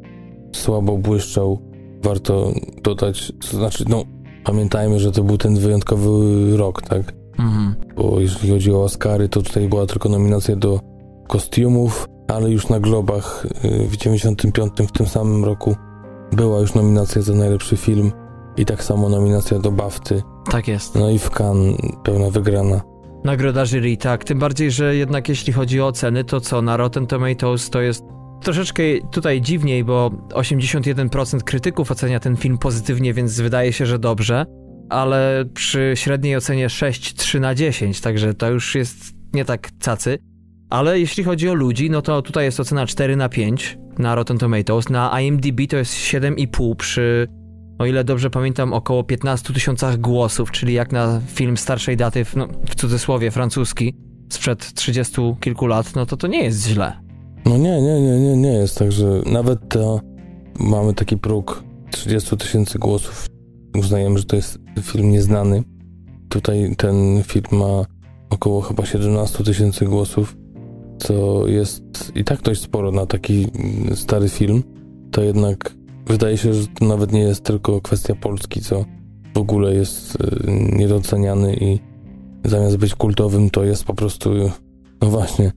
słabo 0.56 0.98
błyszczał. 0.98 1.60
Warto 2.04 2.52
dodać, 2.84 3.34
to 3.52 3.58
znaczy, 3.58 3.86
no, 3.90 4.04
pamiętajmy, 4.44 5.00
że 5.00 5.12
to 5.12 5.24
był 5.24 5.38
ten 5.38 5.56
wyjątkowy 5.56 6.10
rok, 6.58 6.82
tak? 6.82 7.14
Mhm. 7.40 7.76
Bo 7.96 8.20
jeżeli 8.20 8.50
chodzi 8.50 8.74
o 8.74 8.84
Oscary, 8.84 9.30
to 9.30 9.42
tutaj 9.42 9.70
była 9.70 9.86
tylko 9.86 10.10
nominacja 10.10 10.56
do 10.56 10.80
kostiumów, 11.28 12.08
ale 12.28 12.52
już 12.52 12.70
na 12.70 12.80
Globach 12.80 13.46
y, 13.66 13.88
w 13.88 13.98
95 13.98 14.74
w 14.88 14.92
tym 14.92 15.08
samym 15.08 15.46
roku 15.46 15.76
była 16.32 16.60
już 16.60 16.74
nominacja 16.74 17.22
za 17.22 17.34
najlepszy 17.34 17.78
film 17.78 18.12
i 18.58 18.66
tak 18.66 18.84
samo 18.84 19.10
nominacja 19.10 19.60
do 19.60 19.72
BAFTY. 19.72 20.24
Tak 20.52 20.68
jest. 20.68 20.96
No 20.96 21.10
i 21.10 21.20
w 21.20 21.30
Cannes 21.30 21.78
pełna 22.04 22.30
wygrana. 22.30 22.82
Nagroda 23.28 23.66
jury, 23.66 23.98
tak. 23.98 24.24
Tym 24.24 24.40
bardziej, 24.40 24.72
że 24.72 24.96
jednak 24.96 25.30
jeśli 25.30 25.54
chodzi 25.54 25.82
o 25.82 25.88
oceny, 25.88 26.24
to 26.24 26.42
co 26.42 26.62
na 26.62 26.78
Rotten 26.78 27.08
Tomatoes 27.08 27.70
to 27.70 27.82
jest 27.82 28.04
troszeczkę 28.42 28.84
tutaj 29.12 29.42
dziwniej, 29.42 29.84
bo 29.84 30.12
81% 30.30 31.44
krytyków 31.44 31.92
ocenia 31.92 32.20
ten 32.20 32.38
film 32.38 32.58
pozytywnie, 32.58 33.14
więc 33.14 33.40
wydaje 33.40 33.74
się, 33.74 33.86
że 33.86 34.00
dobrze, 34.00 34.46
ale 34.90 35.46
przy 35.54 35.92
średniej 35.96 36.36
ocenie 36.36 36.68
6,3 36.68 37.40
na 37.40 37.56
10, 37.56 38.02
także 38.02 38.34
to 38.34 38.50
już 38.50 38.76
jest 38.76 38.96
nie 39.34 39.46
tak 39.46 39.70
cacy. 39.80 40.18
Ale 40.70 41.00
jeśli 41.00 41.24
chodzi 41.24 41.50
o 41.50 41.54
ludzi, 41.54 41.90
no 41.90 42.02
to 42.02 42.22
tutaj 42.22 42.46
jest 42.46 42.60
ocena 42.60 42.86
4 42.86 43.16
na 43.16 43.30
5 43.30 43.78
na 44.00 44.16
Rotten 44.16 44.38
Tomatoes. 44.38 44.90
Na 44.90 45.22
IMDb 45.22 45.60
to 45.70 45.78
jest 45.78 45.94
7,5 45.94 46.76
przy, 46.76 47.28
o 47.80 47.86
ile 47.86 48.04
dobrze 48.04 48.30
pamiętam, 48.30 48.74
około 48.74 49.04
15 49.04 49.54
tysiącach 49.54 49.98
głosów, 49.98 50.52
czyli 50.52 50.74
jak 50.74 50.92
na 50.92 51.22
film 51.28 51.58
starszej 51.58 51.98
daty, 51.98 52.26
no, 52.36 52.48
w 52.70 52.76
cudzysłowie 52.76 53.32
francuski, 53.32 53.96
sprzed 54.30 54.74
30 54.74 55.16
kilku 55.40 55.68
lat, 55.68 55.96
no 55.96 56.06
to 56.06 56.18
to 56.18 56.28
nie 56.28 56.44
jest 56.44 56.68
źle. 56.68 56.94
No 57.46 57.58
nie, 57.58 57.82
nie, 57.82 58.02
nie, 58.02 58.20
nie, 58.20 58.38
nie 58.38 58.54
jest, 58.54 58.78
także 58.78 59.22
nawet 59.32 59.70
to 59.70 60.02
mamy 60.60 60.94
taki 60.94 61.18
próg 61.18 61.64
30 61.92 62.38
tysięcy 62.38 62.80
głosów. 62.80 63.28
Uznajemy, 63.78 64.18
że 64.18 64.26
to 64.26 64.36
jest 64.36 64.60
film 64.82 65.12
nieznany. 65.12 65.64
Tutaj 66.30 66.76
ten 66.78 67.24
film 67.24 67.46
ma 67.52 67.86
około 68.30 68.62
chyba 68.62 68.86
17 68.86 69.44
tysięcy 69.44 69.86
głosów, 69.86 70.38
co 70.98 71.48
jest 71.48 72.12
i 72.16 72.24
tak 72.24 72.42
dość 72.42 72.62
sporo 72.62 72.92
na 72.92 73.06
taki 73.06 73.48
stary 73.96 74.30
film. 74.30 74.64
To 75.12 75.24
jednak 75.24 75.76
wydaje 76.10 76.38
się, 76.38 76.54
że 76.54 76.68
to 76.68 76.86
nawet 76.86 77.12
nie 77.12 77.22
jest 77.22 77.44
tylko 77.44 77.82
kwestia 77.82 78.16
Polski, 78.16 78.62
co 78.62 78.86
w 79.34 79.38
ogóle 79.38 79.74
jest 79.74 80.16
y, 80.16 80.18
niedoceniany 80.72 81.56
i 81.56 81.80
zamiast 82.46 82.78
być 82.78 82.96
kultowym, 82.96 83.50
to 83.50 83.64
jest 83.64 83.84
po 83.84 83.94
prostu, 83.94 84.30
no 85.02 85.10
właśnie, 85.10 85.52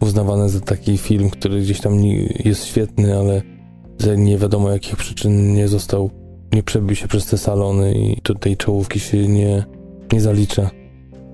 uznawany 0.00 0.48
za 0.48 0.60
taki 0.60 0.98
film, 0.98 1.30
który 1.30 1.60
gdzieś 1.60 1.80
tam 1.80 2.04
jest 2.44 2.64
świetny, 2.64 3.18
ale 3.18 3.42
z 3.98 4.18
nie 4.18 4.38
wiadomo 4.38 4.70
jakich 4.70 4.96
przyczyn 4.96 5.54
nie 5.54 5.68
został, 5.68 6.10
nie 6.52 6.62
przebił 6.62 6.96
się 6.96 7.08
przez 7.08 7.26
te 7.26 7.38
salony 7.38 7.94
i 7.94 8.20
tej 8.40 8.56
czołówki 8.56 9.00
się 9.00 9.28
nie, 9.28 9.64
nie 10.12 10.20
zalicza. 10.20 10.70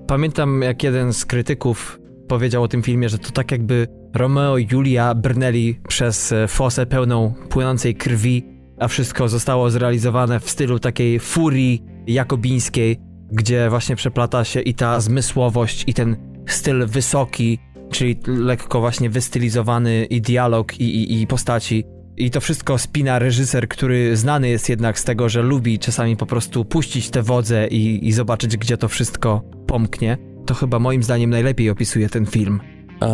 Pamiętam, 0.07 0.61
jak 0.61 0.83
jeden 0.83 1.13
z 1.13 1.25
krytyków 1.25 1.99
powiedział 2.27 2.63
o 2.63 2.67
tym 2.67 2.83
filmie, 2.83 3.09
że 3.09 3.17
to 3.17 3.31
tak 3.31 3.51
jakby 3.51 3.87
Romeo 4.15 4.57
i 4.57 4.67
Julia 4.71 5.15
brnęli 5.15 5.79
przez 5.87 6.31
e, 6.31 6.47
fosę 6.47 6.85
pełną 6.85 7.33
płynącej 7.49 7.95
krwi, 7.95 8.58
a 8.79 8.87
wszystko 8.87 9.29
zostało 9.29 9.69
zrealizowane 9.69 10.39
w 10.39 10.49
stylu 10.49 10.79
takiej 10.79 11.19
furii 11.19 11.83
jakobińskiej, 12.07 12.97
gdzie 13.31 13.69
właśnie 13.69 13.95
przeplata 13.95 14.43
się 14.43 14.61
i 14.61 14.73
ta 14.73 14.99
zmysłowość, 14.99 15.83
i 15.87 15.93
ten 15.93 16.15
styl 16.47 16.87
wysoki, 16.87 17.59
czyli 17.91 18.19
lekko 18.27 18.79
właśnie 18.79 19.09
wystylizowany 19.09 20.05
i 20.05 20.21
dialog, 20.21 20.79
i, 20.79 20.83
i, 20.83 21.21
i 21.21 21.27
postaci. 21.27 21.83
I 22.17 22.31
to 22.31 22.41
wszystko 22.41 22.77
spina 22.77 23.19
reżyser, 23.19 23.67
który 23.67 24.17
znany 24.17 24.49
jest 24.49 24.69
jednak 24.69 24.99
z 24.99 25.03
tego, 25.03 25.29
że 25.29 25.41
lubi 25.41 25.79
czasami 25.79 26.17
po 26.17 26.25
prostu 26.25 26.65
puścić 26.65 27.09
tę 27.09 27.23
wodzę 27.23 27.67
i, 27.67 28.07
i 28.07 28.11
zobaczyć, 28.11 28.57
gdzie 28.57 28.77
to 28.77 28.87
wszystko 28.87 29.41
pomknie. 29.67 30.17
To 30.45 30.53
chyba 30.53 30.79
moim 30.79 31.03
zdaniem 31.03 31.29
najlepiej 31.29 31.69
opisuje 31.69 32.09
ten 32.09 32.25
film. 32.25 32.59
A 32.99 33.07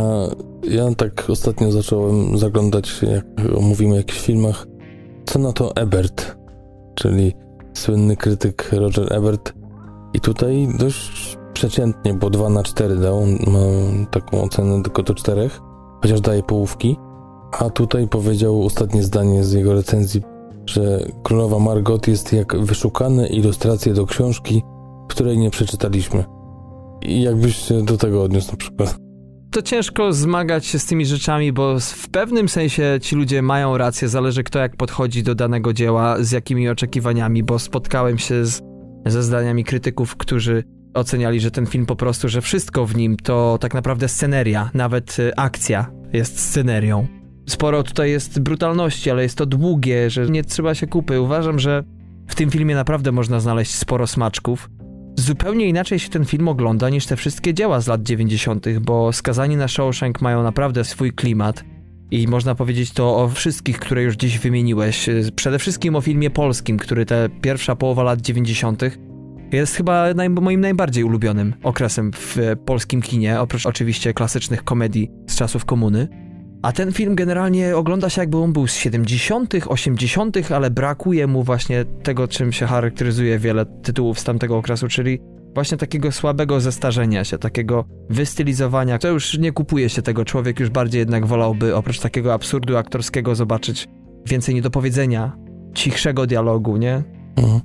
ja 0.70 0.96
tak 0.98 1.30
ostatnio 1.30 1.72
zacząłem 1.72 2.38
zaglądać, 2.38 3.02
jak 3.02 3.26
mówimy 3.62 3.94
o 3.94 3.98
jakichś 3.98 4.22
filmach, 4.22 4.68
co 5.26 5.40
na 5.40 5.54
to 5.54 5.76
Ebert, 5.76 6.36
czyli 6.96 7.34
słynny 7.74 8.16
krytyk 8.16 8.70
Roger 8.72 9.14
Ebert. 9.14 9.54
I 10.14 10.20
tutaj 10.20 10.68
dość 10.80 11.38
przeciętnie, 11.54 12.14
bo 12.14 12.30
2 12.30 12.50
na 12.50 12.64
4 12.64 12.96
dał, 12.96 13.18
on 13.18 13.30
ma 13.30 13.60
taką 14.12 14.42
ocenę 14.42 14.84
tylko 14.84 15.04
do 15.04 15.14
4, 15.14 15.50
chociaż 16.02 16.22
daje 16.22 16.44
połówki. 16.44 16.98
A 17.52 17.70
tutaj 17.70 18.08
powiedział 18.08 18.66
ostatnie 18.66 19.04
zdanie 19.04 19.44
z 19.44 19.52
jego 19.52 19.74
recenzji, 19.74 20.22
że 20.66 21.00
Królowa 21.24 21.60
Margot 21.60 22.08
jest 22.08 22.34
jak 22.34 22.58
wyszukane 22.58 23.28
ilustracje 23.28 23.94
do 23.94 24.06
książki, 24.06 24.64
której 25.08 25.38
nie 25.38 25.50
przeczytaliśmy. 25.50 26.24
I 27.02 27.22
jakbyś 27.22 27.56
się 27.56 27.86
do 27.86 27.98
tego 27.98 28.24
odniósł 28.24 28.52
na 28.52 28.58
przykład? 28.58 29.05
To 29.56 29.62
ciężko 29.62 30.14
zmagać 30.14 30.66
się 30.66 30.80
z 30.80 30.86
tymi 30.86 31.06
rzeczami, 31.06 31.54
bo 31.54 31.80
w 31.80 32.10
pewnym 32.10 32.50
sensie 32.50 32.98
ci 33.02 33.16
ludzie 33.16 33.42
mają 33.42 33.78
rację, 33.78 34.10
zależy 34.10 34.44
kto 34.44 34.60
jak 34.60 34.76
podchodzi 34.76 35.24
do 35.24 35.36
danego 35.36 35.74
dzieła, 35.74 36.24
z 36.24 36.32
jakimi 36.32 36.70
oczekiwaniami, 36.70 37.44
bo 37.44 37.60
spotkałem 37.60 38.18
się 38.18 38.46
z, 38.46 38.62
ze 39.06 39.24
zdaniami 39.24 39.64
krytyków, 39.64 40.16
którzy 40.16 40.64
oceniali, 40.94 41.40
że 41.40 41.52
ten 41.52 41.66
film 41.66 41.86
po 41.86 41.96
prostu, 41.96 42.30
że 42.30 42.42
wszystko 42.42 42.86
w 42.86 42.96
nim 42.96 43.18
to 43.18 43.58
tak 43.62 43.74
naprawdę 43.74 44.08
sceneria, 44.08 44.70
nawet 44.74 45.20
y, 45.20 45.36
akcja 45.36 45.92
jest 46.14 46.40
scenerią. 46.40 47.08
Sporo 47.50 47.84
tutaj 47.84 48.12
jest 48.12 48.40
brutalności, 48.40 49.12
ale 49.12 49.24
jest 49.24 49.38
to 49.38 49.46
długie, 49.46 50.10
że 50.10 50.26
nie 50.26 50.44
trzeba 50.44 50.76
się 50.76 50.88
kupy. 50.88 51.22
Uważam, 51.22 51.60
że 51.60 51.84
w 52.28 52.36
tym 52.36 52.50
filmie 52.50 52.76
naprawdę 52.76 53.12
można 53.12 53.40
znaleźć 53.40 53.76
sporo 53.76 54.08
smaczków. 54.08 54.70
Zupełnie 55.18 55.68
inaczej 55.68 56.00
się 56.00 56.10
ten 56.10 56.26
film 56.26 56.48
ogląda 56.48 56.90
niż 56.90 57.06
te 57.06 57.16
wszystkie 57.16 57.54
dzieła 57.54 57.82
z 57.82 57.88
lat 57.88 58.04
90., 58.04 58.66
bo 58.82 59.14
skazani 59.14 59.56
na 59.56 59.68
Shawshank 59.68 60.22
mają 60.22 60.44
naprawdę 60.44 60.84
swój 60.84 61.14
klimat. 61.14 61.64
I 62.12 62.28
można 62.28 62.56
powiedzieć 62.56 62.92
to 62.92 63.18
o 63.18 63.30
wszystkich, 63.30 63.80
które 63.80 64.04
już 64.04 64.16
dziś 64.16 64.40
wymieniłeś. 64.40 65.10
Przede 65.36 65.60
wszystkim 65.60 65.96
o 65.96 66.02
filmie 66.02 66.30
polskim, 66.30 66.78
który 66.78 67.06
te 67.06 67.30
pierwsza 67.42 67.76
połowa 67.76 68.04
lat 68.04 68.22
90. 68.22 68.84
jest 69.52 69.76
chyba 69.76 70.14
naj, 70.14 70.30
moim 70.30 70.62
najbardziej 70.62 71.04
ulubionym 71.04 71.54
okresem 71.64 72.12
w 72.14 72.38
polskim 72.66 73.02
kinie, 73.02 73.40
oprócz 73.40 73.66
oczywiście 73.66 74.14
klasycznych 74.14 74.64
komedii 74.64 75.12
z 75.28 75.36
czasów 75.36 75.66
komuny. 75.66 76.25
A 76.66 76.72
ten 76.72 76.92
film 76.92 77.16
generalnie 77.16 77.78
ogląda 77.78 78.10
się 78.10 78.22
jakby 78.22 78.38
on 78.38 78.54
był 78.54 78.68
z 78.68 78.74
70., 78.74 79.54
80., 79.68 80.52
ale 80.52 80.72
brakuje 80.72 81.28
mu 81.28 81.44
właśnie 81.44 81.86
tego, 82.04 82.28
czym 82.28 82.52
się 82.52 82.66
charakteryzuje 82.66 83.40
wiele 83.40 83.66
tytułów 83.66 84.20
z 84.20 84.24
tamtego 84.24 84.58
okresu, 84.58 84.88
czyli 84.88 85.20
właśnie 85.54 85.78
takiego 85.78 86.12
słabego 86.12 86.60
zestarzenia 86.60 87.24
się, 87.24 87.38
takiego 87.38 87.86
wystylizowania. 88.10 88.98
To 89.00 89.08
już 89.08 89.38
nie 89.38 89.52
kupuje 89.52 89.90
się 89.90 90.02
tego. 90.02 90.26
Człowiek 90.26 90.60
już 90.60 90.70
bardziej 90.70 91.00
jednak 91.00 91.26
wolałby 91.26 91.76
oprócz 91.76 92.00
takiego 92.00 92.34
absurdu 92.34 92.78
aktorskiego 92.78 93.36
zobaczyć 93.36 93.88
więcej 94.26 94.56
niedopowiedzenia, 94.56 95.38
cichszego 95.74 96.28
dialogu, 96.28 96.78
nie? 96.78 97.04
Mhm. 97.36 97.62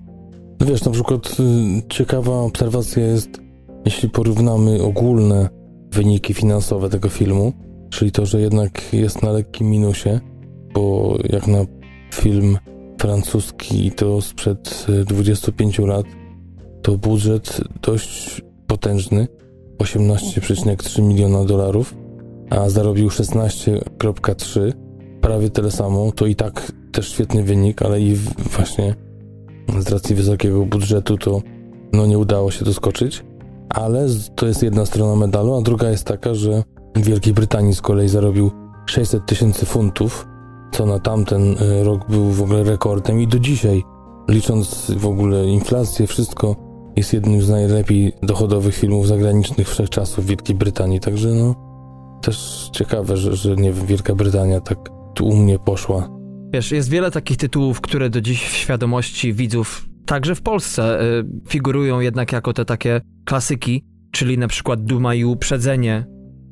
No 0.61 0.67
wiesz, 0.67 0.85
na 0.85 0.93
przykład 0.93 1.37
y, 1.41 1.83
ciekawa 1.89 2.33
obserwacja 2.33 3.07
jest, 3.07 3.41
jeśli 3.85 4.11
porównamy 4.11 4.83
ogólne 4.83 5.49
wyniki 5.93 6.35
finansowe 6.35 6.89
tego 6.89 7.09
filmu, 7.09 7.70
czyli 7.91 8.12
to, 8.12 8.27
że 8.27 8.41
jednak 8.41 8.93
jest 8.93 9.23
na 9.23 9.33
lekkim 9.33 9.71
minusie, 9.71 10.21
bo 10.75 11.17
jak 11.29 11.47
na 11.47 11.59
film 12.15 12.59
francuski 13.01 13.91
to 13.91 14.21
sprzed 14.21 14.87
25 15.07 15.79
lat, 15.79 16.07
to 16.83 16.99
budżet 16.99 17.61
dość 17.83 18.43
potężny 18.67 19.29
18,3 19.79 21.03
miliona 21.03 21.45
dolarów, 21.45 21.97
a 22.51 22.69
zarobił 22.69 23.09
16,3, 23.09 24.73
prawie 25.21 25.51
tyle 25.51 25.71
samo. 25.71 26.12
To 26.12 26.27
i 26.27 26.35
tak 26.35 26.73
też 26.93 27.12
świetny 27.12 27.43
wynik, 27.43 27.83
ale 27.83 28.01
i 28.01 28.15
właśnie 28.57 28.95
z 29.79 29.89
racji 29.89 30.15
wysokiego 30.17 30.67
budżetu 30.67 31.19
to 31.19 31.43
no 31.93 32.07
nie 32.07 32.19
udało 32.19 32.51
się 32.51 32.65
doskoczyć. 32.65 33.25
Ale 33.69 34.07
to 34.35 34.47
jest 34.47 34.62
jedna 34.62 34.87
strona 34.87 35.17
medalu, 35.17 35.55
a 35.55 35.62
druga 35.62 35.91
jest 35.91 36.05
taka, 36.05 36.35
że 36.35 36.62
w 36.95 37.05
Wielkiej 37.05 37.35
Brytanii 37.35 37.75
z 37.75 37.81
kolei 37.81 38.09
zarobił 38.09 38.51
600 38.87 39.27
tysięcy 39.27 39.67
funtów, 39.67 40.27
co 40.73 40.87
na 40.87 40.99
tamten 40.99 41.43
e, 41.59 41.85
rok 41.85 42.11
był 42.11 42.25
w 42.25 42.43
ogóle 42.43 42.65
rekordem 42.65 43.21
i 43.21 43.27
do 43.27 43.39
dzisiaj, 43.39 43.83
licząc 44.29 44.91
w 44.97 45.07
ogóle 45.07 45.47
inflację, 45.47 46.07
wszystko 46.07 46.57
jest 46.97 47.12
jednym 47.12 47.43
z 47.43 47.49
najlepiej 47.49 48.12
dochodowych 48.23 48.75
filmów 48.75 49.07
zagranicznych 49.07 49.69
wszechczasów 49.69 50.25
w 50.25 50.29
Wielkiej 50.29 50.57
Brytanii, 50.57 51.01
także 51.01 51.29
no 51.29 51.71
też 52.23 52.69
ciekawe, 52.73 53.17
że, 53.17 53.37
że 53.37 53.57
nie 53.57 53.73
wiem, 53.73 53.87
Wielka 53.87 54.15
Brytania 54.15 54.61
tak 54.61 54.79
tu 55.15 55.27
u 55.27 55.37
mnie 55.37 55.59
poszła. 55.59 56.09
Wiesz, 56.53 56.73
jest 56.73 56.91
wiele 56.91 57.11
takich 57.11 57.37
tytułów, 57.37 57.81
które 57.81 58.11
do 58.11 58.21
dziś 58.21 58.45
w 58.45 58.57
świadomości 58.57 59.33
widzów, 59.33 59.87
także 60.07 60.35
w 60.35 60.43
Polsce, 60.43 61.03
y, 61.03 61.25
figurują 61.49 62.01
jednak 62.01 62.33
jako 62.33 62.53
te 62.53 62.65
takie 62.65 63.01
klasyki, 63.25 63.85
czyli 64.12 64.39
na 64.39 64.49
przykład 64.49 64.85
Duma 64.85 65.15
i 65.15 65.25
Uprzedzenie, 65.25 66.07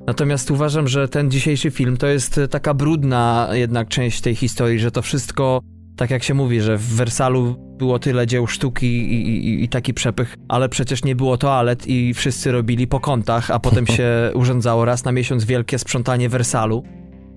Natomiast 0.08 0.50
uważam, 0.50 0.88
że 0.88 1.08
ten 1.08 1.30
dzisiejszy 1.30 1.70
film 1.70 1.96
to 1.96 2.06
jest 2.06 2.40
taka 2.50 2.74
brudna 2.74 3.48
jednak 3.52 3.88
część 3.88 4.20
tej 4.20 4.34
historii, 4.34 4.78
że 4.78 4.90
to 4.90 5.02
wszystko, 5.02 5.60
tak 5.96 6.10
jak 6.10 6.22
się 6.22 6.34
mówi, 6.34 6.60
że 6.60 6.76
w 6.76 6.94
Wersalu 6.94 7.56
było 7.78 7.98
tyle 7.98 8.26
dzieł 8.26 8.46
sztuki 8.46 8.86
i, 8.86 9.28
i, 9.28 9.64
i 9.64 9.68
taki 9.68 9.94
przepych, 9.94 10.36
ale 10.48 10.68
przecież 10.68 11.04
nie 11.04 11.16
było 11.16 11.36
toalet 11.36 11.86
i 11.86 12.14
wszyscy 12.14 12.52
robili 12.52 12.86
po 12.86 13.00
kątach, 13.00 13.50
a 13.50 13.58
potem 13.58 13.86
się 13.96 14.30
urządzało 14.34 14.84
raz 14.84 15.04
na 15.04 15.12
miesiąc 15.12 15.44
wielkie 15.44 15.78
sprzątanie 15.78 16.28
Wersalu. 16.28 16.82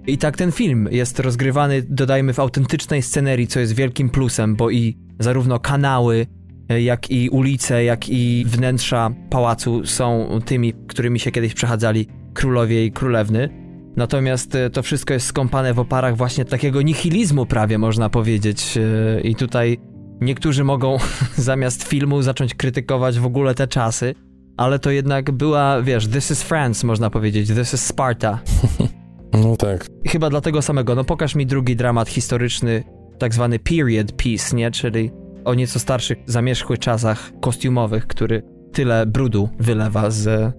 I 0.08 0.18
tak 0.18 0.38
ten 0.38 0.52
film 0.52 0.88
jest 0.92 1.20
rozgrywany, 1.20 1.84
dodajmy, 1.90 2.34
w 2.34 2.40
autentycznej 2.40 3.02
scenerii, 3.02 3.48
co 3.48 3.60
jest 3.60 3.76
wielkim 3.76 4.10
plusem, 4.10 4.56
bo 4.56 4.70
i 4.70 4.98
zarówno 5.20 5.60
kanały, 5.60 6.28
jak 6.70 7.12
i 7.12 7.30
ulice, 7.30 7.84
jak 7.84 8.10
i 8.10 8.46
wnętrza 8.48 9.12
pałacu 9.30 9.86
są 9.86 10.40
tymi, 10.46 10.74
którymi 10.88 11.20
się 11.20 11.32
kiedyś 11.32 11.54
przechadzali 11.54 12.21
królowie 12.34 12.86
i 12.86 12.92
królewny. 12.92 13.50
Natomiast 13.96 14.56
e, 14.56 14.70
to 14.70 14.84
wszystko 14.84 15.14
jest 15.14 15.26
skąpane 15.26 15.74
w 15.74 15.80
oparach 15.80 16.18
właśnie 16.18 16.46
takiego 16.46 16.82
nihilizmu 16.82 17.46
prawie 17.46 17.78
można 17.78 18.10
powiedzieć. 18.10 18.78
E, 18.78 19.22
I 19.22 19.36
tutaj 19.36 19.78
niektórzy 20.22 20.64
mogą 20.64 20.98
zamiast 21.36 21.84
filmu 21.84 22.22
zacząć 22.22 22.56
krytykować 22.56 23.20
w 23.20 23.26
ogóle 23.26 23.56
te 23.56 23.68
czasy, 23.68 24.16
ale 24.58 24.80
to 24.80 24.92
jednak 24.92 25.32
była, 25.32 25.82
wiesz, 25.82 26.08
this 26.08 26.32
is 26.32 26.44
France 26.44 26.88
można 26.88 27.10
powiedzieć, 27.10 27.48
this 27.48 27.74
is 27.74 27.86
Sparta. 27.86 28.40
No 29.34 29.56
tak. 29.56 29.86
Chyba 30.08 30.30
dlatego 30.30 30.62
samego, 30.62 30.96
no 30.96 31.04
pokaż 31.04 31.36
mi 31.36 31.46
drugi 31.46 31.76
dramat 31.76 32.10
historyczny, 32.10 32.84
tak 33.20 33.34
zwany 33.34 33.60
period 33.60 34.16
piece, 34.16 34.56
nie? 34.56 34.72
Czyli 34.72 35.12
o 35.46 35.54
nieco 35.54 35.80
starszych, 35.80 36.18
zamierzchłych 36.26 36.80
czasach 36.80 37.32
kostiumowych, 37.42 38.08
który 38.08 38.44
tyle 38.72 39.06
brudu 39.06 39.50
wylewa 39.60 40.10
z, 40.10 40.54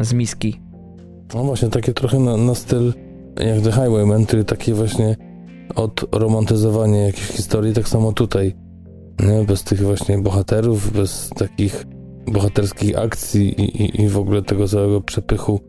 z 0.00 0.12
miski. 0.12 0.60
No 1.34 1.44
właśnie, 1.44 1.68
takie 1.68 1.92
trochę 1.92 2.18
na, 2.18 2.36
na 2.36 2.54
styl 2.54 2.92
jak 3.36 3.60
The 3.60 3.72
Highwayman, 3.72 4.26
czyli 4.26 4.44
takie 4.44 4.74
właśnie 4.74 5.16
odromantyzowanie 6.10 6.98
jakiejś 6.98 7.26
historii, 7.26 7.74
tak 7.74 7.88
samo 7.88 8.12
tutaj. 8.12 8.54
Nie? 9.20 9.44
Bez 9.44 9.64
tych 9.64 9.80
właśnie 9.80 10.18
bohaterów, 10.18 10.92
bez 10.92 11.30
takich 11.36 11.86
bohaterskich 12.26 12.98
akcji 12.98 13.60
i, 13.60 13.82
i, 13.82 14.02
i 14.02 14.08
w 14.08 14.18
ogóle 14.18 14.42
tego 14.42 14.68
całego 14.68 15.00
przepychu 15.00 15.60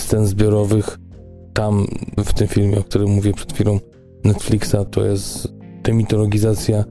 scen 0.00 0.26
zbiorowych. 0.26 0.98
Tam 1.54 1.86
w 2.18 2.32
tym 2.32 2.48
filmie, 2.48 2.78
o 2.78 2.82
którym 2.82 3.10
mówię 3.10 3.32
przed 3.32 3.52
chwilą, 3.52 3.78
Netflixa, 4.24 4.76
to 4.90 5.04
jest 5.04 5.54
demitologizacja 5.82 6.84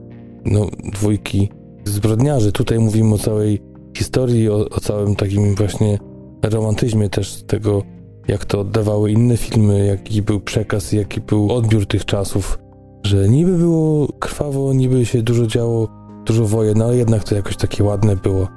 no, 0.44 0.66
dwójki 0.92 1.50
zbrodniarzy. 1.84 2.52
Tutaj 2.52 2.78
mówimy 2.78 3.14
o 3.14 3.18
całej 3.18 3.62
historii, 3.96 4.48
o, 4.48 4.68
o 4.68 4.80
całym 4.80 5.16
takim 5.16 5.54
właśnie 5.54 5.98
romantyzmie 6.42 7.08
też 7.08 7.42
tego 7.42 7.82
jak 8.28 8.44
to 8.44 8.60
oddawały 8.60 9.10
inne 9.10 9.36
filmy, 9.36 9.86
jaki 9.86 10.22
był 10.22 10.40
przekaz, 10.40 10.92
jaki 10.92 11.20
był 11.20 11.52
odbiór 11.52 11.86
tych 11.86 12.04
czasów, 12.04 12.58
że 13.04 13.28
niby 13.28 13.58
było 13.58 14.08
krwawo, 14.18 14.72
niby 14.72 15.06
się 15.06 15.22
dużo 15.22 15.46
działo, 15.46 15.88
dużo 16.24 16.44
wojen, 16.44 16.82
ale 16.82 16.96
jednak 16.96 17.24
to 17.24 17.34
jakoś 17.34 17.56
takie 17.56 17.84
ładne 17.84 18.16
było. 18.16 18.48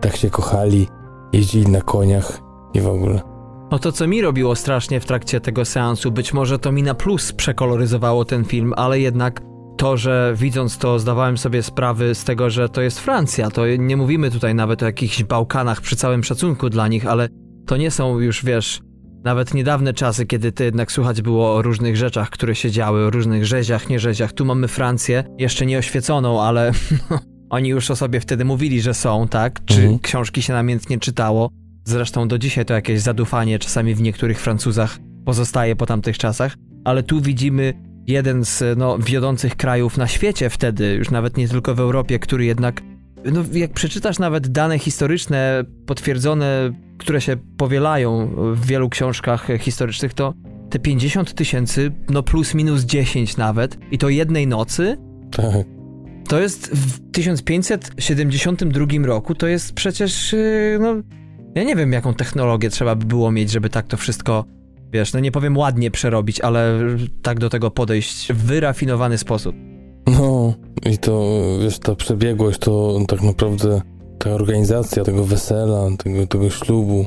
Tak 0.00 0.16
się 0.16 0.30
kochali, 0.30 0.86
jeździli 1.32 1.66
na 1.68 1.80
koniach 1.80 2.40
i 2.74 2.80
w 2.80 2.88
ogóle. 2.88 3.20
No 3.70 3.78
to, 3.78 3.92
co 3.92 4.06
mi 4.06 4.22
robiło 4.22 4.56
strasznie 4.56 5.00
w 5.00 5.04
trakcie 5.04 5.40
tego 5.40 5.64
seansu, 5.64 6.12
być 6.12 6.32
może 6.32 6.58
to 6.58 6.72
mi 6.72 6.82
na 6.82 6.94
plus 6.94 7.32
przekoloryzowało 7.32 8.24
ten 8.24 8.44
film, 8.44 8.72
ale 8.76 9.00
jednak 9.00 9.40
to, 9.76 9.96
że 9.96 10.34
widząc 10.36 10.78
to 10.78 10.98
zdawałem 10.98 11.38
sobie 11.38 11.62
sprawy 11.62 12.14
z 12.14 12.24
tego, 12.24 12.50
że 12.50 12.68
to 12.68 12.80
jest 12.80 13.00
Francja, 13.00 13.50
to 13.50 13.66
nie 13.78 13.96
mówimy 13.96 14.30
tutaj 14.30 14.54
nawet 14.54 14.82
o 14.82 14.86
jakichś 14.86 15.22
Bałkanach 15.22 15.80
przy 15.80 15.96
całym 15.96 16.24
szacunku 16.24 16.70
dla 16.70 16.88
nich, 16.88 17.06
ale 17.06 17.28
to 17.66 17.76
nie 17.76 17.90
są 17.90 18.18
już, 18.18 18.44
wiesz, 18.44 18.80
nawet 19.24 19.54
niedawne 19.54 19.94
czasy, 19.94 20.26
kiedy 20.26 20.52
to 20.52 20.64
jednak 20.64 20.92
słuchać 20.92 21.22
było 21.22 21.54
o 21.54 21.62
różnych 21.62 21.96
rzeczach, 21.96 22.30
które 22.30 22.54
się 22.54 22.70
działy, 22.70 23.04
o 23.04 23.10
różnych 23.10 23.46
rzeziach, 23.46 23.88
nierzeziach. 23.88 24.32
Tu 24.32 24.44
mamy 24.44 24.68
Francję, 24.68 25.24
jeszcze 25.38 25.66
nie 25.66 25.78
oświeconą, 25.78 26.42
ale 26.42 26.72
oni 27.50 27.68
już 27.68 27.90
o 27.90 27.96
sobie 27.96 28.20
wtedy 28.20 28.44
mówili, 28.44 28.80
że 28.80 28.94
są, 28.94 29.28
tak? 29.28 29.64
Czy 29.64 29.80
mhm. 29.80 29.98
książki 29.98 30.42
się 30.42 30.52
namiętnie 30.52 30.98
czytało? 30.98 31.50
Zresztą 31.84 32.28
do 32.28 32.38
dzisiaj 32.38 32.64
to 32.64 32.74
jakieś 32.74 33.00
zadufanie 33.00 33.58
czasami 33.58 33.94
w 33.94 34.02
niektórych 34.02 34.40
Francuzach 34.40 34.98
pozostaje 35.24 35.76
po 35.76 35.86
tamtych 35.86 36.18
czasach, 36.18 36.56
ale 36.84 37.02
tu 37.02 37.20
widzimy 37.20 37.74
jeden 38.06 38.44
z 38.44 38.78
no, 38.78 38.98
wiodących 38.98 39.56
krajów 39.56 39.96
na 39.96 40.06
świecie 40.06 40.50
wtedy, 40.50 40.94
już 40.94 41.10
nawet 41.10 41.36
nie 41.36 41.48
tylko 41.48 41.74
w 41.74 41.80
Europie, 41.80 42.18
który 42.18 42.44
jednak 42.44 42.82
no, 43.24 43.44
jak 43.52 43.72
przeczytasz 43.72 44.18
nawet 44.18 44.48
dane 44.48 44.78
historyczne, 44.78 45.64
potwierdzone, 45.86 46.72
które 46.98 47.20
się 47.20 47.36
powielają 47.56 48.30
w 48.54 48.66
wielu 48.66 48.88
książkach 48.88 49.48
historycznych, 49.60 50.14
to 50.14 50.34
te 50.70 50.78
50 50.78 51.34
tysięcy, 51.34 51.92
no 52.10 52.22
plus 52.22 52.54
minus 52.54 52.82
10 52.82 53.36
nawet, 53.36 53.78
i 53.90 53.98
to 53.98 54.08
jednej 54.08 54.46
nocy, 54.46 54.96
Tak. 55.30 55.66
to 56.28 56.40
jest 56.40 56.66
w 56.68 57.10
1572 57.12 58.86
roku, 59.06 59.34
to 59.34 59.46
jest 59.46 59.72
przecież, 59.72 60.32
yy, 60.32 60.78
no, 60.80 60.94
ja 61.54 61.64
nie 61.64 61.76
wiem, 61.76 61.92
jaką 61.92 62.14
technologię 62.14 62.70
trzeba 62.70 62.94
by 62.94 63.06
było 63.06 63.30
mieć, 63.30 63.50
żeby 63.50 63.70
tak 63.70 63.86
to 63.86 63.96
wszystko, 63.96 64.44
wiesz, 64.92 65.12
no 65.12 65.20
nie 65.20 65.32
powiem 65.32 65.56
ładnie 65.56 65.90
przerobić, 65.90 66.40
ale 66.40 66.78
tak 67.22 67.38
do 67.38 67.50
tego 67.50 67.70
podejść 67.70 68.32
w 68.32 68.36
wyrafinowany 68.36 69.18
sposób. 69.18 69.56
No 70.06 70.54
i 70.86 70.98
to, 70.98 71.40
wiesz, 71.62 71.78
ta 71.78 71.94
przebiegłość, 71.94 72.58
to 72.58 72.98
tak 73.08 73.22
naprawdę 73.22 73.80
ta 74.18 74.30
organizacja 74.30 75.04
tego 75.04 75.24
wesela, 75.24 75.88
tego, 75.98 76.26
tego 76.26 76.50
ślubu 76.50 77.06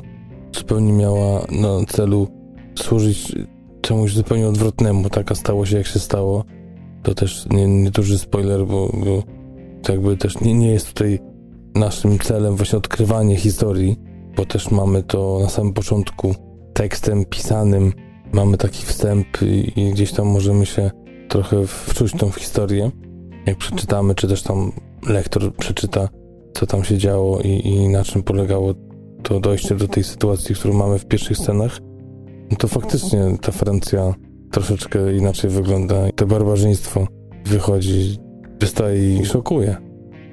zupełnie 0.56 0.92
miała 0.92 1.46
na 1.50 1.86
celu 1.86 2.28
służyć 2.74 3.32
czemuś 3.80 4.14
zupełnie 4.14 4.48
odwrotnemu. 4.48 5.10
Taka 5.10 5.34
stało 5.34 5.66
się, 5.66 5.76
jak 5.76 5.86
się 5.86 5.98
stało. 5.98 6.44
To 7.02 7.14
też 7.14 7.46
nie, 7.50 7.66
nie 7.66 7.90
duży 7.90 8.18
spoiler, 8.18 8.66
bo, 8.66 8.90
bo 9.04 9.22
to 9.82 9.92
jakby 9.92 10.16
też 10.16 10.40
nie, 10.40 10.54
nie 10.54 10.70
jest 10.70 10.88
tutaj 10.88 11.18
naszym 11.74 12.18
celem 12.18 12.56
właśnie 12.56 12.78
odkrywanie 12.78 13.36
historii, 13.36 13.96
bo 14.36 14.46
też 14.46 14.70
mamy 14.70 15.02
to 15.02 15.38
na 15.42 15.48
samym 15.48 15.72
początku 15.72 16.34
tekstem 16.72 17.24
pisanym, 17.24 17.92
mamy 18.32 18.56
taki 18.56 18.86
wstęp 18.86 19.26
i, 19.42 19.80
i 19.80 19.90
gdzieś 19.90 20.12
tam 20.12 20.26
możemy 20.26 20.66
się 20.66 20.90
trochę 21.28 21.66
wczuć 21.66 22.12
tą 22.12 22.30
w 22.30 22.36
historię, 22.36 22.90
jak 23.46 23.56
przeczytamy, 23.56 24.14
czy 24.14 24.28
też 24.28 24.42
tam 24.42 24.72
lektor 25.08 25.54
przeczyta, 25.56 26.08
co 26.52 26.66
tam 26.66 26.84
się 26.84 26.98
działo 26.98 27.40
i, 27.40 27.68
i 27.68 27.88
na 27.88 28.04
czym 28.04 28.22
polegało 28.22 28.74
to 29.22 29.40
dojście 29.40 29.74
do 29.74 29.88
tej 29.88 30.04
sytuacji, 30.04 30.54
którą 30.54 30.74
mamy 30.74 30.98
w 30.98 31.06
pierwszych 31.06 31.36
scenach, 31.36 31.78
no 32.50 32.56
to 32.56 32.68
faktycznie 32.68 33.38
ta 33.40 33.52
Francja 33.52 34.14
troszeczkę 34.50 35.14
inaczej 35.16 35.50
wygląda 35.50 36.08
i 36.08 36.12
to 36.12 36.26
barbarzyństwo 36.26 37.06
wychodzi, 37.46 38.16
wystaje 38.60 39.16
i 39.16 39.24
szokuje. 39.26 39.76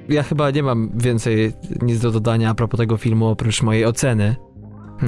Ja 0.08 0.22
chyba 0.22 0.50
nie 0.50 0.62
mam 0.62 0.90
więcej 0.94 1.52
nic 1.82 2.00
do 2.00 2.10
dodania 2.10 2.50
a 2.50 2.54
propos 2.54 2.78
tego 2.78 2.96
filmu, 2.96 3.26
oprócz 3.26 3.62
mojej 3.62 3.84
oceny. 3.86 4.36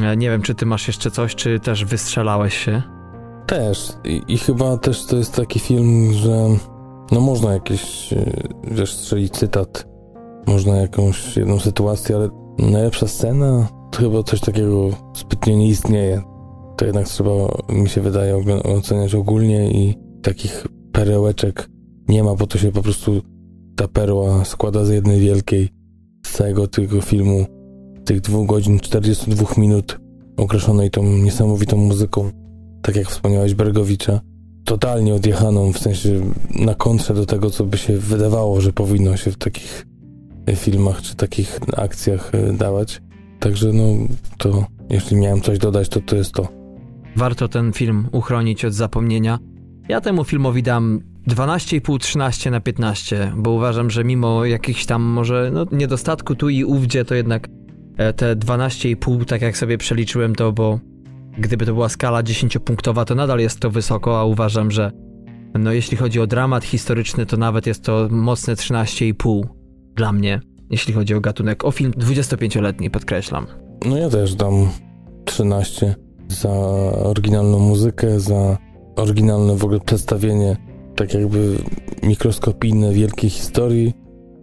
E, 0.02 0.16
Nie 0.16 0.30
wiem, 0.30 0.43
czy 0.43 0.55
ty 0.55 0.66
masz 0.66 0.86
jeszcze 0.89 1.10
coś, 1.10 1.34
czy 1.34 1.60
też 1.60 1.84
wystrzelałeś 1.84 2.55
się. 2.55 2.82
Też. 3.47 3.93
I, 4.05 4.22
I 4.28 4.39
chyba 4.39 4.76
też 4.76 5.05
to 5.06 5.16
jest 5.16 5.34
taki 5.36 5.59
film, 5.59 6.12
że 6.12 6.48
no 7.12 7.20
można 7.20 7.52
jakieś, 7.52 8.12
e, 8.12 8.24
wiesz, 8.70 8.93
strzelić 8.93 9.32
cytat, 9.32 9.86
można 10.47 10.77
jakąś 10.77 11.36
jedną 11.36 11.59
sytuację, 11.59 12.16
ale 12.16 12.28
najlepsza 12.59 13.09
scena 13.09 13.69
to 13.90 13.98
chyba 13.98 14.23
coś 14.23 14.40
takiego 14.40 14.90
zbytnio 15.14 15.56
nie 15.56 15.69
istnieje. 15.69 16.23
To 16.77 16.85
jednak 16.85 17.09
trzeba, 17.09 17.31
mi 17.69 17.89
się 17.89 18.01
wydaje, 18.01 18.44
oceniać 18.64 19.14
ogólnie 19.14 19.70
i 19.70 19.94
takich 20.23 20.66
perełeczek 20.93 21.69
nie 22.09 22.24
ma, 22.24 22.35
bo 22.35 22.47
to 22.47 22.59
się 22.59 22.73
po 22.73 22.82
prostu 22.82 23.23
ta 23.77 23.89
perła 23.89 24.44
składa 24.44 24.85
z 24.85 24.90
jednej 24.90 25.20
wielkiej 25.20 25.69
z 26.27 26.32
całego 26.32 26.66
tego 26.66 27.01
filmu, 27.01 27.47
tych 28.05 28.20
dwóch 28.20 28.47
godzin, 28.47 28.81
42 28.81 29.47
minut 29.56 29.98
określonej 30.36 30.90
tą 30.90 31.02
niesamowitą 31.02 31.77
muzyką 31.77 32.31
tak 32.82 32.97
jak 32.97 33.09
wspomniałeś, 33.09 33.55
Bergowicza, 33.55 34.20
totalnie 34.64 35.14
odjechaną, 35.14 35.73
w 35.73 35.78
sensie 35.78 36.20
na 36.51 36.74
kontrze 36.74 37.14
do 37.14 37.27
tego, 37.27 37.51
co 37.51 37.64
by 37.64 37.78
się 37.78 37.98
wydawało, 37.98 38.60
że 38.60 38.73
powinno 38.73 39.16
się 39.16 39.31
w 39.31 39.36
takich 39.36 39.86
filmach 40.56 41.02
czy 41.02 41.16
takich 41.16 41.59
akcjach 41.77 42.35
e, 42.35 42.52
dawać. 42.52 43.01
Także 43.39 43.73
no, 43.73 43.82
to 44.39 44.64
jeśli 44.90 45.16
miałem 45.16 45.40
coś 45.40 45.59
dodać, 45.59 45.89
to 45.89 46.01
to 46.01 46.16
jest 46.16 46.32
to. 46.32 46.48
Warto 47.16 47.48
ten 47.48 47.73
film 47.73 48.09
uchronić 48.12 48.64
od 48.64 48.74
zapomnienia. 48.74 49.39
Ja 49.89 50.01
temu 50.01 50.24
filmowi 50.24 50.62
dam 50.62 51.01
12,5-13 51.28 52.51
na 52.51 52.60
15, 52.60 53.32
bo 53.36 53.51
uważam, 53.51 53.90
że 53.90 54.05
mimo 54.05 54.44
jakichś 54.44 54.86
tam 54.86 55.02
może 55.02 55.51
no, 55.52 55.66
niedostatku 55.73 56.35
tu 56.35 56.48
i 56.48 56.64
ówdzie, 56.64 57.05
to 57.05 57.14
jednak 57.14 57.48
e, 57.97 58.12
te 58.12 58.36
12,5, 58.36 59.24
tak 59.24 59.43
jak 59.43 59.56
sobie 59.56 59.78
przeliczyłem 59.78 60.35
to, 60.35 60.52
bo 60.52 60.81
gdyby 61.39 61.66
to 61.66 61.74
była 61.74 61.89
skala 61.89 62.23
10-punktowa, 62.23 63.05
to 63.05 63.14
nadal 63.14 63.39
jest 63.39 63.60
to 63.60 63.70
wysoko, 63.70 64.20
a 64.20 64.24
uważam, 64.24 64.70
że 64.70 64.93
no 65.55 65.73
jeśli 65.73 65.97
chodzi 65.97 66.20
o 66.20 66.27
dramat 66.27 66.64
historyczny, 66.64 67.27
to 67.27 67.36
nawet 67.36 67.66
jest 67.66 67.85
to 67.85 68.09
mocne 68.10 68.55
13,5 68.55 69.43
dla 69.97 70.12
mnie, 70.12 70.40
jeśli 70.70 70.94
chodzi 70.94 71.14
o 71.14 71.20
gatunek. 71.20 71.64
O 71.64 71.70
film 71.70 71.93
25-letni, 71.93 72.90
podkreślam. 72.90 73.47
No 73.86 73.97
ja 73.97 74.09
też 74.09 74.35
dam 74.35 74.69
13 75.24 75.94
za 76.28 76.51
oryginalną 77.05 77.59
muzykę, 77.59 78.20
za 78.20 78.59
oryginalne 78.97 79.56
w 79.56 79.64
ogóle 79.64 79.81
przedstawienie 79.81 80.56
tak 80.97 81.14
jakby 81.14 81.56
mikroskopijne 82.02 82.93
wielkiej 82.93 83.31
historii, 83.31 83.94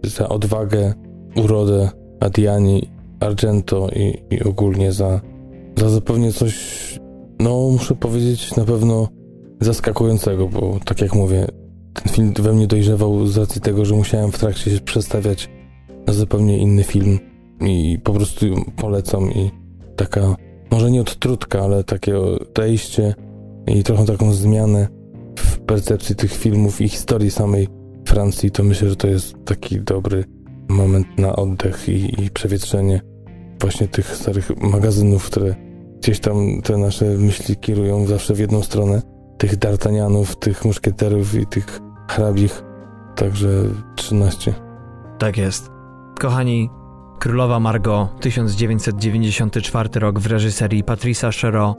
za 0.04 0.28
odwagę, 0.28 0.94
urodę 1.36 1.90
Adiani, 2.20 2.90
Argento 3.20 3.88
i, 3.96 4.34
i 4.34 4.42
ogólnie 4.42 4.92
za, 4.92 5.20
za 5.78 5.88
zupełnie 5.88 6.32
coś, 6.32 6.54
no 7.40 7.68
muszę 7.72 7.94
powiedzieć 7.94 8.56
na 8.56 8.64
pewno 8.64 9.08
zaskakującego, 9.60 10.48
bo 10.48 10.78
tak 10.84 11.00
jak 11.00 11.14
mówię, 11.14 11.46
ten 11.94 12.12
film 12.12 12.32
we 12.38 12.52
mnie 12.52 12.66
dojrzewał 12.66 13.26
z 13.26 13.36
racji 13.36 13.60
tego, 13.60 13.84
że 13.84 13.94
musiałem 13.94 14.32
w 14.32 14.38
trakcie 14.38 14.70
się 14.70 14.80
przestawiać 14.80 15.50
na 16.06 16.12
zupełnie 16.12 16.58
inny 16.58 16.84
film 16.84 17.18
i 17.60 17.98
po 18.04 18.12
prostu 18.12 18.46
polecam 18.76 19.32
i 19.32 19.50
taka, 19.96 20.36
może 20.70 20.90
nie 20.90 21.00
odtrutka, 21.00 21.60
ale 21.60 21.84
takie 21.84 22.18
odejście 22.18 23.14
i 23.66 23.82
trochę 23.82 24.04
taką 24.04 24.32
zmianę 24.32 24.88
w 25.38 25.58
percepcji 25.58 26.16
tych 26.16 26.32
filmów 26.32 26.80
i 26.80 26.88
historii 26.88 27.30
samej 27.30 27.68
Francji, 28.06 28.50
to 28.50 28.62
myślę, 28.62 28.88
że 28.88 28.96
to 28.96 29.06
jest 29.08 29.34
taki 29.44 29.80
dobry 29.80 30.24
moment 30.68 31.18
na 31.18 31.36
oddech 31.36 31.88
i, 31.88 32.24
i 32.24 32.30
przewietrzenie 32.30 33.00
właśnie 33.60 33.88
tych 33.88 34.16
starych 34.16 34.62
magazynów, 34.62 35.26
które 35.26 35.54
gdzieś 35.98 36.20
tam 36.20 36.62
te 36.62 36.78
nasze 36.78 37.04
myśli 37.04 37.56
kierują 37.56 38.06
zawsze 38.06 38.34
w 38.34 38.38
jedną 38.38 38.62
stronę. 38.62 39.02
Tych 39.40 39.56
D'Artagnanów, 39.56 40.36
tych 40.36 40.64
muszkieterów 40.64 41.34
i 41.34 41.46
tych 41.46 41.80
hrabich. 42.08 42.62
Także 43.16 43.48
13. 43.96 44.54
Tak 45.18 45.36
jest. 45.36 45.70
Kochani, 46.20 46.70
Królowa 47.18 47.60
Margot, 47.60 48.20
1994 48.20 50.00
rok 50.00 50.18
w 50.18 50.26
reżyserii 50.26 50.84
Patrisa 50.84 51.30
Chero. 51.30 51.76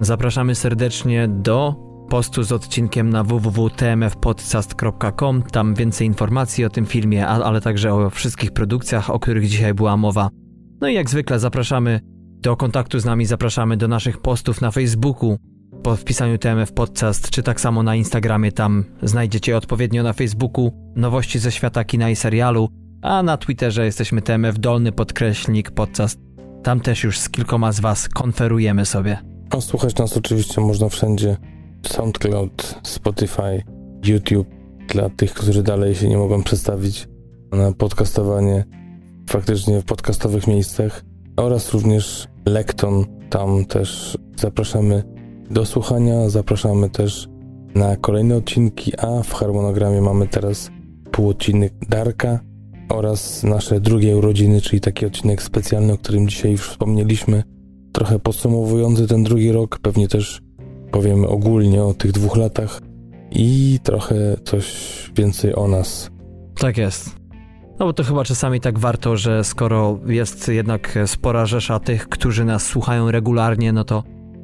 Zapraszamy 0.00 0.54
serdecznie 0.54 1.28
do 1.28 1.74
postu 2.08 2.42
z 2.42 2.52
odcinkiem 2.52 3.10
na 3.10 3.24
www.tmfpodcast.com. 3.24 5.42
Tam 5.42 5.74
więcej 5.74 6.06
informacji 6.06 6.64
o 6.64 6.70
tym 6.70 6.86
filmie, 6.86 7.26
ale 7.26 7.60
także 7.60 7.94
o 7.94 8.10
wszystkich 8.10 8.52
produkcjach, 8.52 9.10
o 9.10 9.20
których 9.20 9.48
dzisiaj 9.48 9.74
była 9.74 9.96
mowa. 9.96 10.28
No 10.80 10.88
i 10.88 10.94
jak 10.94 11.10
zwykle 11.10 11.38
zapraszamy 11.38 12.00
do 12.40 12.56
kontaktu 12.56 12.98
z 12.98 13.04
nami, 13.04 13.26
zapraszamy 13.26 13.76
do 13.76 13.88
naszych 13.88 14.18
postów 14.18 14.60
na 14.60 14.70
Facebooku 14.70 15.36
po 15.82 15.96
wpisaniu 15.96 16.38
TMF 16.38 16.72
Podcast, 16.72 17.30
czy 17.30 17.42
tak 17.42 17.60
samo 17.60 17.82
na 17.82 17.96
Instagramie. 17.96 18.52
Tam 18.52 18.84
znajdziecie 19.02 19.56
odpowiednio 19.56 20.02
na 20.02 20.12
Facebooku 20.12 20.72
nowości 20.96 21.38
ze 21.38 21.52
świata 21.52 21.84
kina 21.84 22.10
i 22.10 22.16
serialu, 22.16 22.68
a 23.02 23.22
na 23.22 23.36
Twitterze 23.36 23.84
jesteśmy 23.84 24.22
TMF 24.22 24.58
Dolny 24.58 24.92
Podkreślnik 24.92 25.70
Podcast. 25.70 26.18
Tam 26.62 26.80
też 26.80 27.04
już 27.04 27.18
z 27.18 27.28
kilkoma 27.28 27.72
z 27.72 27.80
Was 27.80 28.08
konferujemy 28.08 28.86
sobie. 28.86 29.18
A 29.50 29.60
słuchać 29.60 29.96
nas 29.96 30.16
oczywiście 30.16 30.60
można 30.60 30.88
wszędzie. 30.88 31.36
SoundCloud, 31.86 32.80
Spotify, 32.82 33.62
YouTube. 34.04 34.48
Dla 34.88 35.10
tych, 35.10 35.34
którzy 35.34 35.62
dalej 35.62 35.94
się 35.94 36.08
nie 36.08 36.18
mogą 36.18 36.42
przestawić 36.42 37.08
na 37.52 37.72
podcastowanie 37.72 38.64
faktycznie 39.30 39.80
w 39.80 39.84
podcastowych 39.84 40.46
miejscach 40.46 41.04
oraz 41.36 41.72
również 41.72 42.28
Lekton. 42.46 43.04
Tam 43.30 43.64
też 43.64 44.18
zapraszamy 44.36 45.19
do 45.50 45.66
słuchania, 45.66 46.28
zapraszamy 46.28 46.90
też 46.90 47.28
na 47.74 47.96
kolejne 47.96 48.36
odcinki, 48.36 48.92
a 48.98 49.22
w 49.22 49.32
harmonogramie 49.32 50.00
mamy 50.00 50.28
teraz 50.28 50.70
półodcinek 51.10 51.72
Darka 51.88 52.40
oraz 52.88 53.42
nasze 53.42 53.80
drugie 53.80 54.16
urodziny, 54.16 54.60
czyli 54.60 54.80
taki 54.80 55.06
odcinek 55.06 55.42
specjalny, 55.42 55.92
o 55.92 55.98
którym 55.98 56.28
dzisiaj 56.28 56.52
już 56.52 56.68
wspomnieliśmy. 56.68 57.42
Trochę 57.92 58.18
podsumowujący 58.18 59.06
ten 59.06 59.22
drugi 59.22 59.52
rok, 59.52 59.78
pewnie 59.78 60.08
też 60.08 60.42
powiemy 60.90 61.28
ogólnie 61.28 61.84
o 61.84 61.94
tych 61.94 62.12
dwóch 62.12 62.36
latach 62.36 62.80
i 63.30 63.78
trochę 63.82 64.36
coś 64.44 64.66
więcej 65.16 65.54
o 65.54 65.68
nas. 65.68 66.10
Tak 66.58 66.78
jest. 66.78 67.20
No 67.78 67.86
bo 67.86 67.92
to 67.92 68.04
chyba 68.04 68.24
czasami 68.24 68.60
tak 68.60 68.78
warto, 68.78 69.16
że 69.16 69.44
skoro 69.44 69.98
jest 70.06 70.48
jednak 70.48 70.98
spora 71.06 71.46
rzesza 71.46 71.78
tych, 71.78 72.08
którzy 72.08 72.44
nas 72.44 72.66
słuchają 72.66 73.10
regularnie, 73.10 73.72
no 73.72 73.84
to 73.84 74.02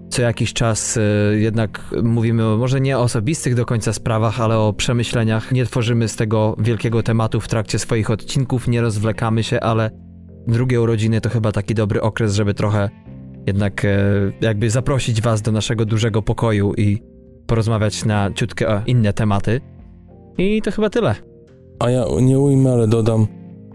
co 0.08 0.22
jakiś 0.22 0.52
czas 0.52 0.96
y, 0.96 1.00
jednak 1.38 1.94
mówimy 2.02 2.56
może 2.56 2.80
nie 2.80 2.98
o 2.98 3.02
osobistych 3.02 3.54
do 3.54 3.66
końca 3.66 3.92
sprawach, 3.92 4.40
ale 4.40 4.58
o 4.58 4.72
przemyśleniach. 4.72 5.52
Nie 5.52 5.64
tworzymy 5.64 6.08
z 6.08 6.16
tego 6.16 6.56
wielkiego 6.58 7.02
tematu 7.02 7.40
w 7.40 7.48
trakcie 7.48 7.78
swoich 7.78 8.10
odcinków, 8.10 8.68
nie 8.68 8.80
rozwlekamy 8.80 9.42
się, 9.42 9.60
ale 9.60 9.90
drugie 10.46 10.80
urodziny 10.80 11.20
to 11.20 11.28
chyba 11.28 11.52
taki 11.52 11.74
dobry 11.74 12.00
okres, 12.00 12.34
żeby 12.34 12.54
trochę 12.54 12.90
jednak 13.46 13.84
e, 13.84 13.98
jakby 14.40 14.70
zaprosić 14.70 15.22
was 15.22 15.42
do 15.42 15.52
naszego 15.52 15.84
dużego 15.84 16.22
pokoju 16.22 16.74
i 16.74 17.02
porozmawiać 17.46 18.04
na 18.04 18.30
ciutkę 18.32 18.68
o 18.68 18.82
inne 18.86 19.12
tematy. 19.12 19.60
I 20.38 20.62
to 20.62 20.70
chyba 20.70 20.90
tyle. 20.90 21.14
A 21.78 21.90
ja 21.90 22.04
nie 22.20 22.38
ujmę, 22.38 22.72
ale 22.72 22.88
dodam 22.88 23.26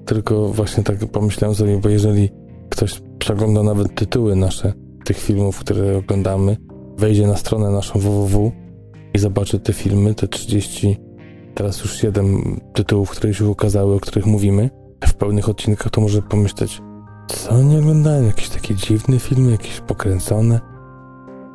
tylko 0.05 0.47
właśnie 0.47 0.83
tak 0.83 0.97
pomyślałem 1.11 1.55
sobie, 1.55 1.77
bo 1.77 1.89
jeżeli 1.89 2.29
ktoś 2.69 3.01
przegląda 3.19 3.63
nawet 3.63 3.95
tytuły 3.95 4.35
nasze 4.35 4.73
tych 5.13 5.23
filmów, 5.23 5.59
które 5.59 5.97
oglądamy, 5.97 6.57
wejdzie 6.97 7.27
na 7.27 7.37
stronę 7.37 7.69
naszą 7.69 7.99
www 7.99 8.51
i 9.13 9.19
zobaczy 9.19 9.59
te 9.59 9.73
filmy, 9.73 10.15
te 10.15 10.27
30, 10.27 10.97
teraz 11.55 11.81
już 11.81 11.97
7 11.97 12.59
tytułów, 12.73 13.09
które 13.09 13.27
już 13.27 13.41
ukazały, 13.41 13.95
o 13.95 13.99
których 13.99 14.25
mówimy 14.25 14.69
w 15.07 15.13
pełnych 15.13 15.49
odcinkach, 15.49 15.91
to 15.91 16.01
może 16.01 16.21
pomyśleć, 16.21 16.81
co 17.27 17.63
nie 17.63 17.79
oglądałem, 17.79 18.25
jakieś 18.25 18.49
takie 18.49 18.75
dziwne 18.75 19.19
filmy, 19.19 19.51
jakieś 19.51 19.79
pokręcone. 19.79 20.59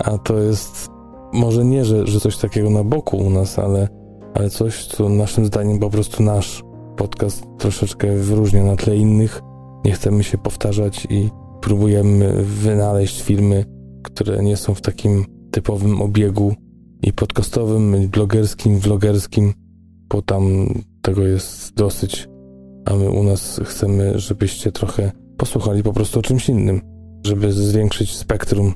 A 0.05 0.19
to 0.19 0.39
jest 0.39 0.89
może 1.33 1.65
nie, 1.65 1.85
że, 1.85 2.07
że 2.07 2.21
coś 2.21 2.37
takiego 2.37 2.71
na 2.71 2.85
boku 2.85 3.17
u 3.17 3.31
nas, 3.31 3.59
ale, 3.59 3.89
ale 4.35 4.51
coś, 4.51 4.87
co 4.87 5.09
naszym 5.09 5.47
zdaniem 5.47 5.79
po 5.79 5.91
prostu 5.91 6.23
nasz 6.23 6.63
podcast 6.97 7.45
troszeczkę 7.59 8.17
wyróżnia 8.17 8.65
na 8.65 8.77
tle 8.77 8.97
innych. 8.97 9.43
Nie 9.85 9.93
chcemy 9.93 10.25
się 10.25 10.39
powtarzać 10.39 11.07
i 11.11 11.31
próbujemy 11.67 12.33
wynaleźć 12.43 13.23
filmy, 13.23 13.65
które 14.03 14.43
nie 14.43 14.57
są 14.57 14.75
w 14.75 14.81
takim 14.81 15.25
typowym 15.51 16.03
obiegu 16.03 16.55
i 17.03 17.13
podcastowym, 17.13 18.03
i 18.03 18.09
blogerskim, 18.09 18.79
vlogerskim, 18.79 19.53
bo 20.09 20.23
tam 20.23 20.43
tego 21.03 21.27
jest 21.27 21.75
dosyć, 21.75 22.29
a 22.85 22.95
my 22.95 23.11
u 23.11 23.23
nas 23.23 23.61
chcemy, 23.65 24.19
żebyście 24.19 24.73
trochę 24.73 25.13
posłuchali 25.37 25.83
po 25.83 25.93
prostu 25.93 26.19
o 26.19 26.23
czymś 26.23 26.49
innym, 26.49 26.81
żeby 27.27 27.53
zwiększyć 27.53 28.17
spektrum, 28.17 28.73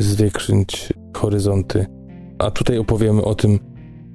zwiększyć 0.00 0.92
horyzonty. 1.16 1.86
A 2.38 2.50
tutaj 2.50 2.78
opowiemy 2.78 3.24
o 3.24 3.34
tym, 3.34 3.58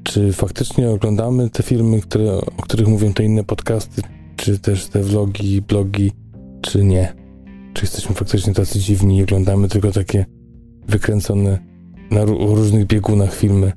czy 0.04 0.34
faktycznie 0.34 0.90
oglądamy 0.90 1.50
te 1.50 1.64
filmy, 1.64 2.02
które, 2.02 2.34
o 2.34 2.62
których 2.62 2.88
mówią 2.88 3.14
te 3.14 3.24
inne 3.24 3.44
podcasty, 3.44 4.02
czy 4.36 4.60
też 4.60 4.88
te 4.88 5.04
vlogi, 5.04 5.62
blogi, 5.62 6.12
czy 6.62 6.84
nie. 6.84 7.17
Czy 7.78 7.86
jesteśmy 7.86 8.16
faktycznie 8.16 8.54
tacy 8.54 8.80
dziwni 8.80 9.18
i 9.18 9.24
oglądamy 9.24 9.68
tylko 9.68 9.92
takie 9.92 10.26
wykręcone 10.88 11.60
na 12.12 12.26
różnych 12.26 12.86
biegunach 12.86 13.36
filmy. 13.36 13.72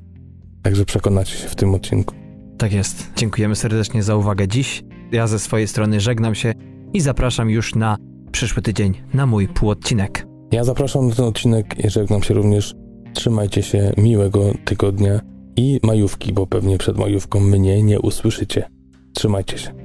Także 0.63 0.85
przekonacie 0.85 1.37
się 1.37 1.47
w 1.47 1.55
tym 1.55 1.73
odcinku. 1.73 2.15
Tak 2.57 2.73
jest. 2.73 3.11
Dziękujemy 3.15 3.55
serdecznie 3.55 4.03
za 4.03 4.15
uwagę 4.15 4.47
dziś. 4.47 4.83
Ja 5.11 5.27
ze 5.27 5.39
swojej 5.39 5.67
strony 5.67 5.99
żegnam 5.99 6.35
się 6.35 6.53
i 6.93 7.01
zapraszam 7.01 7.49
już 7.49 7.75
na 7.75 7.97
przyszły 8.31 8.61
tydzień 8.61 8.93
na 9.13 9.25
mój 9.25 9.47
półodcinek. 9.47 10.27
Ja 10.51 10.63
zapraszam 10.63 11.07
na 11.07 11.15
ten 11.15 11.25
odcinek 11.25 11.85
i 11.85 11.89
żegnam 11.89 12.23
się 12.23 12.33
również. 12.33 12.75
Trzymajcie 13.13 13.63
się 13.63 13.93
miłego 13.97 14.53
tygodnia 14.65 15.21
i 15.55 15.79
majówki, 15.83 16.33
bo 16.33 16.47
pewnie 16.47 16.77
przed 16.77 16.97
majówką 16.97 17.39
mnie 17.39 17.83
nie 17.83 17.99
usłyszycie. 17.99 18.69
Trzymajcie 19.13 19.57
się. 19.57 19.80